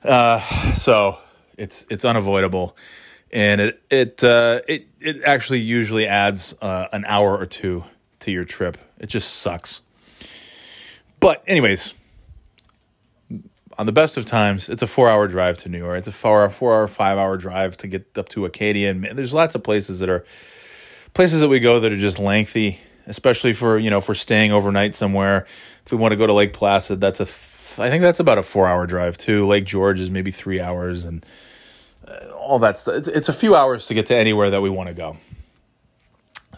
Uh, 0.05 0.41
so 0.75 1.19
it's 1.57 1.87
it's 1.91 2.05
unavoidable, 2.05 2.77
and 3.33 3.61
it 3.61 3.83
it 3.91 4.25
uh, 4.25 4.61
it 4.69 4.87
it 5.01 5.23
actually 5.25 5.61
usually 5.61 6.07
adds 6.07 6.55
uh, 6.61 6.89
an 6.93 7.05
hour 7.07 7.37
or 7.37 7.47
two 7.47 7.85
to 8.21 8.31
your 8.31 8.45
trip. 8.45 8.77
It 8.99 9.09
just 9.09 9.37
sucks. 9.37 9.81
But 11.19 11.43
anyways, 11.47 11.93
on 13.79 13.87
the 13.87 13.93
best 13.93 14.17
of 14.17 14.25
times, 14.25 14.69
it's 14.69 14.83
a 14.83 14.87
four-hour 14.87 15.29
drive 15.29 15.59
to 15.59 15.69
New 15.69 15.79
York. 15.79 15.99
It's 15.99 16.09
a 16.09 16.13
four-hour, 16.13 16.49
four-hour, 16.49 16.87
five-hour 16.89 17.37
drive 17.37 17.77
to 17.79 17.89
get 17.89 18.17
up 18.17 18.29
to 18.31 18.47
Acadia, 18.47 18.91
and 18.91 19.05
there's 19.05 19.35
lots 19.35 19.55
of 19.55 19.63
places 19.63 20.01
that 20.01 20.09
are 20.09 20.25
places 21.13 21.41
that 21.41 21.49
we 21.49 21.61
go 21.61 21.81
that 21.81 21.93
are 21.93 21.99
just 21.99 22.19
lengthy, 22.19 22.79
especially 23.11 23.53
for 23.53 23.79
you 23.79 23.91
know 23.91 23.99
if 23.99 24.09
we're 24.09 24.15
staying 24.15 24.53
overnight 24.53 24.95
somewhere. 24.95 25.47
If 25.85 25.93
we 25.93 25.99
want 25.99 26.13
to 26.13 26.17
go 26.17 26.27
to 26.27 26.33
Lake 26.33 26.55
Placid, 26.55 27.01
that's 27.01 27.21
a 27.21 27.25
I 27.83 27.91
think 27.91 28.03
that's 28.03 28.21
about 28.21 28.39
a 28.39 28.43
four-hour 28.43 28.87
drive 28.87 29.19
too. 29.19 29.47
Lake 29.47 29.65
George 29.65 30.01
is 30.01 30.11
maybe 30.11 30.31
three 30.31 30.61
hours, 30.61 31.05
and 31.05 31.27
uh, 32.09 32.31
all 32.31 32.59
that 32.61 32.79
stuff. 32.79 32.95
It's, 32.97 33.09
it's 33.09 33.29
a 33.29 33.33
few 33.33 33.55
hours 33.55 33.87
to 33.89 33.95
get 33.95 34.07
to 34.07 34.17
anywhere 34.17 34.51
that 34.51 34.63
we 34.63 34.71
want 34.71 34.89
to 34.89 34.95
go. 34.95 35.17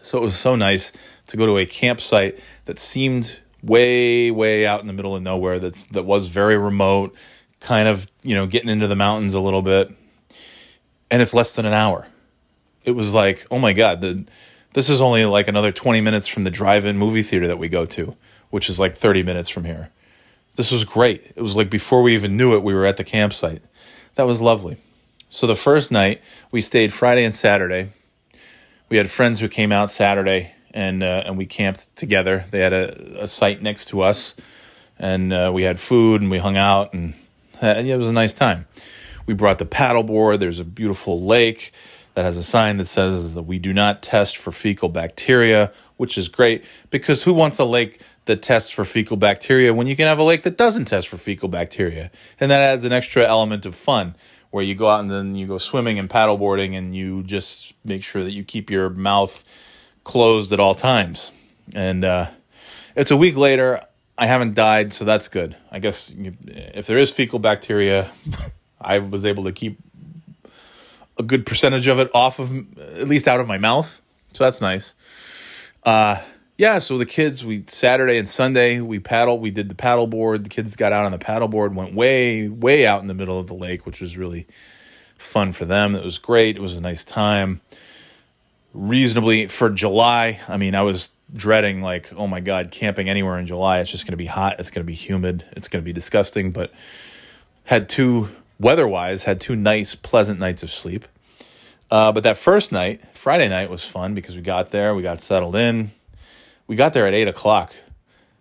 So 0.02 0.18
it 0.18 0.20
was 0.20 0.36
so 0.36 0.54
nice 0.54 0.92
to 1.28 1.36
go 1.36 1.46
to 1.46 1.58
a 1.58 1.66
campsite 1.66 2.38
that 2.66 2.78
seemed 2.78 3.40
way 3.62 4.30
way 4.30 4.66
out 4.66 4.80
in 4.80 4.86
the 4.88 4.92
middle 4.92 5.14
of 5.14 5.22
nowhere 5.22 5.60
that's 5.60 5.86
that 5.88 6.02
was 6.02 6.26
very 6.26 6.58
remote 6.58 7.14
kind 7.60 7.86
of 7.86 8.08
you 8.24 8.34
know 8.34 8.44
getting 8.44 8.68
into 8.68 8.88
the 8.88 8.96
mountains 8.96 9.34
a 9.34 9.40
little 9.40 9.62
bit 9.62 9.88
and 11.12 11.22
it's 11.22 11.32
less 11.32 11.54
than 11.54 11.64
an 11.64 11.72
hour 11.72 12.04
it 12.84 12.90
was 12.90 13.14
like 13.14 13.46
oh 13.52 13.60
my 13.60 13.72
god 13.72 14.00
the, 14.00 14.24
this 14.74 14.88
is 14.88 15.00
only 15.00 15.24
like 15.24 15.48
another 15.48 15.72
20 15.72 16.00
minutes 16.00 16.28
from 16.28 16.44
the 16.44 16.50
drive-in 16.50 16.96
movie 16.96 17.22
theater 17.22 17.46
that 17.46 17.58
we 17.58 17.68
go 17.68 17.84
to 17.86 18.16
which 18.50 18.68
is 18.68 18.78
like 18.78 18.96
30 18.96 19.22
minutes 19.22 19.48
from 19.48 19.64
here 19.64 19.90
this 20.56 20.70
was 20.70 20.84
great 20.84 21.32
it 21.36 21.42
was 21.42 21.56
like 21.56 21.70
before 21.70 22.02
we 22.02 22.14
even 22.14 22.36
knew 22.36 22.54
it 22.54 22.62
we 22.62 22.74
were 22.74 22.86
at 22.86 22.96
the 22.96 23.04
campsite 23.04 23.62
that 24.14 24.24
was 24.24 24.40
lovely 24.40 24.76
so 25.28 25.46
the 25.46 25.56
first 25.56 25.90
night 25.90 26.20
we 26.50 26.60
stayed 26.60 26.92
friday 26.92 27.24
and 27.24 27.34
saturday 27.34 27.90
we 28.88 28.96
had 28.96 29.10
friends 29.10 29.40
who 29.40 29.48
came 29.48 29.72
out 29.72 29.90
saturday 29.90 30.52
and 30.74 31.02
uh, 31.02 31.22
and 31.26 31.36
we 31.36 31.46
camped 31.46 31.94
together. 31.96 32.44
They 32.50 32.60
had 32.60 32.72
a, 32.72 33.24
a 33.24 33.28
site 33.28 33.62
next 33.62 33.86
to 33.86 34.02
us, 34.02 34.34
and 34.98 35.32
uh, 35.32 35.50
we 35.54 35.62
had 35.62 35.78
food 35.78 36.22
and 36.22 36.30
we 36.30 36.38
hung 36.38 36.56
out 36.56 36.92
and, 36.92 37.14
and 37.60 37.88
it 37.88 37.96
was 37.96 38.08
a 38.08 38.12
nice 38.12 38.32
time. 38.32 38.66
We 39.26 39.34
brought 39.34 39.58
the 39.58 39.66
paddleboard. 39.66 40.40
There's 40.40 40.58
a 40.58 40.64
beautiful 40.64 41.22
lake 41.22 41.72
that 42.14 42.24
has 42.24 42.36
a 42.36 42.42
sign 42.42 42.76
that 42.76 42.86
says 42.86 43.34
that 43.34 43.42
we 43.42 43.58
do 43.58 43.72
not 43.72 44.02
test 44.02 44.36
for 44.36 44.52
fecal 44.52 44.88
bacteria, 44.88 45.72
which 45.96 46.18
is 46.18 46.28
great 46.28 46.64
because 46.90 47.22
who 47.22 47.32
wants 47.32 47.58
a 47.58 47.64
lake 47.64 48.00
that 48.26 48.42
tests 48.42 48.70
for 48.70 48.84
fecal 48.84 49.16
bacteria 49.16 49.72
when 49.72 49.86
you 49.86 49.96
can 49.96 50.06
have 50.06 50.18
a 50.18 50.22
lake 50.22 50.42
that 50.42 50.56
doesn't 50.56 50.86
test 50.86 51.08
for 51.08 51.16
fecal 51.16 51.48
bacteria? 51.48 52.10
And 52.38 52.50
that 52.50 52.60
adds 52.60 52.84
an 52.84 52.92
extra 52.92 53.24
element 53.24 53.66
of 53.66 53.74
fun 53.74 54.14
where 54.50 54.62
you 54.62 54.74
go 54.74 54.88
out 54.88 55.00
and 55.00 55.10
then 55.10 55.34
you 55.34 55.46
go 55.46 55.58
swimming 55.58 55.98
and 55.98 56.08
paddleboarding 56.08 56.76
and 56.76 56.94
you 56.94 57.22
just 57.22 57.72
make 57.84 58.04
sure 58.04 58.22
that 58.22 58.32
you 58.32 58.44
keep 58.44 58.70
your 58.70 58.90
mouth 58.90 59.44
closed 60.04 60.52
at 60.52 60.60
all 60.60 60.74
times. 60.74 61.32
And 61.74 62.04
uh, 62.04 62.26
it's 62.94 63.10
a 63.10 63.16
week 63.16 63.36
later. 63.36 63.80
I 64.18 64.26
haven't 64.26 64.54
died, 64.54 64.92
so 64.92 65.06
that's 65.06 65.28
good. 65.28 65.56
I 65.70 65.78
guess 65.78 66.14
you, 66.14 66.34
if 66.46 66.86
there 66.86 66.98
is 66.98 67.10
fecal 67.10 67.38
bacteria, 67.38 68.10
I 68.80 68.98
was 68.98 69.24
able 69.24 69.44
to 69.44 69.52
keep 69.52 69.78
a 71.22 71.26
good 71.26 71.46
percentage 71.46 71.86
of 71.86 71.98
it 71.98 72.10
off 72.14 72.38
of, 72.38 72.50
at 72.78 73.08
least 73.08 73.28
out 73.28 73.40
of 73.40 73.46
my 73.46 73.58
mouth. 73.58 74.00
So 74.32 74.44
that's 74.44 74.60
nice. 74.60 74.94
Uh, 75.84 76.20
yeah, 76.58 76.78
so 76.78 76.98
the 76.98 77.06
kids, 77.06 77.44
we 77.44 77.64
Saturday 77.66 78.18
and 78.18 78.28
Sunday 78.28 78.80
we 78.80 78.98
paddled. 78.98 79.40
We 79.40 79.50
did 79.50 79.68
the 79.68 79.74
paddleboard. 79.74 80.44
The 80.44 80.50
kids 80.50 80.76
got 80.76 80.92
out 80.92 81.04
on 81.04 81.12
the 81.12 81.18
paddleboard, 81.18 81.74
went 81.74 81.94
way, 81.94 82.48
way 82.48 82.86
out 82.86 83.00
in 83.00 83.08
the 83.08 83.14
middle 83.14 83.38
of 83.38 83.46
the 83.46 83.54
lake, 83.54 83.86
which 83.86 84.00
was 84.00 84.16
really 84.16 84.46
fun 85.16 85.52
for 85.52 85.64
them. 85.64 85.94
It 85.94 86.04
was 86.04 86.18
great. 86.18 86.56
It 86.56 86.60
was 86.60 86.76
a 86.76 86.80
nice 86.80 87.04
time. 87.04 87.60
Reasonably 88.74 89.46
for 89.48 89.70
July, 89.70 90.40
I 90.48 90.56
mean, 90.56 90.74
I 90.74 90.82
was 90.82 91.10
dreading 91.34 91.82
like, 91.82 92.12
oh 92.14 92.26
my 92.26 92.40
god, 92.40 92.70
camping 92.70 93.08
anywhere 93.08 93.38
in 93.38 93.46
July. 93.46 93.80
It's 93.80 93.90
just 93.90 94.04
going 94.04 94.12
to 94.12 94.16
be 94.18 94.26
hot. 94.26 94.60
It's 94.60 94.70
going 94.70 94.84
to 94.84 94.90
be 94.90 94.94
humid. 94.94 95.44
It's 95.52 95.68
going 95.68 95.82
to 95.82 95.84
be 95.84 95.92
disgusting. 95.92 96.52
But 96.52 96.72
had 97.64 97.88
two 97.88 98.28
weather-wise, 98.60 99.24
had 99.24 99.40
two 99.40 99.56
nice, 99.56 99.94
pleasant 99.94 100.38
nights 100.38 100.62
of 100.62 100.70
sleep. 100.70 101.06
Uh, 101.92 102.10
but 102.10 102.22
that 102.22 102.38
first 102.38 102.72
night, 102.72 103.02
Friday 103.12 103.48
night, 103.48 103.68
was 103.68 103.84
fun 103.84 104.14
because 104.14 104.34
we 104.34 104.40
got 104.40 104.70
there, 104.70 104.94
we 104.94 105.02
got 105.02 105.20
settled 105.20 105.54
in. 105.54 105.90
We 106.66 106.74
got 106.74 106.94
there 106.94 107.06
at 107.06 107.12
eight 107.12 107.28
o'clock. 107.28 107.74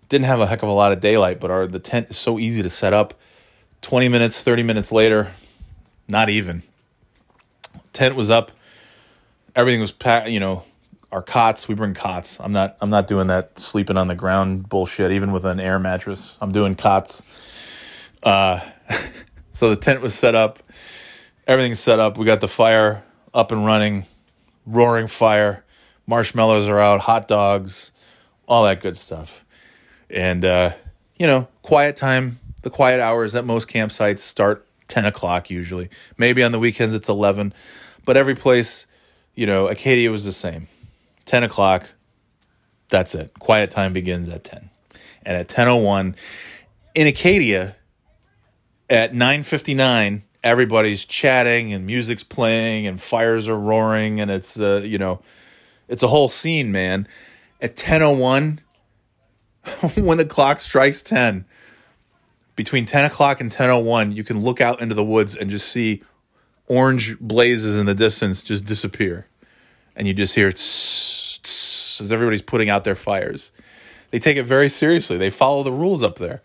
Didn't 0.07 0.23
have 0.23 0.39
a 0.39 0.47
heck 0.47 0.63
of 0.63 0.69
a 0.69 0.71
lot 0.71 0.93
of 0.93 1.01
daylight, 1.01 1.41
but 1.41 1.51
our 1.51 1.67
the 1.67 1.77
tent 1.77 2.11
is 2.11 2.17
so 2.17 2.39
easy 2.39 2.63
to 2.63 2.69
set 2.69 2.93
up. 2.93 3.13
Twenty 3.81 4.07
minutes, 4.07 4.41
thirty 4.41 4.63
minutes 4.63 4.93
later, 4.93 5.33
not 6.07 6.29
even. 6.29 6.63
Tent 7.91 8.15
was 8.15 8.29
up. 8.29 8.53
Everything 9.53 9.81
was 9.81 9.91
packed. 9.91 10.29
You 10.29 10.39
know, 10.39 10.63
our 11.11 11.21
cots. 11.21 11.67
We 11.67 11.75
bring 11.75 11.93
cots. 11.93 12.39
I'm 12.39 12.53
not. 12.53 12.77
I'm 12.79 12.89
not 12.89 13.05
doing 13.05 13.27
that 13.27 13.59
sleeping 13.59 13.97
on 13.97 14.07
the 14.07 14.15
ground 14.15 14.69
bullshit. 14.69 15.11
Even 15.11 15.33
with 15.33 15.43
an 15.43 15.59
air 15.59 15.77
mattress, 15.77 16.37
I'm 16.39 16.53
doing 16.53 16.75
cots. 16.75 17.21
Uh, 18.23 18.61
so 19.51 19.69
the 19.71 19.75
tent 19.75 20.01
was 20.01 20.13
set 20.13 20.35
up. 20.35 20.63
Everything's 21.47 21.81
set 21.81 21.99
up. 21.99 22.17
We 22.17 22.25
got 22.25 22.39
the 22.39 22.47
fire 22.47 23.03
up 23.33 23.51
and 23.51 23.65
running, 23.65 24.05
roaring 24.65 25.07
fire. 25.07 25.63
Marshmallows 26.07 26.67
are 26.67 26.79
out, 26.79 27.01
hot 27.01 27.27
dogs, 27.27 27.91
all 28.47 28.65
that 28.65 28.81
good 28.81 28.97
stuff. 28.97 29.45
And, 30.09 30.43
uh, 30.43 30.71
you 31.17 31.27
know, 31.27 31.47
quiet 31.61 31.95
time, 31.95 32.39
the 32.63 32.69
quiet 32.69 32.99
hours 32.99 33.35
at 33.35 33.45
most 33.45 33.69
campsites 33.69 34.19
start 34.19 34.67
10 34.87 35.05
o'clock 35.05 35.49
usually. 35.49 35.89
Maybe 36.17 36.43
on 36.43 36.51
the 36.51 36.59
weekends 36.59 36.93
it's 36.95 37.09
11, 37.09 37.53
but 38.05 38.17
every 38.17 38.35
place, 38.35 38.87
you 39.35 39.45
know, 39.45 39.67
Acadia 39.67 40.11
was 40.11 40.25
the 40.25 40.33
same. 40.33 40.67
10 41.25 41.43
o'clock, 41.43 41.89
that's 42.89 43.15
it. 43.15 43.33
Quiet 43.39 43.71
time 43.71 43.93
begins 43.93 44.27
at 44.29 44.43
10. 44.43 44.69
And 45.23 45.37
at 45.37 45.47
10.01, 45.47 46.15
in 46.93 47.07
Acadia, 47.07 47.75
at 48.89 49.13
9.59, 49.13 50.23
everybody's 50.43 51.05
chatting 51.05 51.73
and 51.73 51.85
music's 51.85 52.23
playing 52.23 52.87
and 52.87 52.99
fires 52.99 53.47
are 53.47 53.57
roaring 53.57 54.19
and 54.19 54.31
it's, 54.31 54.59
uh, 54.59 54.81
you 54.83 54.97
know, 54.97 55.21
it's 55.87 56.03
a 56.03 56.07
whole 56.07 56.29
scene, 56.29 56.71
man. 56.71 57.07
At 57.61 57.75
10.01, 57.75 58.59
when 60.03 60.17
the 60.17 60.25
clock 60.25 60.59
strikes 60.59 61.01
10, 61.01 61.45
between 62.55 62.85
10 62.85 63.05
o'clock 63.05 63.41
and 63.41 63.51
10.01, 63.51 64.15
you 64.15 64.23
can 64.23 64.41
look 64.41 64.61
out 64.61 64.81
into 64.81 64.95
the 64.95 65.03
woods 65.03 65.35
and 65.35 65.49
just 65.49 65.67
see 65.69 66.01
orange 66.67 67.19
blazes 67.19 67.77
in 67.77 67.85
the 67.85 67.93
distance 67.93 68.43
just 68.43 68.65
disappear. 68.65 69.27
And 69.95 70.07
you 70.07 70.13
just 70.13 70.35
hear 70.35 70.51
tss, 70.51 72.01
as 72.01 72.13
everybody's 72.13 72.41
putting 72.41 72.69
out 72.69 72.83
their 72.83 72.95
fires. 72.95 73.51
They 74.11 74.19
take 74.19 74.37
it 74.37 74.43
very 74.43 74.69
seriously. 74.69 75.17
They 75.17 75.29
follow 75.29 75.63
the 75.63 75.71
rules 75.71 76.03
up 76.03 76.17
there. 76.17 76.41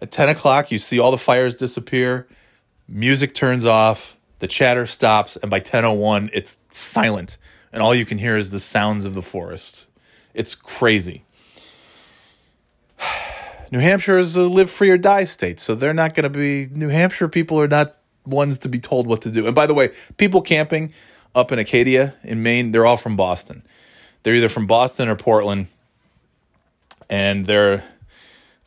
At 0.00 0.10
10 0.10 0.28
o'clock, 0.28 0.70
you 0.70 0.78
see 0.78 0.98
all 0.98 1.10
the 1.10 1.18
fires 1.18 1.54
disappear, 1.54 2.26
music 2.88 3.34
turns 3.34 3.64
off, 3.64 4.16
the 4.38 4.46
chatter 4.46 4.86
stops, 4.86 5.36
and 5.36 5.50
by 5.50 5.60
10.01, 5.60 6.30
it's 6.32 6.58
silent. 6.70 7.38
And 7.72 7.82
all 7.82 7.94
you 7.94 8.06
can 8.06 8.18
hear 8.18 8.36
is 8.36 8.50
the 8.50 8.58
sounds 8.58 9.04
of 9.04 9.14
the 9.14 9.22
forest. 9.22 9.86
It's 10.34 10.54
crazy. 10.54 11.24
New 13.70 13.80
Hampshire 13.80 14.18
is 14.18 14.36
a 14.36 14.42
live 14.42 14.70
free 14.70 14.90
or 14.90 14.96
die 14.96 15.24
state, 15.24 15.60
so 15.60 15.74
they're 15.74 15.92
not 15.92 16.14
going 16.14 16.24
to 16.24 16.30
be. 16.30 16.68
New 16.72 16.88
Hampshire 16.88 17.28
people 17.28 17.60
are 17.60 17.68
not 17.68 17.96
ones 18.24 18.58
to 18.58 18.68
be 18.68 18.78
told 18.78 19.06
what 19.06 19.22
to 19.22 19.30
do. 19.30 19.46
And 19.46 19.54
by 19.54 19.66
the 19.66 19.74
way, 19.74 19.90
people 20.16 20.40
camping 20.40 20.92
up 21.34 21.52
in 21.52 21.58
Acadia 21.58 22.14
in 22.22 22.42
Maine, 22.42 22.70
they're 22.70 22.86
all 22.86 22.96
from 22.96 23.16
Boston. 23.16 23.62
They're 24.22 24.34
either 24.34 24.48
from 24.48 24.66
Boston 24.66 25.08
or 25.08 25.16
Portland, 25.16 25.68
and 27.08 27.46
they're 27.46 27.84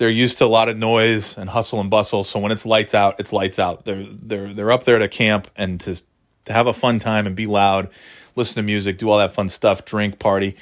they're 0.01 0.09
used 0.09 0.39
to 0.39 0.45
a 0.45 0.47
lot 0.47 0.67
of 0.67 0.75
noise 0.75 1.37
and 1.37 1.47
hustle 1.47 1.79
and 1.79 1.91
bustle. 1.91 2.23
So 2.23 2.39
when 2.39 2.51
it's 2.51 2.65
lights 2.65 2.95
out, 2.95 3.19
it's 3.19 3.31
lights 3.31 3.59
out. 3.59 3.85
They're 3.85 4.03
they're 4.03 4.51
they're 4.51 4.71
up 4.71 4.83
there 4.83 4.97
to 4.97 5.07
camp 5.07 5.47
and 5.55 5.79
to 5.81 6.01
to 6.45 6.53
have 6.53 6.65
a 6.65 6.73
fun 6.73 6.97
time 6.97 7.27
and 7.27 7.35
be 7.35 7.45
loud, 7.45 7.87
listen 8.35 8.55
to 8.55 8.63
music, 8.63 8.97
do 8.97 9.11
all 9.11 9.19
that 9.19 9.31
fun 9.31 9.47
stuff, 9.47 9.85
drink, 9.85 10.17
party, 10.17 10.55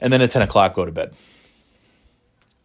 and 0.00 0.12
then 0.12 0.20
at 0.22 0.30
ten 0.30 0.42
o'clock 0.42 0.74
go 0.74 0.84
to 0.84 0.90
bed. 0.90 1.14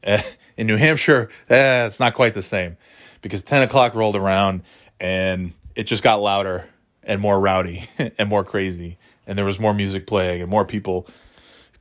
Eh, 0.01 0.19
in 0.57 0.65
New 0.65 0.77
Hampshire, 0.77 1.29
eh, 1.47 1.85
it's 1.85 1.99
not 1.99 2.15
quite 2.15 2.33
the 2.33 2.41
same 2.41 2.75
because 3.21 3.43
10 3.43 3.61
o'clock 3.61 3.93
rolled 3.93 4.15
around 4.15 4.63
and 4.99 5.53
it 5.75 5.83
just 5.83 6.01
got 6.01 6.21
louder 6.21 6.67
and 7.03 7.21
more 7.21 7.39
rowdy 7.39 7.87
and 8.17 8.29
more 8.29 8.43
crazy. 8.43 8.97
And 9.27 9.37
there 9.37 9.45
was 9.45 9.59
more 9.59 9.75
music 9.75 10.07
playing 10.07 10.41
and 10.41 10.49
more 10.49 10.65
people 10.65 11.07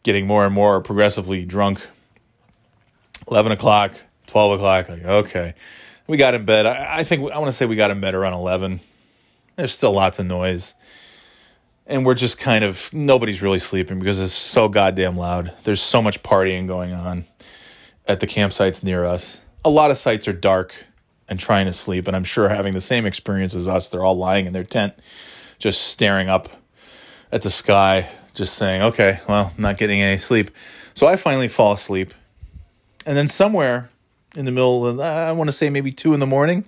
getting 0.02 0.26
more 0.26 0.44
and 0.44 0.54
more 0.54 0.82
progressively 0.82 1.46
drunk. 1.46 1.86
11 3.30 3.52
o'clock, 3.52 3.94
12 4.26 4.52
o'clock, 4.52 4.88
like, 4.88 5.05
okay. 5.05 5.55
We 6.06 6.16
got 6.16 6.34
in 6.34 6.44
bed. 6.44 6.66
I, 6.66 6.98
I 6.98 7.05
think, 7.05 7.30
I 7.30 7.38
want 7.38 7.48
to 7.48 7.52
say 7.52 7.66
we 7.66 7.76
got 7.76 7.90
in 7.90 8.01
bed 8.01 8.14
around 8.14 8.34
11. 8.34 8.80
There's 9.56 9.72
still 9.72 9.92
lots 9.92 10.18
of 10.18 10.26
noise. 10.26 10.74
And 11.86 12.05
we're 12.05 12.14
just 12.14 12.38
kind 12.38 12.64
of, 12.64 12.92
nobody's 12.92 13.42
really 13.42 13.59
sleeping 13.59 13.98
because 13.98 14.20
it's 14.20 14.32
so 14.32 14.68
goddamn 14.68 15.16
loud. 15.16 15.52
There's 15.64 15.82
so 15.82 16.01
much 16.01 16.22
partying 16.22 16.66
going 16.66 16.92
on 16.92 17.24
at 18.06 18.20
the 18.20 18.26
campsites 18.26 18.82
near 18.82 19.05
us. 19.05 19.40
A 19.64 19.70
lot 19.70 19.90
of 19.90 19.96
sites 19.96 20.28
are 20.28 20.32
dark 20.32 20.74
and 21.28 21.38
trying 21.38 21.66
to 21.66 21.72
sleep, 21.72 22.06
and 22.06 22.16
I'm 22.16 22.24
sure 22.24 22.48
having 22.48 22.74
the 22.74 22.80
same 22.80 23.06
experience 23.06 23.55
as 23.55 23.68
us. 23.68 23.88
They're 23.88 24.05
all 24.05 24.16
lying 24.16 24.46
in 24.46 24.52
their 24.52 24.64
tent, 24.64 24.94
just 25.59 25.88
staring 25.88 26.28
up 26.28 26.48
at 27.32 27.42
the 27.42 27.51
sky, 27.51 28.09
just 28.34 28.55
saying, 28.55 28.82
okay, 28.82 29.20
well, 29.28 29.52
not 29.56 29.78
getting 29.78 30.01
any 30.01 30.18
sleep. 30.18 30.51
So 30.94 31.06
I 31.06 31.16
finally 31.16 31.48
fall 31.48 31.72
asleep. 31.72 32.12
And 33.06 33.16
then 33.16 33.28
somewhere 33.28 33.90
in 34.36 34.44
the 34.44 34.51
middle 34.51 34.86
of, 34.86 35.01
I 35.01 35.32
want 35.32 35.48
to 35.48 35.52
say 35.52 35.70
maybe 35.70 35.93
two 35.93 36.15
in 36.15 36.20
the 36.20 36.27
morning, 36.27 36.65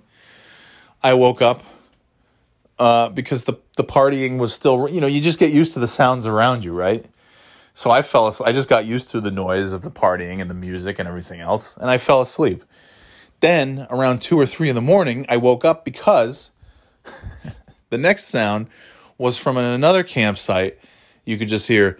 I 1.03 1.13
woke 1.13 1.41
up 1.41 1.63
uh, 2.79 3.09
because 3.09 3.45
the, 3.45 3.53
the 3.75 3.83
partying 3.83 4.39
was 4.39 4.53
still, 4.53 4.87
you 4.89 5.01
know, 5.01 5.07
you 5.07 5.21
just 5.21 5.39
get 5.39 5.51
used 5.51 5.73
to 5.73 5.79
the 5.79 5.87
sounds 5.87 6.27
around 6.27 6.63
you, 6.63 6.73
right? 6.73 7.05
So 7.73 7.91
I 7.91 8.01
fell 8.01 8.27
asleep. 8.27 8.49
I 8.49 8.51
just 8.53 8.69
got 8.69 8.85
used 8.85 9.09
to 9.09 9.21
the 9.21 9.31
noise 9.31 9.73
of 9.73 9.83
the 9.83 9.91
partying 9.91 10.41
and 10.41 10.49
the 10.49 10.55
music 10.55 10.97
and 10.99 11.07
everything 11.07 11.41
else, 11.41 11.77
and 11.77 11.89
I 11.89 11.97
fell 11.99 12.21
asleep. 12.21 12.63
Then, 13.39 13.85
around 13.91 14.19
two 14.19 14.39
or 14.39 14.47
three 14.47 14.69
in 14.69 14.73
the 14.73 14.81
morning, 14.81 15.27
I 15.29 15.37
woke 15.37 15.63
up 15.63 15.85
because 15.85 16.49
the 17.91 17.97
next 17.99 18.25
sound 18.25 18.67
was 19.19 19.37
from 19.37 19.57
another 19.57 20.01
campsite. 20.01 20.79
You 21.23 21.37
could 21.37 21.49
just 21.49 21.67
hear 21.67 21.99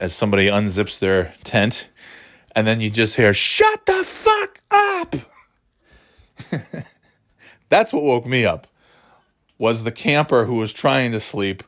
as 0.00 0.14
somebody 0.14 0.46
unzips 0.46 0.98
their 0.98 1.34
tent, 1.44 1.88
and 2.56 2.66
then 2.66 2.80
you 2.80 2.90
just 2.90 3.14
hear, 3.14 3.34
Shut 3.34 3.84
the 3.86 4.02
fuck 4.02 4.60
up! 4.70 5.14
That's 7.68 7.92
what 7.92 8.02
woke 8.02 8.26
me 8.26 8.46
up. 8.46 8.66
Was 9.58 9.84
the 9.84 9.92
camper 9.92 10.46
who 10.46 10.54
was 10.54 10.72
trying 10.72 11.12
to 11.12 11.20
sleep, 11.20 11.62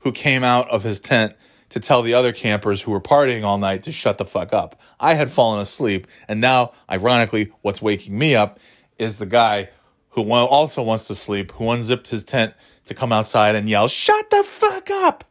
who 0.00 0.12
came 0.12 0.44
out 0.44 0.68
of 0.70 0.82
his 0.82 1.00
tent 1.00 1.34
to 1.70 1.80
tell 1.80 2.02
the 2.02 2.14
other 2.14 2.32
campers 2.32 2.82
who 2.82 2.90
were 2.90 3.00
partying 3.00 3.42
all 3.42 3.58
night 3.58 3.82
to 3.84 3.92
shut 3.92 4.18
the 4.18 4.24
fuck 4.24 4.52
up. 4.52 4.80
I 5.00 5.14
had 5.14 5.32
fallen 5.32 5.60
asleep, 5.60 6.06
and 6.28 6.40
now, 6.40 6.72
ironically, 6.90 7.50
what's 7.62 7.80
waking 7.80 8.16
me 8.16 8.36
up 8.36 8.60
is 8.98 9.18
the 9.18 9.26
guy 9.26 9.70
who 10.10 10.30
also 10.30 10.82
wants 10.82 11.08
to 11.08 11.14
sleep, 11.14 11.52
who 11.52 11.70
unzipped 11.70 12.08
his 12.08 12.22
tent 12.22 12.54
to 12.84 12.94
come 12.94 13.12
outside 13.12 13.54
and 13.54 13.68
yell, 13.68 13.88
Shut 13.88 14.28
the 14.30 14.44
fuck 14.44 14.90
up! 14.90 15.24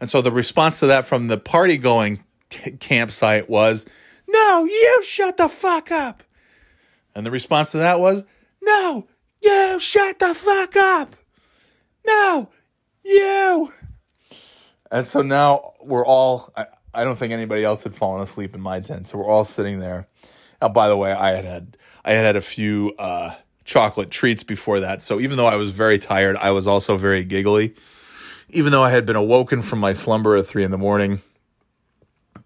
And 0.00 0.08
so 0.08 0.22
the 0.22 0.32
response 0.32 0.80
to 0.80 0.86
that 0.86 1.04
from 1.04 1.28
the 1.28 1.38
party 1.38 1.76
going 1.76 2.24
t- 2.48 2.72
campsite 2.72 3.48
was, 3.50 3.86
No, 4.32 4.64
you 4.64 5.02
shut 5.04 5.36
the 5.36 5.48
fuck 5.48 5.90
up. 5.90 6.22
And 7.14 7.26
the 7.26 7.30
response 7.30 7.72
to 7.72 7.78
that 7.78 8.00
was, 8.00 8.24
No, 8.62 9.06
you 9.42 9.78
shut 9.78 10.18
the 10.18 10.34
fuck 10.34 10.76
up. 10.76 11.14
No, 12.06 12.48
you. 13.04 13.70
And 14.90 15.06
so 15.06 15.22
now 15.22 15.72
we're 15.80 16.04
all, 16.04 16.52
I, 16.56 16.66
I 16.94 17.04
don't 17.04 17.16
think 17.16 17.32
anybody 17.32 17.64
else 17.64 17.82
had 17.82 17.94
fallen 17.94 18.22
asleep 18.22 18.54
in 18.54 18.60
my 18.60 18.80
tent. 18.80 19.08
So 19.08 19.18
we're 19.18 19.28
all 19.28 19.44
sitting 19.44 19.78
there. 19.78 20.08
Now, 20.60 20.68
by 20.68 20.88
the 20.88 20.96
way, 20.96 21.12
I 21.12 21.32
had 21.32 21.44
had, 21.44 21.76
I 22.04 22.12
had 22.12 22.24
had 22.24 22.36
a 22.36 22.40
few 22.40 22.94
uh, 22.98 23.34
chocolate 23.64 24.10
treats 24.10 24.44
before 24.44 24.80
that. 24.80 25.02
So 25.02 25.20
even 25.20 25.36
though 25.36 25.46
I 25.46 25.56
was 25.56 25.70
very 25.70 25.98
tired, 25.98 26.36
I 26.36 26.50
was 26.50 26.66
also 26.66 26.96
very 26.96 27.24
giggly. 27.24 27.74
Even 28.50 28.72
though 28.72 28.82
I 28.82 28.90
had 28.90 29.06
been 29.06 29.16
awoken 29.16 29.62
from 29.62 29.78
my 29.78 29.94
slumber 29.94 30.36
at 30.36 30.46
three 30.46 30.64
in 30.64 30.70
the 30.70 30.78
morning, 30.78 31.22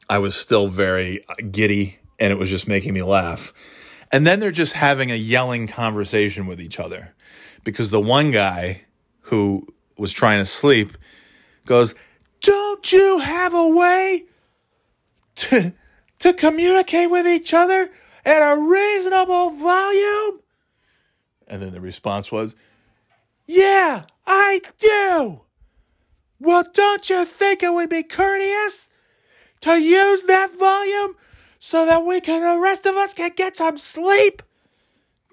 I 0.08 0.18
was 0.18 0.34
still 0.34 0.68
very 0.68 1.24
uh, 1.28 1.34
giddy 1.50 1.98
and 2.18 2.32
it 2.32 2.38
was 2.38 2.48
just 2.48 2.68
making 2.68 2.94
me 2.94 3.02
laugh. 3.02 3.52
And 4.12 4.26
then 4.26 4.40
they're 4.40 4.52
just 4.52 4.72
having 4.72 5.10
a 5.10 5.16
yelling 5.16 5.66
conversation 5.66 6.46
with 6.46 6.60
each 6.60 6.78
other 6.78 7.14
because 7.64 7.90
the 7.90 8.00
one 8.00 8.30
guy 8.30 8.82
who 9.22 9.66
was 9.98 10.12
trying 10.12 10.38
to 10.38 10.46
sleep 10.46 10.96
goes, 11.66 11.94
Don't 12.40 12.92
you 12.92 13.18
have 13.18 13.52
a 13.54 13.68
way 13.68 14.24
to, 15.36 15.72
to 16.20 16.32
communicate 16.32 17.10
with 17.10 17.26
each 17.26 17.52
other 17.52 17.90
at 18.24 18.52
a 18.52 18.60
reasonable 18.60 19.50
volume? 19.50 20.40
And 21.48 21.62
then 21.62 21.72
the 21.72 21.80
response 21.80 22.30
was, 22.30 22.54
Yeah, 23.46 24.04
I 24.26 24.60
do. 24.78 25.40
Well, 26.38 26.64
don't 26.72 27.10
you 27.10 27.24
think 27.24 27.62
it 27.62 27.72
would 27.72 27.90
be 27.90 28.02
courteous 28.02 28.88
to 29.62 29.80
use 29.80 30.24
that 30.24 30.50
volume 30.52 31.16
so 31.58 31.86
that 31.86 32.04
we 32.04 32.20
can, 32.20 32.42
the 32.42 32.60
rest 32.60 32.86
of 32.86 32.96
us 32.96 33.14
can 33.14 33.32
get 33.34 33.56
some 33.56 33.76
sleep? 33.76 34.42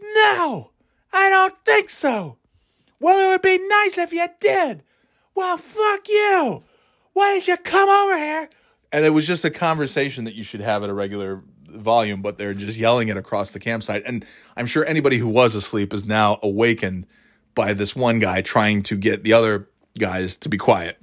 No, 0.02 0.72
I 1.12 1.30
don't 1.30 1.56
think 1.66 1.90
so. 1.90 2.38
Well, 3.00 3.28
it 3.28 3.30
would 3.30 3.42
be 3.42 3.58
nice 3.68 3.98
if 3.98 4.14
you 4.14 4.28
did. 4.40 4.84
Well, 5.36 5.58
fuck 5.58 6.08
you. 6.08 6.64
Why 7.14 7.36
did 7.36 7.48
you 7.48 7.58
come 7.58 7.90
over 7.90 8.18
here? 8.18 8.50
And 8.92 9.06
it 9.06 9.10
was 9.10 9.28
just 9.28 9.46
a 9.46 9.50
conversation 9.50 10.24
that 10.26 10.36
you 10.36 10.44
should 10.44 10.62
have 10.62 10.84
at 10.84 10.90
a 10.90 10.94
regular 10.94 11.44
volume, 11.68 12.22
but 12.22 12.38
they're 12.38 12.54
just 12.54 12.78
yelling 12.78 13.08
it 13.10 13.18
across 13.18 13.52
the 13.52 13.60
campsite. 13.60 14.04
And 14.06 14.26
I'm 14.56 14.66
sure 14.66 14.86
anybody 14.86 15.18
who 15.18 15.28
was 15.28 15.56
asleep 15.56 15.94
is 15.94 16.06
now 16.06 16.40
awakened 16.42 17.08
by 17.56 17.74
this 17.74 17.96
one 17.96 18.20
guy 18.20 18.42
trying 18.42 18.84
to 18.84 18.96
get 18.96 19.24
the 19.24 19.34
other 19.34 19.68
guys 19.98 20.38
to 20.38 20.50
be 20.50 20.58
quiet. 20.58 21.02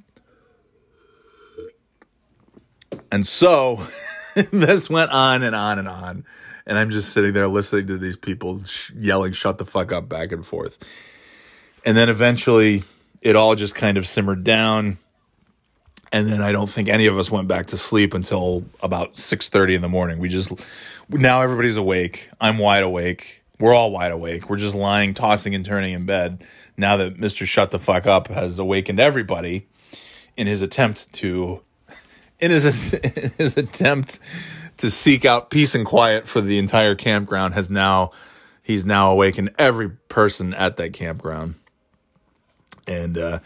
And 3.12 3.26
so 3.26 3.84
this 4.52 4.88
went 4.88 5.10
on 5.10 5.42
and 5.42 5.54
on 5.54 5.78
and 5.78 5.88
on. 5.88 6.24
And 6.66 6.78
I'm 6.78 6.90
just 6.90 7.12
sitting 7.12 7.32
there 7.32 7.48
listening 7.48 7.86
to 7.88 7.98
these 7.98 8.16
people 8.16 8.62
sh- 8.64 8.92
yelling, 8.94 9.32
shut 9.32 9.58
the 9.58 9.64
fuck 9.64 9.92
up 9.92 10.08
back 10.08 10.32
and 10.32 10.44
forth. 10.46 10.78
And 11.84 11.96
then 11.96 12.08
eventually 12.08 12.84
it 13.22 13.36
all 13.36 13.54
just 13.54 13.74
kind 13.74 13.96
of 13.96 14.06
simmered 14.06 14.44
down. 14.44 14.98
And 16.12 16.28
then 16.28 16.42
I 16.42 16.52
don't 16.52 16.68
think 16.68 16.88
any 16.88 17.06
of 17.06 17.18
us 17.18 17.30
went 17.30 17.48
back 17.48 17.66
to 17.66 17.76
sleep 17.76 18.14
until 18.14 18.64
about 18.82 19.14
6:30 19.14 19.76
in 19.76 19.82
the 19.82 19.88
morning. 19.88 20.18
We 20.18 20.28
just 20.28 20.52
now 21.08 21.42
everybody's 21.42 21.76
awake. 21.76 22.28
I'm 22.40 22.58
wide 22.58 22.82
awake. 22.82 23.42
We're 23.60 23.74
all 23.74 23.92
wide 23.92 24.10
awake. 24.10 24.48
We're 24.48 24.56
just 24.56 24.74
lying, 24.74 25.14
tossing 25.14 25.54
and 25.54 25.64
turning 25.64 25.94
in 25.94 26.06
bed. 26.06 26.42
Now 26.76 26.96
that 26.96 27.18
Mr. 27.18 27.46
Shut 27.46 27.70
the 27.70 27.78
Fuck 27.78 28.06
Up 28.06 28.28
has 28.28 28.58
awakened 28.58 28.98
everybody 28.98 29.68
in 30.36 30.46
his 30.46 30.62
attempt 30.62 31.12
to 31.14 31.62
in 32.40 32.50
his 32.50 32.94
in 32.94 33.32
his 33.38 33.56
attempt 33.56 34.18
to 34.78 34.90
seek 34.90 35.24
out 35.24 35.50
peace 35.50 35.74
and 35.74 35.84
quiet 35.84 36.26
for 36.26 36.40
the 36.40 36.58
entire 36.58 36.94
campground 36.94 37.54
has 37.54 37.70
now 37.70 38.10
he's 38.62 38.84
now 38.84 39.12
awakened 39.12 39.50
every 39.58 39.90
person 39.90 40.54
at 40.54 40.76
that 40.78 40.92
campground. 40.92 41.54
And 42.86 43.18
uh, 43.18 43.38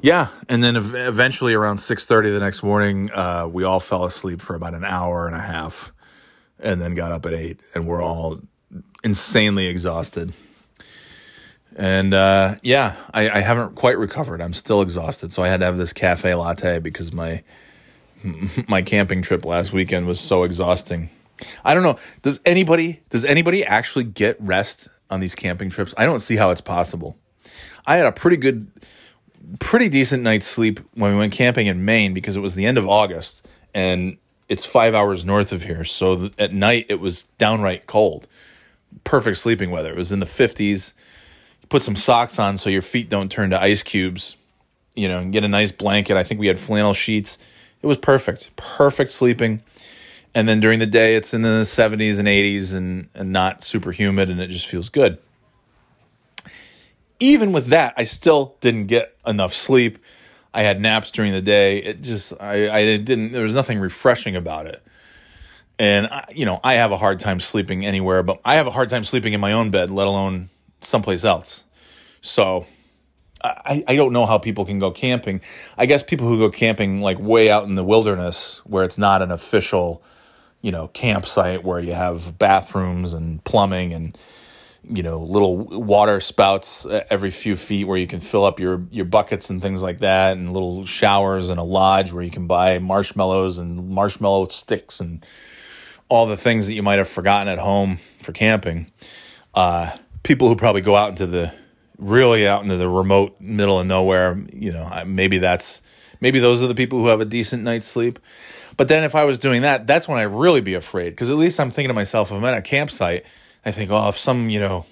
yeah 0.00 0.28
and 0.48 0.62
then 0.62 0.76
ev- 0.76 0.94
eventually 0.94 1.54
around 1.54 1.76
6.30 1.76 2.32
the 2.32 2.40
next 2.40 2.62
morning 2.62 3.10
uh, 3.12 3.48
we 3.50 3.64
all 3.64 3.80
fell 3.80 4.04
asleep 4.04 4.40
for 4.40 4.54
about 4.54 4.74
an 4.74 4.84
hour 4.84 5.26
and 5.26 5.36
a 5.36 5.40
half 5.40 5.92
and 6.58 6.80
then 6.80 6.94
got 6.94 7.12
up 7.12 7.26
at 7.26 7.34
8 7.34 7.60
and 7.74 7.86
we're 7.86 8.02
all 8.02 8.40
insanely 9.04 9.66
exhausted. 9.66 10.32
And 11.76 12.14
uh, 12.14 12.54
yeah 12.62 12.96
I, 13.12 13.28
I 13.28 13.40
haven't 13.40 13.74
quite 13.74 13.98
recovered. 13.98 14.40
I'm 14.40 14.54
still 14.54 14.80
exhausted. 14.80 15.32
So 15.32 15.42
i 15.42 15.48
had 15.48 15.60
to 15.60 15.66
have 15.66 15.76
this 15.76 15.92
cafe 15.92 16.34
latte 16.34 16.78
because 16.78 17.12
my 17.12 17.42
my 18.68 18.82
camping 18.82 19.22
trip 19.22 19.44
last 19.44 19.72
weekend 19.72 20.06
was 20.06 20.20
so 20.20 20.42
exhausting. 20.42 21.10
I 21.64 21.74
don't 21.74 21.82
know. 21.82 21.98
Does 22.22 22.40
anybody 22.44 23.00
does 23.10 23.24
anybody 23.24 23.64
actually 23.64 24.04
get 24.04 24.36
rest 24.40 24.88
on 25.10 25.20
these 25.20 25.34
camping 25.34 25.70
trips? 25.70 25.94
I 25.96 26.06
don't 26.06 26.20
see 26.20 26.36
how 26.36 26.50
it's 26.50 26.60
possible. 26.60 27.16
I 27.86 27.96
had 27.96 28.06
a 28.06 28.12
pretty 28.12 28.36
good 28.36 28.70
pretty 29.60 29.88
decent 29.88 30.22
night's 30.22 30.46
sleep 30.46 30.80
when 30.94 31.12
we 31.12 31.18
went 31.18 31.32
camping 31.32 31.68
in 31.68 31.84
Maine 31.84 32.12
because 32.12 32.36
it 32.36 32.40
was 32.40 32.54
the 32.54 32.66
end 32.66 32.76
of 32.76 32.88
August 32.88 33.48
and 33.72 34.18
it's 34.48 34.64
5 34.64 34.94
hours 34.94 35.24
north 35.24 35.52
of 35.52 35.62
here. 35.62 35.84
So 35.84 36.30
at 36.38 36.52
night 36.52 36.86
it 36.88 37.00
was 37.00 37.24
downright 37.38 37.86
cold. 37.86 38.26
Perfect 39.04 39.36
sleeping 39.36 39.70
weather. 39.70 39.92
It 39.92 39.96
was 39.96 40.12
in 40.12 40.20
the 40.20 40.26
50s. 40.26 40.92
You 41.62 41.68
put 41.68 41.82
some 41.82 41.96
socks 41.96 42.38
on 42.38 42.56
so 42.56 42.68
your 42.68 42.82
feet 42.82 43.08
don't 43.08 43.30
turn 43.30 43.50
to 43.50 43.60
ice 43.60 43.82
cubes. 43.82 44.36
You 44.96 45.08
know, 45.08 45.18
and 45.18 45.32
get 45.32 45.44
a 45.44 45.48
nice 45.48 45.70
blanket. 45.70 46.16
I 46.16 46.24
think 46.24 46.40
we 46.40 46.48
had 46.48 46.58
flannel 46.58 46.92
sheets 46.92 47.38
it 47.82 47.86
was 47.86 47.98
perfect, 47.98 48.54
perfect 48.56 49.10
sleeping. 49.10 49.62
And 50.34 50.48
then 50.48 50.60
during 50.60 50.78
the 50.78 50.86
day, 50.86 51.16
it's 51.16 51.32
in 51.32 51.42
the 51.42 51.62
70s 51.62 52.18
and 52.18 52.28
80s 52.28 52.74
and, 52.74 53.08
and 53.14 53.32
not 53.32 53.62
super 53.62 53.92
humid, 53.92 54.30
and 54.30 54.40
it 54.40 54.48
just 54.48 54.66
feels 54.66 54.88
good. 54.88 55.18
Even 57.20 57.52
with 57.52 57.68
that, 57.68 57.94
I 57.96 58.04
still 58.04 58.56
didn't 58.60 58.86
get 58.86 59.16
enough 59.26 59.54
sleep. 59.54 59.98
I 60.54 60.62
had 60.62 60.80
naps 60.80 61.10
during 61.10 61.32
the 61.32 61.42
day. 61.42 61.78
It 61.78 62.02
just, 62.02 62.32
I, 62.40 62.68
I 62.68 62.84
didn't, 62.98 63.32
there 63.32 63.42
was 63.42 63.54
nothing 63.54 63.78
refreshing 63.78 64.36
about 64.36 64.66
it. 64.66 64.82
And, 65.78 66.06
I, 66.06 66.26
you 66.32 66.46
know, 66.46 66.60
I 66.62 66.74
have 66.74 66.92
a 66.92 66.96
hard 66.96 67.20
time 67.20 67.40
sleeping 67.40 67.84
anywhere, 67.84 68.22
but 68.22 68.40
I 68.44 68.56
have 68.56 68.66
a 68.66 68.70
hard 68.70 68.90
time 68.90 69.04
sleeping 69.04 69.32
in 69.32 69.40
my 69.40 69.52
own 69.52 69.70
bed, 69.70 69.90
let 69.90 70.06
alone 70.06 70.50
someplace 70.80 71.24
else. 71.24 71.64
So 72.20 72.66
I, 73.42 73.84
I 73.86 73.96
don't 73.96 74.12
know 74.12 74.26
how 74.26 74.38
people 74.38 74.64
can 74.64 74.78
go 74.78 74.90
camping. 74.90 75.40
I 75.76 75.86
guess 75.86 76.02
people 76.02 76.28
who 76.28 76.38
go 76.38 76.50
camping 76.50 77.00
like 77.00 77.18
way 77.18 77.50
out 77.50 77.64
in 77.64 77.74
the 77.74 77.84
wilderness 77.84 78.60
where 78.64 78.84
it's 78.84 78.98
not 78.98 79.22
an 79.22 79.30
official, 79.30 80.02
you 80.60 80.72
know, 80.72 80.88
campsite 80.88 81.64
where 81.64 81.80
you 81.80 81.94
have 81.94 82.38
bathrooms 82.38 83.14
and 83.14 83.42
plumbing 83.44 83.92
and 83.92 84.18
you 84.90 85.02
know 85.02 85.18
little 85.20 85.56
water 85.56 86.20
spouts 86.20 86.86
every 87.10 87.30
few 87.30 87.56
feet 87.56 87.84
where 87.84 87.98
you 87.98 88.06
can 88.06 88.20
fill 88.20 88.44
up 88.44 88.58
your 88.58 88.86
your 88.90 89.04
buckets 89.04 89.50
and 89.50 89.60
things 89.60 89.82
like 89.82 89.98
that 89.98 90.36
and 90.36 90.52
little 90.52 90.86
showers 90.86 91.50
and 91.50 91.60
a 91.60 91.64
lodge 91.64 92.12
where 92.12 92.22
you 92.22 92.30
can 92.30 92.46
buy 92.46 92.78
marshmallows 92.78 93.58
and 93.58 93.90
marshmallow 93.90 94.46
sticks 94.46 95.00
and 95.00 95.26
all 96.08 96.26
the 96.26 96.36
things 96.36 96.66
that 96.66 96.74
you 96.74 96.82
might 96.82 96.98
have 96.98 97.08
forgotten 97.08 97.48
at 97.48 97.58
home 97.58 97.98
for 98.20 98.32
camping. 98.32 98.90
Uh, 99.54 99.94
people 100.22 100.48
who 100.48 100.56
probably 100.56 100.80
go 100.80 100.96
out 100.96 101.10
into 101.10 101.26
the 101.26 101.52
really 101.98 102.46
out 102.46 102.62
into 102.62 102.76
the 102.76 102.88
remote 102.88 103.40
middle 103.40 103.80
of 103.80 103.86
nowhere, 103.86 104.40
you 104.52 104.72
know, 104.72 105.04
maybe 105.06 105.38
that's 105.38 105.82
maybe 106.20 106.38
those 106.38 106.62
are 106.62 106.66
the 106.68 106.74
people 106.74 107.00
who 107.00 107.08
have 107.08 107.20
a 107.20 107.24
decent 107.24 107.62
night's 107.62 107.86
sleep. 107.86 108.18
But 108.76 108.88
then 108.88 109.02
if 109.02 109.14
I 109.14 109.24
was 109.24 109.38
doing 109.38 109.62
that, 109.62 109.86
that's 109.86 110.06
when 110.06 110.18
I'd 110.18 110.24
really 110.24 110.60
be 110.60 110.74
afraid 110.74 111.10
because 111.10 111.30
at 111.30 111.36
least 111.36 111.58
I'm 111.58 111.70
thinking 111.70 111.88
to 111.88 111.94
myself, 111.94 112.30
if 112.30 112.36
I'm 112.36 112.44
at 112.44 112.54
a 112.54 112.62
campsite, 112.62 113.24
I 113.64 113.72
think, 113.72 113.90
oh, 113.90 114.08
if 114.08 114.16
some 114.16 114.48
you 114.48 114.60
know 114.60 114.86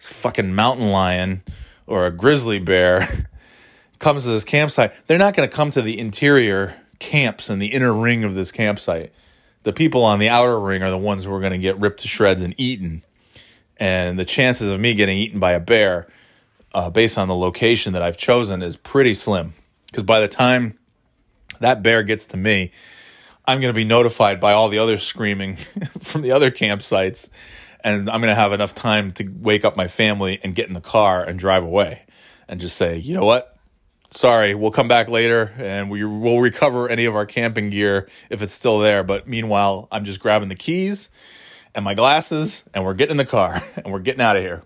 fucking 0.00 0.54
mountain 0.54 0.90
lion 0.90 1.42
or 1.86 2.06
a 2.06 2.10
grizzly 2.10 2.58
bear 2.58 3.28
comes 4.00 4.24
to 4.24 4.30
this 4.30 4.44
campsite, 4.44 4.92
they're 5.06 5.18
not 5.18 5.34
going 5.34 5.48
to 5.48 5.54
come 5.54 5.70
to 5.70 5.82
the 5.82 5.98
interior 5.98 6.76
camps 6.98 7.48
and 7.48 7.62
the 7.62 7.68
inner 7.68 7.92
ring 7.92 8.24
of 8.24 8.34
this 8.34 8.50
campsite. 8.50 9.12
The 9.62 9.72
people 9.72 10.04
on 10.04 10.18
the 10.18 10.28
outer 10.28 10.58
ring 10.58 10.82
are 10.82 10.90
the 10.90 10.98
ones 10.98 11.24
who 11.24 11.32
are 11.32 11.40
going 11.40 11.52
to 11.52 11.58
get 11.58 11.78
ripped 11.78 12.00
to 12.00 12.08
shreds 12.08 12.42
and 12.42 12.54
eaten. 12.58 13.04
And 13.76 14.18
the 14.18 14.24
chances 14.24 14.70
of 14.70 14.80
me 14.80 14.94
getting 14.94 15.18
eaten 15.18 15.38
by 15.38 15.52
a 15.52 15.60
bear 15.60 16.08
uh, 16.74 16.90
based 16.90 17.18
on 17.18 17.28
the 17.28 17.34
location 17.34 17.92
that 17.92 18.02
I've 18.02 18.16
chosen 18.16 18.62
is 18.62 18.76
pretty 18.76 19.14
slim. 19.14 19.54
Because 19.86 20.04
by 20.04 20.20
the 20.20 20.28
time 20.28 20.78
that 21.60 21.82
bear 21.82 22.02
gets 22.02 22.26
to 22.26 22.36
me, 22.36 22.70
I'm 23.46 23.60
going 23.60 23.72
to 23.72 23.76
be 23.76 23.84
notified 23.84 24.40
by 24.40 24.52
all 24.52 24.68
the 24.68 24.78
other 24.78 24.96
screaming 24.98 25.56
from 26.00 26.22
the 26.22 26.30
other 26.32 26.50
campsites, 26.50 27.28
and 27.82 28.08
I'm 28.08 28.20
going 28.20 28.32
to 28.32 28.40
have 28.40 28.52
enough 28.52 28.74
time 28.74 29.12
to 29.12 29.28
wake 29.40 29.64
up 29.64 29.76
my 29.76 29.88
family 29.88 30.38
and 30.42 30.54
get 30.54 30.68
in 30.68 30.74
the 30.74 30.80
car 30.80 31.24
and 31.24 31.38
drive 31.38 31.64
away 31.64 32.02
and 32.48 32.60
just 32.60 32.76
say, 32.76 32.98
you 32.98 33.14
know 33.14 33.24
what? 33.24 33.56
Sorry, 34.10 34.54
we'll 34.54 34.70
come 34.70 34.88
back 34.88 35.08
later 35.08 35.52
and 35.56 35.90
we 35.90 36.04
will 36.04 36.40
recover 36.40 36.88
any 36.88 37.06
of 37.06 37.16
our 37.16 37.24
camping 37.24 37.70
gear 37.70 38.08
if 38.28 38.42
it's 38.42 38.52
still 38.52 38.78
there. 38.78 39.02
But 39.02 39.26
meanwhile, 39.26 39.88
I'm 39.90 40.04
just 40.04 40.20
grabbing 40.20 40.50
the 40.50 40.54
keys 40.54 41.08
and 41.74 41.84
my 41.84 41.94
glasses 41.94 42.62
and 42.74 42.84
we're 42.84 42.94
getting 42.94 43.12
in 43.12 43.16
the 43.16 43.24
car 43.24 43.62
and 43.76 43.92
we're 43.92 44.00
getting 44.00 44.20
out 44.20 44.36
of 44.36 44.42
here. 44.42 44.62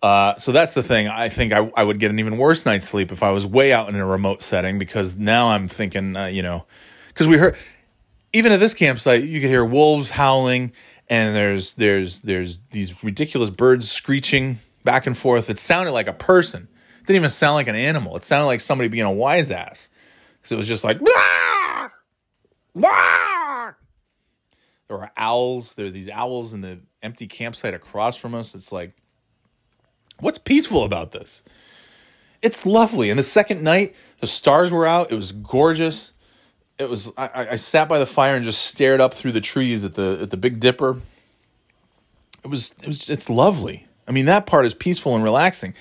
Uh, 0.00 0.36
so 0.36 0.52
that's 0.52 0.74
the 0.74 0.82
thing. 0.82 1.08
I 1.08 1.28
think 1.28 1.52
I, 1.52 1.70
I 1.76 1.82
would 1.82 1.98
get 1.98 2.10
an 2.10 2.18
even 2.18 2.38
worse 2.38 2.64
night's 2.64 2.88
sleep 2.88 3.10
if 3.10 3.22
I 3.22 3.30
was 3.30 3.46
way 3.46 3.72
out 3.72 3.88
in 3.88 3.96
a 3.96 4.06
remote 4.06 4.42
setting 4.42 4.78
because 4.78 5.16
now 5.16 5.48
I'm 5.48 5.66
thinking, 5.66 6.16
uh, 6.16 6.26
you 6.26 6.42
know, 6.42 6.66
because 7.08 7.26
we 7.26 7.36
heard 7.36 7.56
even 8.32 8.52
at 8.52 8.60
this 8.60 8.74
campsite, 8.74 9.24
you 9.24 9.40
could 9.40 9.50
hear 9.50 9.64
wolves 9.64 10.10
howling, 10.10 10.72
and 11.08 11.34
there's 11.34 11.74
there's 11.74 12.20
there's 12.20 12.60
these 12.70 13.02
ridiculous 13.02 13.50
birds 13.50 13.90
screeching 13.90 14.60
back 14.84 15.06
and 15.06 15.16
forth. 15.16 15.50
It 15.50 15.58
sounded 15.58 15.92
like 15.92 16.06
a 16.06 16.12
person. 16.12 16.68
It 17.00 17.06
didn't 17.06 17.16
even 17.16 17.30
sound 17.30 17.54
like 17.54 17.68
an 17.68 17.74
animal. 17.74 18.16
It 18.16 18.24
sounded 18.24 18.46
like 18.46 18.60
somebody 18.60 18.88
being 18.88 19.04
a 19.04 19.12
wise 19.12 19.50
ass. 19.50 19.88
Because 20.36 20.52
it 20.52 20.56
was 20.56 20.68
just 20.68 20.84
like, 20.84 21.00
"Wah! 21.00 21.88
Wah!" 22.74 23.72
there 24.88 24.96
were 24.96 25.10
owls. 25.16 25.74
There 25.74 25.86
are 25.86 25.90
these 25.90 26.08
owls 26.08 26.54
in 26.54 26.60
the 26.60 26.80
empty 27.02 27.26
campsite 27.26 27.74
across 27.74 28.16
from 28.16 28.34
us. 28.34 28.54
It's 28.54 28.72
like, 28.72 28.94
what's 30.20 30.38
peaceful 30.38 30.84
about 30.84 31.12
this? 31.12 31.42
It's 32.42 32.64
lovely. 32.64 33.10
And 33.10 33.18
the 33.18 33.24
second 33.24 33.62
night, 33.62 33.94
the 34.20 34.26
stars 34.26 34.72
were 34.72 34.86
out. 34.86 35.10
It 35.10 35.16
was 35.16 35.32
gorgeous. 35.32 36.12
It 36.78 36.88
was. 36.88 37.12
I, 37.16 37.48
I- 37.50 37.56
sat 37.56 37.88
by 37.88 37.98
the 37.98 38.06
fire 38.06 38.36
and 38.36 38.44
just 38.44 38.64
stared 38.66 39.00
up 39.00 39.14
through 39.14 39.32
the 39.32 39.40
trees 39.40 39.84
at 39.84 39.94
the 39.94 40.18
at 40.22 40.30
the 40.30 40.36
Big 40.36 40.60
Dipper. 40.60 41.00
It 42.44 42.48
was. 42.48 42.74
It 42.82 42.86
was. 42.86 43.10
It's 43.10 43.28
lovely. 43.28 43.86
I 44.06 44.12
mean, 44.12 44.26
that 44.26 44.46
part 44.46 44.64
is 44.64 44.74
peaceful 44.74 45.14
and 45.14 45.22
relaxing. 45.24 45.74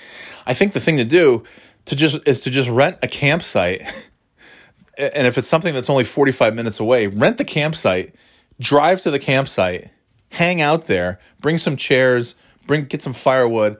I 0.45 0.53
think 0.53 0.73
the 0.73 0.80
thing 0.80 0.97
to 0.97 1.05
do 1.05 1.43
to 1.85 1.95
just 1.95 2.27
is 2.27 2.41
to 2.41 2.49
just 2.49 2.69
rent 2.69 2.97
a 3.01 3.07
campsite. 3.07 3.81
and 4.97 5.27
if 5.27 5.38
it's 5.38 5.47
something 5.47 5.73
that's 5.73 5.89
only 5.89 6.03
45 6.03 6.55
minutes 6.55 6.80
away, 6.80 7.07
rent 7.07 7.38
the 7.38 7.45
campsite, 7.45 8.14
drive 8.59 9.01
to 9.01 9.11
the 9.11 9.19
campsite, 9.19 9.91
hang 10.30 10.59
out 10.61 10.85
there, 10.88 11.19
bring 11.39 11.57
some 11.57 11.77
chairs, 11.77 12.35
bring 12.65 12.85
get 12.85 13.01
some 13.01 13.14
firewood, 13.14 13.77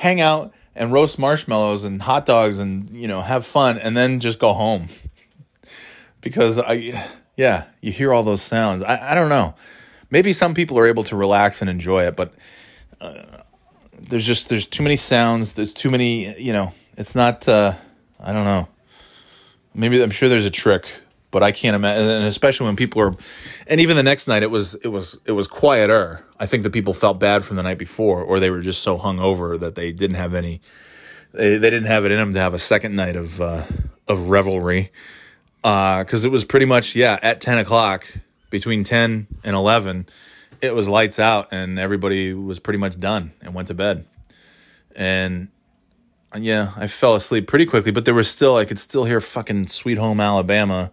hang 0.00 0.20
out 0.20 0.52
and 0.74 0.92
roast 0.92 1.18
marshmallows 1.18 1.84
and 1.84 2.00
hot 2.00 2.26
dogs 2.26 2.58
and 2.58 2.90
you 2.90 3.08
know, 3.08 3.20
have 3.20 3.44
fun 3.44 3.78
and 3.78 3.96
then 3.96 4.20
just 4.20 4.38
go 4.38 4.52
home. 4.52 4.86
because 6.20 6.58
I 6.58 7.10
yeah, 7.36 7.64
you 7.80 7.92
hear 7.92 8.12
all 8.12 8.22
those 8.22 8.42
sounds. 8.42 8.82
I, 8.82 9.12
I 9.12 9.14
don't 9.14 9.28
know. 9.28 9.54
Maybe 10.10 10.32
some 10.32 10.54
people 10.54 10.78
are 10.78 10.86
able 10.86 11.04
to 11.04 11.16
relax 11.16 11.60
and 11.60 11.70
enjoy 11.70 12.06
it, 12.06 12.16
but 12.16 12.34
uh, 13.00 13.22
there's 13.98 14.26
just 14.26 14.48
there's 14.48 14.66
too 14.66 14.82
many 14.82 14.96
sounds, 14.96 15.52
there's 15.52 15.72
too 15.72 15.90
many, 15.90 16.38
you 16.40 16.52
know, 16.52 16.72
it's 16.96 17.14
not 17.14 17.48
uh 17.48 17.74
I 18.18 18.32
don't 18.32 18.44
know 18.44 18.68
maybe 19.74 20.02
I'm 20.02 20.10
sure 20.10 20.28
there's 20.28 20.44
a 20.44 20.50
trick, 20.50 20.88
but 21.30 21.42
I 21.42 21.52
can't 21.52 21.76
imagine. 21.76 22.08
And 22.08 22.24
especially 22.24 22.66
when 22.66 22.76
people 22.76 23.02
are, 23.02 23.14
and 23.66 23.80
even 23.80 23.96
the 23.96 24.02
next 24.02 24.26
night, 24.28 24.42
it 24.42 24.50
was 24.50 24.74
it 24.76 24.88
was 24.88 25.18
it 25.24 25.32
was 25.32 25.46
quieter. 25.46 26.24
I 26.38 26.46
think 26.46 26.62
the 26.62 26.70
people 26.70 26.94
felt 26.94 27.20
bad 27.20 27.44
from 27.44 27.56
the 27.56 27.62
night 27.62 27.78
before, 27.78 28.22
or 28.22 28.40
they 28.40 28.50
were 28.50 28.60
just 28.60 28.82
so 28.82 28.98
hungover 28.98 29.58
that 29.60 29.74
they 29.74 29.92
didn't 29.92 30.16
have 30.16 30.34
any. 30.34 30.60
They, 31.32 31.58
they 31.58 31.70
didn't 31.70 31.86
have 31.86 32.04
it 32.04 32.10
in 32.10 32.18
them 32.18 32.34
to 32.34 32.40
have 32.40 32.54
a 32.54 32.58
second 32.58 32.96
night 32.96 33.16
of 33.16 33.40
uh, 33.40 33.62
of 34.08 34.28
revelry, 34.28 34.90
because 35.62 36.24
it 36.24 36.30
was 36.30 36.44
pretty 36.44 36.66
much 36.66 36.96
yeah 36.96 37.18
at 37.22 37.40
ten 37.40 37.58
o'clock 37.58 38.06
between 38.50 38.82
ten 38.82 39.28
and 39.44 39.54
eleven, 39.54 40.06
it 40.60 40.74
was 40.74 40.88
lights 40.88 41.20
out 41.20 41.52
and 41.52 41.78
everybody 41.78 42.32
was 42.34 42.58
pretty 42.58 42.78
much 42.78 42.98
done 42.98 43.32
and 43.40 43.54
went 43.54 43.68
to 43.68 43.74
bed, 43.74 44.04
and 44.96 45.48
yeah, 46.36 46.72
I 46.76 46.86
fell 46.86 47.14
asleep 47.14 47.46
pretty 47.46 47.66
quickly, 47.66 47.92
but 47.92 48.04
there 48.04 48.14
was 48.14 48.28
still 48.28 48.56
I 48.56 48.64
could 48.64 48.78
still 48.78 49.04
hear 49.04 49.20
fucking 49.20 49.68
Sweet 49.68 49.98
Home 49.98 50.20
Alabama, 50.20 50.90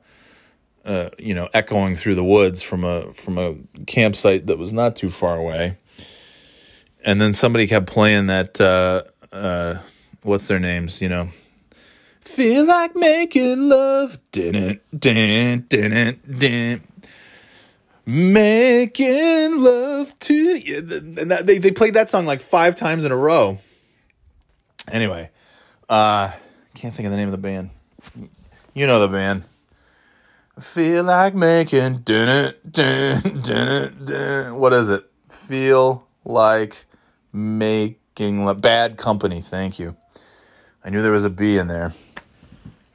uh, 0.87 1.09
you 1.19 1.35
know, 1.35 1.49
echoing 1.53 1.95
through 1.95 2.15
the 2.15 2.23
woods 2.23 2.63
from 2.63 2.83
a 2.85 3.11
from 3.13 3.37
a 3.37 3.55
campsite 3.85 4.47
that 4.47 4.57
was 4.57 4.71
not 4.71 4.95
too 4.95 5.09
far 5.09 5.37
away. 5.37 5.77
And 7.03 7.21
then 7.21 7.33
somebody 7.33 7.67
kept 7.67 7.87
playing 7.87 8.27
that 8.27 8.59
uh, 8.59 9.03
uh, 9.31 9.79
what's 10.23 10.47
their 10.47 10.59
names, 10.59 11.01
you 11.01 11.09
know. 11.09 11.29
Feel 12.21 12.65
like 12.65 12.95
making 12.95 13.69
love, 13.69 14.17
didn't, 14.31 14.81
didn't, 14.97 15.69
didn't, 15.69 16.39
didn't. 16.39 16.83
Making 18.05 19.61
love 19.61 20.17
to 20.19 20.33
you, 20.33 20.77
and 20.77 21.31
that, 21.31 21.45
they 21.45 21.57
they 21.57 21.71
played 21.71 21.93
that 21.95 22.07
song 22.07 22.25
like 22.25 22.39
five 22.39 22.75
times 22.75 23.03
in 23.03 23.11
a 23.11 23.17
row. 23.17 23.57
Anyway, 24.89 25.29
uh 25.89 26.31
can't 26.75 26.95
think 26.95 27.07
of 27.07 27.11
the 27.11 27.17
name 27.17 27.27
of 27.27 27.33
the 27.33 27.37
band. 27.37 27.71
You 28.73 28.87
know 28.87 29.01
the 29.01 29.09
band. 29.09 29.43
Feel 30.59 31.03
like 31.03 31.35
making 31.35 31.99
dun 31.99 32.53
dun 32.69 33.41
dun 33.41 34.05
dun. 34.05 34.55
What 34.55 34.73
is 34.73 34.89
it? 34.89 35.03
Feel 35.29 36.07
like 36.25 36.85
making 37.31 38.43
lo- 38.43 38.55
bad 38.55 38.97
company. 38.97 39.39
Thank 39.39 39.77
you. 39.77 39.95
I 40.83 40.89
knew 40.89 41.03
there 41.03 41.11
was 41.11 41.25
a 41.25 41.29
B 41.29 41.57
in 41.57 41.67
there. 41.67 41.93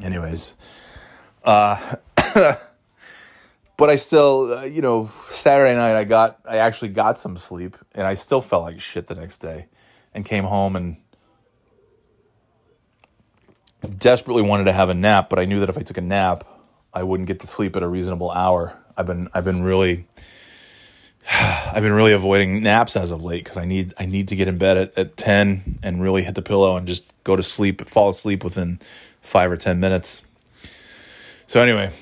Anyways, 0.02 0.56
uh, 1.44 1.96
but 3.76 3.90
I 3.90 3.94
still, 3.94 4.58
uh, 4.58 4.64
you 4.64 4.82
know, 4.82 5.08
Saturday 5.28 5.76
night 5.76 5.94
I 5.94 6.02
got, 6.02 6.40
I 6.44 6.56
actually 6.56 6.88
got 6.88 7.16
some 7.16 7.36
sleep, 7.36 7.76
and 7.94 8.04
I 8.04 8.14
still 8.14 8.40
felt 8.40 8.64
like 8.64 8.80
shit 8.80 9.06
the 9.06 9.14
next 9.14 9.38
day, 9.38 9.66
and 10.14 10.24
came 10.24 10.44
home 10.44 10.74
and 10.74 10.96
desperately 13.98 14.42
wanted 14.42 14.64
to 14.64 14.72
have 14.72 14.88
a 14.88 14.94
nap, 14.94 15.28
but 15.28 15.38
I 15.38 15.44
knew 15.44 15.60
that 15.60 15.68
if 15.68 15.78
I 15.78 15.82
took 15.82 15.98
a 15.98 16.02
nap, 16.02 16.44
I 16.94 17.02
wouldn't 17.02 17.26
get 17.26 17.40
to 17.40 17.46
sleep 17.46 17.76
at 17.76 17.82
a 17.82 17.88
reasonable 17.88 18.30
hour. 18.30 18.76
I've 18.96 19.06
been 19.06 19.28
I've 19.32 19.44
been 19.44 19.62
really 19.62 20.06
I've 21.30 21.82
been 21.82 21.92
really 21.92 22.12
avoiding 22.12 22.62
naps 22.62 22.96
as 22.96 23.10
of 23.10 23.24
late 23.24 23.44
because 23.44 23.56
I 23.56 23.64
need 23.64 23.94
I 23.98 24.06
need 24.06 24.28
to 24.28 24.36
get 24.36 24.48
in 24.48 24.58
bed 24.58 24.76
at, 24.76 24.98
at 24.98 25.16
ten 25.16 25.78
and 25.82 26.02
really 26.02 26.22
hit 26.22 26.34
the 26.34 26.42
pillow 26.42 26.76
and 26.76 26.86
just 26.86 27.04
go 27.24 27.36
to 27.36 27.42
sleep, 27.42 27.86
fall 27.86 28.08
asleep 28.08 28.44
within 28.44 28.80
five 29.20 29.50
or 29.50 29.56
ten 29.56 29.80
minutes. 29.80 30.22
So 31.46 31.60
anyway, 31.60 31.92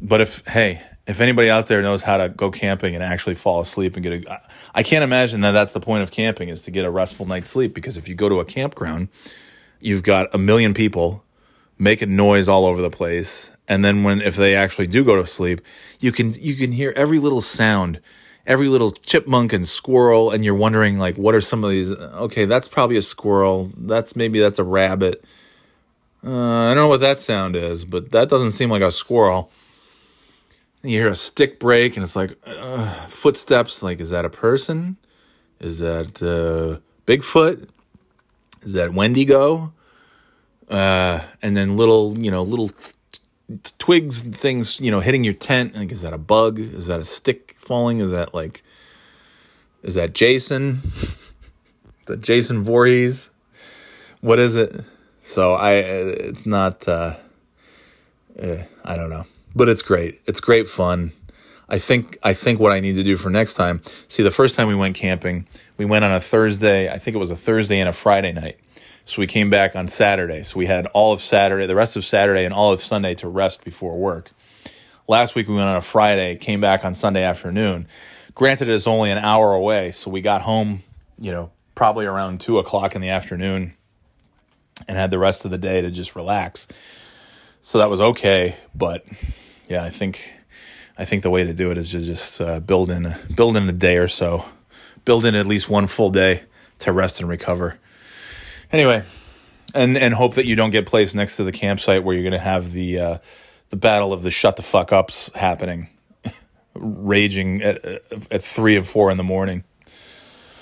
but 0.00 0.20
if 0.20 0.46
hey, 0.46 0.82
if 1.06 1.20
anybody 1.20 1.50
out 1.50 1.66
there 1.66 1.82
knows 1.82 2.02
how 2.02 2.16
to 2.18 2.28
go 2.28 2.50
camping 2.50 2.94
and 2.94 3.04
actually 3.04 3.34
fall 3.34 3.60
asleep 3.60 3.96
and 3.96 4.02
get 4.02 4.26
a, 4.26 4.42
I 4.74 4.82
can't 4.82 5.04
imagine 5.04 5.42
that 5.42 5.52
that's 5.52 5.72
the 5.72 5.80
point 5.80 6.02
of 6.02 6.10
camping 6.10 6.48
is 6.48 6.62
to 6.62 6.70
get 6.70 6.84
a 6.84 6.90
restful 6.90 7.26
night's 7.26 7.50
sleep 7.50 7.74
because 7.74 7.96
if 7.96 8.08
you 8.08 8.14
go 8.14 8.28
to 8.28 8.40
a 8.40 8.44
campground, 8.44 9.08
you've 9.80 10.02
got 10.02 10.34
a 10.34 10.38
million 10.38 10.74
people 10.74 11.22
making 11.78 12.16
noise 12.16 12.48
all 12.48 12.66
over 12.66 12.80
the 12.80 12.90
place 12.90 13.50
and 13.68 13.84
then 13.84 14.02
when 14.02 14.20
if 14.20 14.36
they 14.36 14.54
actually 14.54 14.86
do 14.86 15.04
go 15.04 15.16
to 15.16 15.26
sleep 15.26 15.60
you 16.00 16.12
can 16.12 16.34
you 16.34 16.54
can 16.54 16.72
hear 16.72 16.92
every 16.96 17.18
little 17.18 17.40
sound 17.40 18.00
every 18.46 18.68
little 18.68 18.90
chipmunk 18.90 19.52
and 19.52 19.66
squirrel 19.66 20.30
and 20.30 20.44
you're 20.44 20.54
wondering 20.54 20.98
like 20.98 21.16
what 21.16 21.34
are 21.34 21.40
some 21.40 21.64
of 21.64 21.70
these 21.70 21.90
okay 21.92 22.44
that's 22.44 22.68
probably 22.68 22.96
a 22.96 23.02
squirrel 23.02 23.70
that's 23.78 24.16
maybe 24.16 24.38
that's 24.38 24.58
a 24.58 24.64
rabbit. 24.64 25.24
Uh, 26.22 26.70
i 26.70 26.74
don't 26.74 26.84
know 26.84 26.88
what 26.88 27.00
that 27.00 27.18
sound 27.18 27.56
is 27.56 27.84
but 27.84 28.12
that 28.12 28.28
doesn't 28.28 28.52
seem 28.52 28.70
like 28.70 28.82
a 28.82 28.92
squirrel. 28.92 29.50
You 30.82 30.98
hear 30.98 31.08
a 31.08 31.16
stick 31.16 31.58
break 31.58 31.96
and 31.96 32.04
it's 32.04 32.16
like 32.16 32.36
uh, 32.44 33.06
footsteps 33.06 33.82
like 33.82 34.00
is 34.00 34.10
that 34.10 34.24
a 34.24 34.30
person? 34.30 34.98
Is 35.60 35.78
that 35.78 36.22
uh, 36.22 36.80
bigfoot? 37.06 37.68
Is 38.62 38.74
that 38.74 38.92
wendigo? 38.92 39.72
Uh, 40.68 41.20
and 41.42 41.56
then 41.56 41.76
little, 41.76 42.18
you 42.18 42.30
know, 42.30 42.42
little 42.42 42.70
twigs 43.78 44.22
and 44.22 44.36
things, 44.36 44.80
you 44.80 44.90
know, 44.90 45.00
hitting 45.00 45.24
your 45.24 45.34
tent. 45.34 45.74
Like, 45.74 45.92
is 45.92 46.02
that 46.02 46.12
a 46.12 46.18
bug? 46.18 46.58
Is 46.58 46.86
that 46.86 47.00
a 47.00 47.04
stick 47.04 47.56
falling? 47.58 48.00
Is 48.00 48.10
that 48.12 48.34
like, 48.34 48.62
is 49.82 49.94
that 49.94 50.14
Jason? 50.14 50.80
the 52.06 52.16
Jason 52.16 52.62
Voorhees? 52.62 53.30
What 54.20 54.38
is 54.38 54.56
it? 54.56 54.84
So 55.24 55.54
I, 55.54 55.74
it's 55.74 56.46
not, 56.46 56.86
uh, 56.88 57.14
uh, 58.40 58.56
I 58.84 58.96
don't 58.96 59.10
know, 59.10 59.26
but 59.54 59.68
it's 59.68 59.82
great. 59.82 60.20
It's 60.26 60.40
great 60.40 60.66
fun. 60.66 61.12
I 61.68 61.78
think 61.78 62.18
I 62.22 62.34
think 62.34 62.60
what 62.60 62.72
I 62.72 62.80
need 62.80 62.96
to 62.96 63.02
do 63.02 63.16
for 63.16 63.30
next 63.30 63.54
time. 63.54 63.80
See, 64.08 64.22
the 64.22 64.30
first 64.30 64.54
time 64.54 64.68
we 64.68 64.74
went 64.74 64.96
camping, 64.96 65.48
we 65.78 65.86
went 65.86 66.04
on 66.04 66.12
a 66.12 66.20
Thursday. 66.20 66.92
I 66.92 66.98
think 66.98 67.14
it 67.14 67.18
was 67.18 67.30
a 67.30 67.36
Thursday 67.36 67.80
and 67.80 67.88
a 67.88 67.92
Friday 67.92 68.32
night. 68.32 68.58
So 69.06 69.20
we 69.20 69.26
came 69.26 69.50
back 69.50 69.76
on 69.76 69.88
Saturday. 69.88 70.42
So 70.42 70.58
we 70.58 70.66
had 70.66 70.86
all 70.86 71.12
of 71.12 71.20
Saturday, 71.20 71.66
the 71.66 71.74
rest 71.74 71.96
of 71.96 72.04
Saturday, 72.04 72.44
and 72.44 72.54
all 72.54 72.72
of 72.72 72.82
Sunday 72.82 73.14
to 73.16 73.28
rest 73.28 73.64
before 73.64 73.98
work. 73.98 74.30
Last 75.06 75.34
week 75.34 75.48
we 75.48 75.54
went 75.54 75.68
on 75.68 75.76
a 75.76 75.82
Friday, 75.82 76.36
came 76.36 76.60
back 76.60 76.84
on 76.84 76.94
Sunday 76.94 77.22
afternoon. 77.22 77.86
Granted, 78.34 78.70
it's 78.70 78.86
only 78.86 79.10
an 79.10 79.18
hour 79.18 79.52
away, 79.52 79.92
so 79.92 80.10
we 80.10 80.22
got 80.22 80.40
home, 80.40 80.82
you 81.20 81.30
know, 81.30 81.50
probably 81.74 82.06
around 82.06 82.40
two 82.40 82.58
o'clock 82.58 82.94
in 82.94 83.02
the 83.02 83.10
afternoon, 83.10 83.74
and 84.88 84.96
had 84.96 85.10
the 85.10 85.18
rest 85.18 85.44
of 85.44 85.50
the 85.50 85.58
day 85.58 85.82
to 85.82 85.90
just 85.90 86.16
relax. 86.16 86.66
So 87.60 87.78
that 87.78 87.90
was 87.90 88.00
okay, 88.00 88.56
but 88.74 89.04
yeah, 89.68 89.84
I 89.84 89.90
think 89.90 90.32
I 90.96 91.04
think 91.04 91.22
the 91.22 91.30
way 91.30 91.44
to 91.44 91.52
do 91.52 91.70
it 91.70 91.78
is 91.78 91.90
to 91.90 92.00
just 92.00 92.40
uh, 92.40 92.60
build 92.60 92.90
in 92.90 93.14
build 93.34 93.56
in 93.56 93.68
a 93.68 93.72
day 93.72 93.98
or 93.98 94.08
so, 94.08 94.44
build 95.04 95.26
in 95.26 95.34
at 95.34 95.46
least 95.46 95.68
one 95.68 95.86
full 95.86 96.10
day 96.10 96.42
to 96.80 96.92
rest 96.92 97.20
and 97.20 97.28
recover. 97.28 97.78
Anyway, 98.72 99.02
and 99.74 99.96
and 99.98 100.14
hope 100.14 100.34
that 100.34 100.46
you 100.46 100.56
don't 100.56 100.70
get 100.70 100.86
placed 100.86 101.14
next 101.14 101.36
to 101.36 101.44
the 101.44 101.52
campsite 101.52 102.04
where 102.04 102.14
you're 102.14 102.22
going 102.22 102.32
to 102.32 102.38
have 102.38 102.72
the 102.72 102.98
uh, 102.98 103.18
the 103.70 103.76
battle 103.76 104.12
of 104.12 104.22
the 104.22 104.30
shut 104.30 104.56
the 104.56 104.62
fuck 104.62 104.92
ups 104.92 105.30
happening, 105.34 105.88
raging 106.74 107.62
at 107.62 107.84
at 108.30 108.42
three 108.42 108.76
and 108.76 108.86
four 108.86 109.10
in 109.10 109.16
the 109.16 109.24
morning, 109.24 109.64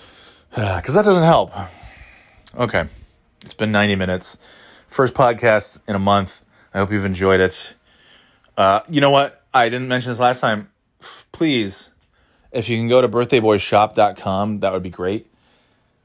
because 0.50 0.94
that 0.94 1.04
doesn't 1.04 1.24
help. 1.24 1.52
Okay, 2.54 2.86
it's 3.42 3.54
been 3.54 3.72
90 3.72 3.96
minutes, 3.96 4.36
first 4.86 5.14
podcast 5.14 5.80
in 5.88 5.94
a 5.94 5.98
month. 5.98 6.42
I 6.74 6.78
hope 6.78 6.92
you've 6.92 7.04
enjoyed 7.04 7.40
it. 7.40 7.74
Uh, 8.56 8.80
you 8.88 9.00
know 9.00 9.10
what? 9.10 9.42
I 9.54 9.68
didn't 9.68 9.88
mention 9.88 10.10
this 10.10 10.18
last 10.18 10.40
time. 10.40 10.70
please, 11.32 11.90
if 12.50 12.68
you 12.68 12.76
can 12.76 12.88
go 12.88 13.00
to 13.00 13.08
birthdayboyshop.com, 13.08 14.58
that 14.58 14.72
would 14.72 14.82
be 14.82 14.90
great. 14.90 15.26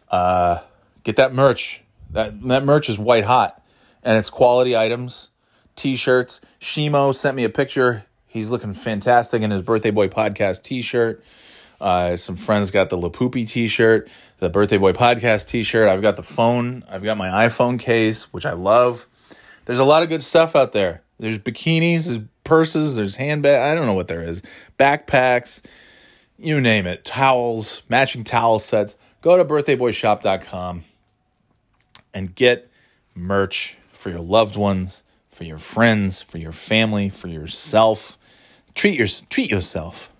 Uh, 0.09 0.59
get 1.03 1.17
that 1.17 1.33
merch. 1.33 1.83
That 2.11 2.41
that 2.47 2.63
merch 2.63 2.89
is 2.89 2.97
white 2.97 3.25
hot, 3.25 3.61
and 4.03 4.17
it's 4.17 4.29
quality 4.29 4.77
items, 4.77 5.29
t-shirts. 5.75 6.41
Shimo 6.59 7.13
sent 7.13 7.35
me 7.35 7.43
a 7.43 7.49
picture. 7.49 8.05
He's 8.27 8.49
looking 8.49 8.73
fantastic 8.73 9.41
in 9.41 9.51
his 9.51 9.61
birthday 9.61 9.91
boy 9.91 10.07
podcast 10.07 10.63
t-shirt. 10.63 11.23
Uh, 11.79 12.15
some 12.15 12.35
friends 12.35 12.71
got 12.71 12.89
the 12.89 12.97
Lapoopy 12.97 13.47
t-shirt, 13.47 14.09
the 14.39 14.49
birthday 14.49 14.77
boy 14.77 14.93
podcast 14.93 15.47
t-shirt. 15.47 15.87
I've 15.87 16.01
got 16.01 16.15
the 16.15 16.23
phone. 16.23 16.83
I've 16.89 17.03
got 17.03 17.17
my 17.17 17.47
iPhone 17.47 17.79
case, 17.79 18.31
which 18.33 18.45
I 18.45 18.53
love. 18.53 19.07
There's 19.65 19.79
a 19.79 19.83
lot 19.83 20.03
of 20.03 20.09
good 20.09 20.21
stuff 20.21 20.55
out 20.55 20.71
there. 20.71 21.03
There's 21.19 21.39
bikinis, 21.39 22.07
there's 22.07 22.19
purses, 22.43 22.95
there's 22.95 23.15
handbag. 23.15 23.59
I 23.59 23.75
don't 23.75 23.85
know 23.85 23.93
what 23.93 24.07
there 24.07 24.21
is. 24.21 24.41
Backpacks, 24.79 25.61
you 26.37 26.61
name 26.61 26.87
it. 26.87 27.03
Towels, 27.05 27.83
matching 27.89 28.23
towel 28.23 28.59
sets. 28.59 28.95
Go 29.21 29.35
to 29.35 29.43
birthdayboyshop.com 29.43 30.83
and 32.13 32.33
get 32.33 32.69
merch 33.15 33.77
for 33.91 34.09
your 34.09 34.19
loved 34.19 34.55
ones, 34.55 35.03
for 35.29 35.43
your 35.43 35.57
friends, 35.57 36.21
for 36.21 36.37
your 36.37 36.51
family, 36.51 37.09
for 37.09 37.27
yourself. 37.27 38.17
Treat 38.73 38.97
your 38.97 39.07
treat 39.29 39.49
yourself. 39.49 40.11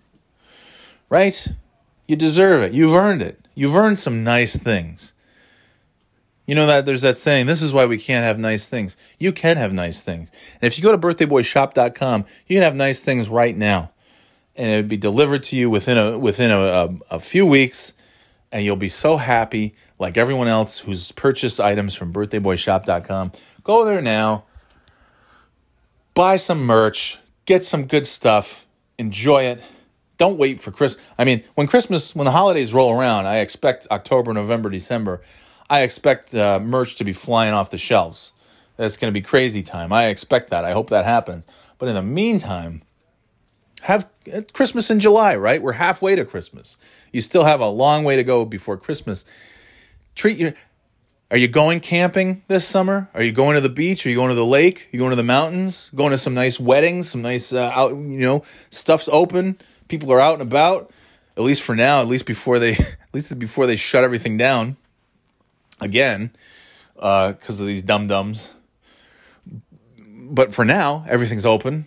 Right? 1.09 1.47
You 2.07 2.15
deserve 2.15 2.63
it. 2.63 2.73
You've 2.73 2.95
earned 2.95 3.21
it. 3.21 3.39
You've 3.55 3.75
earned 3.75 3.99
some 3.99 4.23
nice 4.23 4.55
things. 4.55 5.13
You 6.47 6.55
know 6.55 6.67
that 6.67 6.85
there's 6.85 7.01
that 7.01 7.17
saying, 7.17 7.45
this 7.45 7.61
is 7.61 7.73
why 7.73 7.85
we 7.85 7.97
can't 7.97 8.23
have 8.23 8.39
nice 8.39 8.67
things. 8.67 8.95
You 9.19 9.33
can 9.33 9.57
have 9.57 9.73
nice 9.73 10.01
things. 10.01 10.31
And 10.61 10.67
if 10.67 10.77
you 10.77 10.83
go 10.83 10.93
to 10.93 10.97
birthdayboyshop.com, 10.97 12.25
you 12.47 12.55
can 12.55 12.63
have 12.63 12.75
nice 12.75 13.01
things 13.01 13.27
right 13.27 13.55
now. 13.55 13.91
And 14.55 14.71
it 14.71 14.75
would 14.77 14.87
be 14.87 14.97
delivered 14.97 15.43
to 15.43 15.57
you 15.57 15.69
within 15.69 15.97
a 15.97 16.17
within 16.17 16.49
a, 16.49 16.59
a, 16.59 16.95
a 17.11 17.19
few 17.19 17.45
weeks, 17.45 17.91
and 18.51 18.63
you'll 18.63 18.75
be 18.75 18.89
so 18.89 19.17
happy, 19.17 19.75
like 19.99 20.17
everyone 20.17 20.47
else 20.47 20.79
who's 20.79 21.11
purchased 21.11 21.59
items 21.59 21.95
from 21.95 22.13
birthdayboyshop.com. 22.13 23.31
Go 23.63 23.85
there 23.85 24.01
now, 24.01 24.45
buy 26.13 26.37
some 26.37 26.65
merch, 26.65 27.19
get 27.45 27.63
some 27.63 27.85
good 27.85 28.07
stuff, 28.07 28.65
enjoy 28.97 29.43
it. 29.43 29.61
Don't 30.17 30.37
wait 30.37 30.61
for 30.61 30.71
Christmas. 30.71 31.05
I 31.17 31.25
mean, 31.25 31.43
when 31.55 31.67
Christmas, 31.67 32.15
when 32.15 32.25
the 32.25 32.31
holidays 32.31 32.73
roll 32.73 32.91
around, 32.91 33.27
I 33.27 33.39
expect 33.39 33.87
October, 33.91 34.33
November, 34.33 34.69
December. 34.69 35.21
I 35.69 35.81
expect 35.81 36.33
uh, 36.33 36.59
merch 36.59 36.95
to 36.95 37.03
be 37.03 37.13
flying 37.13 37.53
off 37.53 37.69
the 37.69 37.77
shelves. 37.77 38.31
That's 38.77 38.97
going 38.97 39.13
to 39.13 39.19
be 39.19 39.23
crazy 39.23 39.61
time. 39.61 39.91
I 39.91 40.07
expect 40.07 40.49
that. 40.51 40.65
I 40.65 40.71
hope 40.71 40.89
that 40.89 41.05
happens. 41.05 41.45
But 41.77 41.89
in 41.89 41.95
the 41.95 42.01
meantime, 42.01 42.81
have 43.81 44.09
uh, 44.31 44.41
Christmas 44.53 44.89
in 44.89 44.99
July, 44.99 45.35
right? 45.35 45.61
We're 45.61 45.73
halfway 45.73 46.15
to 46.15 46.25
Christmas. 46.25 46.77
You 47.11 47.21
still 47.21 47.43
have 47.43 47.61
a 47.61 47.67
long 47.67 48.03
way 48.03 48.15
to 48.15 48.23
go 48.23 48.45
before 48.45 48.77
Christmas. 48.77 49.25
Treat 50.15 50.37
your. 50.37 50.53
Are 51.29 51.37
you 51.37 51.49
going 51.49 51.81
camping 51.81 52.43
this 52.47 52.65
summer? 52.65 53.09
Are 53.13 53.21
you 53.21 53.33
going 53.33 53.55
to 53.55 53.61
the 53.61 53.69
beach? 53.69 54.05
Are 54.05 54.09
you 54.09 54.15
going 54.15 54.29
to 54.29 54.35
the 54.35 54.45
lake? 54.45 54.85
Are 54.85 54.89
you 54.95 54.99
going 54.99 55.09
to 55.09 55.17
the 55.17 55.23
mountains? 55.23 55.91
Going 55.93 56.11
to 56.11 56.17
some 56.17 56.33
nice 56.33 56.57
weddings? 56.57 57.09
Some 57.09 57.21
nice 57.21 57.51
uh, 57.51 57.69
out. 57.73 57.91
You 57.91 58.19
know, 58.19 58.43
stuff's 58.69 59.09
open. 59.11 59.59
People 59.89 60.11
are 60.13 60.21
out 60.21 60.33
and 60.33 60.41
about. 60.41 60.91
At 61.35 61.43
least 61.43 61.63
for 61.63 61.75
now. 61.75 62.01
At 62.01 62.07
least 62.07 62.25
before 62.25 62.59
they. 62.59 62.71
At 62.77 63.13
least 63.13 63.37
before 63.37 63.67
they 63.67 63.75
shut 63.75 64.03
everything 64.03 64.37
down 64.37 64.77
again 65.81 66.31
because 66.95 67.59
of 67.59 67.67
these 67.67 67.81
dum 67.81 68.07
dums. 68.07 68.53
But 69.97 70.53
for 70.53 70.65
now, 70.65 71.05
everything's 71.07 71.45
open. 71.45 71.85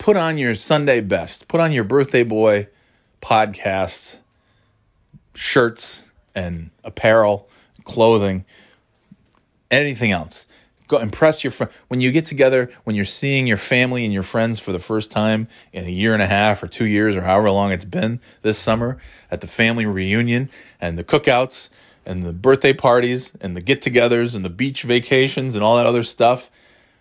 Put 0.00 0.16
on 0.16 0.38
your 0.38 0.54
Sunday 0.54 1.02
best. 1.02 1.46
Put 1.46 1.60
on 1.60 1.72
your 1.72 1.84
birthday 1.84 2.22
boy 2.22 2.68
podcast 3.20 4.16
shirts 5.34 6.08
and 6.34 6.70
apparel, 6.82 7.50
clothing, 7.84 8.46
anything 9.70 10.10
else. 10.10 10.46
Go 10.88 10.96
impress 11.00 11.44
your 11.44 11.50
friend 11.50 11.70
when 11.88 12.00
you 12.00 12.12
get 12.12 12.24
together. 12.24 12.70
When 12.84 12.96
you're 12.96 13.04
seeing 13.04 13.46
your 13.46 13.58
family 13.58 14.06
and 14.06 14.12
your 14.12 14.22
friends 14.22 14.58
for 14.58 14.72
the 14.72 14.78
first 14.78 15.10
time 15.10 15.48
in 15.70 15.84
a 15.84 15.90
year 15.90 16.14
and 16.14 16.22
a 16.22 16.26
half 16.26 16.62
or 16.62 16.66
two 16.66 16.86
years 16.86 17.14
or 17.14 17.20
however 17.20 17.50
long 17.50 17.70
it's 17.70 17.84
been 17.84 18.20
this 18.40 18.56
summer 18.56 18.96
at 19.30 19.42
the 19.42 19.46
family 19.46 19.84
reunion 19.84 20.48
and 20.80 20.96
the 20.96 21.04
cookouts 21.04 21.68
and 22.06 22.22
the 22.22 22.32
birthday 22.32 22.72
parties 22.72 23.32
and 23.42 23.54
the 23.54 23.60
get 23.60 23.82
togethers 23.82 24.34
and 24.34 24.46
the 24.46 24.50
beach 24.50 24.82
vacations 24.82 25.54
and 25.54 25.62
all 25.62 25.76
that 25.76 25.84
other 25.84 26.04
stuff. 26.04 26.50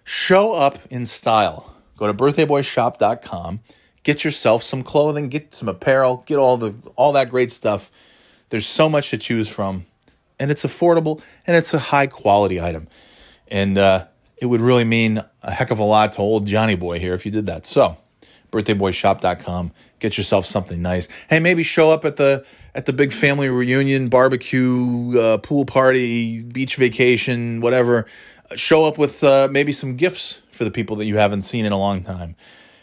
Show 0.04 0.52
up 0.52 0.80
in 0.90 1.06
style. 1.06 1.78
Go 2.00 2.08
to 2.08 2.14
birthdayboyshop.com, 2.14 3.60
get 4.04 4.24
yourself 4.24 4.64
some 4.64 4.84
clothing, 4.84 5.28
get 5.28 5.54
some 5.54 5.68
apparel, 5.68 6.24
get 6.26 6.38
all 6.38 6.56
the 6.56 6.74
all 6.96 7.12
that 7.12 7.30
great 7.30 7.52
stuff. 7.52 7.92
There's 8.48 8.66
so 8.66 8.88
much 8.88 9.10
to 9.10 9.18
choose 9.18 9.50
from, 9.50 9.86
and 10.40 10.50
it's 10.50 10.66
affordable 10.66 11.22
and 11.46 11.58
it's 11.58 11.74
a 11.74 11.78
high 11.78 12.08
quality 12.08 12.62
item. 12.62 12.88
And 13.50 13.78
uh, 13.78 14.06
it 14.38 14.46
would 14.46 14.62
really 14.62 14.86
mean 14.86 15.22
a 15.44 15.52
heck 15.52 15.72
of 15.72 15.80
a 15.80 15.84
lot 15.84 16.14
to 16.14 16.20
old 16.20 16.48
Johnny 16.48 16.76
Boy 16.76 17.00
here 17.00 17.14
if 17.14 17.26
you 17.26 17.34
did 17.34 17.48
that. 17.48 17.66
So, 17.66 17.98
birthdayboyshop.com. 18.54 19.74
Get 20.00 20.18
yourself 20.18 20.46
something 20.46 20.82
nice. 20.82 21.10
Hey, 21.30 21.42
maybe 21.42 21.64
show 21.64 21.92
up 21.92 22.06
at 22.06 22.16
the 22.16 22.46
at 22.74 22.86
the 22.86 22.94
big 22.94 23.12
family 23.12 23.50
reunion, 23.50 24.08
barbecue, 24.08 25.20
uh, 25.20 25.40
pool 25.40 25.66
party, 25.66 26.44
beach 26.44 26.78
vacation, 26.78 27.60
whatever. 27.60 28.06
Show 28.56 28.86
up 28.86 28.98
with 28.98 29.22
uh, 29.22 29.50
maybe 29.52 29.74
some 29.74 29.98
gifts 29.98 30.42
for 30.60 30.66
the 30.66 30.72
people 30.72 30.98
that 30.98 31.06
you 31.06 31.16
haven't 31.16 31.44
seen 31.44 31.64
in 31.64 31.72
a 31.72 31.78
long 31.78 32.04
time. 32.04 32.36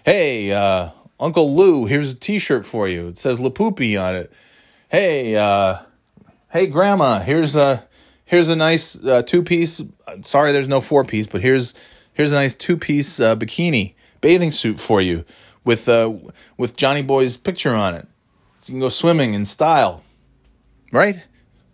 Hey, 0.03 0.51
uh, 0.51 0.89
Uncle 1.21 1.55
Lou, 1.55 1.85
here's 1.85 2.13
a 2.13 2.17
T-shirt 2.17 2.65
for 2.65 2.89
you. 2.89 3.09
It 3.09 3.19
says 3.19 3.39
Lapoopy 3.39 4.03
on 4.03 4.15
it. 4.15 4.33
Hey, 4.89 5.37
uh, 5.37 5.81
hey, 6.51 6.69
Grandma, 6.69 7.21
here's 7.21 7.55
a 7.55 7.87
here's 8.25 8.49
a 8.49 8.57
nice 8.57 8.99
uh, 9.05 9.21
two 9.21 9.43
piece. 9.43 9.83
Sorry, 10.23 10.53
there's 10.53 10.71
no 10.71 10.81
four 10.81 11.05
piece, 11.05 11.27
but 11.27 11.43
here's 11.43 11.75
here's 12.15 12.33
a 12.33 12.37
nice 12.37 12.55
two 12.55 12.79
piece 12.79 13.21
uh, 13.21 13.37
bikini 13.37 13.93
bathing 14.23 14.53
suit 14.53 14.81
for 14.81 15.03
you 15.03 15.27
with 15.63 15.87
uh, 15.87 16.15
with 16.57 16.79
Johnny 16.79 17.03
Boy's 17.03 17.37
picture 17.37 17.75
on 17.75 17.95
it. 17.95 18.09
So 18.61 18.69
you 18.69 18.73
can 18.73 18.81
go 18.81 18.89
swimming 18.89 19.35
in 19.35 19.45
style, 19.45 20.03
right? 20.93 21.23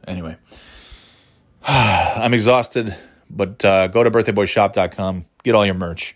Anyway, 0.08 0.36
I'm 1.64 2.34
exhausted, 2.34 2.92
but 3.32 3.64
uh, 3.64 3.88
go 3.88 4.04
to 4.04 4.10
birthdayboyshop.com, 4.10 5.24
get 5.42 5.54
all 5.54 5.64
your 5.64 5.74
merch. 5.74 6.14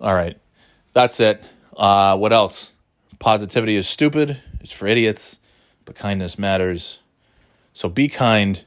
All 0.00 0.14
right, 0.14 0.38
that's 0.92 1.20
it. 1.20 1.42
Uh, 1.76 2.16
what 2.16 2.32
else? 2.32 2.74
Positivity 3.18 3.76
is 3.76 3.88
stupid. 3.88 4.40
It's 4.60 4.72
for 4.72 4.86
idiots, 4.86 5.38
but 5.84 5.94
kindness 5.94 6.38
matters. 6.38 7.00
So 7.72 7.88
be 7.88 8.08
kind. 8.08 8.62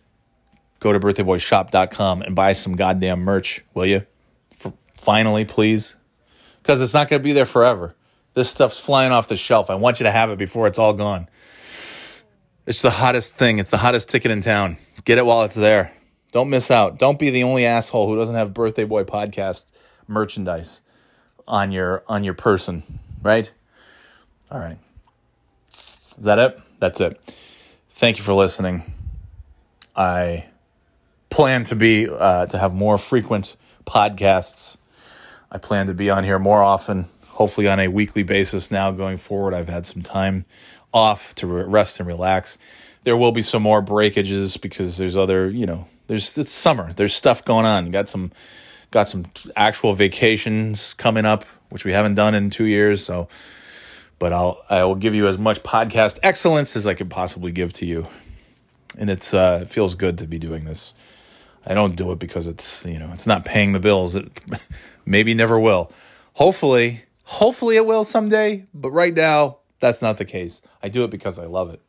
Go 0.80 0.94
to 0.94 1.00
birthdayboyshop.com 1.00 2.22
and 2.22 2.36
buy 2.36 2.54
some 2.54 2.76
goddamn 2.76 3.22
merch, 3.22 3.64
will 3.74 3.86
you? 3.86 4.06
For, 4.54 4.74
finally, 4.96 5.46
please. 5.46 5.96
Because 6.62 6.82
it's 6.82 6.94
not 6.94 7.10
going 7.10 7.22
to 7.22 7.24
be 7.24 7.34
there 7.34 7.46
forever. 7.46 7.96
This 8.34 8.50
stuff's 8.50 8.80
flying 8.80 9.12
off 9.12 9.28
the 9.28 9.38
shelf. 9.38 9.70
I 9.70 9.76
want 9.76 10.00
you 10.00 10.06
to 10.06 10.12
have 10.12 10.30
it 10.30 10.38
before 10.38 10.68
it's 10.68 10.80
all 10.80 10.94
gone. 10.94 11.28
It's 12.66 12.82
the 12.82 12.90
hottest 12.90 13.36
thing. 13.36 13.60
It's 13.60 13.70
the 13.70 13.78
hottest 13.78 14.10
ticket 14.10 14.32
in 14.32 14.42
town. 14.42 14.78
Get 15.06 15.18
it 15.18 15.26
while 15.26 15.44
it's 15.44 15.56
there. 15.56 15.92
Don't 16.34 16.50
miss 16.50 16.70
out. 16.70 17.00
Don't 17.00 17.18
be 17.18 17.30
the 17.30 17.44
only 17.44 17.66
asshole 17.66 18.08
who 18.08 18.18
doesn't 18.18 18.36
have 18.36 18.54
Birthday 18.54 18.84
Boy 18.84 19.06
podcast 19.06 19.72
merchandise 20.08 20.82
on 21.48 21.72
your 21.72 22.04
on 22.10 22.26
your 22.26 22.34
person, 22.34 22.84
right? 23.22 23.50
All 24.52 24.60
right. 24.60 24.78
Is 25.70 26.26
that 26.26 26.40
it? 26.40 26.60
That's 26.80 27.00
it. 27.00 27.22
Thank 27.92 28.18
you 28.18 28.24
for 28.24 28.34
listening. 28.34 28.84
I 29.96 30.48
plan 31.30 31.64
to 31.66 31.76
be 31.76 32.10
uh, 32.10 32.48
to 32.48 32.58
have 32.58 32.74
more 32.74 32.98
frequent 32.98 33.56
podcasts. 33.86 34.76
I 35.50 35.58
plan 35.58 35.88
to 35.88 35.94
be 35.94 36.10
on 36.10 36.26
here 36.26 36.40
more 36.40 36.62
often 36.62 37.08
hopefully 37.34 37.68
on 37.68 37.80
a 37.80 37.88
weekly 37.88 38.24
basis 38.24 38.70
now 38.70 38.92
going 38.92 39.18
forward. 39.18 39.54
I've 39.54 39.68
had 39.68 39.86
some 39.86 40.04
time 40.04 40.46
off 40.94 41.34
to 41.36 41.48
rest 41.48 42.00
and 42.00 42.08
relax. 42.08 42.58
There 43.04 43.18
will 43.18 43.32
be 43.32 43.42
some 43.42 43.64
more 43.64 43.82
breakages 43.82 44.56
because 44.58 44.98
there's 44.98 45.18
other, 45.18 45.50
you 45.50 45.66
know, 45.66 45.88
there's 46.08 46.38
it's 46.38 46.52
summer. 46.52 46.94
There's 46.94 47.16
stuff 47.16 47.46
going 47.46 47.66
on. 47.66 47.92
Got 47.92 48.10
some 48.10 48.32
got 48.92 49.08
some 49.08 49.26
actual 49.56 49.94
vacations 49.94 50.94
coming 50.94 51.26
up, 51.26 51.46
which 51.70 51.86
we 51.86 51.92
haven't 51.92 52.16
done 52.16 52.36
in 52.36 52.50
2 52.50 52.66
years, 52.66 53.04
so 53.04 53.28
but 54.20 54.34
I'll 54.34 54.64
I 54.70 54.84
will 54.84 54.96
give 54.96 55.16
you 55.16 55.28
as 55.28 55.38
much 55.38 55.64
podcast 55.64 56.20
excellence 56.24 56.76
as 56.76 56.86
I 56.88 56.94
could 56.94 57.10
possibly 57.10 57.52
give 57.52 57.74
to 57.74 57.86
you. 57.86 58.08
And 58.98 59.10
it's 59.10 59.34
uh 59.34 59.60
it 59.64 59.70
feels 59.70 59.96
good 59.96 60.20
to 60.20 60.28
be 60.28 60.40
doing 60.40 60.66
this. 60.66 60.94
I 61.66 61.74
don't 61.74 61.96
do 61.96 62.12
it 62.12 62.20
because 62.20 62.46
it's, 62.46 62.86
you 62.86 63.00
know, 63.00 63.12
it's 63.14 63.26
not 63.26 63.46
paying 63.46 63.72
the 63.72 63.80
bills. 63.80 64.16
It 64.16 64.42
maybe 65.06 65.34
never 65.34 65.58
will. 65.58 65.94
Hopefully, 66.34 67.04
Hopefully 67.24 67.78
it 67.78 67.86
will 67.86 68.04
someday, 68.04 68.66
but 68.74 68.92
right 68.92 69.14
now, 69.14 69.58
that's 69.80 70.02
not 70.02 70.18
the 70.18 70.26
case. 70.26 70.62
I 70.82 70.90
do 70.90 71.04
it 71.04 71.10
because 71.10 71.40
I 71.40 71.46
love 71.46 71.74
it. 71.74 71.82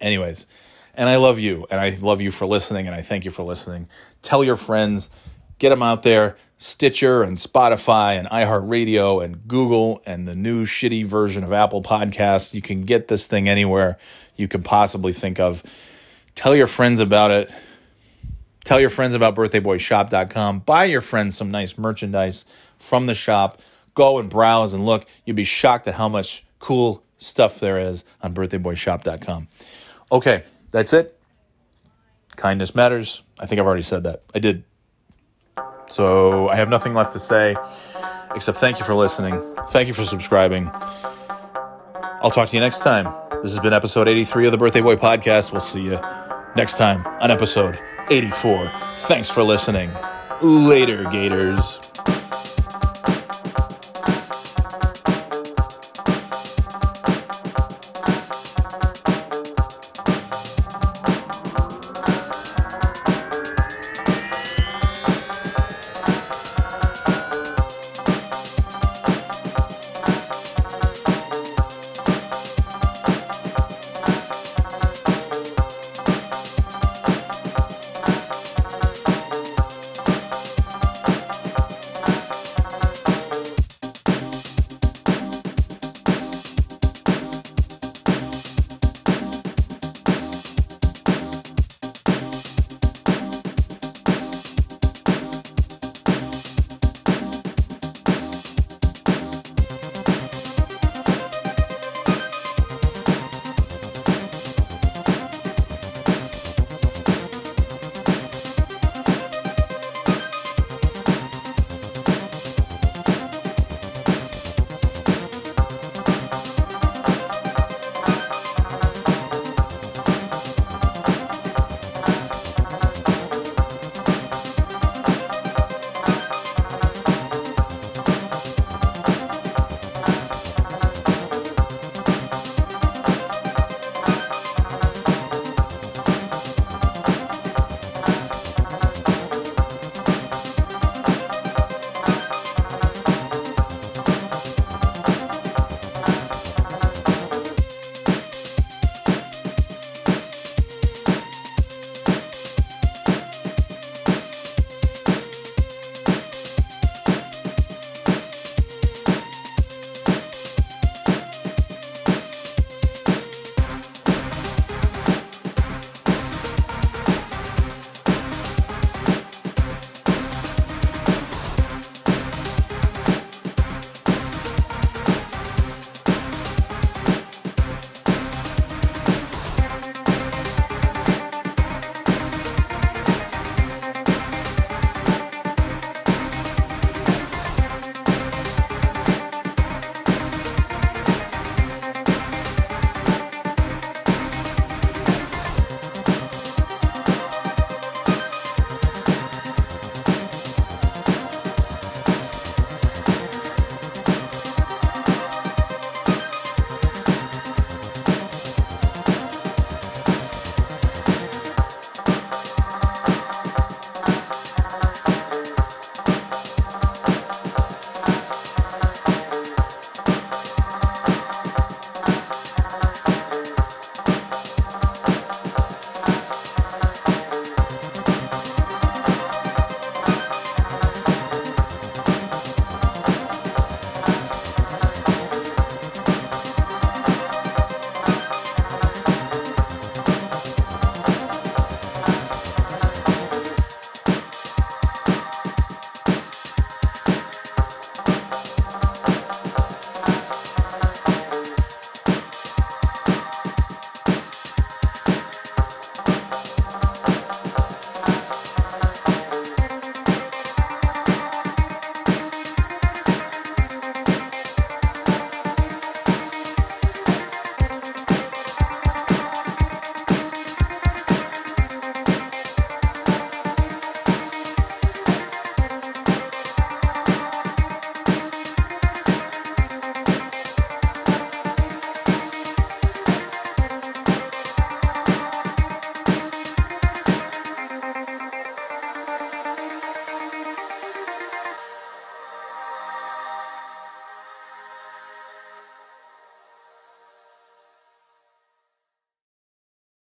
Anyways, 0.00 0.46
and 0.96 1.08
I 1.08 1.16
love 1.16 1.38
you, 1.38 1.66
and 1.70 1.80
I 1.80 1.96
love 2.00 2.20
you 2.20 2.30
for 2.30 2.46
listening, 2.46 2.86
and 2.86 2.94
I 2.94 3.02
thank 3.02 3.24
you 3.24 3.30
for 3.30 3.42
listening. 3.42 3.88
Tell 4.22 4.42
your 4.42 4.56
friends, 4.56 5.10
Get 5.58 5.70
them 5.70 5.82
out 5.82 6.02
there. 6.02 6.36
Stitcher 6.58 7.22
and 7.22 7.36
Spotify 7.36 8.18
and 8.18 8.28
iHeartRadio 8.28 9.24
and 9.24 9.46
Google 9.46 10.02
and 10.06 10.26
the 10.26 10.34
new 10.34 10.64
shitty 10.64 11.04
version 11.04 11.44
of 11.44 11.52
Apple 11.52 11.82
Podcasts. 11.82 12.54
You 12.54 12.62
can 12.62 12.84
get 12.84 13.08
this 13.08 13.26
thing 13.26 13.48
anywhere 13.48 13.98
you 14.36 14.48
could 14.48 14.64
possibly 14.64 15.12
think 15.12 15.38
of. 15.38 15.62
Tell 16.34 16.54
your 16.54 16.66
friends 16.66 17.00
about 17.00 17.30
it. 17.30 17.50
Tell 18.64 18.80
your 18.80 18.90
friends 18.90 19.14
about 19.14 19.34
birthdayboyshop.com. 19.34 20.60
Buy 20.60 20.84
your 20.84 21.00
friends 21.00 21.36
some 21.36 21.50
nice 21.50 21.78
merchandise 21.78 22.46
from 22.78 23.06
the 23.06 23.14
shop. 23.14 23.60
Go 23.94 24.18
and 24.18 24.28
browse 24.28 24.74
and 24.74 24.84
look. 24.84 25.06
You'll 25.24 25.36
be 25.36 25.44
shocked 25.44 25.88
at 25.88 25.94
how 25.94 26.08
much 26.08 26.44
cool 26.58 27.02
stuff 27.18 27.60
there 27.60 27.78
is 27.78 28.04
on 28.22 28.34
birthdayboyshop.com. 28.34 29.48
Okay, 30.12 30.44
that's 30.70 30.92
it. 30.92 31.18
Kindness 32.36 32.74
matters. 32.74 33.22
I 33.40 33.46
think 33.46 33.60
I've 33.60 33.66
already 33.66 33.82
said 33.82 34.04
that. 34.04 34.22
I 34.34 34.38
did. 34.38 34.64
So 35.88 36.48
I 36.48 36.56
have 36.56 36.68
nothing 36.68 36.94
left 36.94 37.12
to 37.12 37.18
say 37.18 37.56
except 38.34 38.58
thank 38.58 38.78
you 38.78 38.84
for 38.84 38.94
listening. 38.94 39.40
Thank 39.70 39.88
you 39.88 39.94
for 39.94 40.04
subscribing. 40.04 40.70
I'll 42.22 42.30
talk 42.30 42.48
to 42.48 42.56
you 42.56 42.60
next 42.60 42.80
time. 42.80 43.04
This 43.42 43.52
has 43.52 43.60
been 43.60 43.72
episode 43.72 44.08
83 44.08 44.46
of 44.46 44.52
the 44.52 44.58
Birthday 44.58 44.80
Boy 44.80 44.96
Podcast. 44.96 45.52
We'll 45.52 45.60
see 45.60 45.82
you 45.82 46.00
next 46.56 46.78
time 46.78 47.06
on 47.22 47.30
episode 47.30 47.78
84. 48.10 48.72
Thanks 48.96 49.30
for 49.30 49.42
listening. 49.42 49.90
Later, 50.42 51.04
Gators. 51.04 51.80